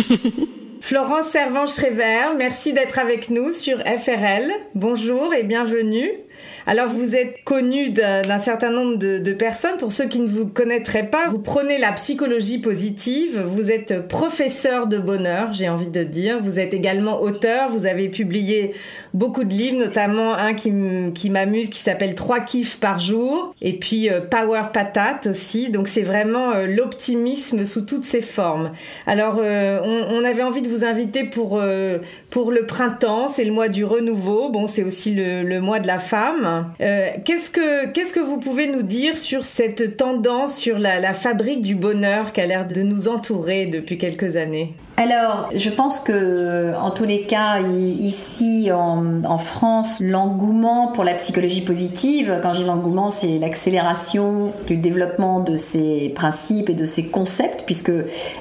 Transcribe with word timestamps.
Florence 0.80 1.28
Servan-Schreiber, 1.30 2.34
merci 2.36 2.72
d'être 2.72 2.98
avec 2.98 3.30
nous 3.30 3.52
sur 3.52 3.78
FRL. 3.78 4.50
Bonjour 4.74 5.32
et 5.34 5.44
bienvenue. 5.44 6.10
Alors 6.66 6.88
vous 6.88 7.16
êtes 7.16 7.42
connu 7.44 7.90
d'un 7.90 8.38
certain 8.38 8.70
nombre 8.70 8.96
de, 8.96 9.32
personnes. 9.32 9.76
Pour 9.78 9.92
ceux 9.92 10.06
qui 10.06 10.18
ne 10.18 10.26
vous 10.26 10.46
connaîtraient 10.46 11.06
pas, 11.06 11.28
vous 11.28 11.38
prenez 11.38 11.78
la 11.78 11.92
psychologie 11.92 12.58
positive. 12.58 13.40
Vous 13.40 13.70
êtes 13.70 14.06
professeur 14.08 14.86
de 14.86 14.98
bonheur, 14.98 15.52
j'ai 15.52 15.68
envie 15.68 15.88
de 15.88 16.02
dire. 16.02 16.38
Vous 16.42 16.58
êtes 16.58 16.74
également 16.74 17.22
auteur. 17.22 17.70
Vous 17.70 17.86
avez 17.86 18.08
publié 18.08 18.72
beaucoup 19.14 19.44
de 19.44 19.52
livres, 19.52 19.78
notamment 19.78 20.34
un 20.34 20.54
qui, 20.54 20.70
m'amuse, 21.30 21.70
qui 21.70 21.78
s'appelle 21.78 22.14
Trois 22.14 22.40
kiffs 22.40 22.78
par 22.78 22.98
jour, 22.98 23.54
et 23.62 23.72
puis 23.72 24.10
euh, 24.10 24.20
Power 24.20 24.64
Patate 24.72 25.26
aussi. 25.26 25.70
Donc 25.70 25.88
c'est 25.88 26.02
vraiment 26.02 26.52
euh, 26.52 26.66
l'optimisme 26.66 27.64
sous 27.64 27.82
toutes 27.82 28.04
ses 28.04 28.20
formes. 28.20 28.72
Alors 29.06 29.38
euh, 29.38 29.80
on, 29.82 30.24
avait 30.24 30.42
envie 30.42 30.62
de 30.62 30.68
vous 30.68 30.84
inviter 30.84 31.24
pour 31.24 31.60
pour 32.30 32.52
le 32.52 32.66
printemps. 32.66 33.28
C'est 33.28 33.44
le 33.44 33.52
mois 33.52 33.68
du 33.68 33.84
renouveau. 33.84 34.50
Bon, 34.50 34.66
c'est 34.66 34.82
aussi 34.82 35.14
le, 35.14 35.42
le 35.42 35.60
mois 35.60 35.80
de 35.80 35.86
la 35.86 35.98
femme. 35.98 36.59
Euh, 36.80 37.08
qu'est-ce 37.24 37.50
que 37.50 38.20
vous 38.20 38.38
pouvez 38.38 38.66
nous 38.66 38.82
dire 38.82 39.16
sur 39.16 39.44
cette 39.44 39.96
tendance 39.96 40.56
sur 40.56 40.78
la 40.78 41.14
fabrique 41.14 41.62
du 41.62 41.74
bonheur 41.74 42.32
qui 42.32 42.40
a 42.40 42.46
l'air 42.46 42.66
de 42.66 42.82
nous 42.82 43.08
entourer 43.08 43.66
depuis 43.66 43.98
quelques 43.98 44.36
années? 44.36 44.74
Alors, 45.00 45.48
je 45.54 45.70
pense 45.70 45.98
que, 45.98 46.74
en 46.78 46.90
tous 46.90 47.06
les 47.06 47.22
cas, 47.22 47.58
ici 47.60 48.70
en, 48.70 49.38
France, 49.38 49.96
l'engouement 49.98 50.88
pour 50.88 51.04
la 51.04 51.14
psychologie 51.14 51.62
positive, 51.62 52.38
quand 52.42 52.52
dis 52.52 52.64
l'engouement, 52.64 53.08
c'est 53.08 53.38
l'accélération 53.38 54.52
du 54.66 54.76
développement 54.76 55.40
de 55.40 55.56
ces 55.56 56.12
principes 56.14 56.68
et 56.68 56.74
de 56.74 56.84
ces 56.84 57.06
concepts, 57.06 57.62
puisque 57.64 57.92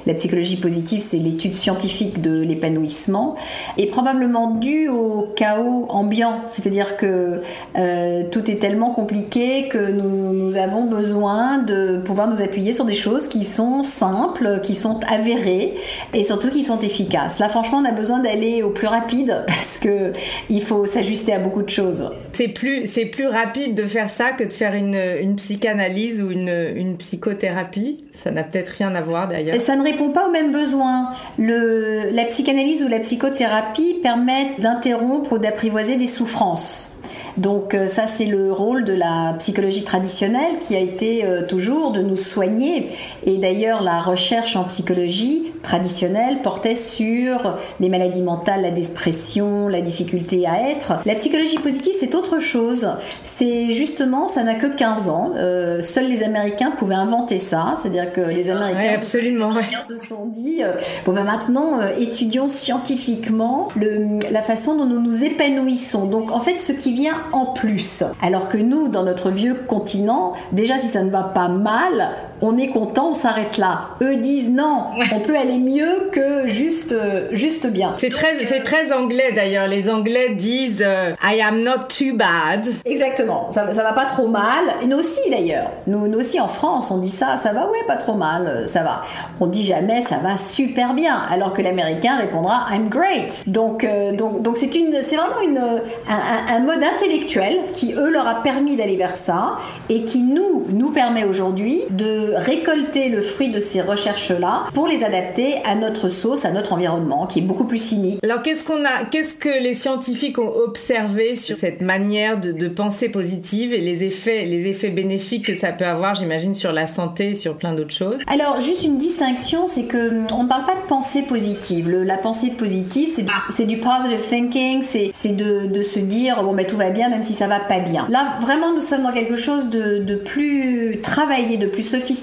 la 0.05 0.13
psychologie 0.15 0.57
positive, 0.57 0.99
c'est 0.99 1.15
l'étude 1.15 1.55
scientifique 1.55 2.21
de 2.21 2.41
l'épanouissement, 2.41 3.37
est 3.77 3.87
probablement 3.87 4.51
due 4.55 4.89
au 4.89 5.27
chaos 5.37 5.85
ambiant, 5.87 6.41
c'est-à-dire 6.47 6.97
que 6.97 7.41
euh, 7.77 8.23
tout 8.29 8.51
est 8.51 8.57
tellement 8.57 8.91
compliqué 8.91 9.69
que 9.69 9.91
nous, 9.91 10.33
nous 10.33 10.57
avons 10.57 10.87
besoin 10.87 11.59
de 11.59 11.99
pouvoir 11.99 12.27
nous 12.27 12.41
appuyer 12.41 12.73
sur 12.73 12.83
des 12.83 12.95
choses 12.95 13.29
qui 13.29 13.45
sont 13.45 13.81
simples, 13.81 14.59
qui 14.61 14.75
sont 14.75 14.99
avérées, 15.07 15.77
et 16.13 16.25
surtout 16.25 16.48
qui 16.49 16.63
sont 16.63 16.79
efficaces. 16.79 17.39
Là, 17.39 17.49
franchement, 17.49 17.79
on 17.79 17.85
a 17.85 17.91
besoin 17.91 18.19
d'aller 18.19 18.63
au 18.63 18.69
plus 18.69 18.87
rapide 18.87 19.43
parce 19.47 19.77
que 19.77 20.11
il 20.49 20.63
faut 20.63 20.85
s'ajuster 20.85 21.33
à 21.33 21.39
beaucoup 21.39 21.61
de 21.61 21.69
choses. 21.69 22.11
C'est 22.33 22.47
plus, 22.47 22.87
c'est 22.87 23.05
plus 23.05 23.27
rapide 23.27 23.75
de 23.75 23.85
faire 23.85 24.09
ça 24.09 24.31
que 24.31 24.43
de 24.43 24.51
faire 24.51 24.73
une, 24.73 24.99
une 25.21 25.35
psychanalyse 25.35 26.21
ou 26.21 26.31
une, 26.31 26.49
une 26.75 26.97
psychothérapie. 26.97 28.03
Ça 28.23 28.31
n'a 28.31 28.43
peut-être 28.43 28.69
rien 28.69 28.93
à 28.93 29.01
voir 29.01 29.27
d'ailleurs. 29.27 29.59
Ça 29.61 29.75
ne 29.75 29.83
répond 29.83 30.09
pas 30.09 30.27
aux 30.27 30.31
mêmes 30.31 30.51
besoins. 30.51 31.09
Le, 31.37 32.11
la 32.11 32.25
psychanalyse 32.25 32.83
ou 32.83 32.87
la 32.87 32.99
psychothérapie 32.99 33.95
permettent 34.03 34.59
d'interrompre 34.59 35.33
ou 35.33 35.37
d'apprivoiser 35.37 35.95
des 35.95 36.07
souffrances. 36.07 36.98
Donc 37.39 37.73
euh, 37.73 37.87
ça, 37.87 38.05
c'est 38.07 38.25
le 38.25 38.51
rôle 38.51 38.83
de 38.83 38.91
la 38.91 39.33
psychologie 39.39 39.83
traditionnelle 39.83 40.59
qui 40.59 40.75
a 40.75 40.79
été 40.79 41.23
euh, 41.23 41.47
toujours 41.47 41.91
de 41.91 42.01
nous 42.01 42.17
soigner. 42.17 42.89
Et 43.25 43.37
d'ailleurs, 43.37 43.81
la 43.81 43.99
recherche 43.99 44.57
en 44.57 44.65
psychologie 44.65 45.53
traditionnelle 45.63 46.41
portait 46.41 46.75
sur 46.75 47.57
les 47.79 47.87
maladies 47.87 48.21
mentales, 48.21 48.61
la 48.61 48.71
dépression, 48.71 49.69
la 49.69 49.79
difficulté 49.79 50.45
à 50.47 50.69
être. 50.69 50.93
La 51.05 51.15
psychologie 51.15 51.57
positive, 51.59 51.93
c'est 51.97 52.13
autre 52.13 52.39
chose. 52.39 52.89
C'est 53.23 53.71
justement, 53.71 54.27
ça 54.27 54.43
n'a 54.43 54.55
que 54.55 54.67
15 54.67 55.09
ans. 55.09 55.31
Euh, 55.37 55.81
seuls 55.81 56.09
les 56.09 56.23
Américains 56.23 56.71
pouvaient 56.71 56.95
inventer 56.95 57.37
ça. 57.37 57.75
C'est-à-dire 57.81 58.11
que 58.11 58.21
les 58.21 58.51
Américains, 58.51 58.95
absolument, 58.95 59.51
se 59.81 59.95
sont 59.95 60.25
dit, 60.25 60.61
bon 61.05 61.13
ben 61.13 61.23
maintenant, 61.23 61.79
étudions 61.97 62.49
scientifiquement 62.49 63.69
le, 63.77 64.19
la 64.29 64.41
façon 64.41 64.75
dont 64.75 64.85
nous 64.85 65.01
nous 65.01 65.23
épanouissons. 65.23 66.05
Donc 66.05 66.31
en 66.31 66.41
fait, 66.41 66.57
ce 66.57 66.73
qui 66.73 66.93
vient 66.93 67.15
en 67.33 67.45
plus. 67.47 68.03
Alors 68.21 68.49
que 68.49 68.57
nous, 68.57 68.87
dans 68.87 69.03
notre 69.03 69.29
vieux 69.29 69.55
continent, 69.55 70.33
déjà 70.51 70.77
si 70.77 70.87
ça 70.87 71.03
ne 71.03 71.09
va 71.09 71.23
pas 71.23 71.47
mal, 71.47 72.09
on 72.41 72.57
est 72.57 72.69
content, 72.69 73.09
on 73.09 73.13
s'arrête 73.13 73.57
là. 73.57 73.89
Eux 74.01 74.15
disent 74.17 74.51
non, 74.51 74.85
on 75.13 75.19
peut 75.19 75.37
aller 75.37 75.57
mieux 75.57 76.09
que 76.11 76.47
juste, 76.47 76.95
juste 77.31 77.71
bien. 77.71 77.95
C'est 77.97 78.09
très, 78.09 78.45
c'est 78.45 78.63
très 78.63 78.91
anglais 78.93 79.31
d'ailleurs. 79.35 79.67
Les 79.67 79.89
Anglais 79.89 80.29
disent 80.35 80.83
euh, 80.85 81.11
I 81.23 81.41
am 81.41 81.63
not 81.63 81.87
too 81.89 82.15
bad. 82.15 82.67
Exactement. 82.85 83.51
Ça, 83.51 83.71
ça 83.73 83.83
va 83.83 83.93
pas 83.93 84.05
trop 84.05 84.27
mal. 84.27 84.63
Et 84.83 84.87
nous 84.87 84.97
aussi 84.97 85.19
d'ailleurs. 85.29 85.71
Nous, 85.87 86.07
nous 86.07 86.19
aussi 86.19 86.39
en 86.39 86.47
France, 86.47 86.91
on 86.91 86.97
dit 86.97 87.09
ça, 87.09 87.37
ça 87.37 87.53
va, 87.53 87.67
ouais, 87.67 87.83
pas 87.87 87.97
trop 87.97 88.13
mal, 88.13 88.65
ça 88.67 88.83
va. 88.83 89.01
On 89.39 89.47
dit 89.47 89.65
jamais 89.65 90.01
ça 90.01 90.17
va 90.17 90.37
super 90.37 90.93
bien, 90.93 91.21
alors 91.31 91.53
que 91.53 91.61
l'Américain 91.61 92.17
répondra 92.17 92.67
I'm 92.71 92.89
great. 92.89 93.43
Donc, 93.47 93.83
euh, 93.83 94.13
donc, 94.13 94.41
donc 94.41 94.57
c'est 94.57 94.75
une, 94.75 94.93
c'est 95.01 95.15
vraiment 95.15 95.41
une, 95.41 95.57
un, 95.57 96.55
un 96.55 96.59
mode 96.59 96.83
intellectuel 96.83 97.57
qui 97.73 97.93
eux 97.93 98.11
leur 98.11 98.27
a 98.27 98.41
permis 98.41 98.75
d'aller 98.75 98.95
vers 98.95 99.15
ça 99.15 99.57
et 99.89 100.05
qui 100.05 100.21
nous, 100.21 100.65
nous 100.69 100.91
permet 100.91 101.23
aujourd'hui 101.23 101.81
de 101.89 102.28
récolter 102.35 103.09
le 103.09 103.21
fruit 103.21 103.49
de 103.49 103.59
ces 103.59 103.81
recherches-là 103.81 104.65
pour 104.73 104.87
les 104.87 105.03
adapter 105.03 105.55
à 105.65 105.75
notre 105.75 106.09
sauce, 106.09 106.45
à 106.45 106.51
notre 106.51 106.73
environnement, 106.73 107.27
qui 107.27 107.39
est 107.39 107.43
beaucoup 107.43 107.65
plus 107.65 107.81
cynique. 107.81 108.19
Alors 108.23 108.41
qu'est-ce 108.41 108.65
qu'on 108.65 108.83
a, 108.85 109.05
qu'est-ce 109.09 109.33
que 109.33 109.61
les 109.61 109.75
scientifiques 109.75 110.39
ont 110.39 110.53
observé 110.53 111.35
sur 111.35 111.55
cette 111.57 111.81
manière 111.81 112.39
de, 112.39 112.51
de 112.51 112.67
penser 112.67 113.09
positive 113.09 113.73
et 113.73 113.81
les 113.81 114.03
effets, 114.03 114.45
les 114.45 114.67
effets 114.67 114.89
bénéfiques 114.89 115.45
que 115.45 115.55
ça 115.55 115.71
peut 115.71 115.85
avoir, 115.85 116.15
j'imagine, 116.15 116.53
sur 116.53 116.71
la 116.71 116.87
santé, 116.87 117.35
sur 117.35 117.57
plein 117.57 117.73
d'autres 117.73 117.93
choses? 117.93 118.17
Alors 118.27 118.61
juste 118.61 118.83
une 118.83 118.97
distinction, 118.97 119.67
c'est 119.67 119.83
que 119.83 120.09
hum, 120.09 120.27
on 120.33 120.43
ne 120.43 120.49
parle 120.49 120.65
pas 120.65 120.75
de 120.75 120.87
pensée 120.87 121.21
positive. 121.21 121.89
la 121.89 122.17
pensée 122.17 122.49
positive, 122.49 123.09
c'est 123.09 123.23
du, 123.23 123.65
du 123.65 123.77
positive 123.77 124.19
thinking, 124.29 124.83
c'est, 124.83 125.11
c'est 125.13 125.35
de, 125.35 125.67
de, 125.67 125.81
se 125.81 125.99
dire 125.99 126.43
bon 126.43 126.53
ben 126.53 126.65
tout 126.65 126.77
va 126.77 126.89
bien 126.89 127.09
même 127.09 127.23
si 127.23 127.33
ça 127.33 127.47
va 127.47 127.59
pas 127.59 127.79
bien. 127.79 128.07
Là 128.09 128.37
vraiment 128.41 128.73
nous 128.73 128.81
sommes 128.81 129.03
dans 129.03 129.13
quelque 129.13 129.37
chose 129.37 129.69
de, 129.69 129.99
de 129.99 130.15
plus 130.15 130.99
travaillé, 131.01 131.57
de 131.57 131.67
plus 131.67 131.83
sophistiqué 131.83 132.18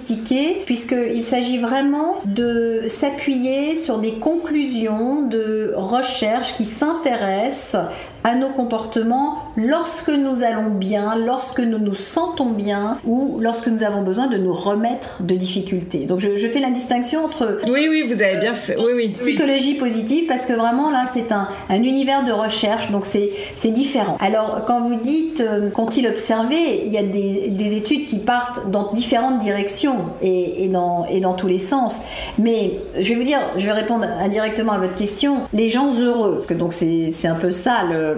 puisqu'il 0.66 1.22
s'agit 1.22 1.58
vraiment 1.58 2.16
de 2.24 2.82
s'appuyer 2.86 3.76
sur 3.76 3.98
des 3.98 4.12
conclusions 4.12 5.22
de 5.22 5.72
recherche 5.76 6.54
qui 6.54 6.64
s'intéressent 6.64 7.82
à 8.26 8.34
nos 8.34 8.48
comportements 8.48 9.36
lorsque 9.56 10.08
nous 10.08 10.42
allons 10.42 10.70
bien, 10.70 11.16
lorsque 11.16 11.60
nous 11.60 11.78
nous 11.78 11.94
sentons 11.94 12.50
bien 12.50 12.98
ou 13.04 13.38
lorsque 13.40 13.68
nous 13.68 13.84
avons 13.84 14.02
besoin 14.02 14.26
de 14.26 14.36
nous 14.36 14.52
remettre 14.52 15.22
de 15.22 15.36
difficultés. 15.36 16.06
Donc 16.06 16.18
je, 16.18 16.48
fais 16.48 16.58
la 16.58 16.70
distinction 16.70 17.24
entre... 17.24 17.60
Oui, 17.68 17.86
oui, 17.88 18.02
vous 18.02 18.20
avez 18.20 18.38
bien 18.40 18.54
fait. 18.54 18.74
Oui, 18.78 18.92
oui. 18.96 19.08
Psychologie 19.10 19.74
positive 19.74 20.26
parce 20.26 20.44
que 20.44 20.54
vraiment 20.54 20.90
là 20.90 21.04
c'est 21.10 21.30
un, 21.30 21.46
un, 21.70 21.82
univers 21.84 22.24
de 22.24 22.32
recherche 22.32 22.90
donc 22.90 23.04
c'est 23.04 23.70
différent. 23.70 24.16
Alors 24.18 24.64
quand 24.66 24.80
vous 24.80 24.96
dites 24.96 25.40
euh, 25.40 25.70
qu'ont-ils 25.70 26.08
observé, 26.08 26.82
il 26.84 26.92
y 26.92 26.98
a 26.98 27.04
des, 27.04 27.50
des, 27.50 27.76
études 27.76 28.06
qui 28.06 28.18
partent 28.18 28.68
dans 28.72 28.92
différentes 28.92 29.38
directions 29.38 30.06
et, 30.20 30.64
et, 30.64 30.68
dans, 30.68 31.06
et 31.06 31.20
dans 31.20 31.34
tous 31.34 31.46
les 31.46 31.60
sens. 31.60 32.02
Mais 32.40 32.72
je 32.98 33.08
vais 33.08 33.14
vous 33.14 33.22
dire, 33.22 33.38
je 33.56 33.64
vais 33.64 33.72
répondre 33.72 34.04
indirectement 34.20 34.72
à 34.72 34.78
votre 34.78 34.96
question. 34.96 35.42
Les 35.52 35.70
gens 35.70 35.86
heureux, 36.00 36.32
parce 36.34 36.46
que 36.46 36.54
donc 36.54 36.72
c'est 36.72 37.28
un 37.28 37.36
peu 37.36 37.52
ça 37.52 37.84
le 37.88 38.15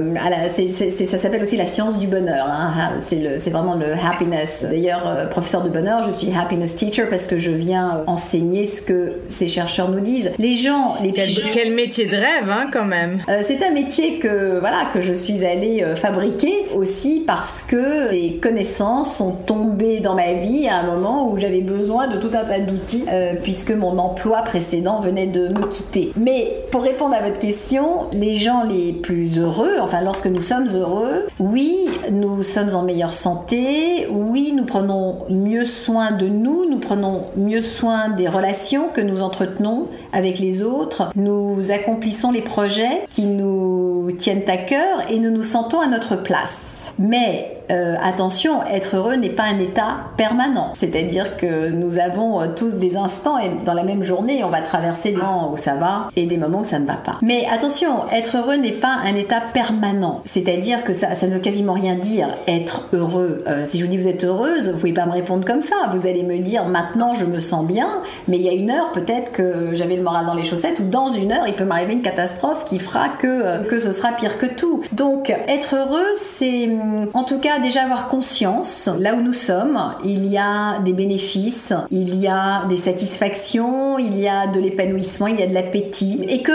ça 1.06 1.18
s'appelle 1.18 1.42
aussi 1.42 1.56
la 1.56 1.66
science 1.66 1.98
du 1.98 2.06
bonheur. 2.06 2.46
Hein. 2.48 2.94
C'est 2.98 3.50
vraiment 3.50 3.74
le 3.74 3.92
happiness. 3.92 4.66
D'ailleurs, 4.68 5.06
euh, 5.06 5.26
professeur 5.26 5.62
de 5.62 5.68
bonheur, 5.68 6.04
je 6.06 6.10
suis 6.10 6.32
happiness 6.34 6.76
teacher 6.76 7.04
parce 7.08 7.26
que 7.26 7.38
je 7.38 7.50
viens 7.50 8.02
enseigner 8.06 8.66
ce 8.66 8.82
que 8.82 9.20
ces 9.28 9.48
chercheurs 9.48 9.90
nous 9.90 10.00
disent. 10.00 10.32
Les 10.38 10.56
gens, 10.56 10.96
les 11.02 11.12
quel, 11.12 11.28
quel 11.52 11.74
métier 11.74 12.06
de 12.06 12.16
rêve, 12.16 12.50
hein, 12.50 12.68
quand 12.72 12.84
même. 12.84 13.18
Euh, 13.28 13.42
c'est 13.44 13.64
un 13.64 13.72
métier 13.72 14.18
que 14.18 14.58
voilà 14.60 14.86
que 14.92 15.00
je 15.00 15.12
suis 15.12 15.44
allée 15.44 15.82
euh, 15.82 15.96
fabriquer 15.96 16.66
aussi 16.74 17.24
parce 17.26 17.62
que 17.62 18.08
ces 18.08 18.38
connaissances 18.42 19.16
sont 19.16 19.32
tombées 19.32 20.00
dans 20.00 20.14
ma 20.14 20.34
vie 20.34 20.68
à 20.68 20.78
un 20.78 20.86
moment 20.86 21.30
où 21.30 21.38
j'avais 21.38 21.60
besoin 21.60 22.08
de 22.08 22.16
tout 22.18 22.30
un 22.34 22.44
tas 22.44 22.60
d'outils 22.60 23.04
puisque 23.42 23.70
mon 23.70 23.98
emploi 23.98 24.42
précédent 24.42 25.00
venait 25.00 25.26
de 25.26 25.48
me 25.48 25.66
quitter. 25.66 26.12
Mais 26.16 26.62
pour 26.70 26.82
répondre 26.82 27.14
à 27.14 27.20
votre 27.20 27.38
question, 27.38 28.08
les 28.12 28.36
gens 28.36 28.64
les 28.64 28.92
plus 28.92 29.38
heureux, 29.38 29.78
enfin 29.88 30.02
lorsque 30.02 30.26
nous 30.26 30.42
sommes 30.42 30.68
heureux, 30.74 31.28
oui, 31.38 31.88
nous 32.12 32.42
sommes 32.42 32.74
en 32.74 32.82
meilleure 32.82 33.14
santé, 33.14 34.06
oui, 34.10 34.52
nous 34.54 34.66
prenons 34.66 35.24
mieux 35.30 35.64
soin 35.64 36.10
de 36.10 36.28
nous, 36.28 36.68
nous 36.68 36.78
prenons 36.78 37.24
mieux 37.38 37.62
soin 37.62 38.10
des 38.10 38.28
relations 38.28 38.90
que 38.90 39.00
nous 39.00 39.22
entretenons 39.22 39.88
avec 40.12 40.40
les 40.40 40.62
autres, 40.62 41.10
nous 41.16 41.70
accomplissons 41.70 42.32
les 42.32 42.42
projets 42.42 43.06
qui 43.08 43.22
nous 43.22 44.10
tiennent 44.18 44.48
à 44.48 44.58
cœur 44.58 45.10
et 45.10 45.18
nous 45.20 45.30
nous 45.30 45.42
sentons 45.42 45.80
à 45.80 45.86
notre 45.86 46.16
place. 46.16 46.92
Mais 46.98 47.57
euh, 47.70 47.96
attention, 48.02 48.64
être 48.64 48.96
heureux 48.96 49.16
n'est 49.16 49.28
pas 49.28 49.44
un 49.44 49.58
état 49.58 49.96
permanent. 50.16 50.72
C'est-à-dire 50.74 51.36
que 51.36 51.70
nous 51.70 51.98
avons 51.98 52.40
euh, 52.40 52.46
tous 52.54 52.74
des 52.74 52.96
instants 52.96 53.38
et 53.38 53.50
dans 53.64 53.74
la 53.74 53.84
même 53.84 54.02
journée, 54.02 54.42
on 54.44 54.48
va 54.48 54.60
traverser 54.60 55.10
des 55.10 55.16
moments 55.16 55.52
où 55.52 55.56
ça 55.56 55.74
va 55.74 56.08
et 56.16 56.26
des 56.26 56.38
moments 56.38 56.60
où 56.60 56.64
ça 56.64 56.78
ne 56.78 56.86
va 56.86 56.96
pas. 56.96 57.18
Mais 57.22 57.46
attention, 57.52 58.08
être 58.10 58.38
heureux 58.38 58.56
n'est 58.56 58.72
pas 58.72 58.96
un 59.04 59.14
état 59.14 59.42
permanent. 59.52 60.22
C'est-à-dire 60.24 60.84
que 60.84 60.94
ça, 60.94 61.14
ça 61.14 61.26
ne 61.26 61.34
veut 61.34 61.40
quasiment 61.40 61.74
rien 61.74 61.94
dire 61.94 62.28
être 62.46 62.88
heureux. 62.92 63.44
Euh, 63.46 63.64
si 63.64 63.78
je 63.78 63.84
vous 63.84 63.90
dis 63.90 63.98
vous 63.98 64.08
êtes 64.08 64.24
heureuse, 64.24 64.70
vous 64.70 64.78
pouvez 64.78 64.92
pas 64.92 65.06
me 65.06 65.12
répondre 65.12 65.44
comme 65.44 65.60
ça. 65.60 65.76
Vous 65.92 66.06
allez 66.06 66.22
me 66.22 66.38
dire 66.38 66.64
maintenant 66.64 67.14
je 67.14 67.24
me 67.24 67.40
sens 67.40 67.66
bien, 67.66 68.02
mais 68.28 68.38
il 68.38 68.42
y 68.42 68.48
a 68.48 68.52
une 68.52 68.70
heure 68.70 68.92
peut-être 68.92 69.32
que 69.32 69.74
j'avais 69.74 69.96
le 69.96 70.02
moral 70.02 70.26
dans 70.26 70.34
les 70.34 70.44
chaussettes 70.44 70.80
ou 70.80 70.84
dans 70.84 71.08
une 71.08 71.32
heure 71.32 71.46
il 71.46 71.54
peut 71.54 71.64
m'arriver 71.64 71.94
une 71.94 72.02
catastrophe 72.02 72.64
qui 72.64 72.78
fera 72.78 73.08
que, 73.08 73.64
que 73.64 73.78
ce 73.78 73.92
sera 73.92 74.12
pire 74.12 74.38
que 74.38 74.46
tout. 74.46 74.82
Donc 74.92 75.30
être 75.48 75.76
heureux, 75.76 76.06
c'est 76.14 76.70
en 77.14 77.24
tout 77.24 77.38
cas 77.38 77.57
déjà 77.58 77.84
avoir 77.84 78.08
conscience, 78.08 78.88
là 78.98 79.14
où 79.14 79.20
nous 79.20 79.32
sommes, 79.32 79.94
il 80.04 80.26
y 80.26 80.38
a 80.38 80.78
des 80.80 80.92
bénéfices, 80.92 81.72
il 81.90 82.14
y 82.16 82.26
a 82.26 82.64
des 82.66 82.76
satisfactions, 82.76 83.98
il 83.98 84.18
y 84.18 84.28
a 84.28 84.46
de 84.46 84.60
l'épanouissement, 84.60 85.26
il 85.26 85.38
y 85.38 85.42
a 85.42 85.46
de 85.46 85.54
l'appétit, 85.54 86.24
et 86.28 86.42
que 86.42 86.52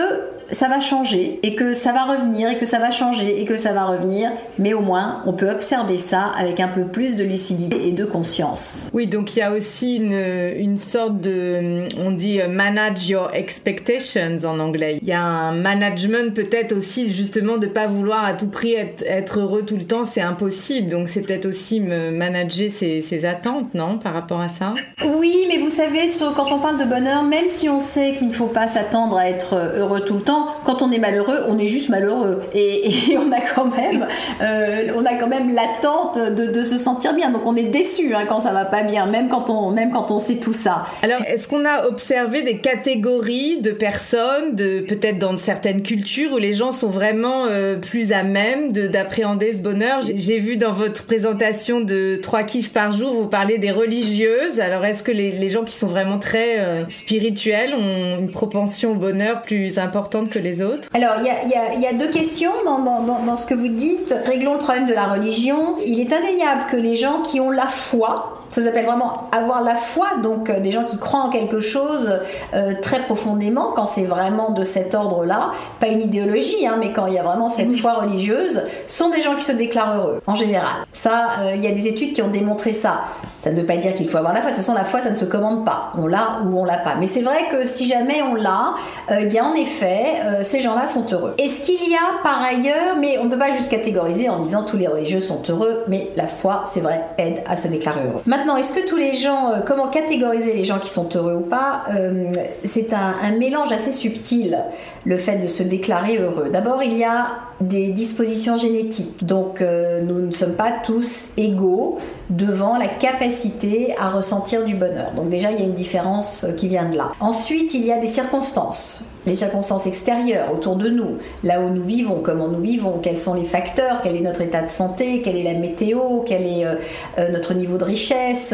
ça 0.54 0.68
va 0.68 0.80
changer 0.80 1.40
et 1.44 1.56
que 1.56 1.74
ça 1.74 1.92
va 1.92 2.06
revenir 2.06 2.50
et 2.50 2.58
que 2.58 2.66
ça 2.66 2.80
va 2.80 2.92
changer 2.92 3.42
et 3.42 3.46
que 3.46 3.58
ça 3.58 3.74
va 3.74 3.86
revenir, 3.86 4.32
mais 4.60 4.74
au 4.74 4.82
moins 4.82 5.22
on 5.26 5.34
peut 5.34 5.50
observer 5.50 5.98
ça 5.98 6.32
avec 6.38 6.60
un 6.60 6.68
peu 6.68 6.86
plus 6.86 7.16
de 7.16 7.24
lucidité 7.24 7.88
et 7.88 7.92
de 7.92 8.06
conscience. 8.06 8.90
Oui, 8.94 9.08
donc 9.08 9.36
il 9.36 9.40
y 9.40 9.42
a 9.42 9.52
aussi 9.52 9.98
une, 9.98 10.14
une 10.58 10.78
sorte 10.78 11.20
de, 11.20 11.88
on 12.00 12.12
dit 12.12 12.42
euh, 12.42 12.48
manage 12.48 13.10
your 13.10 13.30
expectations 13.34 14.38
en 14.46 14.60
anglais. 14.60 15.00
Il 15.02 15.08
y 15.08 15.14
a 15.14 15.22
un 15.22 15.54
management 15.54 16.34
peut-être 16.34 16.76
aussi 16.76 17.12
justement 17.12 17.58
de 17.58 17.68
pas 17.68 17.88
vouloir 17.88 18.24
à 18.24 18.34
tout 18.34 18.48
prix 18.48 18.74
être, 18.74 19.04
être 19.08 19.40
heureux 19.40 19.64
tout 19.64 19.78
le 19.78 19.86
temps, 19.86 20.06
c'est 20.06 20.22
impossible. 20.22 20.90
Donc 20.90 21.08
c'est 21.10 21.22
peut-être 21.22 21.46
aussi 21.46 21.80
manager 21.80 22.70
ses, 22.70 23.02
ses, 23.02 23.26
attentes, 23.26 23.74
non, 23.74 23.98
par 23.98 24.14
rapport 24.14 24.42
à 24.42 24.50
ça? 24.50 24.74
Oui, 25.18 25.46
mais 25.48 25.58
vous 25.58 25.70
savez, 25.70 26.00
quand 26.36 26.52
on 26.52 26.60
parle 26.60 26.80
de 26.80 26.86
bonheur, 26.86 27.24
même 27.24 27.48
si 27.48 27.70
on 27.70 27.80
sait 27.80 28.14
qu'il 28.14 28.28
ne 28.28 28.34
faut 28.34 28.48
pas 28.48 28.68
s'attendre 28.68 29.18
à 29.18 29.30
être 29.30 29.56
heureux 29.56 30.02
tout 30.02 30.16
le 30.16 30.24
temps, 30.24 30.43
quand 30.64 30.82
on 30.82 30.92
est 30.92 31.00
malheureux, 31.00 31.46
on 31.48 31.58
est 31.58 31.68
juste 31.68 31.90
malheureux. 31.90 32.44
Et, 32.54 33.18
on 33.18 33.32
a 33.32 33.42
quand 33.42 33.66
même, 33.66 34.08
euh, 34.42 35.28
même 35.28 35.54
l'attente 35.54 36.20
de, 36.20 36.62
se 36.62 36.78
sentir 36.78 37.14
bien. 37.14 37.30
Donc 37.30 37.46
on 37.46 37.56
est 37.56 37.64
déçu 37.64 38.14
hein, 38.16 38.26
quand 38.28 38.40
ça 38.40 38.52
va 38.52 38.66
pas 38.66 38.84
bien, 38.84 39.06
même 39.06 39.28
quand 39.28 39.50
on, 39.50 39.72
même 39.72 39.92
quand 39.92 40.12
on 40.12 40.20
sait 40.20 40.38
tout 40.38 40.54
ça. 40.54 40.86
Alors, 41.02 41.20
est-ce 41.28 41.48
qu'on 41.48 41.66
a 41.66 41.88
observé 41.88 42.42
des 42.42 42.58
catégories 42.58 43.62
de 43.62 43.72
personnes, 43.72 44.56
de 44.56 44.80
peut-être 44.80 45.20
dans 45.20 45.36
certaines 45.38 45.82
cultures 45.82 46.34
où 46.34 46.38
les 46.38 46.54
gens 46.54 46.72
sont 46.72 46.88
vraiment 46.88 47.46
euh, 47.48 47.76
plus 47.76 48.14
à 48.14 48.24
même 48.24 48.72
d'appréhender 48.72 49.54
ce 49.54 49.60
bonheur? 49.60 50.02
J'ai 50.16 50.40
vu 50.40 50.58
dans 50.58 50.72
votre 50.72 51.04
présentation 51.04 51.82
de 51.82 52.18
trois 52.22 52.44
kiffs 52.44 52.72
par 52.72 52.92
jour, 52.92 53.14
vous 53.14 53.28
parlez 53.28 53.58
des 53.58 53.72
religieuses. 53.72 54.60
Alors, 54.60 54.86
est-ce 54.86 55.04
que 55.04 55.12
les, 55.12 55.50
gens 55.50 55.64
qui 55.64 55.76
sont 55.76 55.88
vraiment 55.88 56.20
très 56.20 56.60
euh, 56.60 56.84
spirituels 56.90 57.74
ont 57.76 58.20
une 58.20 58.32
propension 58.32 58.94
au 58.94 58.96
bonheur 58.96 59.42
plus 59.42 59.78
importante 59.78 60.30
que 60.34 60.40
les 60.40 60.62
autres 60.62 60.90
Alors, 60.94 61.16
il 61.20 61.82
y 61.82 61.88
a, 61.88 61.94
deux 61.94 62.10
questions 62.10 62.52
dans, 62.66 62.80
dans, 62.80 63.36
ce 63.36 63.46
que 63.46 63.54
vous 63.54 63.68
dites. 63.68 64.14
Réglons 64.26 64.54
le 64.54 64.60
problème 64.60 64.86
de 64.86 64.94
la 64.94 65.06
religion. 65.06 65.78
Il 65.86 66.00
est 66.00 66.12
indéniable 66.12 66.64
que 66.70 66.78
les 66.78 66.96
gens 66.96 67.22
qui 67.22 67.40
ont 67.40 67.52
la 67.52 67.68
foi, 67.68 68.42
ça 68.50 68.64
s'appelle 68.64 68.86
vraiment 68.86 69.30
avoir 69.32 69.64
la 69.64 69.76
foi, 69.76 70.08
donc 70.22 70.50
euh, 70.50 70.60
des 70.60 70.72
gens 70.72 70.84
qui 70.84 70.98
croient 70.98 71.22
en 71.22 71.30
quelque 71.30 71.60
chose 71.60 72.20
euh, 72.54 72.74
très 72.82 73.00
profondément, 73.00 73.72
quand 73.76 73.86
c'est 73.86 74.06
vraiment 74.06 74.52
de 74.52 74.64
cet 74.64 74.94
ordre-là, 74.94 75.52
pas 75.80 75.88
une 75.88 76.02
idéologie, 76.02 76.68
hein, 76.68 76.78
mais 76.80 76.92
quand 76.92 77.08
il 77.08 77.14
y 77.14 77.20
a 77.20 77.24
vraiment 77.24 77.48
cette 77.48 77.74
foi 77.74 77.94
religieuse, 77.94 78.64
sont 78.88 79.10
des 79.10 79.22
gens 79.22 79.36
qui 79.36 79.46
se 79.46 79.52
déclarent 79.52 79.98
heureux, 79.98 80.20
en 80.28 80.36
général. 80.36 80.86
Ça, 80.94 81.30
euh, 81.42 81.52
il 81.56 81.64
y 81.64 81.68
a 81.68 81.72
des 81.72 81.88
études 81.88 82.14
qui 82.14 82.22
ont 82.22 82.30
démontré 82.30 82.74
ça. 82.74 83.02
Ça 83.44 83.52
ne 83.52 83.58
veut 83.58 83.66
pas 83.66 83.78
dire 83.78 83.94
qu'il 83.94 84.08
faut 84.08 84.18
avoir 84.18 84.34
la 84.34 84.42
foi. 84.42 84.52
De 84.52 84.56
toute 84.56 84.66
façon, 84.66 84.76
la 84.76 84.86
foi, 84.86 85.02
ça 85.02 85.10
ne 85.10 85.16
se 85.16 85.26
commande 85.26 85.66
pas. 85.66 85.92
On 85.98 86.08
l'a 86.08 86.40
ou 86.46 86.58
on 86.58 86.66
l'a 86.66 86.78
pas. 86.78 86.96
Mais 87.00 87.08
c'est 87.08 87.22
vrai 87.22 87.50
que 87.52 87.68
si 87.68 87.88
jamais 87.88 88.22
on 88.22 88.36
l'a, 88.36 88.76
eh 89.12 89.26
bien, 89.26 89.46
en 89.46 89.54
effet, 89.54 90.44
ces 90.44 90.62
gens-là 90.62 90.88
sont 90.88 91.06
heureux. 91.12 91.34
Est-ce 91.38 91.62
qu'il 91.62 91.90
y 91.90 91.96
a 91.96 92.24
par 92.24 92.42
ailleurs, 92.42 92.96
mais 93.00 93.18
on 93.20 93.26
ne 93.26 93.30
peut 93.30 93.38
pas 93.38 93.52
juste 93.52 93.70
catégoriser 93.70 94.30
en 94.30 94.40
disant 94.40 94.64
tous 94.64 94.78
les 94.78 94.88
religieux 94.88 95.20
sont 95.20 95.42
heureux, 95.50 95.84
mais 95.88 96.10
la 96.16 96.28
foi, 96.28 96.64
c'est 96.72 96.80
vrai, 96.80 97.04
aide 97.18 97.42
à 97.46 97.56
se 97.56 97.68
déclarer 97.68 98.02
heureux. 98.02 98.22
Maintenant, 98.26 98.56
est-ce 98.56 98.74
que 98.74 98.88
tous 98.88 98.98
les 98.98 99.16
gens, 99.16 99.52
euh, 99.52 99.60
comment 99.66 99.88
catégoriser 99.88 100.54
les 100.54 100.66
gens 100.66 100.80
qui 100.80 100.90
sont 100.90 101.10
heureux 101.16 101.36
ou 101.36 101.42
pas 101.42 101.84
euh, 101.90 102.30
C'est 102.66 102.94
un, 102.94 103.32
mélange 103.38 103.72
assez 103.72 103.92
subtil, 103.92 104.58
le 105.06 105.18
fait 105.18 105.38
de 105.38 105.48
se 105.48 105.64
déclarer 105.64 106.18
heureux. 106.18 106.50
D'abord, 106.52 106.84
il 106.84 106.98
y 106.98 107.04
a 107.04 107.28
des 107.62 107.90
dispositions 107.90 108.58
génétiques. 108.58 109.26
Donc, 109.26 109.62
euh, 109.62 110.02
nous 110.02 110.20
ne 110.20 110.32
sommes 110.32 110.54
pas 110.54 110.72
tous 110.84 111.30
égaux 111.38 111.98
devant 112.30 112.78
la 112.78 112.88
capacité 112.88 113.96
à 113.98 114.10
ressentir 114.10 114.66
du 114.66 114.76
bonheur. 114.76 115.12
Donc 115.16 115.30
déjà, 115.30 115.52
il 115.52 115.60
y 115.60 115.62
a 115.62 115.66
une 115.66 115.74
différence 115.74 116.46
qui 116.58 116.68
vient 116.68 116.86
de 116.86 116.98
là. 116.98 117.12
Ensuite, 117.20 117.74
il 117.74 117.86
y 117.86 117.92
a 117.92 117.98
des 117.98 118.08
circonstances 118.08 119.06
les 119.26 119.36
circonstances 119.36 119.88
extérieures 119.88 120.52
autour 120.52 120.76
de 120.76 120.90
nous, 120.90 121.18
là 121.44 121.62
où 121.62 121.70
nous 121.70 121.84
vivons, 121.84 122.22
comment 122.24 122.48
nous 122.48 122.60
vivons, 122.60 123.00
quels 123.02 123.18
sont 123.18 123.34
les 123.34 123.46
facteurs, 123.46 124.02
quel 124.02 124.16
est 124.16 124.22
notre 124.22 124.42
état 124.42 124.62
de 124.62 124.70
santé, 124.70 125.22
quelle 125.22 125.38
est 125.38 125.44
la 125.44 125.54
météo, 125.54 126.22
quel 126.26 126.46
est 126.46 126.66
euh, 126.66 126.76
euh, 127.20 127.30
notre 127.30 127.54
niveau 127.54 127.78
de 127.78 127.84
richesse. 127.84 128.54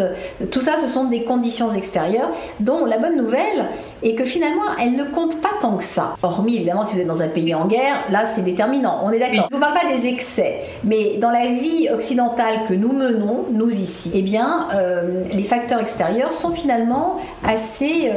Tout 0.51 0.62
ça, 0.62 0.74
ce 0.77 0.88
sont 0.88 1.06
des 1.06 1.24
conditions 1.24 1.74
extérieures 1.74 2.30
dont 2.60 2.86
la 2.86 2.98
bonne 2.98 3.16
nouvelle 3.16 3.66
est 4.04 4.16
que 4.16 4.25
finalement, 4.25 4.63
elles 4.81 4.94
ne 4.94 5.04
comptent 5.04 5.42
pas 5.42 5.50
tant 5.62 5.77
que 5.77 5.83
ça. 5.83 6.16
Hormis, 6.21 6.57
évidemment, 6.57 6.83
si 6.83 6.95
vous 6.95 7.01
êtes 7.01 7.07
dans 7.07 7.22
un 7.22 7.27
pays 7.27 7.54
en 7.56 7.65
guerre, 7.65 8.06
là, 8.10 8.24
c'est 8.33 8.44
déterminant. 8.44 9.01
On 9.04 9.12
est 9.12 9.19
d'accord. 9.19 9.48
Je 9.50 9.56
ne 9.56 9.60
vous 9.60 9.65
parle 9.65 9.74
pas 9.74 9.94
des 9.94 10.07
excès, 10.07 10.62
mais 10.83 11.18
dans 11.18 11.31
la 11.31 11.48
vie 11.48 11.89
occidentale 11.94 12.63
que 12.68 12.74
nous 12.74 12.94
menons, 12.94 13.45
nous 13.51 13.69
ici, 13.69 14.12
eh 14.13 14.22
bien, 14.22 14.68
euh, 14.75 15.24
les 15.33 15.44
facteurs 15.44 15.80
extérieurs 15.80 16.33
sont 16.33 16.51
finalement 16.51 17.18
assez, 17.44 18.12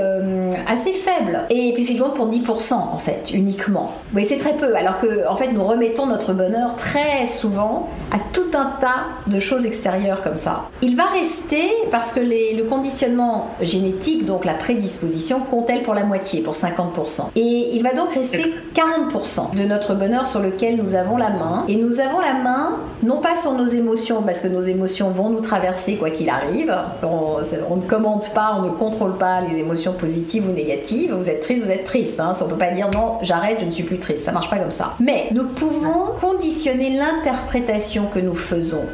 assez 0.67 0.93
faibles. 0.93 1.45
Et 1.51 1.73
puis, 1.75 1.85
c'est 1.85 1.97
compte 1.97 2.15
pour 2.15 2.27
10 2.27 2.42
en 2.71 2.99
fait, 2.99 3.31
uniquement. 3.33 3.93
Mais 4.13 4.25
c'est 4.25 4.39
très 4.39 4.55
peu, 4.55 4.75
alors 4.77 4.99
que 4.99 5.29
en 5.29 5.37
fait 5.37 5.53
nous 5.53 5.65
remettons 5.65 6.07
notre 6.07 6.33
bonheur 6.33 6.77
très 6.77 7.27
souvent 7.27 7.89
à 8.11 8.19
tout 8.33 8.51
un 8.55 8.73
tas 8.81 9.07
de 9.27 9.39
choses 9.39 9.65
extérieures 9.65 10.23
comme 10.23 10.37
ça. 10.37 10.69
Il 10.83 10.97
va 10.97 11.05
rester, 11.05 11.71
parce 11.91 12.13
que 12.13 12.21
le 12.21 12.63
conditionnement 12.65 13.49
génétique, 13.61 14.25
donc 14.25 14.45
la 14.45 14.55
prédisposition, 14.55 15.41
compte-elle 15.41 15.83
pour 15.83 15.95
la 15.95 16.05
moitié, 16.05 16.41
pour 16.41 16.55
50%. 16.55 17.31
Et 17.37 17.71
il 17.75 17.83
va 17.83 17.93
donc 17.93 18.13
rester 18.13 18.55
40% 18.75 19.55
de 19.55 19.65
notre 19.65 19.95
bonheur 19.95 20.27
sur 20.27 20.41
lequel 20.41 20.77
nous 20.77 20.95
avons 20.95 21.17
la 21.17 21.31
main. 21.31 21.65
Et 21.69 21.77
nous 21.77 22.01
avons 22.01 22.21
la 22.21 22.35
main, 22.35 22.79
non 23.03 23.19
pas 23.19 23.37
sur 23.37 23.53
nos 23.53 23.67
émotions, 23.67 24.23
parce 24.23 24.41
que 24.41 24.49
nos 24.49 24.61
émotions 24.61 25.11
vont 25.11 25.31
nous 25.31 25.41
traverser 25.41 25.97
quoi 25.97 26.11
qu'il 26.11 26.29
arrive. 26.29 26.75
On, 27.03 27.77
ne 27.77 27.83
commande 27.83 28.29
pas, 28.35 28.55
on 28.59 28.63
ne 28.63 28.71
contrôle 28.71 29.17
pas 29.17 29.41
les 29.41 29.59
émotions 29.59 29.93
positives 29.93 30.49
ou 30.49 30.53
négatives. 30.53 31.15
Vous 31.15 31.31
êtes 31.31 31.41
triste, 31.41 31.65
vous 31.65 31.71
êtes 31.71 31.85
triste. 31.85 32.21
Hein. 32.21 32.32
On 32.41 32.47
peut 32.47 32.57
pas 32.57 32.71
dire 32.71 32.89
non, 32.93 33.19
j'arrête, 33.23 33.59
je 33.61 33.67
ne 33.67 33.71
suis 33.71 33.83
plus 33.83 33.99
triste. 33.99 34.25
Ça 34.25 34.33
marche 34.33 34.49
pas 34.49 34.59
comme 34.59 34.71
ça. 34.71 34.95
Mais 35.01 35.29
nous 35.33 35.49
pouvons 35.49 36.15
conditionner 36.21 36.97
l'interprétation 36.97 38.07
que 38.07 38.19
nous 38.19 38.35
faisons 38.35 38.85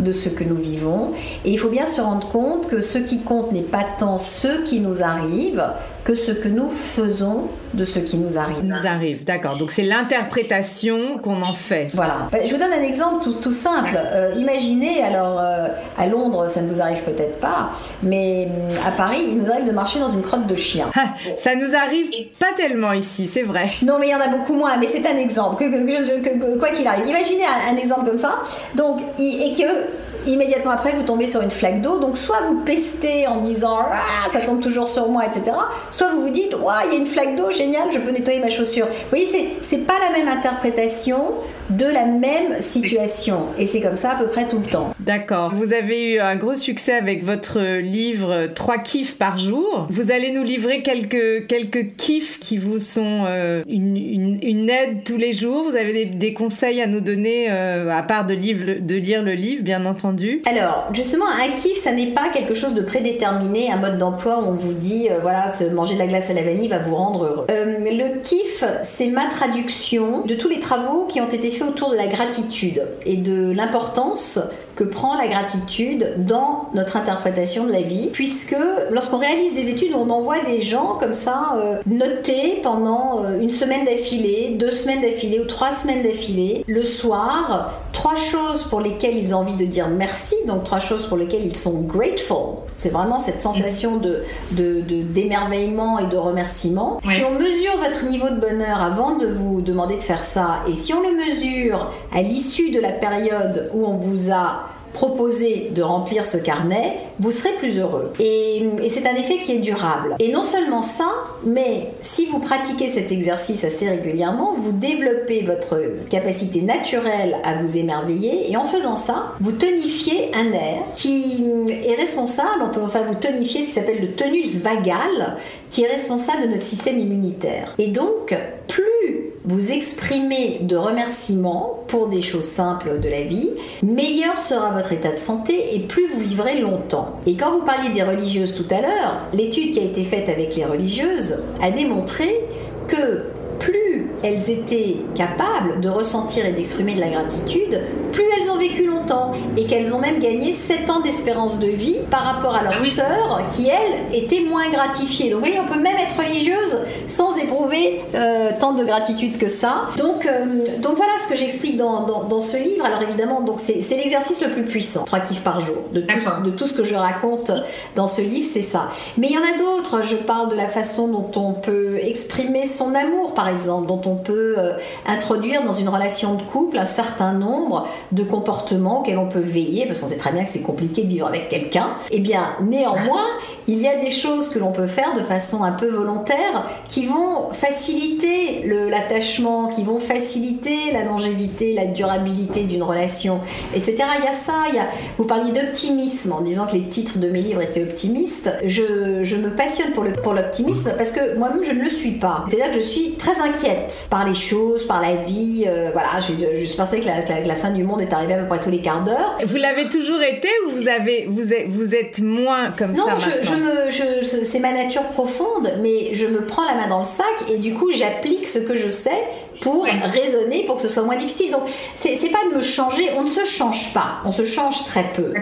de 0.00 0.12
ce 0.12 0.28
que 0.28 0.44
nous 0.44 0.56
vivons. 0.56 1.12
Et 1.44 1.50
il 1.50 1.58
faut 1.58 1.68
bien 1.68 1.86
se 1.86 2.00
rendre 2.00 2.28
compte 2.28 2.66
que 2.66 2.80
ce 2.80 2.98
qui 2.98 3.22
compte 3.22 3.52
n'est 3.52 3.62
pas 3.62 3.84
tant 3.98 4.18
ce 4.18 4.62
qui 4.64 4.80
nous 4.80 5.02
arrive 5.02 5.62
que 6.04 6.14
ce 6.14 6.32
que 6.32 6.48
nous 6.48 6.68
faisons 6.68 7.48
de 7.72 7.84
ce 7.84 7.98
qui 7.98 8.18
nous 8.18 8.36
arrive. 8.36 8.62
Nous 8.62 8.86
arrive, 8.86 9.24
d'accord. 9.24 9.56
Donc 9.56 9.70
c'est 9.70 9.82
l'interprétation 9.82 11.18
qu'on 11.18 11.40
en 11.40 11.54
fait. 11.54 11.88
Voilà. 11.94 12.28
Bah, 12.30 12.38
je 12.44 12.52
vous 12.52 12.60
donne 12.60 12.72
un 12.72 12.82
exemple 12.82 13.24
tout, 13.40 13.52
simple. 13.52 13.96
Euh, 13.96 14.34
imaginez, 14.36 15.02
alors 15.02 15.40
euh, 15.40 15.68
à 15.96 16.06
Londres, 16.06 16.46
ça 16.46 16.60
ne 16.60 16.72
vous 16.72 16.82
arrive 16.82 17.02
peut-être 17.02 17.40
pas, 17.40 17.70
mais 18.02 18.46
hum, 18.46 18.86
à 18.86 18.90
Paris, 18.90 19.24
il 19.28 19.38
nous 19.38 19.50
arrive 19.50 19.64
de 19.64 19.72
marcher 19.72 19.98
dans 19.98 20.08
une 20.08 20.22
crotte 20.22 20.46
de 20.46 20.56
chien. 20.56 20.90
ça 21.38 21.54
nous 21.56 21.74
arrive 21.74 22.10
pas 22.38 22.52
tellement 22.54 22.92
ici, 22.92 23.28
c'est 23.32 23.42
vrai. 23.42 23.70
Non, 23.82 23.98
mais 23.98 24.08
il 24.08 24.10
y 24.10 24.14
en 24.14 24.20
a 24.20 24.28
beaucoup 24.28 24.54
moins, 24.54 24.76
mais 24.76 24.86
c'est 24.86 25.06
un 25.06 25.16
exemple. 25.16 25.56
Que, 25.56 26.58
quoi 26.58 26.68
qu'il 26.68 26.86
arrive. 26.86 27.06
Imaginez 27.08 27.44
un, 27.70 27.76
exemple 27.76 28.06
comme 28.06 28.16
ça. 28.16 28.40
Donc, 28.74 29.00
et 29.18 29.52
que 29.56 30.03
immédiatement 30.26 30.72
après, 30.72 30.92
vous 30.92 31.02
tombez 31.02 31.26
sur 31.26 31.42
une 31.42 31.50
flaque 31.50 31.80
d'eau. 31.80 31.98
Donc, 31.98 32.16
soit 32.16 32.40
vous 32.48 32.60
pestez 32.60 33.26
en 33.26 33.36
disant 33.36 33.78
ah, 33.90 34.28
ça 34.30 34.40
tombe 34.40 34.60
toujours 34.60 34.88
sur 34.88 35.08
moi, 35.08 35.24
etc. 35.26 35.56
Soit 35.90 36.10
vous 36.10 36.22
vous 36.22 36.30
dites 36.30 36.54
il 36.86 36.92
y 36.92 36.96
a 36.96 36.98
une 36.98 37.06
flaque 37.06 37.36
d'eau, 37.36 37.50
génial, 37.50 37.90
je 37.92 37.98
peux 37.98 38.10
nettoyer 38.10 38.40
ma 38.40 38.50
chaussure. 38.50 38.86
Vous 38.86 39.08
voyez, 39.10 39.58
c'est 39.62 39.86
pas 39.86 39.94
la 40.08 40.18
même 40.18 40.28
interprétation 40.28 41.34
de 41.70 41.86
la 41.86 42.06
même 42.06 42.60
situation. 42.60 43.46
Et 43.58 43.66
c'est 43.66 43.80
comme 43.80 43.96
ça 43.96 44.12
à 44.12 44.16
peu 44.16 44.26
près 44.28 44.46
tout 44.46 44.58
le 44.58 44.66
temps. 44.66 44.94
D'accord. 45.00 45.52
Vous 45.54 45.72
avez 45.72 46.14
eu 46.14 46.18
un 46.20 46.36
gros 46.36 46.54
succès 46.54 46.92
avec 46.92 47.24
votre 47.24 47.60
livre 47.78 48.48
3 48.54 48.78
kiffs 48.78 49.18
par 49.18 49.38
jour. 49.38 49.86
Vous 49.90 50.10
allez 50.10 50.30
nous 50.30 50.42
livrer 50.42 50.82
quelques, 50.82 51.46
quelques 51.46 51.96
kiffs 51.96 52.38
qui 52.40 52.58
vous 52.58 52.80
sont 52.80 53.24
euh, 53.26 53.62
une, 53.68 53.96
une, 53.96 54.68
aide 54.68 55.04
tous 55.04 55.16
les 55.16 55.32
jours. 55.32 55.64
Vous 55.70 55.76
avez 55.76 56.04
des, 56.06 56.34
conseils 56.34 56.80
à 56.80 56.86
nous 56.86 57.00
donner, 57.00 57.46
euh, 57.50 57.90
à 57.90 58.02
part 58.02 58.26
de, 58.26 58.34
de 58.34 58.94
lire 58.96 59.22
le 59.22 59.32
livre, 59.32 59.62
bien 59.62 59.86
entendu. 59.86 60.42
Alors, 60.46 60.88
justement, 60.92 61.26
un 61.26 61.52
kiff, 61.52 61.76
ça 61.76 61.92
n'est 61.92 62.08
pas 62.08 62.28
quelque 62.32 62.54
chose 62.54 62.74
de 62.74 62.82
prédéterminé, 62.82 63.70
un 63.70 63.76
mode 63.76 63.98
d'emploi 63.98 64.40
où 64.42 64.48
on 64.48 64.54
vous 64.54 64.72
dit, 64.72 65.08
euh, 65.10 65.18
voilà, 65.22 65.52
manger 65.72 65.94
de 65.94 65.98
la 65.98 66.06
glace 66.06 66.30
à 66.30 66.34
la 66.34 66.42
vanille 66.42 66.68
va 66.68 66.78
vous 66.78 66.94
rendre 66.94 67.24
heureux. 67.24 67.46
le 67.48 68.20
kiff, 68.20 68.64
c'est 68.82 69.06
ma 69.06 69.26
traduction 69.26 70.24
de 70.24 70.34
tous 70.34 70.48
les 70.48 70.60
travaux 70.60 71.06
qui 71.06 71.20
ont 71.20 71.28
été 71.28 71.50
autour 71.62 71.90
de 71.90 71.96
la 71.96 72.06
gratitude 72.06 72.86
et 73.04 73.16
de 73.16 73.50
l'importance 73.50 74.38
que 74.74 74.84
prend 74.84 75.16
la 75.16 75.26
gratitude 75.28 76.14
dans 76.18 76.68
notre 76.74 76.96
interprétation 76.96 77.64
de 77.64 77.72
la 77.72 77.82
vie, 77.82 78.10
puisque 78.12 78.56
lorsqu'on 78.90 79.18
réalise 79.18 79.54
des 79.54 79.70
études, 79.70 79.92
on 79.94 80.10
envoie 80.10 80.40
des 80.40 80.60
gens 80.60 80.96
comme 80.98 81.14
ça 81.14 81.54
euh, 81.56 81.76
noter 81.86 82.60
pendant 82.62 83.24
euh, 83.24 83.40
une 83.40 83.50
semaine 83.50 83.84
d'affilée, 83.84 84.56
deux 84.58 84.70
semaines 84.70 85.00
d'affilée 85.00 85.40
ou 85.40 85.44
trois 85.44 85.72
semaines 85.72 86.02
d'affilée, 86.02 86.64
le 86.66 86.84
soir, 86.84 87.72
trois 87.92 88.16
choses 88.16 88.64
pour 88.64 88.80
lesquelles 88.80 89.16
ils 89.16 89.34
ont 89.34 89.38
envie 89.38 89.54
de 89.54 89.64
dire 89.64 89.88
merci, 89.88 90.34
donc 90.46 90.64
trois 90.64 90.78
choses 90.78 91.06
pour 91.06 91.16
lesquelles 91.16 91.44
ils 91.44 91.56
sont 91.56 91.80
grateful. 91.80 92.56
C'est 92.74 92.90
vraiment 92.90 93.18
cette 93.18 93.40
sensation 93.40 93.98
de, 93.98 94.24
d'émerveillement 94.52 95.98
et 96.00 96.06
de 96.06 96.16
remerciement. 96.16 97.00
Si 97.04 97.22
on 97.24 97.38
mesure 97.38 97.76
votre 97.78 98.04
niveau 98.06 98.28
de 98.30 98.40
bonheur 98.40 98.82
avant 98.82 99.16
de 99.16 99.26
vous 99.26 99.60
demander 99.60 99.96
de 99.96 100.02
faire 100.02 100.24
ça, 100.24 100.62
et 100.68 100.74
si 100.74 100.92
on 100.92 101.00
le 101.00 101.14
mesure 101.14 101.92
à 102.12 102.22
l'issue 102.22 102.70
de 102.70 102.80
la 102.80 102.92
période 102.92 103.70
où 103.72 103.86
on 103.86 103.96
vous 103.96 104.32
a 104.32 104.63
proposer 104.94 105.70
de 105.74 105.82
remplir 105.82 106.24
ce 106.24 106.38
carnet, 106.38 106.96
vous 107.18 107.30
serez 107.30 107.52
plus 107.58 107.78
heureux. 107.78 108.12
Et, 108.18 108.62
c'est 108.88 109.06
un 109.06 109.14
effet 109.14 109.38
qui 109.38 109.52
est 109.52 109.58
durable. 109.58 110.14
Et 110.20 110.30
non 110.30 110.44
seulement 110.44 110.82
ça, 110.82 111.08
mais 111.44 111.88
si 112.00 112.26
vous 112.26 112.38
pratiquez 112.38 112.88
cet 112.88 113.10
exercice 113.12 113.64
assez 113.64 113.88
régulièrement, 113.88 114.54
vous 114.56 114.72
développez 114.72 115.42
votre 115.42 115.82
capacité 116.08 116.62
naturelle 116.62 117.36
à 117.44 117.54
vous 117.54 117.76
émerveiller. 117.76 118.50
Et 118.50 118.56
en 118.56 118.64
faisant 118.64 118.96
ça, 118.96 119.32
vous 119.40 119.52
tonifiez 119.52 120.30
un 120.34 120.52
air 120.52 120.82
qui 120.94 121.44
est 121.68 121.96
responsable, 121.96 122.70
enfin 122.80 123.02
vous 123.06 123.16
tonifiez 123.16 123.62
ce 123.62 123.66
qui 123.66 123.72
s'appelle 123.72 124.00
le 124.00 124.12
tonus 124.12 124.56
vagal, 124.56 125.36
qui 125.70 125.82
est 125.82 125.88
responsable 125.88 126.42
de 126.44 126.48
notre 126.48 126.64
système 126.64 127.00
immunitaire. 127.00 127.74
Et 127.78 127.88
donc, 127.88 128.34
plus 128.68 129.32
vous 129.46 129.72
exprimez 129.72 130.60
de 130.62 130.74
remerciements 130.74 131.84
pour 131.88 132.08
des 132.08 132.22
choses 132.22 132.48
simples 132.48 132.98
de 132.98 133.08
la 133.08 133.22
vie, 133.22 133.50
meilleur 133.82 134.40
sera 134.40 134.70
votre 134.70 134.92
état 134.92 135.12
de 135.12 135.18
santé 135.18 135.74
et 135.74 135.80
plus 135.80 136.06
vous 136.08 136.20
vivrez 136.20 136.60
longtemps. 136.60 137.20
Et 137.26 137.36
quand 137.36 137.50
vous 137.50 137.62
parliez 137.62 137.90
des 137.90 138.02
religieuses 138.02 138.54
tout 138.54 138.66
à 138.70 138.80
l'heure, 138.80 139.20
l'étude 139.34 139.72
qui 139.72 139.80
a 139.80 139.84
été 139.84 140.02
faite 140.04 140.30
avec 140.30 140.56
les 140.56 140.64
religieuses 140.64 141.42
a 141.60 141.70
démontré 141.70 142.40
que 142.88 143.24
plus 143.58 144.08
elles 144.22 144.50
étaient 144.50 144.96
capables 145.14 145.80
de 145.80 145.88
ressentir 145.88 146.46
et 146.46 146.52
d'exprimer 146.52 146.94
de 146.94 147.00
la 147.00 147.08
gratitude, 147.08 147.80
plus 148.12 148.24
elles 148.40 148.43
vécu 148.68 148.86
longtemps 148.86 149.32
et 149.56 149.64
qu'elles 149.64 149.94
ont 149.94 149.98
même 149.98 150.18
gagné 150.18 150.52
7 150.52 150.88
ans 150.90 151.00
d'espérance 151.00 151.58
de 151.58 151.66
vie 151.66 151.96
par 152.10 152.22
rapport 152.22 152.54
à 152.56 152.62
leurs 152.62 152.74
ah 152.76 152.84
sœurs 152.84 153.46
qui, 153.48 153.68
elles, 153.68 154.16
étaient 154.16 154.40
moins 154.40 154.68
gratifiées. 154.70 155.30
Donc 155.30 155.40
vous 155.40 155.46
voyez, 155.46 155.60
on 155.60 155.70
peut 155.70 155.80
même 155.80 155.96
être 155.96 156.16
religieuse 156.16 156.78
sans 157.06 157.36
éprouver 157.36 158.00
euh, 158.14 158.50
tant 158.58 158.72
de 158.72 158.84
gratitude 158.84 159.38
que 159.38 159.48
ça. 159.48 159.82
Donc, 159.98 160.26
euh, 160.26 160.64
donc 160.80 160.96
voilà 160.96 161.12
ce 161.22 161.28
que 161.28 161.36
j'explique 161.36 161.76
dans, 161.76 162.24
dans, 162.24 162.40
ce 162.40 162.56
livre. 162.56 162.84
Alors 162.84 163.02
évidemment, 163.02 163.40
donc 163.42 163.60
c'est, 163.60 163.80
l'exercice 163.96 164.40
le 164.40 164.50
plus 164.50 164.64
puissant, 164.64 165.04
trois 165.04 165.20
kiffs 165.20 165.42
par 165.42 165.60
jour. 165.60 165.76
De 165.92 166.00
tout, 166.00 166.42
de 166.44 166.50
tout 166.50 166.66
ce 166.66 166.74
que 166.74 166.84
je 166.84 166.94
raconte 166.94 167.50
dans 167.94 168.06
ce 168.06 168.20
livre, 168.20 168.48
c'est 168.50 168.62
ça. 168.62 168.88
Mais 169.18 169.28
il 169.28 169.34
y 169.34 169.38
en 169.38 169.42
a 169.42 169.58
d'autres. 169.58 170.02
Je 170.02 170.16
parle 170.16 170.48
de 170.48 170.56
la 170.56 170.68
façon 170.68 171.08
dont 171.08 171.30
on 171.36 171.52
peut 171.52 171.98
exprimer 172.02 172.66
son 172.66 172.94
amour, 172.94 173.34
par 173.34 173.48
exemple, 173.48 173.86
dont 173.86 174.00
on 174.06 174.16
peut 174.16 174.54
euh, 174.58 174.72
introduire 175.06 175.62
dans 175.62 175.72
une 175.72 175.88
relation 175.88 176.34
de 176.34 176.42
couple 176.42 176.78
un 176.78 176.84
certain 176.84 177.32
nombre 177.32 177.88
de 178.12 178.22
comportements 178.22 178.53
auxquels 178.62 179.18
on 179.18 179.28
peut 179.28 179.40
veiller, 179.40 179.86
parce 179.86 179.98
qu'on 179.98 180.06
sait 180.06 180.18
très 180.18 180.32
bien 180.32 180.44
que 180.44 180.50
c'est 180.50 180.62
compliqué 180.62 181.02
de 181.02 181.08
vivre 181.08 181.26
avec 181.26 181.48
quelqu'un. 181.48 181.96
Eh 182.10 182.20
bien, 182.20 182.56
néanmoins, 182.62 183.26
il 183.66 183.80
y 183.80 183.88
a 183.88 183.96
des 183.96 184.10
choses 184.10 184.48
que 184.48 184.58
l'on 184.58 184.72
peut 184.72 184.86
faire 184.86 185.12
de 185.14 185.20
façon 185.20 185.62
un 185.62 185.72
peu 185.72 185.88
volontaire 185.88 186.66
qui 186.88 187.06
vont 187.06 187.50
faciliter 187.52 188.62
l'attachement, 188.64 189.68
qui 189.68 189.84
vont 189.84 189.98
faciliter 189.98 190.92
la 190.92 191.04
longévité, 191.04 191.74
la 191.74 191.86
durabilité 191.86 192.64
d'une 192.64 192.82
relation, 192.82 193.40
etc. 193.74 193.96
Il 194.18 194.24
y 194.24 194.28
a 194.28 194.32
ça, 194.32 194.64
il 194.68 194.76
y 194.76 194.78
a, 194.78 194.86
vous 195.18 195.24
parliez 195.24 195.52
d'optimisme 195.52 196.32
en 196.32 196.40
disant 196.40 196.66
que 196.66 196.72
les 196.72 196.88
titres 196.88 197.18
de 197.18 197.28
mes 197.28 197.40
livres 197.40 197.62
étaient 197.62 197.82
optimistes. 197.82 198.50
Je, 198.64 199.34
me 199.34 199.50
passionne 199.50 199.92
pour 199.92 200.32
l'optimisme 200.32 200.94
parce 200.96 201.10
que 201.10 201.36
moi-même 201.36 201.64
je 201.64 201.72
ne 201.72 201.82
le 201.82 201.90
suis 201.90 202.12
pas. 202.12 202.44
C'est-à-dire 202.48 202.72
que 202.72 202.80
je 202.80 202.84
suis 202.84 203.14
très 203.14 203.38
inquiète 203.40 204.06
par 204.10 204.26
les 204.26 204.34
choses, 204.34 204.86
par 204.86 205.00
la 205.00 205.16
vie. 205.16 205.64
Euh, 205.66 205.90
voilà, 205.92 206.08
je, 206.20 206.32
je, 206.54 206.64
suis 206.64 206.76
persuadée 206.76 207.02
que 207.02 207.08
la, 207.08 207.20
que 207.22 207.48
la 207.48 207.56
fin 207.56 207.70
du 207.70 207.84
monde 207.84 208.00
est 208.00 208.12
arrivée 208.12 208.34
à 208.34 208.43
peu 208.44 208.48
près 208.48 208.60
tous 208.60 208.70
les 208.70 208.80
quarts 208.80 209.02
d'heure. 209.02 209.38
Vous 209.44 209.56
l'avez 209.56 209.88
toujours 209.88 210.22
été 210.22 210.48
ou 210.66 210.70
vous 210.70 210.88
avez 210.88 211.26
vous 211.28 211.52
êtes, 211.52 211.68
vous 211.68 211.94
êtes 211.94 212.20
moins 212.20 212.70
comme 212.70 212.96
ça 212.96 213.02
Non, 213.02 213.18
je, 213.18 213.46
je, 213.46 213.54
me, 213.54 213.90
je, 213.90 214.44
c'est 214.44 214.60
ma 214.60 214.72
nature 214.72 215.04
profonde, 215.08 215.72
mais 215.82 216.14
je 216.14 216.26
me 216.26 216.44
prends 216.46 216.64
la 216.64 216.74
main 216.74 216.88
dans 216.88 217.00
le 217.00 217.06
sac 217.06 217.50
et 217.52 217.58
du 217.58 217.74
coup 217.74 217.90
j'applique 217.92 218.48
ce 218.48 218.58
que 218.58 218.76
je 218.76 218.88
sais 218.88 219.22
pour 219.60 219.84
raisonner, 219.84 220.64
pour 220.64 220.76
que 220.76 220.82
ce 220.82 220.88
soit 220.88 221.02
moins 221.04 221.16
difficile. 221.16 221.50
Donc 221.50 221.62
c'est 221.94 222.30
pas 222.30 222.44
de 222.50 222.56
me 222.56 222.62
changer, 222.62 223.10
on 223.16 223.22
ne 223.22 223.30
se 223.30 223.44
change 223.44 223.92
pas, 223.92 224.18
on 224.24 224.32
se 224.32 224.44
change 224.44 224.84
très 224.84 225.04
peu. 225.14 225.32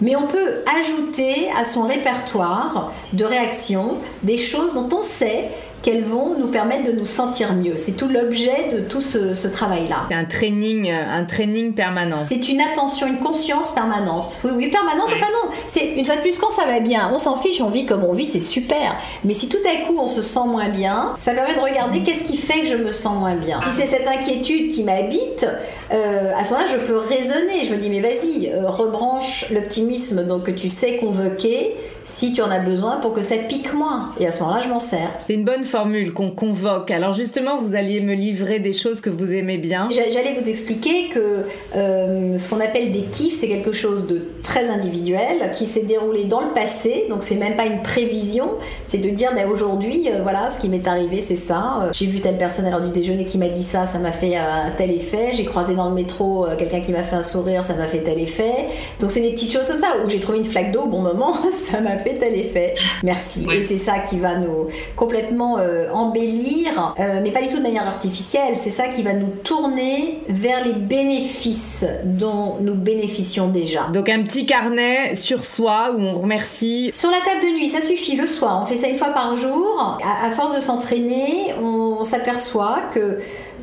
Mais 0.00 0.16
on 0.16 0.26
peut 0.26 0.62
ajouter 0.78 1.48
à 1.56 1.62
son 1.62 1.82
répertoire 1.82 2.92
de 3.12 3.24
réactions 3.24 3.98
des 4.24 4.36
choses 4.36 4.74
dont 4.74 4.88
on 4.92 5.02
sait 5.02 5.48
qu'elles 5.82 6.04
vont 6.04 6.38
nous 6.38 6.46
permettre 6.46 6.84
de 6.84 6.92
nous 6.92 7.04
sentir 7.04 7.52
mieux. 7.54 7.76
C'est 7.76 7.92
tout 7.92 8.08
l'objet 8.08 8.68
de 8.72 8.80
tout 8.80 9.00
ce, 9.00 9.46
travail-là. 9.48 10.06
C'est 10.08 10.14
un 10.14 10.24
training, 10.24 10.90
euh, 10.90 11.02
un 11.10 11.24
training 11.24 11.74
permanent. 11.74 12.20
C'est 12.20 12.48
une 12.48 12.60
attention, 12.60 13.06
une 13.08 13.18
conscience 13.18 13.72
permanente. 13.72 14.40
Oui, 14.44 14.52
oui, 14.54 14.68
permanente. 14.68 15.08
Enfin 15.08 15.26
non, 15.32 15.50
c'est 15.66 15.94
une 15.96 16.04
fois 16.04 16.16
de 16.16 16.20
plus 16.20 16.38
quand 16.38 16.50
ça 16.50 16.64
va 16.64 16.80
bien, 16.80 17.10
on 17.12 17.18
s'en 17.18 17.36
fiche, 17.36 17.60
on 17.60 17.68
vit 17.68 17.84
comme 17.84 18.04
on 18.04 18.12
vit, 18.12 18.26
c'est 18.26 18.40
super. 18.40 18.96
Mais 19.24 19.32
si 19.32 19.48
tout 19.48 19.58
à 19.66 19.86
coup 19.86 19.96
on 19.98 20.08
se 20.08 20.22
sent 20.22 20.46
moins 20.46 20.68
bien, 20.68 21.14
ça 21.18 21.32
permet 21.32 21.54
de 21.54 21.60
regarder 21.60 22.02
qu'est-ce 22.02 22.22
qui 22.22 22.36
fait 22.36 22.60
que 22.60 22.66
je 22.66 22.76
me 22.76 22.90
sens 22.90 23.18
moins 23.18 23.34
bien. 23.34 23.60
Si 23.62 23.70
c'est 23.80 23.86
cette 23.86 24.06
inquiétude 24.06 24.70
qui 24.70 24.84
m'habite, 24.84 25.46
euh, 25.92 26.32
à 26.34 26.44
ce 26.44 26.52
moment-là, 26.52 26.70
je 26.70 26.86
peux 26.86 26.96
raisonner. 26.96 27.64
Je 27.64 27.72
me 27.72 27.78
dis 27.78 27.90
mais 27.90 28.00
vas-y, 28.00 28.48
euh, 28.48 28.70
rebranche 28.70 29.46
l'optimisme 29.50 30.24
donc 30.24 30.44
que 30.44 30.50
tu 30.52 30.68
sais 30.68 30.96
convoquer 30.96 31.74
si 32.04 32.32
tu 32.32 32.42
en 32.42 32.50
as 32.50 32.58
besoin 32.58 32.96
pour 32.96 33.12
que 33.12 33.22
ça 33.22 33.36
pique 33.36 33.72
moins. 33.72 34.12
Et 34.18 34.26
à 34.26 34.30
ce 34.30 34.42
moment-là, 34.42 34.60
je 34.62 34.68
m'en 34.68 34.78
sers. 34.78 35.10
C'est 35.26 35.34
une 35.34 35.44
bonne 35.44 35.64
formule 35.64 36.12
qu'on 36.12 36.30
convoque. 36.30 36.90
Alors 36.90 37.12
justement, 37.12 37.58
vous 37.58 37.74
alliez 37.74 38.00
me 38.00 38.14
livrer 38.14 38.58
des 38.58 38.72
choses 38.72 39.00
que 39.00 39.10
vous 39.10 39.32
aimez 39.32 39.58
bien. 39.58 39.88
J'allais 39.90 40.34
vous 40.38 40.48
expliquer 40.48 41.08
que 41.08 41.44
euh, 41.76 42.38
ce 42.38 42.48
qu'on 42.48 42.60
appelle 42.60 42.90
des 42.90 43.02
kiffs, 43.02 43.38
c'est 43.38 43.48
quelque 43.48 43.72
chose 43.72 44.06
de 44.06 44.22
très 44.42 44.68
individuel 44.70 45.52
qui 45.54 45.66
s'est 45.66 45.84
déroulé 45.84 46.24
dans 46.24 46.40
le 46.40 46.52
passé. 46.52 47.06
Donc 47.08 47.22
c'est 47.22 47.36
même 47.36 47.56
pas 47.56 47.66
une 47.66 47.82
prévision. 47.82 48.52
C'est 48.86 48.98
de 48.98 49.10
dire, 49.10 49.30
ben, 49.34 49.48
aujourd'hui, 49.48 50.08
euh, 50.10 50.22
voilà, 50.22 50.48
ce 50.50 50.58
qui 50.58 50.68
m'est 50.68 50.86
arrivé, 50.86 51.20
c'est 51.20 51.34
ça. 51.34 51.78
Euh, 51.82 51.90
j'ai 51.92 52.06
vu 52.06 52.20
telle 52.20 52.38
personne 52.38 52.64
à 52.66 52.70
l'heure 52.70 52.82
du 52.82 52.90
déjeuner 52.90 53.24
qui 53.24 53.38
m'a 53.38 53.48
dit 53.48 53.64
ça, 53.64 53.86
ça 53.86 53.98
m'a 53.98 54.12
fait 54.12 54.36
un 54.36 54.70
tel 54.76 54.90
effet. 54.90 55.30
J'ai 55.32 55.44
croisé 55.44 55.74
dans 55.74 55.88
le 55.88 55.94
métro 55.94 56.46
quelqu'un 56.58 56.80
qui 56.80 56.92
m'a 56.92 57.02
fait 57.02 57.16
un 57.16 57.22
sourire, 57.22 57.64
ça 57.64 57.74
m'a 57.74 57.86
fait 57.86 58.00
tel 58.00 58.18
effet. 58.18 58.66
Donc 59.00 59.10
c'est 59.10 59.20
des 59.20 59.30
petites 59.30 59.52
choses 59.52 59.68
comme 59.68 59.78
ça. 59.78 59.94
Ou 60.04 60.08
j'ai 60.08 60.20
trouvé 60.20 60.38
une 60.38 60.44
flaque 60.44 60.72
d'eau 60.72 60.82
au 60.82 60.88
bon 60.88 61.00
moment, 61.00 61.34
ça 61.70 61.80
m'a 61.80 61.91
fait 61.98 62.14
tel 62.14 62.34
effet. 62.34 62.74
Merci. 63.02 63.46
Et 63.52 63.62
c'est 63.62 63.76
ça 63.76 63.98
qui 63.98 64.18
va 64.18 64.36
nous 64.36 64.68
complètement 64.96 65.58
euh, 65.58 65.90
embellir, 65.92 66.94
euh, 66.98 67.20
mais 67.22 67.30
pas 67.30 67.42
du 67.42 67.48
tout 67.48 67.58
de 67.58 67.62
manière 67.62 67.86
artificielle. 67.86 68.54
C'est 68.56 68.70
ça 68.70 68.88
qui 68.88 69.02
va 69.02 69.12
nous 69.12 69.28
tourner 69.44 70.20
vers 70.28 70.64
les 70.64 70.72
bénéfices 70.72 71.84
dont 72.04 72.56
nous 72.60 72.74
bénéficions 72.74 73.48
déjà. 73.48 73.86
Donc 73.92 74.08
un 74.08 74.22
petit 74.22 74.46
carnet 74.46 75.14
sur 75.14 75.44
soi 75.44 75.94
où 75.96 76.00
on 76.00 76.14
remercie. 76.14 76.90
Sur 76.92 77.10
la 77.10 77.18
table 77.18 77.42
de 77.42 77.58
nuit, 77.58 77.68
ça 77.68 77.80
suffit 77.80 78.16
le 78.16 78.26
soir. 78.26 78.60
On 78.62 78.66
fait 78.66 78.76
ça 78.76 78.88
une 78.88 78.96
fois 78.96 79.10
par 79.10 79.34
jour. 79.36 79.98
À, 80.04 80.30
force 80.30 80.54
de 80.54 80.60
s'entraîner, 80.60 81.54
on 81.60 82.04
s'aperçoit 82.04 82.82
que 82.94 83.18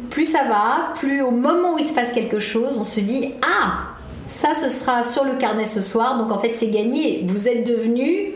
plus 0.09 0.25
ça 0.25 0.43
va, 0.43 0.93
plus 0.95 1.21
au 1.21 1.31
moment 1.31 1.75
où 1.75 1.79
il 1.79 1.85
se 1.85 1.93
passe 1.93 2.13
quelque 2.13 2.39
chose, 2.39 2.77
on 2.79 2.83
se 2.83 2.99
dit 2.99 3.33
ah 3.45 3.98
ça, 4.29 4.53
ce 4.53 4.69
sera 4.69 5.03
sur 5.03 5.25
le 5.25 5.33
carnet 5.33 5.65
ce 5.65 5.81
soir. 5.81 6.17
Donc 6.17 6.31
en 6.31 6.39
fait, 6.39 6.53
c'est 6.53 6.69
gagné. 6.69 7.25
Vous 7.27 7.47
êtes 7.47 7.65
devenu 7.65 8.35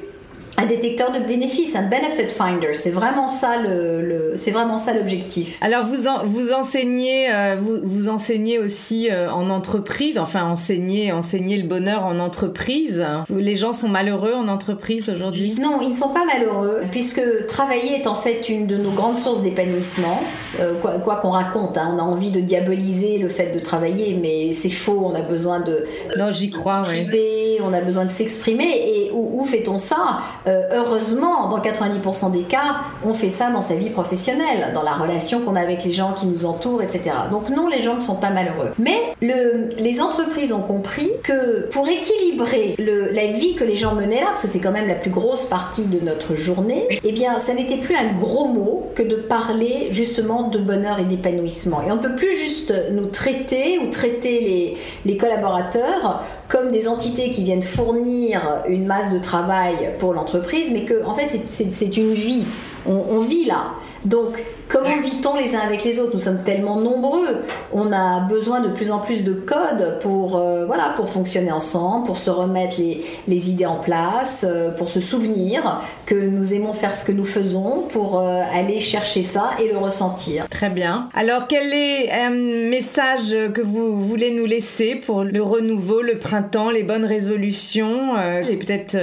un 0.57 0.65
détecteur 0.65 1.11
de 1.11 1.19
bénéfices, 1.19 1.75
un 1.75 1.87
benefit 1.87 2.29
finder. 2.29 2.73
C'est 2.73 2.91
vraiment 2.91 3.27
ça 3.27 3.57
le, 3.57 4.33
c'est 4.35 4.51
vraiment 4.51 4.77
ça 4.77 4.93
l'objectif. 4.93 5.57
Alors 5.61 5.85
vous 5.85 6.07
vous 6.25 6.53
enseignez 6.53 7.33
euh, 7.33 7.55
vous, 7.59 7.79
vous 7.83 8.09
enseignez 8.09 8.59
aussi 8.59 9.09
euh, 9.09 9.31
en 9.31 9.49
entreprise, 9.49 10.19
enfin 10.19 10.43
enseigner 10.43 11.11
enseigner 11.11 11.57
le 11.57 11.67
bonheur 11.67 12.05
en 12.05 12.19
entreprise. 12.19 13.03
Les 13.29 13.55
gens 13.55 13.73
sont 13.73 13.89
malheureux 13.89 14.33
en 14.33 14.47
entreprise 14.47 15.09
aujourd'hui? 15.09 15.55
Non, 15.61 15.79
ils 15.81 15.89
ne 15.89 15.93
sont 15.93 16.09
pas 16.09 16.25
malheureux 16.25 16.81
puisque 16.91 17.45
travailler 17.47 17.95
est 17.95 18.07
en 18.07 18.15
fait 18.15 18.49
une 18.49 18.67
de 18.67 18.77
nos 18.77 18.91
grandes 18.91 19.17
sources 19.17 19.41
d'épanouissement. 19.41 20.21
Euh, 20.59 20.75
quoi 20.75 21.15
qu'on 21.15 21.31
raconte, 21.31 21.77
hein. 21.77 21.95
on 21.95 21.99
a 21.99 22.03
envie 22.03 22.29
de 22.29 22.39
diaboliser 22.39 23.17
le 23.17 23.27
fait 23.27 23.51
de 23.51 23.59
travailler, 23.59 24.17
mais 24.21 24.53
c'est 24.53 24.69
faux. 24.69 25.01
On 25.11 25.15
a 25.15 25.21
besoin 25.21 25.61
de 25.61 25.83
non, 26.17 26.31
j'y 26.31 26.51
crois. 26.51 26.81
Oui. 26.89 27.59
On 27.63 27.73
a 27.73 27.81
besoin 27.81 28.05
de 28.05 28.11
s'exprimer 28.11 28.65
et 28.65 29.11
où, 29.13 29.41
où 29.41 29.45
fait-on 29.45 29.77
ça? 29.77 30.19
Euh, 30.47 30.63
heureusement, 30.73 31.47
dans 31.47 31.59
90% 31.59 32.31
des 32.31 32.43
cas, 32.43 32.77
on 33.03 33.13
fait 33.13 33.29
ça 33.29 33.49
dans 33.49 33.61
sa 33.61 33.75
vie 33.75 33.89
professionnelle, 33.89 34.71
dans 34.73 34.83
la 34.83 34.93
relation 34.93 35.41
qu'on 35.41 35.55
a 35.55 35.61
avec 35.61 35.83
les 35.83 35.91
gens 35.91 36.13
qui 36.13 36.25
nous 36.25 36.45
entourent, 36.45 36.81
etc. 36.81 37.15
Donc 37.31 37.49
non, 37.49 37.67
les 37.67 37.81
gens 37.81 37.95
ne 37.95 37.99
sont 37.99 38.15
pas 38.15 38.29
malheureux. 38.29 38.71
Mais 38.77 38.97
les 39.21 40.01
entreprises 40.01 40.53
ont 40.53 40.61
compris 40.61 41.09
que 41.23 41.67
pour 41.69 41.87
équilibrer 41.87 42.75
la 42.77 43.27
vie 43.27 43.55
que 43.55 43.63
les 43.63 43.75
gens 43.75 43.95
menaient 43.95 44.21
là, 44.21 44.27
parce 44.27 44.41
que 44.41 44.47
c'est 44.47 44.59
quand 44.59 44.71
même 44.71 44.87
la 44.87 44.95
plus 44.95 45.11
grosse 45.11 45.45
partie 45.45 45.85
de 45.85 45.99
notre 45.99 46.35
journée, 46.35 46.87
eh 47.03 47.11
bien, 47.11 47.39
ça 47.39 47.53
n'était 47.53 47.77
plus 47.77 47.95
un 47.95 48.13
gros 48.13 48.47
mot 48.47 48.91
que 48.95 49.03
de 49.03 49.15
parler 49.15 49.89
justement 49.91 50.49
de 50.49 50.59
bonheur 50.59 50.99
et 50.99 51.05
d'épanouissement. 51.05 51.81
Et 51.87 51.91
on 51.91 51.95
ne 51.95 52.01
peut 52.01 52.15
plus 52.15 52.35
juste 52.35 52.73
nous 52.91 53.05
traiter 53.05 53.79
ou 53.79 53.89
traiter 53.89 54.41
les, 54.41 54.77
les 55.05 55.17
collaborateurs 55.17 56.23
comme 56.47 56.71
des 56.71 56.87
entités 56.87 57.31
qui 57.31 57.43
viennent 57.43 57.61
fournir 57.61 58.63
une 58.67 58.85
masse 58.85 59.13
de 59.13 59.19
travail 59.19 59.93
pour 59.99 60.13
l'entreprise, 60.13 60.71
mais 60.71 60.85
que 60.85 61.03
en 61.05 61.13
fait 61.13 61.39
c'est 61.49 61.97
une 61.97 62.13
vie. 62.13 62.45
On, 62.85 63.19
vit 63.19 63.45
là. 63.45 63.71
Donc, 64.05 64.43
comment 64.67 64.99
vit-on 65.01 65.37
les 65.37 65.55
uns 65.55 65.59
avec 65.59 65.83
les 65.83 65.99
autres? 65.99 66.11
Nous 66.13 66.19
sommes 66.19 66.43
tellement 66.43 66.77
nombreux. 66.77 67.43
On 67.71 67.91
a 67.91 68.21
besoin 68.21 68.59
de 68.59 68.69
plus 68.69 68.91
en 68.91 68.99
plus 68.99 69.23
de 69.23 69.33
codes 69.33 69.99
pour, 70.01 70.37
euh, 70.37 70.65
voilà, 70.65 70.93
pour 70.95 71.09
fonctionner 71.09 71.51
ensemble, 71.51 72.05
pour 72.05 72.17
se 72.17 72.29
remettre 72.29 72.75
les, 72.79 73.03
les 73.27 73.49
idées 73.49 73.65
en 73.65 73.77
place, 73.77 74.45
euh, 74.47 74.71
pour 74.71 74.89
se 74.89 74.99
souvenir 74.99 75.81
que 76.05 76.15
nous 76.15 76.53
aimons 76.53 76.73
faire 76.73 76.93
ce 76.93 77.05
que 77.05 77.11
nous 77.11 77.23
faisons, 77.23 77.83
pour 77.89 78.19
euh, 78.19 78.41
aller 78.53 78.79
chercher 78.79 79.21
ça 79.21 79.51
et 79.61 79.67
le 79.69 79.77
ressentir. 79.77 80.47
Très 80.49 80.69
bien. 80.69 81.09
Alors, 81.13 81.47
quel 81.47 81.71
est 81.73 82.11
un 82.11 82.31
message 82.31 83.35
que 83.53 83.61
vous 83.61 84.03
voulez 84.03 84.31
nous 84.31 84.45
laisser 84.45 84.95
pour 84.95 85.23
le 85.23 85.41
renouveau, 85.41 86.01
le 86.01 86.17
printemps, 86.17 86.69
les 86.69 86.83
bonnes 86.83 87.05
résolutions? 87.05 88.13
J'ai 88.43 88.57
peut-être 88.57 88.97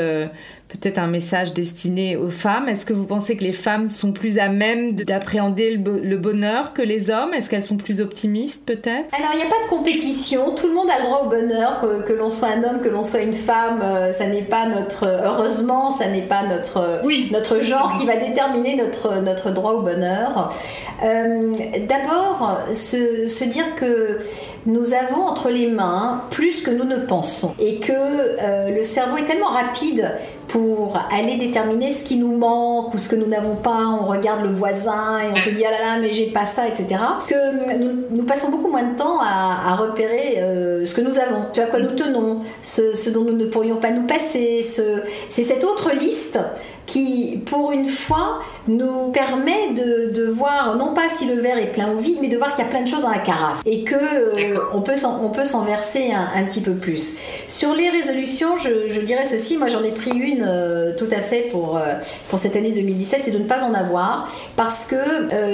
peut-être 0.70 0.98
un 0.98 1.08
message 1.08 1.52
destiné 1.52 2.16
aux 2.16 2.30
femmes. 2.30 2.68
Est-ce 2.68 2.86
que 2.86 2.92
vous 2.92 3.04
pensez 3.04 3.36
que 3.36 3.44
les 3.44 3.52
femmes 3.52 3.88
sont 3.88 4.12
plus 4.12 4.38
à 4.38 4.48
même 4.48 4.94
d'appréhender 4.94 5.76
le 5.76 6.16
bonheur 6.16 6.72
que 6.72 6.82
les 6.82 7.10
hommes? 7.10 7.34
Est-ce 7.34 7.50
qu'elles 7.50 7.62
sont 7.62 7.76
plus 7.76 8.00
optimistes 8.00 8.62
peut-être? 8.64 9.08
Alors 9.12 9.30
il 9.34 9.38
n'y 9.38 9.42
a 9.42 9.46
pas 9.46 9.64
de 9.64 9.68
compétition, 9.68 10.54
tout 10.54 10.68
le 10.68 10.74
monde 10.74 10.88
a 10.90 10.98
le 10.98 11.04
droit 11.04 11.22
au 11.24 11.28
bonheur, 11.28 11.80
que, 12.06 12.12
l'on 12.12 12.30
soit 12.30 12.48
un 12.48 12.62
homme, 12.64 12.80
que 12.80 12.88
l'on 12.88 13.02
soit 13.02 13.20
une 13.20 13.32
femme, 13.32 13.80
euh, 13.82 14.12
ça 14.12 14.26
n'est 14.26 14.42
pas 14.42 14.66
notre, 14.66 15.06
heureusement, 15.06 15.90
ça 15.90 16.06
n'est 16.06 16.22
pas 16.22 16.42
notre, 16.44 17.02
notre 17.32 17.60
genre 17.60 17.98
qui 17.98 18.06
va 18.06 18.16
déterminer 18.16 18.76
notre, 18.76 19.20
notre 19.22 19.50
droit 19.50 19.72
au 19.72 19.82
bonheur. 19.82 20.54
Euh, 21.02 21.54
d'abord, 21.88 22.58
se, 22.72 23.26
se 23.26 23.44
dire 23.44 23.74
que 23.74 24.18
nous 24.66 24.92
avons 24.92 25.22
entre 25.22 25.50
les 25.50 25.66
mains 25.66 26.24
plus 26.30 26.62
que 26.62 26.70
nous 26.70 26.84
ne 26.84 26.96
pensons 26.96 27.54
et 27.58 27.76
que 27.76 27.92
euh, 27.92 28.70
le 28.70 28.82
cerveau 28.82 29.16
est 29.16 29.24
tellement 29.24 29.48
rapide 29.48 30.12
pour 30.48 30.98
aller 31.10 31.36
déterminer 31.36 31.92
ce 31.92 32.02
qui 32.02 32.16
nous 32.16 32.36
manque 32.36 32.92
ou 32.92 32.98
ce 32.98 33.08
que 33.08 33.16
nous 33.16 33.26
n'avons 33.26 33.56
pas. 33.56 33.86
On 34.00 34.06
regarde 34.06 34.42
le 34.42 34.50
voisin 34.50 35.20
et 35.20 35.32
on 35.32 35.36
se 35.36 35.50
dit 35.50 35.64
ah 35.66 35.70
là 35.70 35.94
là 35.94 36.00
mais 36.00 36.10
j'ai 36.10 36.26
pas 36.26 36.44
ça 36.44 36.68
etc. 36.68 37.00
Que 37.28 38.10
nous, 38.12 38.24
passons 38.24 38.50
beaucoup 38.50 38.68
moins 38.68 38.82
de 38.82 38.96
temps 38.96 39.18
à, 39.20 39.76
repérer 39.76 40.38
euh, 40.38 40.84
ce 40.84 40.94
que 40.94 41.00
nous 41.00 41.18
avons, 41.18 41.46
ce 41.52 41.60
à 41.60 41.66
quoi 41.66 41.80
nous 41.80 41.92
tenons, 41.92 42.40
ce, 42.62 43.10
dont 43.10 43.22
nous 43.22 43.32
ne 43.32 43.46
pourrions 43.46 43.76
pas 43.76 43.90
nous 43.90 44.06
passer. 44.06 44.62
Ce, 44.62 45.02
c'est 45.30 45.42
cette 45.42 45.64
autre 45.64 45.90
liste 45.94 46.38
qui, 46.86 47.40
pour 47.46 47.70
une 47.70 47.84
fois, 47.84 48.40
nous 48.70 49.10
permet 49.10 49.72
de, 49.74 50.10
de, 50.12 50.30
voir 50.30 50.76
non 50.76 50.94
pas 50.94 51.08
si 51.12 51.26
le 51.26 51.34
verre 51.34 51.58
est 51.58 51.72
plein 51.72 51.92
ou 51.92 51.98
vide, 51.98 52.18
mais 52.20 52.28
de 52.28 52.36
voir 52.36 52.52
qu'il 52.52 52.64
y 52.64 52.66
a 52.66 52.70
plein 52.70 52.82
de 52.82 52.88
choses 52.88 53.02
dans 53.02 53.10
la 53.10 53.18
carafe 53.18 53.60
et 53.66 53.82
que 53.82 53.94
euh, 53.94 54.58
on 54.72 54.80
peut 54.80 54.94
s'en, 54.96 55.62
verser 55.62 56.12
un, 56.12 56.40
un, 56.40 56.44
petit 56.44 56.60
peu 56.60 56.72
plus. 56.72 57.14
Sur 57.48 57.74
les 57.74 57.88
résolutions, 57.90 58.56
je, 58.56 58.88
je 58.88 59.00
dirais 59.00 59.26
ceci. 59.26 59.56
Moi, 59.56 59.68
j'en 59.68 59.82
ai 59.82 59.90
pris 59.90 60.16
une 60.16 60.44
euh, 60.46 60.92
tout 60.96 61.08
à 61.10 61.20
fait 61.20 61.48
pour 61.50 61.76
euh, 61.76 61.94
pour 62.28 62.38
cette 62.38 62.56
année 62.56 62.70
2017, 62.70 63.22
c'est 63.24 63.30
de 63.30 63.38
ne 63.38 63.44
pas 63.44 63.64
en 63.64 63.74
avoir 63.74 64.28
parce 64.56 64.86
que 64.86 64.96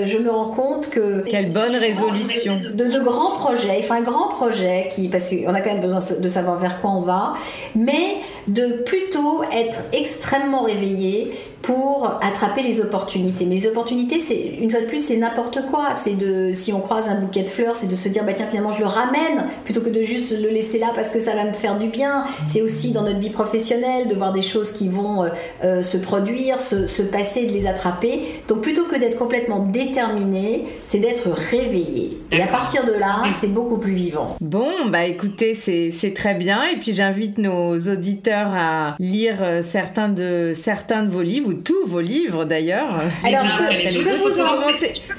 je 0.05 0.19
me 0.19 0.31
rends 0.31 0.51
compte 0.51 0.91
que 0.91 1.23
quelle 1.23 1.51
bonne 1.51 1.75
résolution 1.75 2.55
de, 2.75 2.85
de 2.87 3.01
grands 3.01 3.33
projets, 3.33 3.79
enfin 3.79 3.97
un 3.97 4.03
grand 4.03 4.29
projet 4.29 4.89
qui 4.91 5.09
parce 5.09 5.29
qu'on 5.29 5.55
a 5.55 5.61
quand 5.61 5.71
même 5.71 5.81
besoin 5.81 6.01
de 6.19 6.29
savoir 6.29 6.59
vers 6.59 6.81
quoi 6.81 6.91
on 6.91 7.01
va, 7.01 7.35
mais 7.75 8.17
de 8.49 8.83
plutôt 8.85 9.43
être 9.53 9.81
extrêmement 9.93 10.63
réveillé 10.63 11.33
pour 11.63 12.19
attraper 12.23 12.63
les 12.63 12.81
opportunités. 12.81 13.06
Mais 13.15 13.55
les 13.55 13.67
opportunités, 13.67 14.21
c'est 14.21 14.57
une 14.61 14.71
fois 14.71 14.81
de 14.81 14.87
plus, 14.87 15.05
c'est 15.05 15.17
n'importe 15.17 15.61
quoi. 15.71 15.95
C'est 15.95 16.17
de, 16.17 16.51
si 16.53 16.73
on 16.73 16.81
croise 16.81 17.09
un 17.09 17.17
bouquet 17.17 17.43
de 17.43 17.49
fleurs, 17.49 17.77
c'est 17.77 17.87
de 17.87 17.95
se 17.95 18.09
dire, 18.09 18.25
bah 18.25 18.33
tiens, 18.35 18.47
finalement, 18.47 18.73
je 18.73 18.81
le 18.81 18.87
ramène 18.87 19.47
plutôt 19.65 19.81
que 19.81 19.91
de 19.91 20.03
juste 20.03 20.33
le 20.33 20.49
laisser 20.49 20.79
là 20.79 20.89
parce 20.95 21.11
que 21.11 21.21
ça 21.21 21.35
va 21.35 21.45
me 21.45 21.53
faire 21.53 21.79
du 21.79 21.89
bien. 21.89 22.25
C'est 22.47 22.63
aussi 22.63 22.91
dans 22.91 23.03
notre 23.03 23.19
vie 23.19 23.31
professionnelle 23.31 24.09
de 24.09 24.15
voir 24.15 24.33
des 24.33 24.43
choses 24.43 24.73
qui 24.73 24.89
vont 24.89 25.25
euh, 25.25 25.29
euh, 25.65 25.83
se 25.83 25.97
produire, 25.97 26.61
se, 26.61 26.87
se, 26.87 27.03
passer, 27.03 27.47
de 27.47 27.53
les 27.53 27.67
attraper. 27.67 28.21
Donc 28.49 28.61
plutôt 28.61 28.85
que 28.85 28.99
d'être 28.99 29.17
complètement 29.17 29.61
déterminé, 29.61 30.65
c'est 30.85 30.99
d'être 30.99 31.29
réveillé. 31.31 32.19
Et 32.33 32.43
à 32.43 32.47
partir 32.47 32.85
de 32.85 32.93
là, 32.93 33.23
c'est 33.35 33.53
beaucoup 33.53 33.79
plus 33.79 33.95
vivant. 33.95 34.37
Bon, 34.41 34.71
bah 34.89 35.05
écoutez, 35.05 35.55
c'est 35.55 36.15
très 36.15 36.35
bien. 36.35 36.61
Et 36.73 36.77
puis 36.77 36.93
j'invite 36.93 37.39
nos 37.39 37.79
auditeurs 37.79 38.51
à 38.53 38.97
lire 38.99 39.37
euh, 39.41 39.63
certains 39.63 40.09
de 40.09 40.53
certains 40.61 41.03
de 41.03 41.11
vos 41.11 41.23
livres, 41.23 41.51
ou 41.51 41.55
tous 41.55 41.87
vos 41.87 42.01
livres 42.01 42.45
d'ailleurs. 42.45 42.86
Alors, 43.25 43.45
je 43.45 43.57
peux, 43.57 43.91
je 43.91 44.01
peux 44.01 44.17
vous 44.17 44.41
en. 44.41 44.47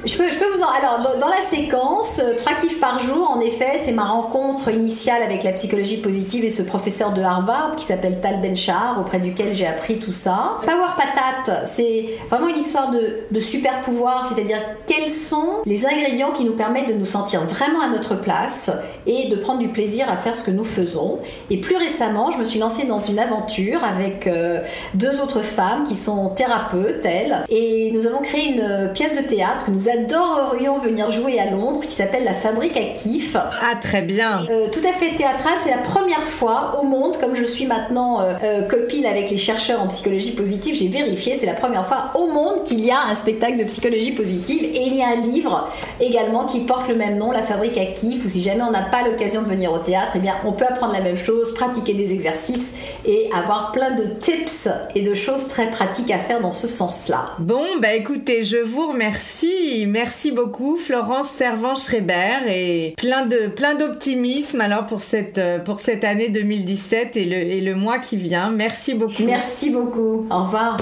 Je 0.06 0.18
peux, 0.18 0.52
vous 0.54 0.62
en. 0.62 0.70
Alors, 0.80 1.18
dans, 1.20 1.28
la 1.28 1.42
séquence, 1.50 2.20
euh, 2.20 2.36
trois 2.38 2.54
kiffs 2.54 2.80
par 2.80 3.00
jour, 3.00 3.30
en 3.30 3.40
effet, 3.40 3.82
c'est 3.84 3.92
ma 3.92 4.06
rencontre 4.06 4.70
initiale 4.70 5.22
avec 5.22 5.44
la 5.44 5.52
psychologie 5.52 5.98
positive 5.98 6.44
et 6.44 6.50
ce 6.50 6.62
professeur 6.62 7.14
de 7.14 7.22
Harvard 7.22 7.72
qui 7.76 7.86
s'appelle 7.86 8.20
Tal 8.22 8.42
Benchar, 8.42 8.98
auprès 9.00 9.20
duquel 9.20 9.54
j'ai 9.54 9.68
appris 9.68 10.00
tout 10.00 10.12
ça. 10.12 10.58
Power 10.62 10.94
Patate, 10.96 11.68
c'est 11.68 12.10
vraiment 12.30 12.48
une 12.48 12.58
histoire 12.58 12.92
de, 12.92 13.20
de 13.30 13.40
super 13.40 13.82
pouvoir, 13.82 14.26
c'est-à-dire 14.26 14.60
quels 14.86 15.10
sont 15.10 15.62
les 15.66 15.86
ingrédients 15.86 16.32
qui 16.32 16.46
nous 16.46 16.54
permettent 16.54 16.88
de 16.88 16.94
nous 16.94 17.06
sentir 17.06 17.44
vraiment 17.44 17.82
à 17.82 17.88
notre 17.88 18.16
place 18.16 18.72
et 19.06 19.28
de 19.30 19.36
prendre 19.36 19.60
du 19.60 19.70
plaisir 19.70 20.10
à 20.10 20.18
faire 20.18 20.36
ce 20.36 20.44
que 20.44 20.52
nous 20.52 20.64
faisons. 20.64 21.20
Et 21.50 21.58
plus 21.58 21.78
récemment, 21.78 22.32
je 22.32 22.38
me 22.38 22.44
suis 22.44 22.60
lancée 22.60 22.86
dans 22.86 23.00
une 23.00 23.20
aventure 23.20 23.84
avec 23.84 24.28
euh, 24.28 24.62
deux 24.94 25.22
autres 25.22 25.42
femmes 25.42 25.84
qui 25.86 25.96
sont 25.96 26.30
thérapeutes, 26.30 27.06
elles. 27.06 27.44
Et 27.50 27.57
nous 27.94 28.06
avons 28.06 28.22
créé 28.22 28.54
une 28.54 28.92
pièce 28.94 29.16
de 29.16 29.22
théâtre 29.22 29.66
que 29.66 29.72
nous 29.72 29.90
adorerions 29.90 30.78
venir 30.80 31.10
jouer 31.10 31.40
à 31.40 31.50
Londres 31.50 31.82
qui 31.86 31.94
s'appelle 31.94 32.24
La 32.24 32.34
Fabrique 32.34 32.78
à 32.78 32.94
Kiff. 32.94 33.36
Ah, 33.36 33.76
très 33.82 34.02
bien. 34.02 34.40
Euh, 34.50 34.68
tout 34.70 34.82
à 34.88 34.94
fait 34.94 35.16
théâtral. 35.16 35.54
C'est 35.62 35.70
la 35.70 35.78
première 35.78 36.24
fois 36.24 36.74
au 36.80 36.86
monde, 36.86 37.18
comme 37.18 37.36
je 37.36 37.44
suis 37.44 37.66
maintenant 37.66 38.22
euh, 38.22 38.34
euh, 38.44 38.62
copine 38.62 39.06
avec 39.06 39.30
les 39.30 39.38
chercheurs 39.38 39.82
en 39.82 39.88
psychologie 39.88 40.32
positive, 40.32 40.76
j'ai 40.76 40.88
vérifié, 40.88 41.36
c'est 41.36 41.46
la 41.46 41.54
première 41.54 41.86
fois 41.86 42.12
au 42.16 42.28
monde 42.28 42.64
qu'il 42.64 42.84
y 42.86 42.92
a 42.92 43.02
un 43.02 43.16
spectacle 43.16 43.58
de 43.58 43.64
psychologie 43.64 44.12
positive. 44.12 44.64
Et 44.64 44.88
il 44.88 44.96
y 44.96 45.02
a 45.02 45.10
un 45.10 45.16
livre 45.16 45.70
également 46.00 46.46
qui 46.46 46.62
porte 46.62 46.88
le 46.88 46.96
même 46.96 47.18
nom, 47.18 47.32
La 47.32 47.44
Fabrique 47.44 47.78
à 47.78 47.86
Kiff, 47.86 48.26
ou 48.26 48.28
si 48.28 48.44
jamais 48.44 48.64
on 48.64 48.72
n'a 48.72 48.84
pas 48.84 49.04
l'occasion 49.04 49.42
de 49.42 49.48
venir 49.48 49.72
au 49.72 49.80
théâtre, 49.80 50.14
eh 50.16 50.20
bien 50.20 50.36
on 50.46 50.52
peut 50.52 50.66
apprendre 50.66 50.94
la 50.94 51.02
même 51.02 51.18
chose, 51.18 51.54
pratiquer 51.54 51.94
des 51.94 52.14
exercices 52.14 52.74
et 53.06 53.30
avoir 53.36 53.72
plein 53.72 53.92
de 53.92 54.06
tips 54.06 54.68
et 54.96 55.02
de 55.02 55.14
choses 55.14 55.48
très 55.48 55.70
pratique 55.70 56.12
à 56.12 56.20
faire 56.20 56.40
dans 56.40 56.52
ce 56.52 56.68
sens-là. 56.68 57.32
Bon, 57.48 57.64
bah 57.82 57.94
écoutez, 57.94 58.44
je 58.44 58.58
vous 58.58 58.90
remercie. 58.90 59.86
Merci 59.88 60.34
beaucoup, 60.34 60.76
Florence 60.76 61.30
Servan-Schreiber, 61.30 62.40
et 62.50 62.94
plein 62.98 63.26
de 63.26 63.48
plein 63.48 63.74
d'optimisme 63.74 64.60
alors 64.60 64.86
pour 64.86 65.00
cette 65.00 65.40
pour 65.64 65.80
cette 65.80 66.04
année 66.04 66.28
2017 66.28 67.16
et 67.16 67.24
le 67.24 67.38
et 67.38 67.62
le 67.62 67.74
mois 67.74 68.00
qui 68.00 68.18
vient. 68.18 68.50
Merci 68.50 68.96
beaucoup. 68.96 69.24
Merci 69.24 69.70
beaucoup. 69.70 70.28
Au 70.30 70.44
revoir. 70.44 70.76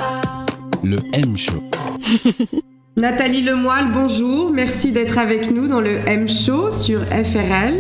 Le 0.84 0.98
M 1.14 1.38
Show. 1.38 1.62
Nathalie 2.98 3.44
Lemoyle, 3.44 3.92
bonjour. 3.94 4.50
Merci 4.50 4.92
d'être 4.92 5.20
avec 5.20 5.52
nous 5.52 5.68
dans 5.68 5.82
le 5.82 6.00
M 6.08 6.28
Show 6.28 6.72
sur 6.72 7.02
FRL. 7.04 7.76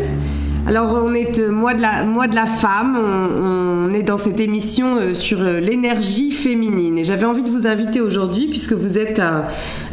Alors 0.67 0.99
on 0.99 1.13
est 1.13 1.38
euh, 1.38 1.51
mois 1.51 1.75
de 1.75 1.82
la, 1.82 2.01
de 2.04 2.36
la 2.36 2.47
femme, 2.47 2.97
on, 2.97 3.93
est 3.93 4.01
dans 4.01 4.17
cette 4.17 4.39
émission 4.39 4.95
euh, 4.97 5.13
sur 5.13 5.41
euh, 5.41 5.60
l'énergie 5.60 6.32
féminine 6.32 6.97
et 6.97 7.04
j'avais 7.04 7.28
envie 7.28 7.43
de 7.43 7.51
vous 7.51 7.67
inviter 7.67 8.01
aujourd'hui 8.01 8.47
puisque 8.47 8.73
vous 8.73 8.97
êtes 8.97 9.19
un, 9.19 9.43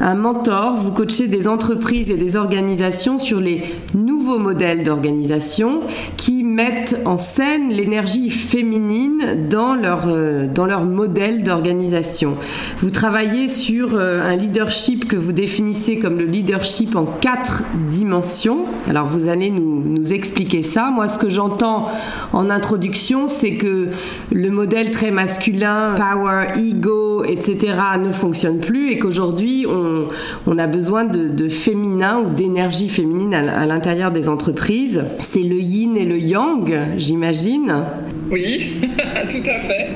un, 0.00 0.14
mentor, 0.14 0.76
vous 0.76 0.90
coachez 0.90 1.28
des 1.28 1.46
entreprises 1.46 2.11
et 2.11 2.16
des 2.16 2.37
organisations 2.37 3.18
sur 3.18 3.38
les 3.38 3.62
nouveaux 3.92 4.38
modèles 4.38 4.82
d'organisation 4.82 5.80
qui 6.16 6.42
mettent 6.42 6.96
en 7.04 7.18
scène 7.18 7.68
l'énergie 7.68 8.30
féminine 8.30 9.46
dans 9.50 9.74
leur, 9.74 10.06
dans 10.48 10.66
leur 10.66 10.85
modèle 10.85 11.42
d'organisation. 11.42 12.37
Vous 12.78 12.90
travaillez 12.90 13.48
sur 13.48 13.98
un 13.98 14.37
leadership 14.37 15.06
que 15.06 15.16
vous 15.16 15.32
définissez 15.32 15.98
comme 15.98 16.18
le 16.18 16.24
leadership 16.24 16.96
en 16.96 17.04
quatre 17.04 17.62
dimensions. 17.90 18.64
Alors 18.88 19.06
vous 19.06 19.28
allez 19.28 19.50
nous, 19.50 19.82
nous 19.85 20.12
expliquer 20.12 20.62
ça. 20.62 20.90
Moi, 20.90 21.09
ce 21.09 21.18
que 21.18 21.29
j'entends 21.29 21.87
en 22.33 22.51
introduction, 22.51 23.27
c'est 23.27 23.53
que 23.53 23.88
le 24.31 24.51
modèle 24.51 24.90
très 24.90 25.11
masculin, 25.11 25.94
power, 25.96 26.59
ego, 26.59 27.25
etc., 27.25 27.75
ne 28.01 28.12
fonctionne 28.12 28.59
plus 28.59 28.92
et 28.92 28.98
qu'aujourd'hui, 28.98 29.66
on, 29.68 30.09
on, 30.46 30.59
a 30.59 30.66
besoin 30.66 31.05
de, 31.05 31.48
féminin 31.48 32.20
ou 32.25 32.31
d'énergie 32.31 32.88
féminine 32.88 33.35
à, 33.35 33.66
l'intérieur 33.66 34.11
des 34.11 34.29
entreprises. 34.29 35.05
C'est 35.18 35.42
le 35.42 35.57
yin 35.57 35.96
et 35.96 36.05
le 36.05 36.18
yang, 36.18 36.72
j'imagine. 36.96 37.85
Oui, 38.31 38.81
tout 38.83 39.51
à 39.51 39.61
fait. 39.61 39.90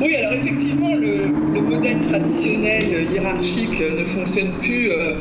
Oui, 0.00 0.16
alors 0.16 0.32
effectivement, 0.32 0.94
le, 0.94 1.60
modèle 1.60 1.98
traditionnel 2.00 3.06
hiérarchique 3.12 3.80
ne 3.98 4.04
fonctionne 4.04 4.50
plus. 4.60 4.90
Euh, 4.90 5.14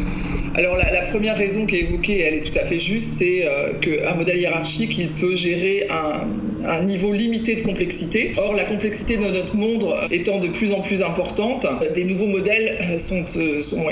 alors 0.55 0.77
la, 0.77 1.01
première 1.03 1.37
raison 1.37 1.65
qui 1.65 1.75
est 1.75 1.81
évoquée, 1.81 2.21
elle 2.21 2.35
est 2.35 2.41
tout 2.51 2.57
à 2.59 2.65
fait 2.65 2.79
juste, 2.79 3.15
c'est 3.15 3.45
euh, 3.45 3.73
qu'un 3.81 4.15
modèle 4.15 4.37
hiérarchique, 4.37 4.97
il 4.97 5.09
peut 5.09 5.35
gérer 5.35 5.87
un, 5.89 6.27
un 6.67 6.81
niveau 6.83 7.13
limité 7.13 7.55
de 7.55 7.61
complexité. 7.61 8.31
Or, 8.37 8.53
la 8.55 8.63
complexité 8.63 9.17
de 9.17 9.23
notre 9.23 9.55
monde 9.55 9.85
étant 10.11 10.39
de 10.39 10.47
plus 10.47 10.73
en 10.73 10.81
plus 10.81 11.01
importante, 11.01 11.65
des 11.95 12.05
nouveaux 12.05 12.27
modèles 12.27 12.99
sont, 12.99 13.25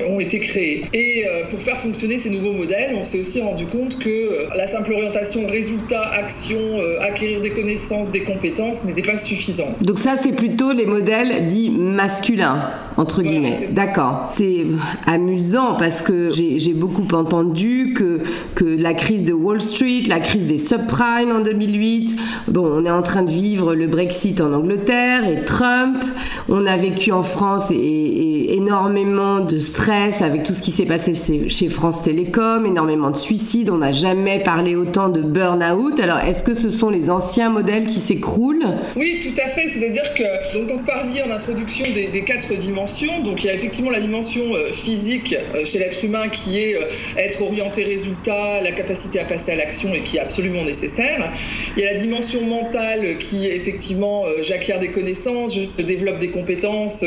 ont 0.10 0.20
été 0.20 0.40
créés. 0.40 0.84
Et 0.94 1.26
pour 1.50 1.62
faire 1.62 1.78
fonctionner 1.78 2.18
ces 2.18 2.30
nouveaux 2.30 2.54
modèles, 2.54 2.96
on 2.98 3.04
s'est 3.04 3.20
aussi 3.20 3.42
rendu 3.42 3.66
compte 3.66 4.00
que 4.00 4.56
la 4.56 4.68
simple 4.68 4.94
orientation 4.94 5.46
résultat, 5.48 6.02
action, 6.14 6.60
acquérir 7.02 7.42
des 7.42 7.52
connaissances, 7.52 8.12
des 8.12 8.22
compétences 8.22 8.84
n'était 8.86 9.02
pas 9.02 9.18
suffisante. 9.18 9.84
Donc 9.84 10.00
ça, 10.00 10.16
c'est 10.18 10.36
plutôt 10.36 10.72
les 10.74 10.86
modèles 10.86 11.48
dits 11.48 11.70
masculins, 11.70 12.70
entre 12.98 13.22
guillemets. 13.22 13.68
D'accord. 13.74 14.32
C'est 14.38 14.66
amusant 15.06 15.76
parce 15.78 16.02
que 16.02 16.30
j'ai 16.30 16.51
beaucoup 16.74 17.08
entendu 17.14 17.94
que, 17.96 18.20
que 18.56 18.66
la 18.66 18.94
crise 18.94 19.24
de 19.24 19.34
Wall 19.34 19.62
Street, 19.62 20.04
la 20.08 20.20
crise 20.20 20.46
des 20.46 20.58
subprimes 20.58 21.32
en 21.32 21.42
2008, 21.42 22.16
bon, 22.48 22.66
on 22.66 22.86
est 22.86 22.92
en 22.92 23.02
train 23.02 23.24
de 23.24 23.32
vivre 23.32 23.76
le 23.76 23.88
Brexit 23.88 24.42
en 24.42 24.54
Angleterre 24.54 25.28
et 25.28 25.46
Trump. 25.46 26.04
On 26.50 26.66
a 26.66 26.78
vécu 26.78 27.12
en 27.12 27.24
France 27.24 27.72
et, 27.72 28.56
énormément 28.56 29.40
de 29.40 29.60
stress 29.60 30.22
avec 30.22 30.44
tout 30.44 30.54
ce 30.54 30.62
qui 30.62 30.72
s'est 30.72 30.86
passé 30.86 31.14
chez, 31.48 31.70
France 31.70 32.02
Télécom, 32.02 32.66
énormément 32.66 33.12
de 33.12 33.18
suicides. 33.18 33.70
On 33.70 33.78
n'a 33.78 33.92
jamais 33.92 34.40
parlé 34.40 34.76
autant 34.76 35.10
de 35.10 35.22
burn-out. 35.22 36.00
Alors, 36.00 36.20
est-ce 36.20 36.44
que 36.44 36.54
ce 36.54 36.70
sont 36.70 36.90
les 36.90 37.10
anciens 37.10 37.50
modèles 37.50 37.86
qui 37.86 38.00
s'écroulent? 38.00 38.66
Oui, 38.96 39.20
tout 39.22 39.42
à 39.42 39.48
fait. 39.48 39.70
C'est-à-dire 39.70 40.14
que, 40.14 40.60
donc, 40.60 40.70
on 40.74 40.84
parlait 40.84 41.24
en 41.24 41.32
introduction 41.32 41.86
des, 41.94 42.22
quatre 42.24 42.54
dimensions. 42.58 43.22
Donc, 43.24 43.44
il 43.44 43.48
y 43.48 43.50
a 43.50 43.54
effectivement 43.54 43.92
la 43.92 44.00
dimension 44.00 44.42
euh, 44.54 44.72
physique 44.72 45.36
euh, 45.56 45.66
chez 45.66 45.80
l'être 45.80 46.04
humain 46.04 46.28
qui 46.30 46.41
est 46.60 46.76
euh, 46.76 46.86
être 47.18 47.42
orienté 47.42 47.84
résultat, 47.84 48.62
la 48.62 48.72
capacité 48.72 49.20
à 49.20 49.26
passer 49.26 49.52
à 49.52 49.56
l'action 49.56 49.94
et 49.94 50.02
qui 50.02 50.18
est 50.18 50.20
absolument 50.20 50.64
nécessaire. 50.64 51.32
Il 51.76 51.84
y 51.84 51.88
a 51.88 51.94
la 51.94 52.00
dimension 52.00 52.42
mentale 52.42 53.18
qui 53.18 53.48
effectivement, 53.48 54.24
j'acquiers 54.42 54.78
des 54.80 54.90
connaissances, 54.90 55.56
je 55.56 55.84
développe 55.84 56.18
des 56.18 56.30
compétences, 56.30 57.06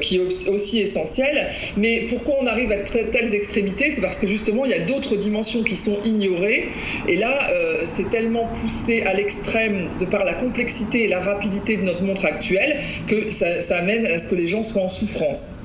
qui 0.00 0.16
est 0.16 0.48
aussi 0.48 0.80
essentielle. 0.80 1.46
Mais 1.76 2.06
pourquoi 2.08 2.36
on 2.40 2.46
arrive 2.46 2.72
à 2.72 2.76
telles 2.76 3.34
extrémités? 3.34 3.90
C'est 3.90 4.00
parce 4.00 4.18
que 4.18 4.26
justement, 4.26 4.64
il 4.64 4.70
y 4.70 4.74
a 4.74 4.80
d'autres 4.80 5.16
dimensions 5.16 5.62
qui 5.62 5.76
sont 5.76 5.98
ignorées. 6.04 6.68
Et 7.08 7.16
là, 7.16 7.38
c'est 7.84 8.10
tellement 8.10 8.46
poussé 8.46 9.02
à 9.02 9.14
l'extrême 9.14 9.88
de 9.98 10.04
par 10.06 10.24
la 10.24 10.34
complexité 10.34 11.04
et 11.04 11.08
la 11.08 11.20
rapidité 11.20 11.76
de 11.76 11.82
notre 11.82 12.02
montre 12.02 12.24
actuelle 12.24 12.76
que 13.06 13.32
ça, 13.32 13.76
amène 13.76 14.06
à 14.06 14.18
ce 14.18 14.28
que 14.28 14.34
les 14.34 14.46
gens 14.46 14.62
soient 14.62 14.82
en 14.82 14.88
souffrance. 14.88 15.56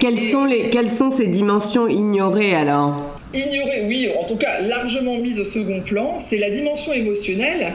quelles, 0.00 0.18
sont 0.18 0.44
les, 0.44 0.70
quelles 0.70 0.88
sont 0.88 1.10
ces 1.10 1.26
dimensions 1.26 1.88
ignorées 1.88 2.54
alors? 2.66 3.16
Ignorées, 3.34 3.84
oui, 3.86 4.08
en 4.18 4.24
tout 4.24 4.36
cas 4.36 4.60
largement 4.60 5.18
mises 5.18 5.40
au 5.40 5.44
second 5.44 5.80
plan, 5.80 6.18
c'est 6.18 6.38
la 6.38 6.50
dimension 6.50 6.92
émotionnelle 6.92 7.72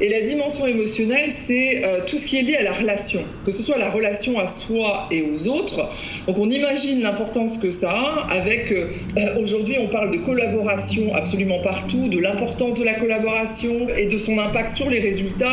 et 0.00 0.08
la 0.08 0.22
dimension 0.22 0.66
émotionnelle, 0.66 1.30
c'est 1.30 1.84
euh, 1.84 2.00
tout 2.06 2.16
ce 2.16 2.24
qui 2.24 2.38
est 2.38 2.42
lié 2.42 2.56
à 2.56 2.62
la 2.62 2.72
relation, 2.72 3.20
que 3.44 3.52
ce 3.52 3.62
soit 3.62 3.76
la 3.76 3.90
relation 3.90 4.38
à 4.38 4.48
soi 4.48 5.06
et 5.10 5.22
aux 5.22 5.48
autres. 5.48 5.88
Donc 6.26 6.38
on 6.38 6.48
imagine 6.48 7.02
l'importance 7.02 7.58
que 7.58 7.70
ça 7.70 7.90
a 7.90 8.28
avec, 8.30 8.72
euh, 8.72 8.86
euh, 9.18 9.42
aujourd'hui 9.42 9.76
on 9.78 9.88
parle 9.88 10.10
de 10.10 10.16
collaboration 10.16 11.14
absolument 11.14 11.58
partout, 11.58 12.08
de 12.08 12.18
l'importance 12.18 12.78
de 12.78 12.84
la 12.84 12.94
collaboration 12.94 13.88
et 13.96 14.06
de 14.06 14.16
son 14.16 14.38
impact 14.38 14.70
sur 14.70 14.88
les 14.88 15.00
résultats 15.00 15.50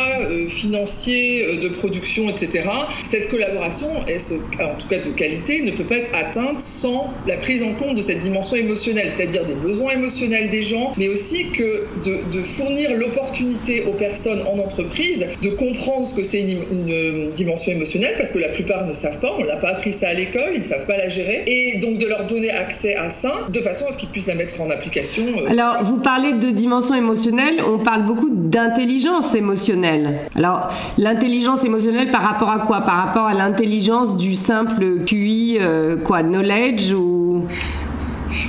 financiers, 0.48 1.58
de 1.58 1.68
production, 1.68 2.28
etc. 2.28 2.64
Cette 3.04 3.28
collaboration, 3.28 3.86
en 3.88 4.74
tout 4.78 4.88
cas 4.88 4.98
de 4.98 5.10
qualité, 5.10 5.60
ne 5.62 5.72
peut 5.72 5.84
pas 5.84 5.96
être 5.96 6.14
atteinte 6.14 6.60
sans 6.60 7.12
la 7.26 7.36
prise 7.36 7.62
en 7.62 7.74
compte 7.74 7.96
de 7.96 8.02
cette 8.02 8.20
dimension 8.20 8.56
émotionnelle, 8.56 9.10
c'est-à-dire 9.14 9.44
des 9.44 9.54
besoins 9.54 9.92
émotionnels 9.92 10.50
des 10.50 10.62
gens, 10.62 10.94
mais 10.96 11.08
aussi 11.08 11.50
que 11.50 11.84
de, 12.04 12.30
de 12.30 12.42
fournir 12.42 12.94
l'opportunité 12.96 13.84
aux 13.84 13.92
personnes 13.92 14.37
en 14.46 14.58
entreprise 14.58 15.26
de 15.42 15.50
comprendre 15.50 16.04
ce 16.04 16.14
que 16.14 16.22
c'est 16.22 16.40
une, 16.40 17.30
dimension 17.34 17.72
émotionnelle 17.72 18.14
parce 18.16 18.32
que 18.32 18.38
la 18.38 18.48
plupart 18.48 18.86
ne 18.86 18.92
savent 18.92 19.18
pas, 19.20 19.34
on 19.38 19.44
l'a 19.44 19.56
pas 19.56 19.68
appris 19.68 19.92
ça 19.92 20.08
à 20.08 20.14
l'école, 20.14 20.50
ils 20.54 20.60
ne 20.60 20.64
savent 20.64 20.86
pas 20.86 20.96
la 20.96 21.08
gérer 21.08 21.44
et 21.46 21.78
donc 21.78 21.98
de 21.98 22.06
leur 22.06 22.24
donner 22.24 22.50
accès 22.50 22.96
à 22.96 23.10
ça 23.10 23.32
de 23.48 23.60
façon 23.60 23.86
à 23.86 23.92
ce 23.92 23.98
qu'ils 23.98 24.08
puissent 24.08 24.26
la 24.26 24.34
mettre 24.34 24.60
en 24.60 24.70
application. 24.70 25.24
Euh. 25.38 25.50
Alors 25.50 25.82
vous 25.82 25.98
parlez 25.98 26.32
de 26.32 26.50
dimension 26.50 26.94
émotionnelle, 26.94 27.62
on 27.66 27.78
parle 27.78 28.04
beaucoup 28.04 28.30
d'intelligence 28.30 29.34
émotionnelle. 29.34 30.20
Alors 30.36 30.70
l'intelligence 30.96 31.64
émotionnelle 31.64 32.10
par 32.10 32.22
rapport 32.22 32.50
à 32.50 32.60
quoi? 32.60 32.80
Par 32.80 33.04
rapport 33.04 33.26
à 33.26 33.34
l'intelligence 33.34 34.16
du 34.16 34.34
simple 34.34 35.04
QI 35.04 35.58
euh, 35.60 35.96
quoi? 35.96 36.22
Knowledge 36.22 36.92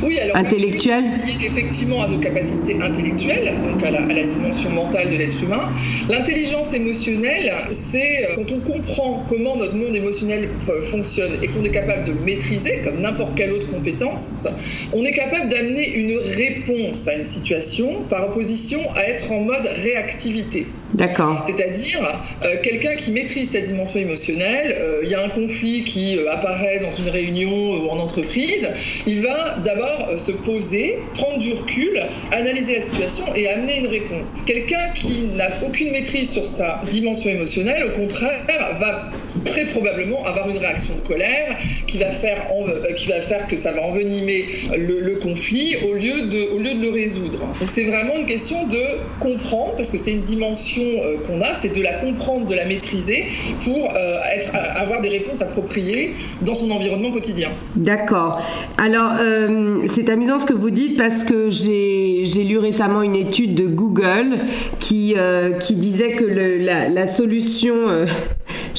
oui, 0.03 0.19
alors, 0.19 0.37
intellectuelle 0.37 1.05
effectivement 1.45 2.03
à 2.03 2.07
nos 2.07 2.19
capacités 2.19 2.77
intellectuelles, 2.81 3.53
donc 3.63 3.83
à 3.83 3.91
la, 3.91 4.01
à 4.01 4.13
la 4.13 4.23
dimension 4.23 4.69
mentale 4.71 5.09
de 5.09 5.17
l'être 5.17 5.41
humain. 5.43 5.69
L'intelligence 6.09 6.73
émotionnelle, 6.73 7.51
c'est 7.71 8.25
euh, 8.25 8.35
quand 8.35 8.51
on 8.51 8.59
comprend 8.59 9.25
comment 9.27 9.55
notre 9.55 9.75
monde 9.75 9.95
émotionnel 9.95 10.49
fonctionne 10.89 11.31
et 11.41 11.47
qu'on 11.47 11.63
est 11.63 11.71
capable 11.71 12.03
de 12.05 12.11
le 12.11 12.19
maîtriser, 12.21 12.81
comme 12.83 13.01
n'importe 13.01 13.35
quelle 13.35 13.51
autre 13.51 13.67
compétence, 13.67 14.47
on 14.93 15.03
est 15.03 15.13
capable 15.13 15.49
d'amener 15.49 15.89
une 15.89 16.17
réponse 16.17 17.07
à 17.07 17.15
une 17.15 17.25
situation 17.25 18.03
par 18.09 18.29
opposition 18.29 18.79
à 18.95 19.03
être 19.03 19.31
en 19.31 19.41
mode 19.41 19.69
réactivité. 19.83 20.65
D'accord. 20.93 21.43
C'est-à-dire, 21.45 22.01
euh, 22.43 22.55
quelqu'un 22.63 22.95
qui 22.95 23.11
maîtrise 23.11 23.51
cette 23.51 23.67
dimension 23.67 23.99
émotionnelle, 23.99 24.75
euh, 24.79 25.01
il 25.03 25.09
y 25.09 25.15
a 25.15 25.23
un 25.23 25.29
conflit 25.29 25.83
qui 25.83 26.17
apparaît 26.31 26.79
dans 26.79 26.89
une 26.89 27.09
réunion 27.09 27.51
ou 27.51 27.89
en 27.89 27.99
entreprise, 27.99 28.67
il 29.05 29.21
va 29.21 29.57
d'abord 29.63 30.07
euh, 30.09 30.17
se 30.17 30.31
poser, 30.31 30.97
prendre 31.13 31.37
du 31.37 31.53
recul, 31.53 32.01
analyser 32.31 32.75
la 32.75 32.81
situation 32.81 33.25
et 33.35 33.47
amener 33.49 33.79
une 33.79 33.87
réponse. 33.87 34.37
Quelqu'un 34.45 34.89
qui 34.95 35.25
n'a 35.35 35.49
aucune 35.63 35.91
maîtrise 35.91 36.31
sur 36.31 36.45
sa 36.45 36.81
dimension 36.89 37.29
émotionnelle, 37.29 37.83
au 37.85 37.91
contraire, 37.91 38.41
va 38.79 39.11
très 39.45 39.65
probablement 39.65 40.25
avoir 40.25 40.49
une 40.49 40.57
réaction 40.57 40.95
de 40.95 41.07
colère 41.07 41.57
qui 41.87 41.97
va 41.97 42.11
faire, 42.11 42.47
euh, 42.51 42.93
qui 42.93 43.07
que 43.49 43.55
ça 43.55 43.71
va 43.71 43.81
envenimer 43.81 44.45
le, 44.77 45.15
conflit 45.15 45.75
au 45.89 45.93
lieu, 45.93 46.27
de, 46.27 46.81
le 46.81 46.89
résoudre. 46.91 47.39
Donc 47.59 47.69
c'est 47.69 47.83
vraiment 47.83 48.15
une 48.15 48.25
question 48.25 48.67
de 48.67 48.79
comprendre, 49.19 49.73
parce 49.75 49.89
que 49.89 49.97
c'est 49.97 50.11
une 50.11 50.21
dimension 50.21 50.83
euh, 50.83 51.17
qu'on 51.25 51.41
a, 51.41 51.53
c'est 51.53 51.75
de 51.75 51.81
la 51.81 51.93
comprendre, 51.93 52.45
de 52.45 52.55
la 52.55 52.65
maîtriser 52.65 53.25
pour 53.63 53.89
être, 54.33 54.51
avoir 54.75 55.01
des 55.01 55.09
réponses 55.09 55.41
appropriées 55.41 56.13
dans 56.41 56.53
son 56.53 56.71
environnement 56.71 57.11
quotidien. 57.11 57.49
D'accord. 57.75 58.41
Alors, 58.77 59.13
euh, 59.19 59.83
c'est 59.87 60.09
amusant 60.09 60.39
ce 60.39 60.45
que 60.45 60.53
vous 60.53 60.69
dites 60.69 60.97
parce 60.97 61.23
que 61.23 61.49
j'ai 61.49 62.43
lu 62.43 62.57
récemment 62.57 63.01
une 63.01 63.15
étude 63.15 63.55
de 63.55 63.67
Google 63.67 64.37
qui, 64.79 65.15
euh, 65.17 65.51
disait 65.71 66.11
que 66.11 66.25
la, 66.25 67.07
solution, 67.07 67.75
euh, 67.87 68.05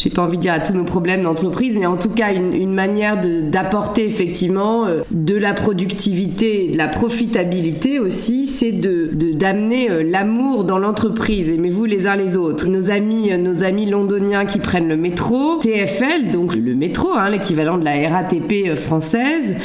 j'ai 0.02 0.10
pas 0.10 0.22
envie 0.22 0.36
de 0.36 0.42
dire 0.42 0.52
à 0.52 0.60
tous 0.60 0.72
nos 0.72 0.84
problèmes 0.84 1.22
d'entreprise, 1.22 1.76
mais 1.78 1.86
en 1.86 1.96
tout 1.96 2.08
cas 2.08 2.32
une, 2.32 2.72
manière 2.72 3.20
d'apporter 3.20 4.06
effectivement 4.06 4.84
de 5.10 5.36
la 5.36 5.52
productivité 5.52 6.68
de 6.68 6.78
la 6.78 6.88
profitabilité 6.88 7.98
aussi, 7.98 8.46
c'est 8.46 8.72
de 8.72 9.10
d'amener 9.34 9.88
l'amour 10.04 10.64
dans 10.64 10.78
l'entreprise. 10.78 11.48
Aimez-vous 11.48 11.84
les 11.84 12.06
uns 12.06 12.16
les 12.16 12.36
autres. 12.36 12.68
Nos 12.68 12.90
amis, 12.90 13.30
nos 13.38 13.64
amis 13.64 13.86
londoniens 13.86 14.46
qui 14.46 14.58
prennent 14.58 14.88
le 14.88 14.96
métro, 14.96 15.56
TFL, 15.60 16.30
donc 16.30 16.54
le 16.54 16.74
métro, 16.74 17.12
hein, 17.14 17.28
l'équivalent 17.30 17.76
de 17.76 17.84
la 17.84 18.08
RATP 18.08 18.74
française, 18.76 19.56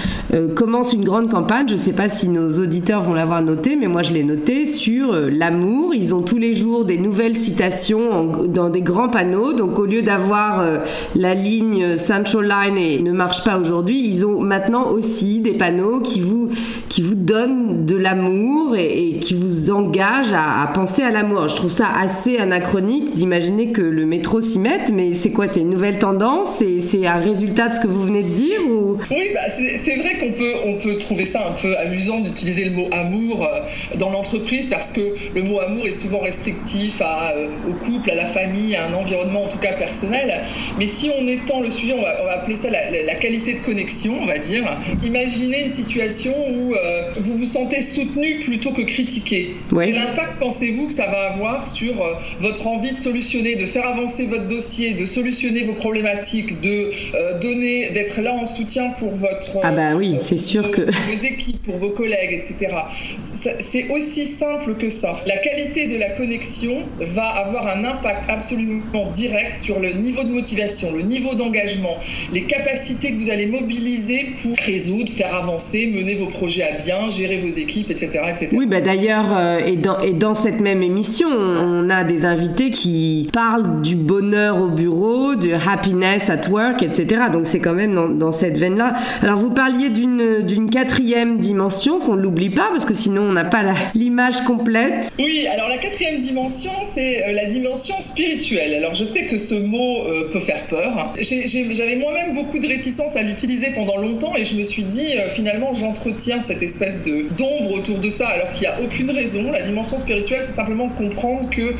commence 0.56 0.94
une 0.94 1.04
grande 1.04 1.30
campagne, 1.30 1.68
je 1.70 1.76
sais 1.76 1.94
pas 1.94 2.10
si 2.10 2.28
nos 2.28 2.60
auditeurs 2.60 3.02
vont 3.02 3.14
l'avoir 3.14 3.42
noté, 3.42 3.76
mais 3.76 3.88
moi 3.88 4.02
je 4.02 4.14
l'ai 4.14 4.24
noté, 4.24 4.66
sur 4.66 5.14
euh, 5.14 5.30
l'amour. 5.30 5.94
Ils 5.94 6.14
ont 6.14 6.22
tous 6.22 6.38
les 6.38 6.56
jours 6.56 6.86
des 6.86 6.98
nouvelles 6.98 7.36
citations 7.36 8.46
dans 8.48 8.70
des 8.70 8.82
grands 8.82 9.10
panneaux. 9.10 9.54
Donc 9.54 9.80
au 9.80 9.86
lieu 9.86 10.02
d'avoir 10.02 10.25
euh, 10.34 10.80
la 11.16 11.34
ligne 11.34 11.98
Central 11.98 12.48
Line 12.48 12.78
et 12.78 13.02
ne 13.02 13.12
marche 13.12 13.44
pas 13.44 13.58
aujourd'hui, 13.58 14.02
ils 14.06 14.26
ont 14.26 14.42
maintenant 14.42 14.90
aussi 14.90 15.40
des 15.40 15.54
panneaux 15.54 16.02
qui 16.02 16.20
vous, 16.20 16.50
qui 16.90 17.02
vous 17.02 17.16
donnent 17.16 17.86
de 17.86 17.96
l'amour 17.96 18.76
et, 18.76 19.20
qui 19.22 19.34
vous 19.34 19.72
engagent 19.72 20.34
à, 20.34 20.70
penser 20.74 21.02
à 21.02 21.12
l'amour. 21.12 21.48
Je 21.48 21.56
trouve 21.56 21.72
ça 21.72 21.88
assez 22.00 22.38
anachronique 22.38 23.14
d'imaginer 23.16 23.72
que 23.72 23.82
le 23.82 24.06
métro 24.06 24.42
s'y 24.42 24.60
mette, 24.60 24.92
mais 24.94 25.14
c'est 25.14 25.32
quoi 25.32 25.48
C'est 25.48 25.62
une 25.62 25.70
nouvelle 25.70 26.00
tendance? 26.00 26.50
C'est 26.58 27.08
un 27.08 27.20
résultat 27.20 27.70
de 27.70 27.76
ce 27.76 27.80
que 27.80 27.88
vous 27.88 28.02
venez 28.02 28.24
de 28.24 28.30
dire 28.30 28.60
ou... 28.70 28.98
Oui, 29.12 29.30
bah 29.34 29.42
c'est 29.50 29.96
vrai 29.98 30.18
qu'on 30.20 30.32
peut, 30.32 30.54
on 30.66 30.74
peut 30.76 30.98
trouver 30.98 31.26
ça 31.26 31.48
un 31.48 31.62
peu 31.62 31.78
amusant 31.78 32.20
d'utiliser 32.22 32.66
le 32.66 32.72
mot 32.72 32.88
amour 32.92 33.46
euh, 33.46 33.98
dans 33.98 34.10
l'entreprise 34.10 34.68
parce 34.68 34.92
que 34.92 35.02
le 35.34 35.44
mot 35.44 35.60
amour 35.60 35.86
est 35.86 35.92
souvent 35.92 36.20
restrictif 36.20 37.02
à, 37.02 37.32
euh, 37.32 37.48
au 37.70 37.74
couple, 37.74 38.12
à 38.12 38.16
la 38.16 38.26
famille, 38.26 38.76
à 38.76 38.88
un 38.88 38.94
environnement 38.94 39.44
en 39.44 39.48
tout 39.48 39.58
cas 39.58 39.74
personnel 39.74 40.05
personnel. 40.06 40.42
Mais 40.78 40.88
si 40.88 41.10
on 41.10 41.28
étend 41.28 41.62
le 41.62 41.72
sujet, 41.72 41.94
on 41.98 42.02
va, 42.02 42.34
appeler 42.34 42.56
ça 42.56 42.70
la, 42.70 43.16
qualité 43.16 43.54
de 43.54 43.60
connexion, 43.60 44.18
on 44.22 44.26
va 44.26 44.38
dire. 44.38 44.64
Imaginez 45.04 45.64
une 45.64 45.70
situation 45.70 46.34
où 46.52 46.74
euh, 46.74 47.12
vous 47.18 47.38
vous 47.38 47.46
sentez 47.46 47.82
soutenu 47.82 48.40
plutôt 48.40 48.72
que 48.72 48.82
critiqué. 48.82 49.56
Quel 49.70 49.98
impact 49.98 50.38
pensez-vous 50.40 50.88
que 50.88 50.94
ça 50.94 51.08
va 51.08 51.32
avoir 51.34 51.66
sur 51.66 52.02
euh, 52.02 52.14
votre 52.40 52.68
envie 52.68 52.92
de 52.92 52.96
solutionner, 52.96 53.56
de 53.56 53.66
faire 53.66 53.88
avancer 53.88 54.26
votre 54.26 54.48
dossier, 54.48 54.94
de 54.94 55.06
solutionner 55.06 55.64
vos 55.64 55.74
problématiques, 55.74 56.60
de 56.62 56.90
euh, 57.16 57.40
donner, 57.40 57.90
d'être 57.92 58.22
là 58.22 58.34
en 58.34 58.46
soutien 58.46 58.90
pour 59.00 59.12
votre 59.12 59.60
ah 59.64 59.72
bah 59.72 59.96
oui, 59.96 60.18
c'est 60.24 60.38
sûr 60.38 60.72
que 60.72 60.82
vos 60.82 61.26
équipes, 61.26 61.62
pour 61.64 61.78
vos 61.78 61.92
collègues, 61.92 62.34
etc. 62.34 62.76
C'est 63.18 63.90
aussi 63.90 64.26
simple 64.26 64.76
que 64.76 64.90
ça. 64.90 65.20
La 65.26 65.38
qualité 65.38 65.88
de 65.88 65.98
la 65.98 66.10
connexion 66.12 66.84
va 67.00 67.28
avoir 67.28 67.68
un 67.68 67.84
impact 67.84 68.30
absolument 68.30 69.10
direct 69.14 69.56
sur 69.56 69.80
le 69.80 69.94
niveau 69.96 70.24
de 70.24 70.30
motivation, 70.30 70.94
le 70.94 71.02
niveau 71.02 71.36
d'engagement, 71.36 71.98
les 72.34 72.44
capacités 72.44 73.12
que 73.12 73.18
vous 73.18 73.30
allez 73.30 73.48
mobiliser 73.48 74.34
pour 74.42 74.56
résoudre, 74.66 75.10
faire 75.12 75.34
avancer, 75.36 75.88
mener 75.88 76.16
vos 76.16 76.28
projets 76.28 76.64
à 76.64 76.78
bien, 76.78 77.10
gérer 77.10 77.38
vos 77.38 77.50
équipes, 77.50 77.90
etc. 77.92 78.20
etc. 78.30 78.50
Oui, 78.54 78.66
bah 78.66 78.82
d'ailleurs, 78.82 79.26
euh, 79.38 79.60
et, 79.66 79.76
dans, 79.76 80.00
et 80.00 80.14
dans 80.14 80.36
cette 80.36 80.62
même 80.62 80.82
émission, 80.84 81.28
on 81.30 81.90
a 81.90 82.04
des 82.04 82.26
invités 82.26 82.70
qui 82.70 83.30
parlent 83.34 83.82
du 83.82 83.96
bonheur 83.96 84.62
au 84.62 84.68
bureau, 84.68 85.36
du 85.36 85.54
happiness 85.54 86.30
at 86.30 86.50
work, 86.50 86.84
etc. 86.84 87.24
Donc 87.32 87.46
c'est 87.46 87.60
quand 87.60 87.74
même 87.74 87.94
dans, 87.94 88.08
dans 88.08 88.32
cette 88.32 88.58
veine-là. 88.58 88.96
Alors 89.22 89.38
vous 89.38 89.52
parliez 89.52 89.90
d'une 89.90 90.70
quatrième 90.70 91.40
dimension 91.40 92.00
qu'on 92.00 92.16
ne 92.16 92.22
l'oublie 92.22 92.50
pas 92.50 92.70
parce 92.74 92.86
que 92.86 92.94
sinon 92.94 93.24
on 93.24 93.34
n'a 93.34 93.46
pas 93.46 93.64
l'image 93.94 94.42
complète. 94.42 95.12
Oui, 95.20 95.46
alors 95.54 95.70
la 95.70 95.78
quatrième 95.78 96.22
dimension, 96.22 96.72
c'est 96.84 97.28
euh, 97.28 97.34
la 97.34 97.46
dimension 97.46 97.96
spirituelle. 98.00 98.74
Alors 98.76 98.96
je 98.96 99.04
sais 99.04 99.26
que 99.28 99.38
ce 99.38 99.56
mot 99.56 99.85
euh, 100.08 100.30
peut 100.32 100.40
faire 100.40 100.66
peur. 100.68 101.14
J'avais 101.20 101.96
moi-même 101.96 102.34
beaucoup 102.34 102.60
de 102.60 102.68
réticence 102.68 103.16
à 103.16 103.22
l'utiliser 103.22 103.72
pendant 103.72 103.98
longtemps 103.98 104.36
et 104.36 104.46
je 104.46 104.56
me 104.56 104.64
suis 104.64 104.84
dit 104.84 105.18
euh, 105.18 105.30
finalement 105.30 105.74
j'entretiens 105.74 106.42
cette 106.42 106.64
espèce 106.64 107.02
de 107.04 107.26
d'ombre 107.36 107.72
autour 107.72 108.00
de 108.00 108.10
ça 108.10 108.28
alors 108.28 108.52
qu'il 108.52 108.62
n'y 108.62 108.74
a 108.74 108.82
aucune 108.82 109.12
raison. 109.12 109.52
La 109.52 109.62
dimension 109.62 109.98
spirituelle, 109.98 110.42
c'est 110.44 110.54
simplement 110.54 110.90
comprendre 110.90 111.50
que 111.50 111.74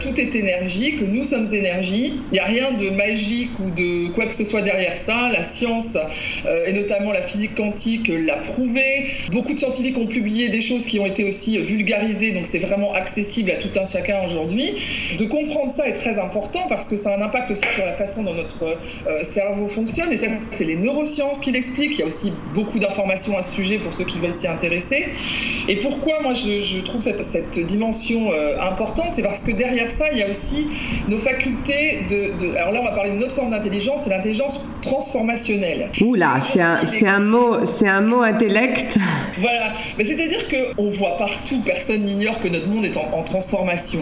tout 0.00 0.20
est 0.20 0.34
énergie, 0.34 0.96
que 0.96 1.04
nous 1.04 1.24
sommes 1.24 1.46
énergie. 1.52 2.14
Il 2.30 2.34
n'y 2.34 2.38
a 2.38 2.44
rien 2.44 2.72
de 2.72 2.90
magique 2.90 3.50
ou 3.60 3.70
de 3.70 4.08
quoi 4.12 4.26
que 4.26 4.34
ce 4.34 4.44
soit 4.44 4.62
derrière 4.62 4.96
ça. 4.96 5.28
La 5.32 5.42
science 5.42 5.96
et 6.66 6.72
notamment 6.72 7.12
la 7.12 7.22
physique 7.22 7.54
quantique 7.54 8.08
l'a 8.08 8.36
prouvé. 8.36 9.06
Beaucoup 9.30 9.52
de 9.52 9.58
scientifiques 9.58 9.98
ont 9.98 10.06
publié 10.06 10.48
des 10.48 10.60
choses 10.60 10.86
qui 10.86 10.98
ont 11.00 11.06
été 11.06 11.24
aussi 11.24 11.58
vulgarisées, 11.58 12.32
donc 12.32 12.46
c'est 12.46 12.58
vraiment 12.58 12.92
accessible 12.92 13.50
à 13.50 13.56
tout 13.56 13.70
un 13.78 13.84
chacun 13.84 14.18
aujourd'hui. 14.24 14.72
De 15.18 15.24
comprendre 15.24 15.70
ça 15.70 15.88
est 15.88 15.92
très 15.92 16.18
important 16.18 16.66
parce 16.68 16.88
que 16.88 16.96
ça 16.96 17.12
a 17.12 17.18
un 17.18 17.22
impact 17.22 17.37
aussi 17.50 17.64
sur 17.74 17.84
la 17.84 17.92
façon 17.92 18.22
dont 18.22 18.34
notre 18.34 18.64
euh, 18.64 19.22
cerveau 19.22 19.68
fonctionne. 19.68 20.12
Et 20.12 20.16
ça, 20.16 20.26
c'est 20.50 20.64
les 20.64 20.76
neurosciences 20.76 21.40
qui 21.40 21.52
l'expliquent. 21.52 21.94
Il 21.94 22.00
y 22.00 22.02
a 22.02 22.06
aussi 22.06 22.32
beaucoup 22.54 22.78
d'informations 22.78 23.36
à 23.36 23.42
ce 23.42 23.52
sujet 23.52 23.78
pour 23.78 23.92
ceux 23.92 24.04
qui 24.04 24.18
veulent 24.18 24.32
s'y 24.32 24.48
intéresser. 24.48 25.06
Et 25.68 25.76
pourquoi 25.76 26.20
moi 26.22 26.32
je, 26.34 26.80
trouve 26.80 27.00
cette, 27.00 27.24
cette 27.24 27.58
dimension 27.58 28.32
euh, 28.32 28.60
importante 28.60 29.08
C'est 29.12 29.22
parce 29.22 29.42
que 29.42 29.52
derrière 29.52 29.90
ça, 29.90 30.06
il 30.12 30.18
y 30.18 30.22
a 30.22 30.28
aussi 30.28 30.68
nos 31.08 31.18
facultés 31.18 32.00
de, 32.08 32.56
Alors 32.56 32.72
là, 32.72 32.80
on 32.80 32.84
va 32.84 32.92
parler 32.92 33.10
d'une 33.10 33.22
autre 33.22 33.34
forme 33.34 33.50
d'intelligence, 33.50 34.02
c'est 34.04 34.10
l'intelligence 34.10 34.64
transformationnelle. 34.82 35.90
Oula, 36.00 36.40
c'est 36.40 36.60
un, 36.60 36.76
un, 37.06 37.20
mot, 37.20 37.64
c'est 37.64 37.88
un 37.88 38.00
mot 38.00 38.22
intellect. 38.22 38.98
Voilà, 39.40 39.72
mais 39.96 40.04
c'est-à-dire 40.04 40.48
qu'on 40.48 40.90
voit 40.90 41.16
partout, 41.16 41.62
personne 41.64 42.02
n'ignore 42.02 42.40
que 42.40 42.48
notre 42.48 42.66
monde 42.66 42.84
est 42.84 42.96
en, 42.96 43.08
en 43.16 43.22
transformation. 43.22 44.00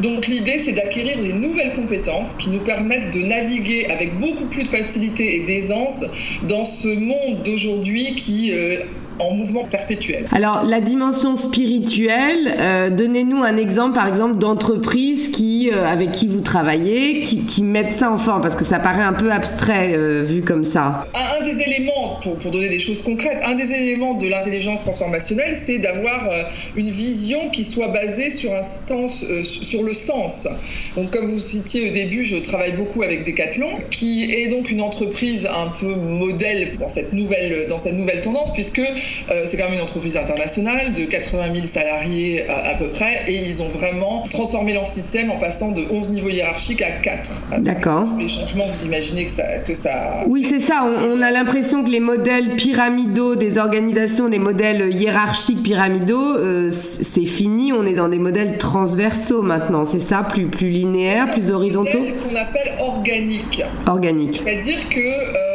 Donc 0.00 0.26
l'idée, 0.26 0.58
c'est 0.58 0.72
d'acquérir 0.72 1.20
des 1.20 1.32
nouvelles 1.32 1.72
compétences 1.72 2.36
qui 2.36 2.50
nous 2.50 2.58
permettent 2.58 2.71
de 2.80 3.22
naviguer 3.22 3.86
avec 3.90 4.18
beaucoup 4.18 4.46
plus 4.46 4.62
de 4.62 4.68
facilité 4.68 5.36
et 5.36 5.40
d'aisance 5.40 6.04
dans 6.48 6.64
ce 6.64 6.88
monde 6.88 7.42
d'aujourd'hui 7.42 8.14
qui 8.16 8.52
euh, 8.52 8.78
en 9.18 9.34
mouvement 9.34 9.64
perpétuel. 9.64 10.26
Alors 10.32 10.64
la 10.64 10.80
dimension 10.80 11.36
spirituelle, 11.36 12.56
euh, 12.58 12.90
donnez-nous 12.90 13.42
un 13.42 13.56
exemple 13.56 13.94
par 13.94 14.08
exemple 14.08 14.38
d'entreprise 14.38 15.30
qui, 15.30 15.70
euh, 15.70 15.86
avec 15.86 16.12
qui 16.12 16.26
vous 16.26 16.40
travaillez, 16.40 17.22
qui, 17.22 17.44
qui, 17.44 17.62
mettent 17.62 17.96
ça 17.98 18.10
en 18.10 18.18
forme, 18.18 18.42
parce 18.42 18.56
que 18.56 18.64
ça 18.64 18.78
paraît 18.78 19.02
un 19.02 19.12
peu 19.12 19.30
abstrait 19.30 19.92
euh, 19.94 20.22
vu 20.22 20.42
comme 20.42 20.64
ça. 20.64 21.06
Un, 21.14 21.44
des 21.44 21.60
éléments, 21.62 22.18
pour, 22.22 22.38
pour, 22.38 22.50
donner 22.50 22.68
des 22.68 22.78
choses 22.78 23.02
concrètes, 23.02 23.40
un 23.44 23.54
des 23.54 23.72
éléments 23.72 24.14
de 24.14 24.28
l'intelligence 24.28 24.82
transformationnelle, 24.82 25.54
c'est 25.54 25.78
d'avoir 25.78 26.28
une 26.76 26.90
vision 26.90 27.50
qui 27.50 27.64
soit 27.64 27.88
basée 27.88 28.30
sur, 28.30 28.52
un 28.54 28.62
sens, 28.62 29.24
sur 29.42 29.82
le 29.82 29.92
sens. 29.92 30.48
Donc 30.96 31.10
comme 31.10 31.26
vous 31.26 31.38
citiez 31.38 31.90
au 31.90 31.92
début, 31.92 32.24
je 32.24 32.36
travaille 32.36 32.72
beaucoup 32.72 33.02
avec 33.02 33.26
Decathlon, 33.26 33.70
qui 33.90 34.24
est 34.32 34.48
donc 34.48 34.70
une 34.70 34.80
entreprise 34.80 35.46
un 35.46 35.68
peu 35.80 35.94
modèle 35.94 36.76
dans 36.78 36.88
cette 36.88 37.12
nouvelle, 37.12 37.66
dans 37.68 37.78
cette 37.78 37.94
nouvelle 37.94 38.20
tendance, 38.20 38.52
puisque 38.52 38.82
euh, 39.30 39.42
c'est 39.44 39.56
quand 39.56 39.64
même 39.64 39.74
une 39.74 39.82
entreprise 39.82 40.16
internationale 40.16 40.92
de 40.92 41.04
80 41.04 41.54
000 41.54 41.66
salariés 41.66 42.44
à, 42.48 42.74
peu 42.74 42.88
près 42.88 43.22
et 43.28 43.34
ils 43.34 43.62
ont 43.62 43.68
vraiment 43.68 44.22
transformé 44.30 44.72
leur 44.72 44.86
système 44.86 45.30
en 45.30 45.38
passant 45.38 45.70
de 45.70 45.84
11 45.90 46.10
niveaux 46.10 46.28
hiérarchiques 46.28 46.82
à 46.82 46.90
4. 46.90 47.30
D'accord. 47.58 48.06
les 48.18 48.28
changements, 48.28 48.66
vous 48.66 48.86
imaginez 48.86 49.24
que 49.24 49.30
ça. 49.30 49.44
Que 49.66 49.74
ça... 49.74 50.24
Oui, 50.26 50.44
c'est 50.48 50.60
ça. 50.60 50.84
On, 50.84 51.20
a 51.20 51.30
l'impression 51.30 51.84
que 51.84 51.90
les 51.90 52.00
modèles 52.00 52.56
pyramidaux 52.56 53.36
des 53.36 53.58
organisations, 53.58 54.28
les 54.28 54.38
modèles 54.38 54.92
hiérarchiques 54.92 55.62
pyramidaux, 55.62 56.36
euh, 56.36 56.70
c'est 56.70 57.24
fini. 57.24 57.72
On 57.72 57.86
est 57.86 57.94
dans 57.94 58.08
des 58.08 58.18
modèles 58.18 58.58
transversaux 58.58 59.42
maintenant. 59.42 59.84
C'est 59.84 60.00
ça, 60.00 60.26
plus, 60.28 60.46
plus 60.46 60.68
linéaires, 60.68 61.26
plus 61.32 61.50
horizontaux? 61.50 61.90
Qu'on 61.98 62.36
appelle 62.36 62.72
organique. 62.80 63.62
Organique. 63.86 64.40
C'est-à-dire 64.42 64.88
que. 64.88 65.00
Euh, 65.00 65.51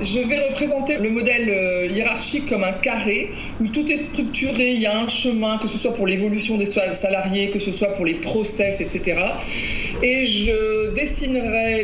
je 0.00 0.18
vais 0.20 0.48
représenter 0.48 0.96
le 0.98 1.10
modèle 1.10 1.48
euh, 1.48 1.86
hiérarchique 1.86 2.46
comme 2.48 2.64
un 2.64 2.72
carré 2.72 3.30
où 3.60 3.68
tout 3.68 3.90
est 3.90 3.96
structuré, 3.96 4.72
il 4.72 4.82
y 4.82 4.86
a 4.86 4.98
un 4.98 5.08
chemin, 5.08 5.58
que 5.58 5.68
ce 5.68 5.78
soit 5.78 5.94
pour 5.94 6.06
l'évolution 6.06 6.56
des 6.56 6.66
salariés, 6.66 7.50
que 7.50 7.58
ce 7.58 7.72
soit 7.72 7.94
pour 7.94 8.04
les 8.04 8.14
process, 8.14 8.80
etc. 8.80 9.16
Et 10.02 10.24
je 10.24 10.94
dessinerai 10.94 11.82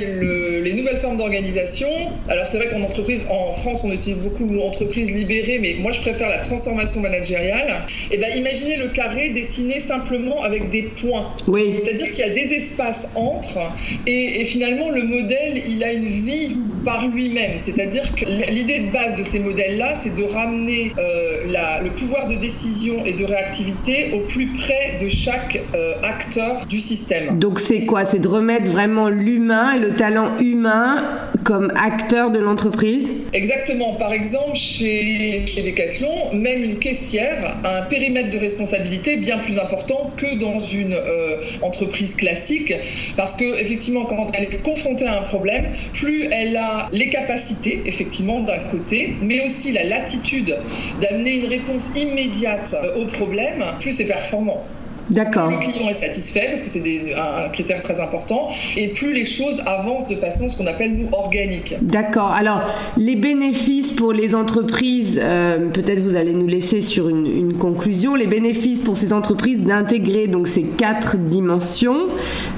les 0.63 0.73
nouvelles 0.75 0.99
formes 0.99 1.17
d'organisation. 1.17 1.89
Alors 2.29 2.47
c'est 2.47 2.59
vrai 2.59 2.69
qu'en 2.69 2.83
entreprise, 2.83 3.27
en 3.31 3.53
France, 3.53 3.83
on 3.85 3.91
utilise 3.91 4.21
beaucoup 4.21 4.45
le 4.45 4.53
mot 4.53 4.63
entreprise 4.63 5.11
libérée, 5.11 5.59
mais 5.61 5.75
moi 5.81 5.93
je 5.93 6.01
préfère 6.01 6.29
la 6.29 6.39
transformation 6.39 7.01
managériale. 7.01 7.85
Et 8.11 8.15
eh 8.15 8.17
bien 8.19 8.29
imaginez 8.29 8.77
le 8.77 8.89
carré 8.89 9.31
dessiné 9.31 9.81
simplement 9.81 10.43
avec 10.43 10.71
des 10.71 10.83
points. 10.83 11.33
Oui. 11.49 11.77
C'est-à-dire 11.83 12.11
qu'il 12.13 12.27
y 12.27 12.29
a 12.29 12.31
des 12.31 12.53
espaces 12.55 13.09
entre 13.15 13.59
et, 14.07 14.41
et 14.41 14.45
finalement 14.45 14.91
le 14.91 15.03
modèle, 15.03 15.63
il 15.69 15.83
a 15.83 15.93
une 15.93 16.07
vie 16.07 16.57
par 16.85 17.07
lui-même. 17.09 17.59
C'est-à-dire 17.59 18.04
l'idée 18.51 18.81
de 18.81 18.93
base 18.93 19.17
de 19.17 19.23
ces 19.23 19.39
modèles-là, 19.39 19.95
c'est 19.97 20.15
de 20.15 20.25
ramener 20.25 20.93
euh, 20.99 21.81
le 21.83 21.91
pouvoir 21.91 22.27
de 22.29 22.35
décision 22.35 23.05
et 23.05 23.13
de 23.13 23.25
réactivité 23.25 24.13
au 24.15 24.21
plus 24.21 24.47
près 24.47 24.99
de 25.01 25.09
chaque 25.09 25.61
euh, 25.75 25.95
acteur 26.03 26.67
du 26.67 26.81
système. 26.81 27.39
Donc 27.39 27.61
c'est 27.61 27.81
quoi? 27.81 28.05
C'est 28.05 28.19
de 28.19 28.29
remettre 28.29 28.71
vraiment 28.71 29.09
l'humain 29.09 29.75
et 29.75 29.79
le 29.79 29.95
talent 29.95 30.39
humain 30.39 31.29
comme 31.45 31.73
acteur 31.77 32.31
de 32.31 32.39
l'entreprise? 32.39 33.15
Exactement. 33.33 33.95
Par 33.95 34.13
exemple, 34.13 34.57
chez, 34.57 35.45
chez 35.47 35.63
Decathlon, 35.63 36.33
même 36.33 36.65
une 36.65 36.79
caissière 36.79 37.59
a 37.65 37.79
un 37.79 37.83
périmètre 37.83 38.31
de 38.31 38.39
responsabilité 38.39 39.17
bien 39.17 39.39
plus 39.39 39.59
important 39.59 40.13
que 40.17 40.39
dans 40.39 40.59
une 40.59 40.95
euh, 40.95 41.37
entreprise 41.63 42.15
classique, 42.15 42.73
parce 43.17 43.35
que 43.35 43.45
effectivement, 43.61 44.05
quand 44.05 44.27
elle 44.37 44.45
est 44.45 44.63
confrontée 44.63 45.07
à 45.07 45.19
un 45.19 45.23
problème, 45.23 45.67
plus 45.93 46.29
elle 46.31 46.57
a 46.57 46.89
les 46.93 47.09
capacités, 47.11 47.83
effectivement, 47.95 48.41
d'un 48.41 48.59
côté, 48.71 49.15
mais 49.23 49.45
aussi 49.45 49.73
la 49.73 49.85
latitude 49.85 50.57
d'amener 51.01 51.39
une 51.39 51.47
réponse 51.47 51.91
immédiate 51.97 52.75
euh, 52.75 53.03
au 53.03 53.07
problème, 53.07 53.65
plus 53.81 53.93
c'est 53.93 54.07
performant. 54.07 54.63
D'accord. 55.11 55.49
Plus 55.49 55.67
le 55.67 55.73
client 55.73 55.89
est 55.89 55.95
satisfait, 55.95 56.47
parce 56.49 56.63
que 56.63 56.69
c'est 56.69 56.83
un, 57.17 57.49
critère 57.51 57.83
très 57.83 58.01
important, 58.01 58.49
et 58.77 58.89
plus 58.89 59.13
les 59.13 59.25
choses 59.25 59.63
avancent 59.67 60.07
de 60.07 60.17
façon 60.17 60.49
ce 60.49 60.57
qu'on 60.57 60.67
appelle 60.67 60.95
nous 60.95 61.09
organique. 61.13 61.75
D'accord. 61.83 62.31
Alors, 62.31 62.63
les 62.97 63.17
bénéfices 63.17 63.93
pour 63.93 64.13
les 64.13 64.35
entreprises, 64.35 65.21
euh, 65.23 65.69
peut-être 65.69 66.01
vous 66.01 66.17
allez 66.17 66.33
nous 66.33 66.47
laisser 66.47 66.81
sur 66.81 67.09
une, 67.09 67.27
une, 67.27 67.55
conclusion, 67.55 68.15
les 68.15 68.27
bénéfices 68.27 68.81
pour 68.81 68.97
ces 68.97 69.13
entreprises 69.13 69.61
d'intégrer 69.61 70.27
donc 70.27 70.49
ces 70.49 70.63
quatre 70.63 71.17
dimensions, 71.17 72.09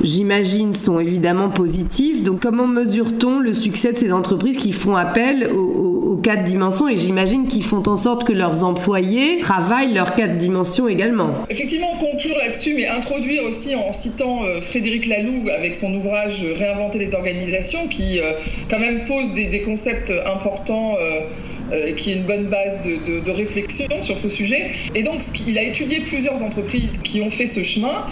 j'imagine, 0.02 0.72
sont 0.74 1.00
évidemment 1.00 1.50
positifs. 1.50 2.22
Donc, 2.22 2.40
comment 2.40 2.66
mesure-t-on 2.66 3.40
le 3.40 3.52
succès 3.52 3.92
de 3.92 3.98
ces 3.98 4.12
entreprises 4.12 4.58
qui 4.58 4.72
font 4.72 4.96
appel 4.96 5.50
aux, 5.52 6.12
aux 6.12 6.16
quatre 6.16 6.44
dimensions 6.44 6.88
et 6.88 6.96
j'imagine 6.96 7.46
qu'ils 7.46 7.64
font 7.64 7.82
en 7.86 7.96
sorte 7.96 8.24
que 8.24 8.32
leurs 8.32 8.64
employés 8.64 9.38
travaillent 9.40 9.94
leurs 9.94 10.14
quatre 10.14 10.38
dimensions 10.38 10.88
également? 10.88 11.30
Effectivement, 11.50 11.92
là-dessus, 12.36 12.74
mais 12.74 12.86
introduire 12.86 13.44
aussi 13.44 13.74
en 13.74 13.92
citant 13.92 14.44
euh, 14.44 14.60
Frédéric 14.60 15.06
Laloux 15.06 15.44
avec 15.54 15.74
son 15.74 15.94
ouvrage 15.94 16.42
Réinventer 16.42 16.98
les 16.98 17.14
organisations, 17.14 17.88
qui 17.88 18.20
euh, 18.20 18.32
quand 18.68 18.78
même 18.78 19.04
pose 19.04 19.32
des, 19.34 19.62
concepts 19.62 20.12
importants. 20.26 20.96
Euh, 21.00 21.20
euh, 21.72 21.94
qui 21.94 22.12
est 22.12 22.14
une 22.14 22.22
bonne 22.22 22.44
base 22.44 22.80
de, 22.82 23.20
de, 23.20 23.30
réflexion 23.32 23.86
sur 24.00 24.18
ce 24.18 24.28
sujet. 24.28 24.70
Et 24.94 25.02
donc, 25.02 25.20
il 25.48 25.58
a 25.58 25.64
étudié 25.64 25.98
plusieurs 26.00 26.42
entreprises 26.44 27.00
qui 27.02 27.20
ont 27.20 27.30
fait 27.30 27.48
ce 27.48 27.64
chemin. 27.64 28.06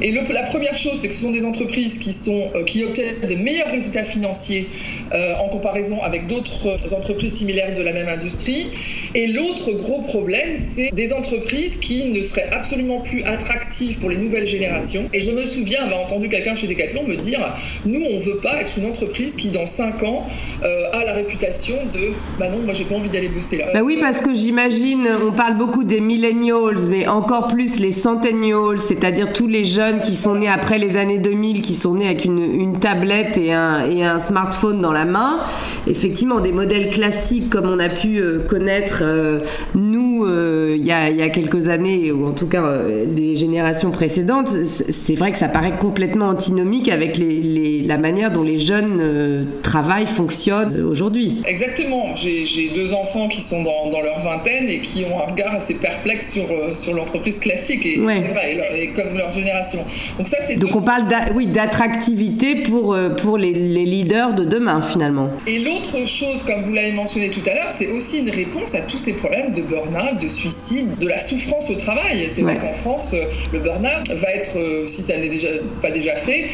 Et 0.00 0.12
la 0.12 0.42
première 0.44 0.76
chose, 0.76 1.00
c'est 1.00 1.08
que 1.08 1.14
ce 1.14 1.22
sont 1.22 1.32
des 1.32 1.44
entreprises 1.44 1.98
qui, 1.98 2.12
sont, 2.12 2.50
euh, 2.54 2.62
qui 2.62 2.84
obtiennent 2.84 3.16
de 3.28 3.34
meilleurs 3.34 3.70
résultats 3.70 4.04
financiers 4.04 4.68
euh, 5.12 5.34
en 5.36 5.48
comparaison 5.48 6.00
avec 6.02 6.28
d'autres 6.28 6.94
entreprises 6.94 7.34
similaires 7.34 7.74
de 7.74 7.82
la 7.82 7.92
même 7.92 8.08
industrie. 8.08 8.68
Et 9.16 9.26
l'autre 9.26 9.72
gros 9.72 10.02
problème, 10.02 10.54
c'est 10.54 10.90
des 10.92 11.12
entreprises 11.12 11.78
qui 11.78 12.06
ne 12.06 12.22
seraient 12.22 12.48
absolument 12.52 13.00
plus 13.00 13.24
attractives 13.24 13.98
pour 13.98 14.08
les 14.08 14.18
nouvelles 14.18 14.46
générations. 14.46 15.04
Et 15.12 15.20
je 15.20 15.32
me 15.32 15.44
souviens 15.44 15.82
avoir 15.82 16.00
entendu 16.00 16.28
quelqu'un 16.28 16.54
chez 16.54 16.68
Decathlon 16.68 17.02
me 17.08 17.16
dire, 17.16 17.40
nous, 17.84 18.00
on 18.00 18.18
ne 18.18 18.22
veut 18.22 18.38
pas 18.38 18.60
être 18.60 18.78
une 18.78 18.86
entreprise 18.86 19.34
qui, 19.34 19.48
dans 19.48 19.66
5 19.66 20.02
ans, 20.04 20.26
a 20.62 21.04
la 21.04 21.12
réputation 21.12 21.74
de, 21.92 22.12
bah 22.38 22.48
non, 22.48 22.58
moi, 22.58 22.72
j'ai 22.72 22.84
pas 22.84 22.99
envie 23.00 23.10
d'aller 23.10 23.28
bosser 23.28 23.58
là. 23.58 23.64
Bah 23.72 23.80
oui, 23.82 23.98
parce 24.00 24.20
que 24.20 24.34
j'imagine, 24.34 25.08
on 25.22 25.32
parle 25.32 25.56
beaucoup 25.56 25.84
des 25.84 26.00
millennials, 26.00 26.88
mais 26.88 27.08
encore 27.08 27.48
plus 27.48 27.78
les 27.78 27.92
centennials, 27.92 28.78
c'est-à-dire 28.78 29.32
tous 29.32 29.46
les 29.46 29.64
jeunes 29.64 30.00
qui 30.00 30.14
sont 30.14 30.36
nés 30.36 30.48
après 30.48 30.78
les 30.78 30.96
années 30.96 31.18
2000, 31.18 31.62
qui 31.62 31.74
sont 31.74 31.94
nés 31.94 32.06
avec 32.06 32.24
une, 32.24 32.38
une 32.38 32.78
tablette 32.78 33.36
et 33.36 33.52
un, 33.52 33.84
et 33.84 34.04
un, 34.04 34.18
smartphone 34.18 34.80
dans 34.80 34.92
la 34.92 35.04
main. 35.04 35.40
Effectivement, 35.86 36.40
des 36.40 36.52
modèles 36.52 36.90
classiques 36.90 37.50
comme 37.50 37.66
on 37.66 37.78
a 37.78 37.88
pu 37.88 38.18
euh, 38.18 38.40
connaître 38.40 39.00
euh, 39.02 39.40
nous 39.74 40.24
euh, 40.24 40.76
il 40.78 40.84
y, 40.84 40.92
a, 40.92 41.10
y, 41.10 41.22
a, 41.22 41.28
quelques 41.28 41.68
années, 41.68 42.12
ou 42.12 42.26
en 42.26 42.32
tout 42.32 42.46
cas 42.46 42.78
des 43.06 43.36
générations 43.36 43.90
précédentes, 43.90 44.48
c'est 44.64 45.14
vrai 45.14 45.32
que 45.32 45.38
ça 45.38 45.48
paraît 45.48 45.76
complètement 45.78 46.28
antinomique 46.28 46.88
avec 46.88 47.16
les, 47.16 47.40
les, 47.40 47.82
la 47.82 47.98
manière 47.98 48.30
dont 48.30 48.42
les 48.42 48.58
jeunes 48.58 49.46
travaillent, 49.62 50.06
fonctionnent 50.06 50.80
aujourd'hui. 50.82 51.42
Exactement. 51.46 52.14
J'ai 52.14 52.70
deux 52.74 52.89
enfants 52.92 53.28
qui 53.28 53.40
sont 53.40 53.62
dans, 53.62 53.88
dans, 53.90 54.00
leur 54.00 54.18
vingtaine 54.18 54.68
et 54.68 54.78
qui 54.80 55.04
ont 55.04 55.18
un 55.18 55.30
regard 55.30 55.54
assez 55.54 55.74
perplexe 55.74 56.32
sur, 56.32 56.44
euh, 56.50 56.74
sur 56.74 56.94
l'entreprise 56.94 57.38
classique 57.38 57.84
et, 57.86 58.00
et, 58.00 58.88
comme 58.88 59.16
leur 59.16 59.30
génération. 59.30 59.84
Donc 60.16 60.26
ça, 60.26 60.38
c'est 60.40 60.56
donc 60.56 60.74
on 60.74 60.82
parle 60.82 61.04
oui 61.34 61.46
d'attractivité 61.46 62.56
pour 62.56 62.94
euh, 62.94 63.10
pour 63.10 63.38
les, 63.38 63.52
les, 63.52 63.84
leaders 63.84 64.34
de 64.34 64.44
demain 64.44 64.82
finalement. 64.82 65.30
Et 65.46 65.58
l'autre 65.58 66.06
chose, 66.06 66.42
comme 66.42 66.62
vous 66.62 66.72
l'avez 66.72 66.92
mentionné 66.92 67.30
tout 67.30 67.42
à 67.50 67.54
l'heure, 67.54 67.70
c'est 67.70 67.88
aussi 67.88 68.20
une 68.20 68.30
réponse 68.30 68.74
à 68.74 68.80
tous 68.80 68.98
ces 68.98 69.12
problèmes 69.14 69.52
de 69.52 69.62
burn-out, 69.62 70.20
de 70.20 70.28
suicide, 70.28 70.98
de 70.98 71.08
la 71.08 71.18
souffrance 71.18 71.70
au 71.70 71.74
travail. 71.74 72.26
C'est 72.28 72.42
vrai 72.42 72.56
qu'en 72.56 72.72
France, 72.72 73.12
euh, 73.14 73.24
le 73.52 73.60
burn-out 73.60 74.10
va 74.12 74.30
être, 74.32 74.58
si 74.86 75.02
ça 75.02 75.16
n'est 75.16 75.28
déjà 75.28 75.48
pas 75.82 75.90
déjà 75.90 76.14
fait, 76.16 76.44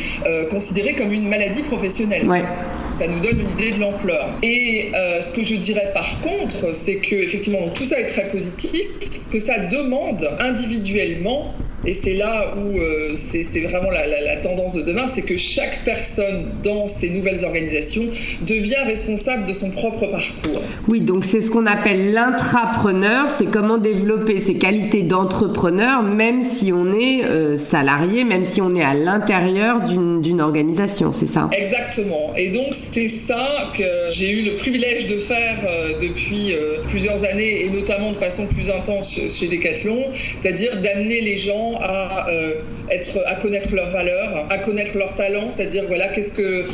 considéré 0.50 0.94
comme 0.94 1.12
une 1.12 1.28
maladie 1.28 1.62
professionnelle. 1.62 2.28
Ouais. 2.28 2.42
Ça 2.88 3.06
nous 3.06 3.20
donne 3.20 3.40
une 3.40 3.50
idée 3.50 3.70
de 3.72 3.80
l'ampleur. 3.80 4.28
Et 4.42 4.90
ce 5.20 5.32
que 5.32 5.44
je 5.44 5.54
dirais 5.54 5.90
par 5.94 6.20
contre, 6.26 6.74
c'est 6.74 6.96
que 6.96 7.14
effectivement 7.14 7.68
tout 7.68 7.84
ça 7.84 8.00
est 8.00 8.06
très 8.06 8.28
positif. 8.28 8.82
Ce 9.12 9.28
que 9.28 9.38
ça 9.38 9.58
demande 9.58 10.28
individuellement, 10.40 11.54
et 11.86 11.92
c'est 11.92 12.14
là 12.14 12.52
où 12.56 12.78
euh, 12.78 13.12
c'est 13.14 13.60
vraiment 13.60 13.90
la, 13.90 14.36
tendance 14.36 14.74
de 14.74 14.82
demain, 14.82 15.06
c'est 15.06 15.22
que 15.22 15.36
chaque 15.36 15.84
personne 15.84 16.46
dans 16.62 16.86
ces 16.86 17.10
nouvelles 17.10 17.44
organisations 17.44 18.02
devient 18.42 18.82
responsable 18.86 19.46
de 19.46 19.52
son 19.52 19.70
propre 19.70 20.06
parcours. 20.06 20.62
Oui, 20.88 21.00
donc 21.00 21.24
c'est 21.24 21.40
ce 21.40 21.50
qu'on 21.50 21.66
appelle 21.66 22.12
l'intrapreneur, 22.12 23.30
c'est 23.30 23.46
comment 23.46 23.78
développer 23.78 24.40
ses 24.40 24.54
qualités 24.54 25.02
d'entrepreneur, 25.02 26.02
même 26.02 26.42
si 26.42 26.72
on 26.72 26.92
est 26.92 27.24
euh, 27.24 27.56
salarié, 27.56 28.24
même 28.24 28.44
si 28.44 28.60
on 28.60 28.74
est 28.74 28.82
à 28.82 28.94
l'intérieur 28.94 29.80
d'une 29.80 30.40
organisation, 30.40 31.12
c'est 31.12 31.28
ça? 31.28 31.48
Exactement. 31.52 32.34
Et 32.36 32.50
donc 32.50 32.66
c'est 32.72 33.08
ça 33.08 33.72
que 33.76 33.84
j'ai 34.10 34.30
eu 34.30 34.42
le 34.42 34.56
privilège 34.56 35.06
de 35.06 35.18
faire 35.18 35.56
euh, 35.68 35.92
depuis 36.00 36.52
plusieurs 36.88 37.24
années, 37.24 37.64
et 37.64 37.70
notamment 37.70 38.10
de 38.10 38.16
façon 38.16 38.46
plus 38.46 38.70
intense 38.70 39.18
chez 39.28 39.46
Decathlon, 39.46 40.04
c'est-à-dire 40.36 40.80
d'amener 40.80 41.20
les 41.20 41.36
gens 41.36 41.75
à 41.82 42.28
euh, 42.28 42.54
être, 42.90 43.18
à 43.26 43.34
connaître 43.34 43.74
leurs 43.74 43.90
valeurs, 43.90 44.46
à 44.50 44.58
connaître 44.58 44.96
leurs 44.96 45.14
talents, 45.14 45.50
c'est-à-dire 45.50 45.84
voilà 45.88 46.08
qu'est-ce 46.08 46.32
que, 46.32 46.42
euh, 46.42 46.64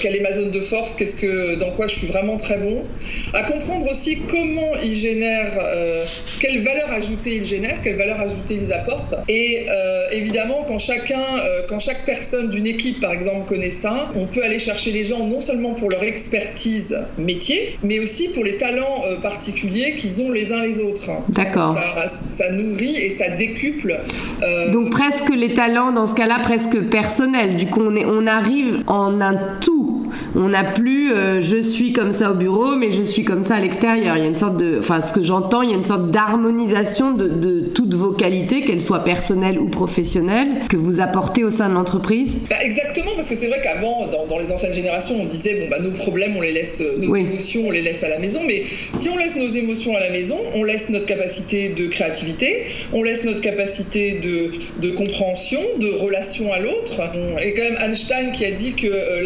quelle 0.00 0.16
est 0.16 0.20
ma 0.20 0.32
zone 0.32 0.50
de 0.50 0.60
force, 0.60 0.94
qu'est-ce 0.94 1.16
que, 1.16 1.54
dans 1.56 1.70
quoi 1.70 1.86
je 1.86 1.94
suis 1.96 2.06
vraiment 2.06 2.36
très 2.36 2.58
bon, 2.58 2.84
à 3.32 3.42
comprendre 3.44 3.90
aussi 3.90 4.18
comment 4.28 4.72
ils 4.82 4.94
génèrent, 4.94 5.58
euh, 5.64 6.04
quelle 6.40 6.62
valeur 6.62 6.90
ajoutée 6.92 7.36
ils 7.36 7.44
génèrent, 7.44 7.80
quelle 7.82 7.96
valeur 7.96 8.20
ajoutée 8.20 8.58
ils 8.62 8.72
apportent, 8.72 9.14
et 9.28 9.66
évidemment 10.12 10.64
quand 10.68 10.78
chacun, 10.78 11.22
quand 11.68 11.78
chaque 11.78 12.04
personne 12.04 12.50
d'une 12.50 12.66
équipe 12.66 13.00
par 13.00 13.12
exemple 13.12 13.46
connaît 13.46 13.70
ça, 13.70 14.10
on 14.14 14.26
peut 14.26 14.42
aller 14.44 14.58
chercher 14.58 14.92
les 14.92 15.04
gens 15.04 15.26
non 15.26 15.40
seulement 15.40 15.74
pour 15.74 15.90
leur 15.90 16.02
expertise 16.02 16.98
métier, 17.18 17.78
mais 17.82 17.98
aussi 17.98 18.28
pour 18.28 18.44
les 18.44 18.56
talents 18.56 19.02
particuliers 19.22 19.96
qu'ils 19.96 20.22
ont 20.22 20.30
les 20.30 20.52
uns 20.52 20.62
les 20.62 20.78
autres. 20.80 21.10
D'accord. 21.30 21.74
Ça, 21.74 22.08
ça 22.08 22.50
nourrit 22.50 22.96
et 22.96 23.10
ça 23.10 23.28
décuple 23.28 23.98
euh, 24.42 24.72
Donc 24.72 24.90
presque 24.90 25.30
les 25.30 25.54
talents, 25.54 25.92
dans 25.92 26.06
ce 26.06 26.14
cas-là, 26.14 26.38
presque 26.42 26.80
personnels. 26.88 27.56
Du 27.56 27.66
coup, 27.66 27.82
on, 27.82 27.94
est, 27.94 28.04
on 28.04 28.26
arrive 28.26 28.82
en 28.86 29.20
un 29.20 29.34
tout. 29.60 29.95
On 30.34 30.48
n'a 30.48 30.64
plus 30.64 31.12
euh, 31.12 31.40
je 31.40 31.56
suis 31.56 31.92
comme 31.92 32.12
ça 32.12 32.30
au 32.30 32.34
bureau, 32.34 32.76
mais 32.76 32.90
je 32.90 33.02
suis 33.02 33.24
comme 33.24 33.42
ça 33.42 33.56
à 33.56 33.60
l'extérieur. 33.60 34.16
Il 34.16 34.22
y 34.22 34.26
a 34.26 34.28
une 34.28 34.36
sorte 34.36 34.56
de, 34.56 34.78
enfin, 34.78 35.00
ce 35.00 35.12
que 35.12 35.22
j'entends, 35.22 35.62
il 35.62 35.70
y 35.70 35.72
a 35.72 35.76
une 35.76 35.82
sorte 35.82 36.10
d'harmonisation 36.10 37.12
de, 37.12 37.28
de, 37.28 37.60
toutes 37.60 37.94
vos 37.94 38.12
qualités, 38.12 38.62
qu'elles 38.62 38.80
soient 38.80 39.04
personnelles 39.04 39.58
ou 39.58 39.68
professionnelles, 39.68 40.48
que 40.68 40.76
vous 40.76 41.00
apportez 41.00 41.44
au 41.44 41.50
sein 41.50 41.68
de 41.68 41.74
l'entreprise. 41.74 42.38
Bah, 42.50 42.56
exactement, 42.62 43.12
parce 43.14 43.28
que 43.28 43.34
c'est 43.34 43.48
vrai 43.48 43.60
qu'avant, 43.62 44.08
dans, 44.28 44.38
les 44.38 44.52
anciennes 44.52 44.74
générations, 44.74 45.16
on 45.20 45.24
disait 45.24 45.54
bon 45.60 45.68
bah 45.70 45.78
nos 45.80 45.92
problèmes, 45.92 46.36
on 46.36 46.40
les 46.40 46.52
laisse, 46.52 46.82
nos 46.98 47.16
émotions, 47.16 47.62
on 47.68 47.70
les 47.70 47.82
laisse 47.82 48.04
à 48.04 48.08
la 48.08 48.18
maison. 48.18 48.40
Mais 48.46 48.62
si 48.92 49.08
on 49.08 49.16
laisse 49.16 49.36
nos 49.36 49.48
émotions 49.48 49.96
à 49.96 50.00
la 50.00 50.10
maison, 50.10 50.36
on 50.54 50.64
laisse 50.64 50.90
notre 50.90 51.06
capacité 51.06 51.70
de 51.70 51.86
créativité, 51.86 52.66
on 52.92 53.02
laisse 53.02 53.24
notre 53.24 53.40
capacité 53.40 54.20
de, 54.20 54.50
de 54.86 54.94
compréhension, 54.94 55.60
de 55.80 55.88
relation 55.88 56.52
à 56.52 56.58
l'autre. 56.58 57.00
Et 57.42 57.54
quand 57.54 57.62
même 57.62 57.78
Einstein 57.80 58.32
qui 58.32 58.44
a 58.44 58.50
dit 58.50 58.72
que 58.72 58.86
euh, 58.86 59.22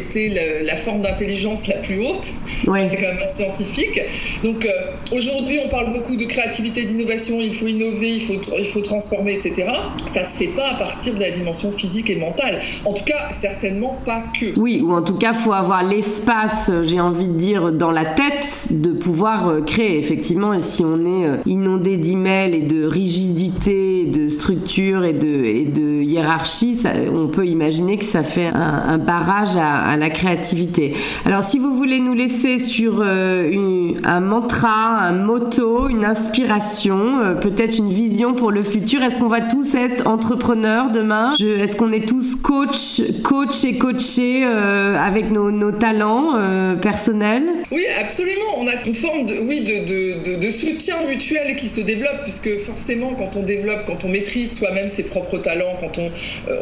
était 0.00 0.62
la, 0.64 0.76
forme 0.76 1.02
d'intelligence 1.02 1.66
la 1.66 1.76
plus 1.76 2.00
haute. 2.00 2.30
C'est 2.62 2.96
quand 2.96 3.12
même 3.12 3.22
un 3.24 3.28
scientifique. 3.28 4.00
Donc 4.42 4.64
euh, 4.64 4.70
aujourd'hui, 5.16 5.58
on 5.64 5.68
parle 5.68 5.92
beaucoup 5.92 6.16
de 6.16 6.24
créativité, 6.24 6.84
d'innovation. 6.84 7.40
Il 7.40 7.54
faut 7.54 7.66
innover, 7.66 8.14
il 8.14 8.22
faut, 8.22 8.40
il 8.58 8.64
faut 8.64 8.80
transformer, 8.80 9.34
etc. 9.34 9.66
Ça 10.06 10.24
se 10.24 10.38
fait 10.38 10.48
pas 10.48 10.68
à 10.70 10.74
partir 10.74 11.14
de 11.14 11.20
la 11.20 11.30
dimension 11.30 11.70
physique 11.72 12.10
et 12.10 12.16
mentale. 12.16 12.60
En 12.84 12.92
tout 12.92 13.04
cas, 13.04 13.30
certainement 13.32 13.98
pas 14.04 14.22
que. 14.38 14.58
Oui, 14.58 14.82
ou 14.82 14.92
en 14.92 15.02
tout 15.02 15.16
cas, 15.16 15.32
faut 15.32 15.52
avoir 15.52 15.82
l'espace, 15.82 16.70
j'ai 16.82 17.00
envie 17.00 17.28
de 17.28 17.34
dire, 17.34 17.72
dans 17.72 17.90
la 17.90 18.04
tête 18.04 18.68
de 18.70 18.92
pouvoir 18.92 19.48
euh, 19.48 19.60
créer. 19.60 19.98
Effectivement, 19.98 20.54
et 20.54 20.60
si 20.60 20.84
on 20.84 21.04
est 21.04 21.40
inondé 21.46 21.96
d'emails 21.96 22.54
et 22.54 22.62
de 22.62 22.84
rigidité, 22.84 24.06
de 24.06 24.28
structure 24.28 25.04
et 25.04 25.12
de, 25.12 25.44
et 25.44 25.64
de 25.64 26.02
hiérarchie, 26.02 26.78
on 27.12 27.28
peut 27.28 27.46
imaginer 27.46 27.96
que 27.96 28.04
ça 28.04 28.22
fait 28.22 28.46
un, 28.46 28.98
barrage 28.98 29.56
à, 29.56 29.79
la 29.96 30.10
créativité. 30.10 30.92
Alors 31.24 31.42
si 31.42 31.58
vous 31.58 31.76
voulez 31.76 32.00
nous 32.00 32.14
laisser 32.14 32.58
sur 32.58 33.00
euh, 33.00 33.92
un 34.04 34.20
mantra, 34.20 34.98
un 34.98 35.12
motto, 35.12 35.88
une 35.88 36.04
inspiration, 36.04 37.20
euh, 37.20 37.34
peut-être 37.34 37.78
une 37.78 37.90
vision 37.90 38.34
pour 38.34 38.50
le 38.50 38.62
futur, 38.62 39.02
est-ce 39.02 39.18
qu'on 39.18 39.28
va 39.28 39.40
tous 39.40 39.74
être 39.74 40.06
entrepreneurs 40.06 40.90
demain? 40.90 41.32
Est-ce 41.38 41.76
qu'on 41.76 41.92
est 41.92 42.08
tous 42.08 42.34
coach, 42.36 43.02
coach 43.22 43.64
et 43.64 43.78
coachés 43.78 44.42
euh, 44.44 44.96
avec 44.96 45.30
nos, 45.30 45.50
nos 45.50 45.72
talents 45.72 46.34
personnels? 46.80 47.44
Oui, 47.70 47.82
absolument. 48.00 48.58
On 48.58 48.66
a 48.66 48.72
une 48.86 48.94
forme 48.94 49.26
de, 49.26 49.34
oui, 49.46 49.60
de, 49.60 50.36
de, 50.36 50.50
soutien 50.50 50.96
mutuel 51.08 51.56
qui 51.56 51.66
se 51.66 51.80
développe, 51.80 52.22
puisque 52.22 52.58
forcément, 52.58 53.14
quand 53.14 53.36
on 53.36 53.42
développe, 53.42 53.84
quand 53.86 54.04
on 54.04 54.08
maîtrise 54.08 54.58
soi-même 54.58 54.88
ses 54.88 55.04
propres 55.04 55.38
talents, 55.38 55.76
quand 55.80 55.98
on, 55.98 56.10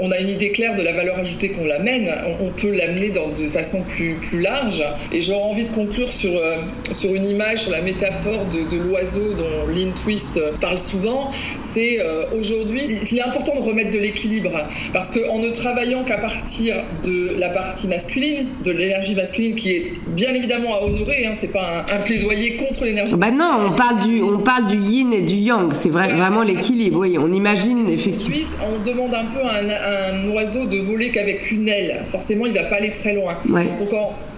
on, 0.01 0.11
a 0.11 0.19
une 0.19 0.29
idée 0.29 0.53
claire 0.53 0.77
de 0.77 0.83
la 0.83 0.93
valeur 0.93 1.19
ajoutée 1.19 1.51
qu'on 1.51 1.65
l'amène, 1.65 2.11
on, 2.41 2.51
peut 2.51 2.71
l'amener 2.71 3.08
de 3.11 3.49
façon 3.49 3.83
plus, 3.83 4.15
plus 4.15 4.41
large. 4.41 4.83
Et 5.13 5.21
j'aurais 5.21 5.43
envie 5.43 5.65
de 5.65 5.75
conclure 5.75 6.11
sur, 6.11 6.31
euh, 6.31 6.57
sur 6.93 7.15
une 7.15 7.25
image, 7.25 7.63
sur 7.63 7.71
la 7.71 7.83
métaphore 7.83 8.47
de, 8.47 8.79
l'oiseau 8.79 9.35
dont 9.35 9.73
Lynn 9.75 9.93
Twist 9.93 10.41
parle 10.61 10.79
souvent. 10.79 11.31
C'est 11.61 12.01
euh, 12.01 12.25
aujourd'hui, 12.39 12.81
il 13.11 13.19
est 13.19 13.23
important 13.23 13.55
de 13.55 13.61
remettre 13.61 13.91
de 13.91 13.99
l'équilibre 13.99 14.51
parce 14.93 15.11
qu'en 15.11 15.39
ne 15.39 15.51
travaillant 15.51 16.05
qu'à 16.05 16.19
partir 16.19 16.77
de 17.05 17.35
la 17.39 17.49
partie 17.49 17.89
masculine, 17.89 18.47
de 18.65 18.71
l'énergie 18.71 19.15
masculine 19.15 19.55
qui 19.55 19.73
est 19.73 19.93
bien 20.09 20.35
évidemment 20.35 20.75
à 20.75 20.85
honorer, 20.85 21.27
hein, 21.27 21.33
c'est 21.35 21.53
pas 21.53 21.85
un, 21.93 21.99
plaidoyer 22.03 22.57
contre 22.57 22.85
l'énergie. 22.85 23.15
Bah 23.17 23.31
non, 23.31 23.69
on 23.71 23.77
parle 23.77 24.01
du, 24.01 24.23
on 24.23 24.39
parle 24.39 24.67
du 24.67 24.79
yin 24.79 25.13
et 25.13 25.23
du 25.23 25.35
yang, 25.35 25.73
c'est 25.73 25.91
vrai, 25.91 26.09
vraiment 26.09 26.43
l'équilibre. 26.43 27.01
Oui, 27.01 27.17
on 27.19 27.33
imagine 27.33 27.89
effectivement. 27.89 28.37
On 28.63 28.83
demande 28.83 29.15
un 29.15 29.25
peu 29.25 29.41
à 29.41 30.15
un, 30.15 30.29
oiseau 30.29 30.67
de 30.67 30.79
voler 30.79 31.11
qu'avec 31.11 31.51
une 31.51 31.69
aile. 31.69 32.05
Forcément, 32.11 32.47
il 32.47 32.53
va 32.53 32.65
pas 32.65 32.77
aller 32.77 32.91
très 32.99 33.15
loin. 33.15 33.35
Ouais. 33.49 33.71
Donc 33.79 33.91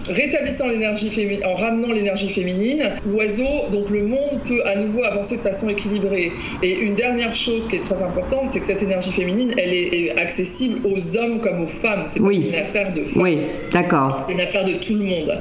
rétablissant 0.09 0.69
l'énergie 0.69 1.11
féminine, 1.11 1.45
en 1.47 1.55
ramenant 1.55 1.93
l'énergie 1.93 2.29
féminine, 2.29 2.91
l'oiseau, 3.07 3.69
donc 3.73 3.91
le 3.91 4.03
monde 4.03 4.41
peut 4.47 4.63
à 4.67 4.77
nouveau 4.77 5.03
avancer 5.05 5.37
de 5.37 5.43
façon 5.43 5.69
équilibrée. 5.69 6.33
Et 6.63 6.79
une 6.79 6.95
dernière 6.95 7.35
chose 7.35 7.69
qui 7.69 7.77
est 7.77 7.81
très 7.81 8.03
importante, 8.03 8.51
c'est 8.51 8.61
que 8.61 8.67
cette 8.67 8.83
énergie 8.83 9.13
féminine, 9.13 9.53
elle 9.57 9.73
est 9.73 10.19
accessible 10.19 10.87
aux 10.87 11.17
hommes 11.17 11.41
comme 11.41 11.63
aux 11.63 11.67
femmes. 11.67 12.05
C'est 12.07 12.21
pas 12.21 12.33
une 12.33 12.55
affaire 12.55 12.93
de 12.93 13.03
femmes. 13.05 13.23
Oui, 13.23 13.39
d'accord. 13.73 14.23
C'est 14.27 14.33
une 14.33 14.41
affaire 14.41 14.65
de 14.65 14.75
tout 14.75 14.95
le 14.95 15.05
monde. 15.05 15.39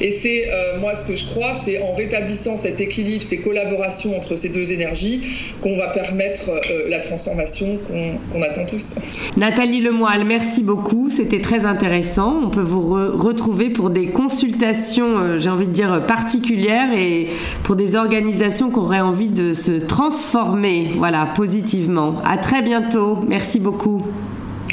Et 0.00 0.10
c'est 0.10 0.48
euh, 0.48 0.78
moi 0.80 0.94
ce 0.94 1.04
que 1.04 1.16
je 1.16 1.24
crois, 1.24 1.54
c'est 1.54 1.82
en 1.82 1.94
rétablissant 1.94 2.56
cet 2.56 2.80
équilibre, 2.80 3.22
ces 3.22 3.38
collaborations 3.38 4.16
entre 4.16 4.36
ces 4.36 4.48
deux 4.48 4.72
énergies, 4.72 5.22
qu'on 5.60 5.76
va 5.76 5.88
permettre 5.88 6.50
euh, 6.50 6.88
la 6.88 7.00
transformation 7.00 7.78
qu'on 8.32 8.42
attend 8.42 8.66
tous. 8.66 8.94
Nathalie 9.36 9.80
Lemoyle, 9.80 10.24
merci 10.24 10.62
beaucoup. 10.62 11.10
C'était 11.10 11.40
très 11.40 11.64
intéressant. 11.64 12.40
On 12.44 12.50
peut 12.50 12.60
vous 12.60 12.82
retrouver 13.16 13.70
pour 13.70 13.90
des 13.96 14.08
consultations, 14.08 15.16
euh, 15.16 15.38
j'ai 15.38 15.48
envie 15.48 15.66
de 15.66 15.72
dire, 15.72 16.04
particulières 16.04 16.92
et 16.92 17.28
pour 17.62 17.76
des 17.76 17.96
organisations 17.96 18.68
qui 18.68 18.76
auraient 18.76 19.00
envie 19.00 19.30
de 19.30 19.54
se 19.54 19.72
transformer, 19.72 20.92
voilà, 20.96 21.24
positivement. 21.24 22.20
À 22.22 22.36
très 22.36 22.60
bientôt. 22.60 23.24
Merci 23.26 23.58
beaucoup. 23.58 24.02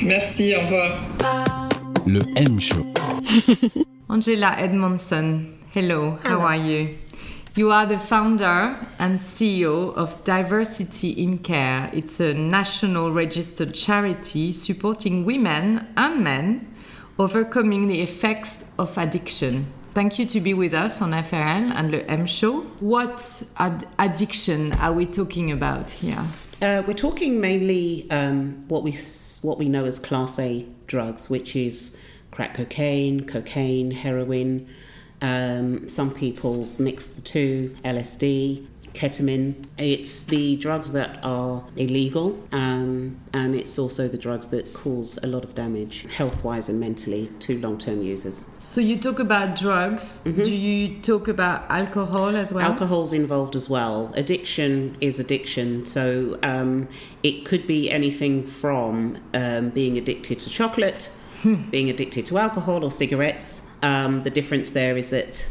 Merci, 0.04 0.54
au 0.58 0.60
revoir. 0.66 1.70
Le 2.06 2.20
M 2.36 2.60
Show. 2.60 2.86
Angela 4.10 4.60
Edmondson, 4.60 5.44
hello, 5.74 6.18
how 6.26 6.42
are 6.42 6.58
you? 6.58 6.90
You 7.56 7.72
are 7.72 7.88
the 7.88 8.00
founder 8.00 8.76
and 9.00 9.20
CEO 9.20 9.94
of 9.96 10.22
Diversity 10.26 11.12
in 11.24 11.38
Care. 11.38 11.90
It's 11.94 12.20
a 12.20 12.34
national 12.34 13.14
registered 13.14 13.74
charity 13.74 14.52
supporting 14.52 15.24
women 15.24 15.88
and 15.96 16.22
men 16.22 16.73
overcoming 17.20 17.88
the 17.88 18.02
effects 18.02 18.64
of 18.80 18.98
addiction. 18.98 19.68
Thank 19.94 20.18
you 20.18 20.26
to 20.26 20.42
be 20.42 20.54
with 20.54 20.74
us 20.74 21.02
on 21.02 21.12
FRL 21.12 21.72
and 21.72 21.92
Le 21.92 22.00
M 22.00 22.26
Show. 22.26 22.62
What 22.80 23.44
ad 23.58 23.88
addiction 24.00 24.72
are 24.74 24.92
we 24.92 25.06
talking 25.06 25.52
about 25.52 25.92
here? 25.92 26.24
Uh, 26.62 26.82
we're 26.88 26.94
talking 26.94 27.40
mainly 27.40 28.10
um, 28.10 28.66
what 28.68 28.82
we 28.84 28.98
what 29.42 29.60
we 29.60 29.70
know 29.70 29.86
as 29.86 30.00
Class 30.00 30.40
A 30.40 30.66
drugs, 30.88 31.30
which 31.30 31.56
is 31.56 31.96
crack 32.32 32.56
cocaine, 32.56 33.26
cocaine, 33.26 33.92
heroin. 33.92 34.68
Um, 35.22 35.88
some 35.88 36.12
people 36.12 36.68
mix 36.80 37.06
the 37.06 37.22
two, 37.22 37.76
LSD, 37.86 38.66
ketamine. 38.94 39.66
It's 39.78 40.24
the 40.24 40.56
drugs 40.58 40.92
that 40.94 41.20
are 41.24 41.64
illegal, 41.76 42.42
um, 42.52 43.20
and 43.34 43.56
it's 43.56 43.78
also 43.78 44.08
the 44.08 44.18
drugs 44.18 44.50
that 44.50 44.74
cause 44.74 45.20
a 45.24 45.28
lot 45.28 45.44
of 45.44 45.56
damage, 45.56 46.06
health 46.14 46.44
wise 46.44 46.70
and 46.70 46.80
mentally, 46.80 47.30
to 47.40 47.60
long 47.60 47.78
term 47.78 48.02
users. 48.02 48.56
So, 48.60 48.82
you 48.82 48.98
talk 48.98 49.20
about 49.20 49.58
drugs. 49.58 50.22
Mm-hmm. 50.26 50.42
Do 50.42 50.56
you 50.56 51.00
talk 51.02 51.28
about 51.28 51.70
alcohol 51.70 52.36
as 52.36 52.54
well? 52.54 52.66
Alcohol's 52.66 53.14
involved 53.14 53.56
as 53.56 53.70
well. 53.70 54.12
Addiction 54.16 54.98
is 55.02 55.20
addiction. 55.20 55.86
So, 55.86 56.40
um, 56.44 56.88
it 57.24 57.46
could 57.46 57.68
be 57.68 57.90
anything 57.90 58.44
from 58.44 59.18
um, 59.34 59.70
being 59.70 59.98
addicted 59.98 60.40
to 60.40 60.50
chocolate, 60.50 61.10
being 61.72 61.90
addicted 61.90 62.26
to 62.28 62.38
alcohol 62.38 62.84
or 62.84 62.92
cigarettes. 62.92 63.62
Um, 63.82 64.24
the 64.24 64.30
difference 64.30 64.72
there 64.72 64.96
is 64.96 65.10
that 65.10 65.46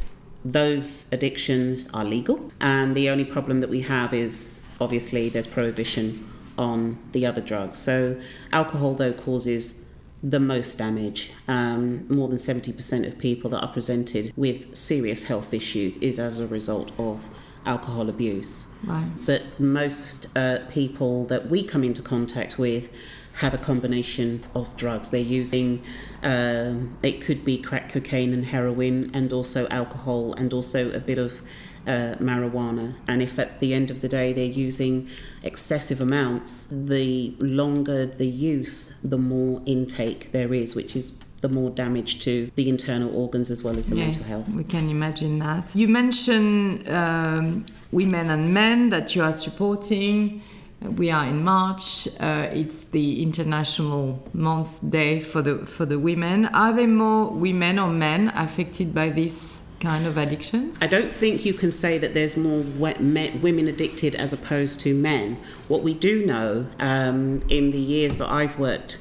those 0.44 1.12
addictions 1.12 1.88
are 1.92 2.04
legal, 2.04 2.50
and 2.60 2.96
the 2.96 3.08
only 3.10 3.24
problem 3.24 3.60
that 3.60 3.70
we 3.70 3.82
have 3.82 4.12
is 4.12 4.66
obviously 4.80 5.28
there's 5.28 5.46
prohibition 5.46 6.28
on 6.58 6.98
the 7.12 7.24
other 7.24 7.40
drugs. 7.40 7.78
So, 7.78 8.20
alcohol, 8.52 8.94
though, 8.94 9.12
causes 9.12 9.82
the 10.22 10.40
most 10.40 10.78
damage. 10.78 11.32
Um, 11.48 12.06
more 12.08 12.28
than 12.28 12.38
70% 12.38 13.06
of 13.06 13.18
people 13.18 13.50
that 13.50 13.60
are 13.60 13.72
presented 13.72 14.32
with 14.36 14.76
serious 14.76 15.24
health 15.24 15.52
issues 15.52 15.96
is 15.98 16.18
as 16.18 16.38
a 16.38 16.46
result 16.46 16.92
of 16.98 17.28
alcohol 17.66 18.08
abuse. 18.08 18.72
Right. 18.84 19.08
But 19.26 19.58
most 19.58 20.36
uh, 20.36 20.60
people 20.70 21.26
that 21.26 21.48
we 21.48 21.64
come 21.64 21.84
into 21.84 22.02
contact 22.02 22.58
with 22.58 22.90
have 23.34 23.54
a 23.54 23.58
combination 23.58 24.42
of 24.54 24.76
drugs. 24.76 25.10
They're 25.10 25.20
using, 25.20 25.82
um, 26.22 26.96
it 27.02 27.20
could 27.20 27.44
be 27.44 27.58
crack 27.58 27.88
cocaine 27.88 28.32
and 28.32 28.44
heroin, 28.44 29.10
and 29.14 29.32
also 29.32 29.66
alcohol, 29.68 30.34
and 30.34 30.52
also 30.52 30.90
a 30.92 31.00
bit 31.00 31.18
of 31.18 31.42
uh, 31.86 32.14
marijuana. 32.20 32.94
And 33.08 33.22
if 33.22 33.38
at 33.38 33.60
the 33.60 33.74
end 33.74 33.90
of 33.90 34.00
the 34.00 34.08
day 34.08 34.32
they're 34.32 34.44
using 34.44 35.08
excessive 35.42 36.00
amounts, 36.00 36.72
the 36.72 37.34
longer 37.38 38.06
the 38.06 38.26
use, 38.26 38.98
the 39.02 39.18
more 39.18 39.62
intake 39.66 40.32
there 40.32 40.54
is, 40.54 40.74
which 40.74 40.94
is 40.94 41.18
the 41.40 41.48
more 41.48 41.70
damage 41.70 42.20
to 42.20 42.50
the 42.54 42.68
internal 42.68 43.14
organs 43.14 43.50
as 43.50 43.64
well 43.64 43.76
as 43.76 43.88
the 43.88 43.96
yeah, 43.96 44.04
mental 44.04 44.22
health. 44.22 44.48
We 44.48 44.62
can 44.62 44.88
imagine 44.88 45.40
that. 45.40 45.74
You 45.74 45.88
mentioned 45.88 46.88
um, 46.88 47.66
women 47.90 48.30
and 48.30 48.54
men 48.54 48.90
that 48.90 49.16
you 49.16 49.22
are 49.22 49.32
supporting. 49.32 50.40
We 50.84 51.10
are 51.10 51.26
in 51.26 51.44
March. 51.44 52.08
Uh, 52.18 52.48
it's 52.52 52.84
the 52.84 53.22
International 53.22 54.22
Month 54.32 54.90
Day 54.90 55.20
for 55.20 55.40
the 55.40 55.64
for 55.66 55.86
the 55.86 55.98
women. 55.98 56.46
Are 56.46 56.72
there 56.72 56.88
more 56.88 57.30
women 57.30 57.78
or 57.78 57.88
men 57.88 58.32
affected 58.34 58.94
by 58.94 59.10
this 59.10 59.62
kind 59.80 60.06
of 60.06 60.16
addiction? 60.16 60.72
I 60.80 60.86
don't 60.86 61.12
think 61.12 61.44
you 61.44 61.54
can 61.54 61.70
say 61.70 61.98
that 61.98 62.14
there's 62.14 62.36
more 62.36 62.60
women 62.60 63.68
addicted 63.68 64.14
as 64.14 64.32
opposed 64.32 64.80
to 64.80 64.94
men. 64.94 65.36
What 65.68 65.82
we 65.82 65.94
do 65.94 66.24
know 66.24 66.66
um, 66.78 67.42
in 67.48 67.70
the 67.70 67.78
years 67.78 68.18
that 68.18 68.28
I've 68.28 68.58
worked 68.58 68.98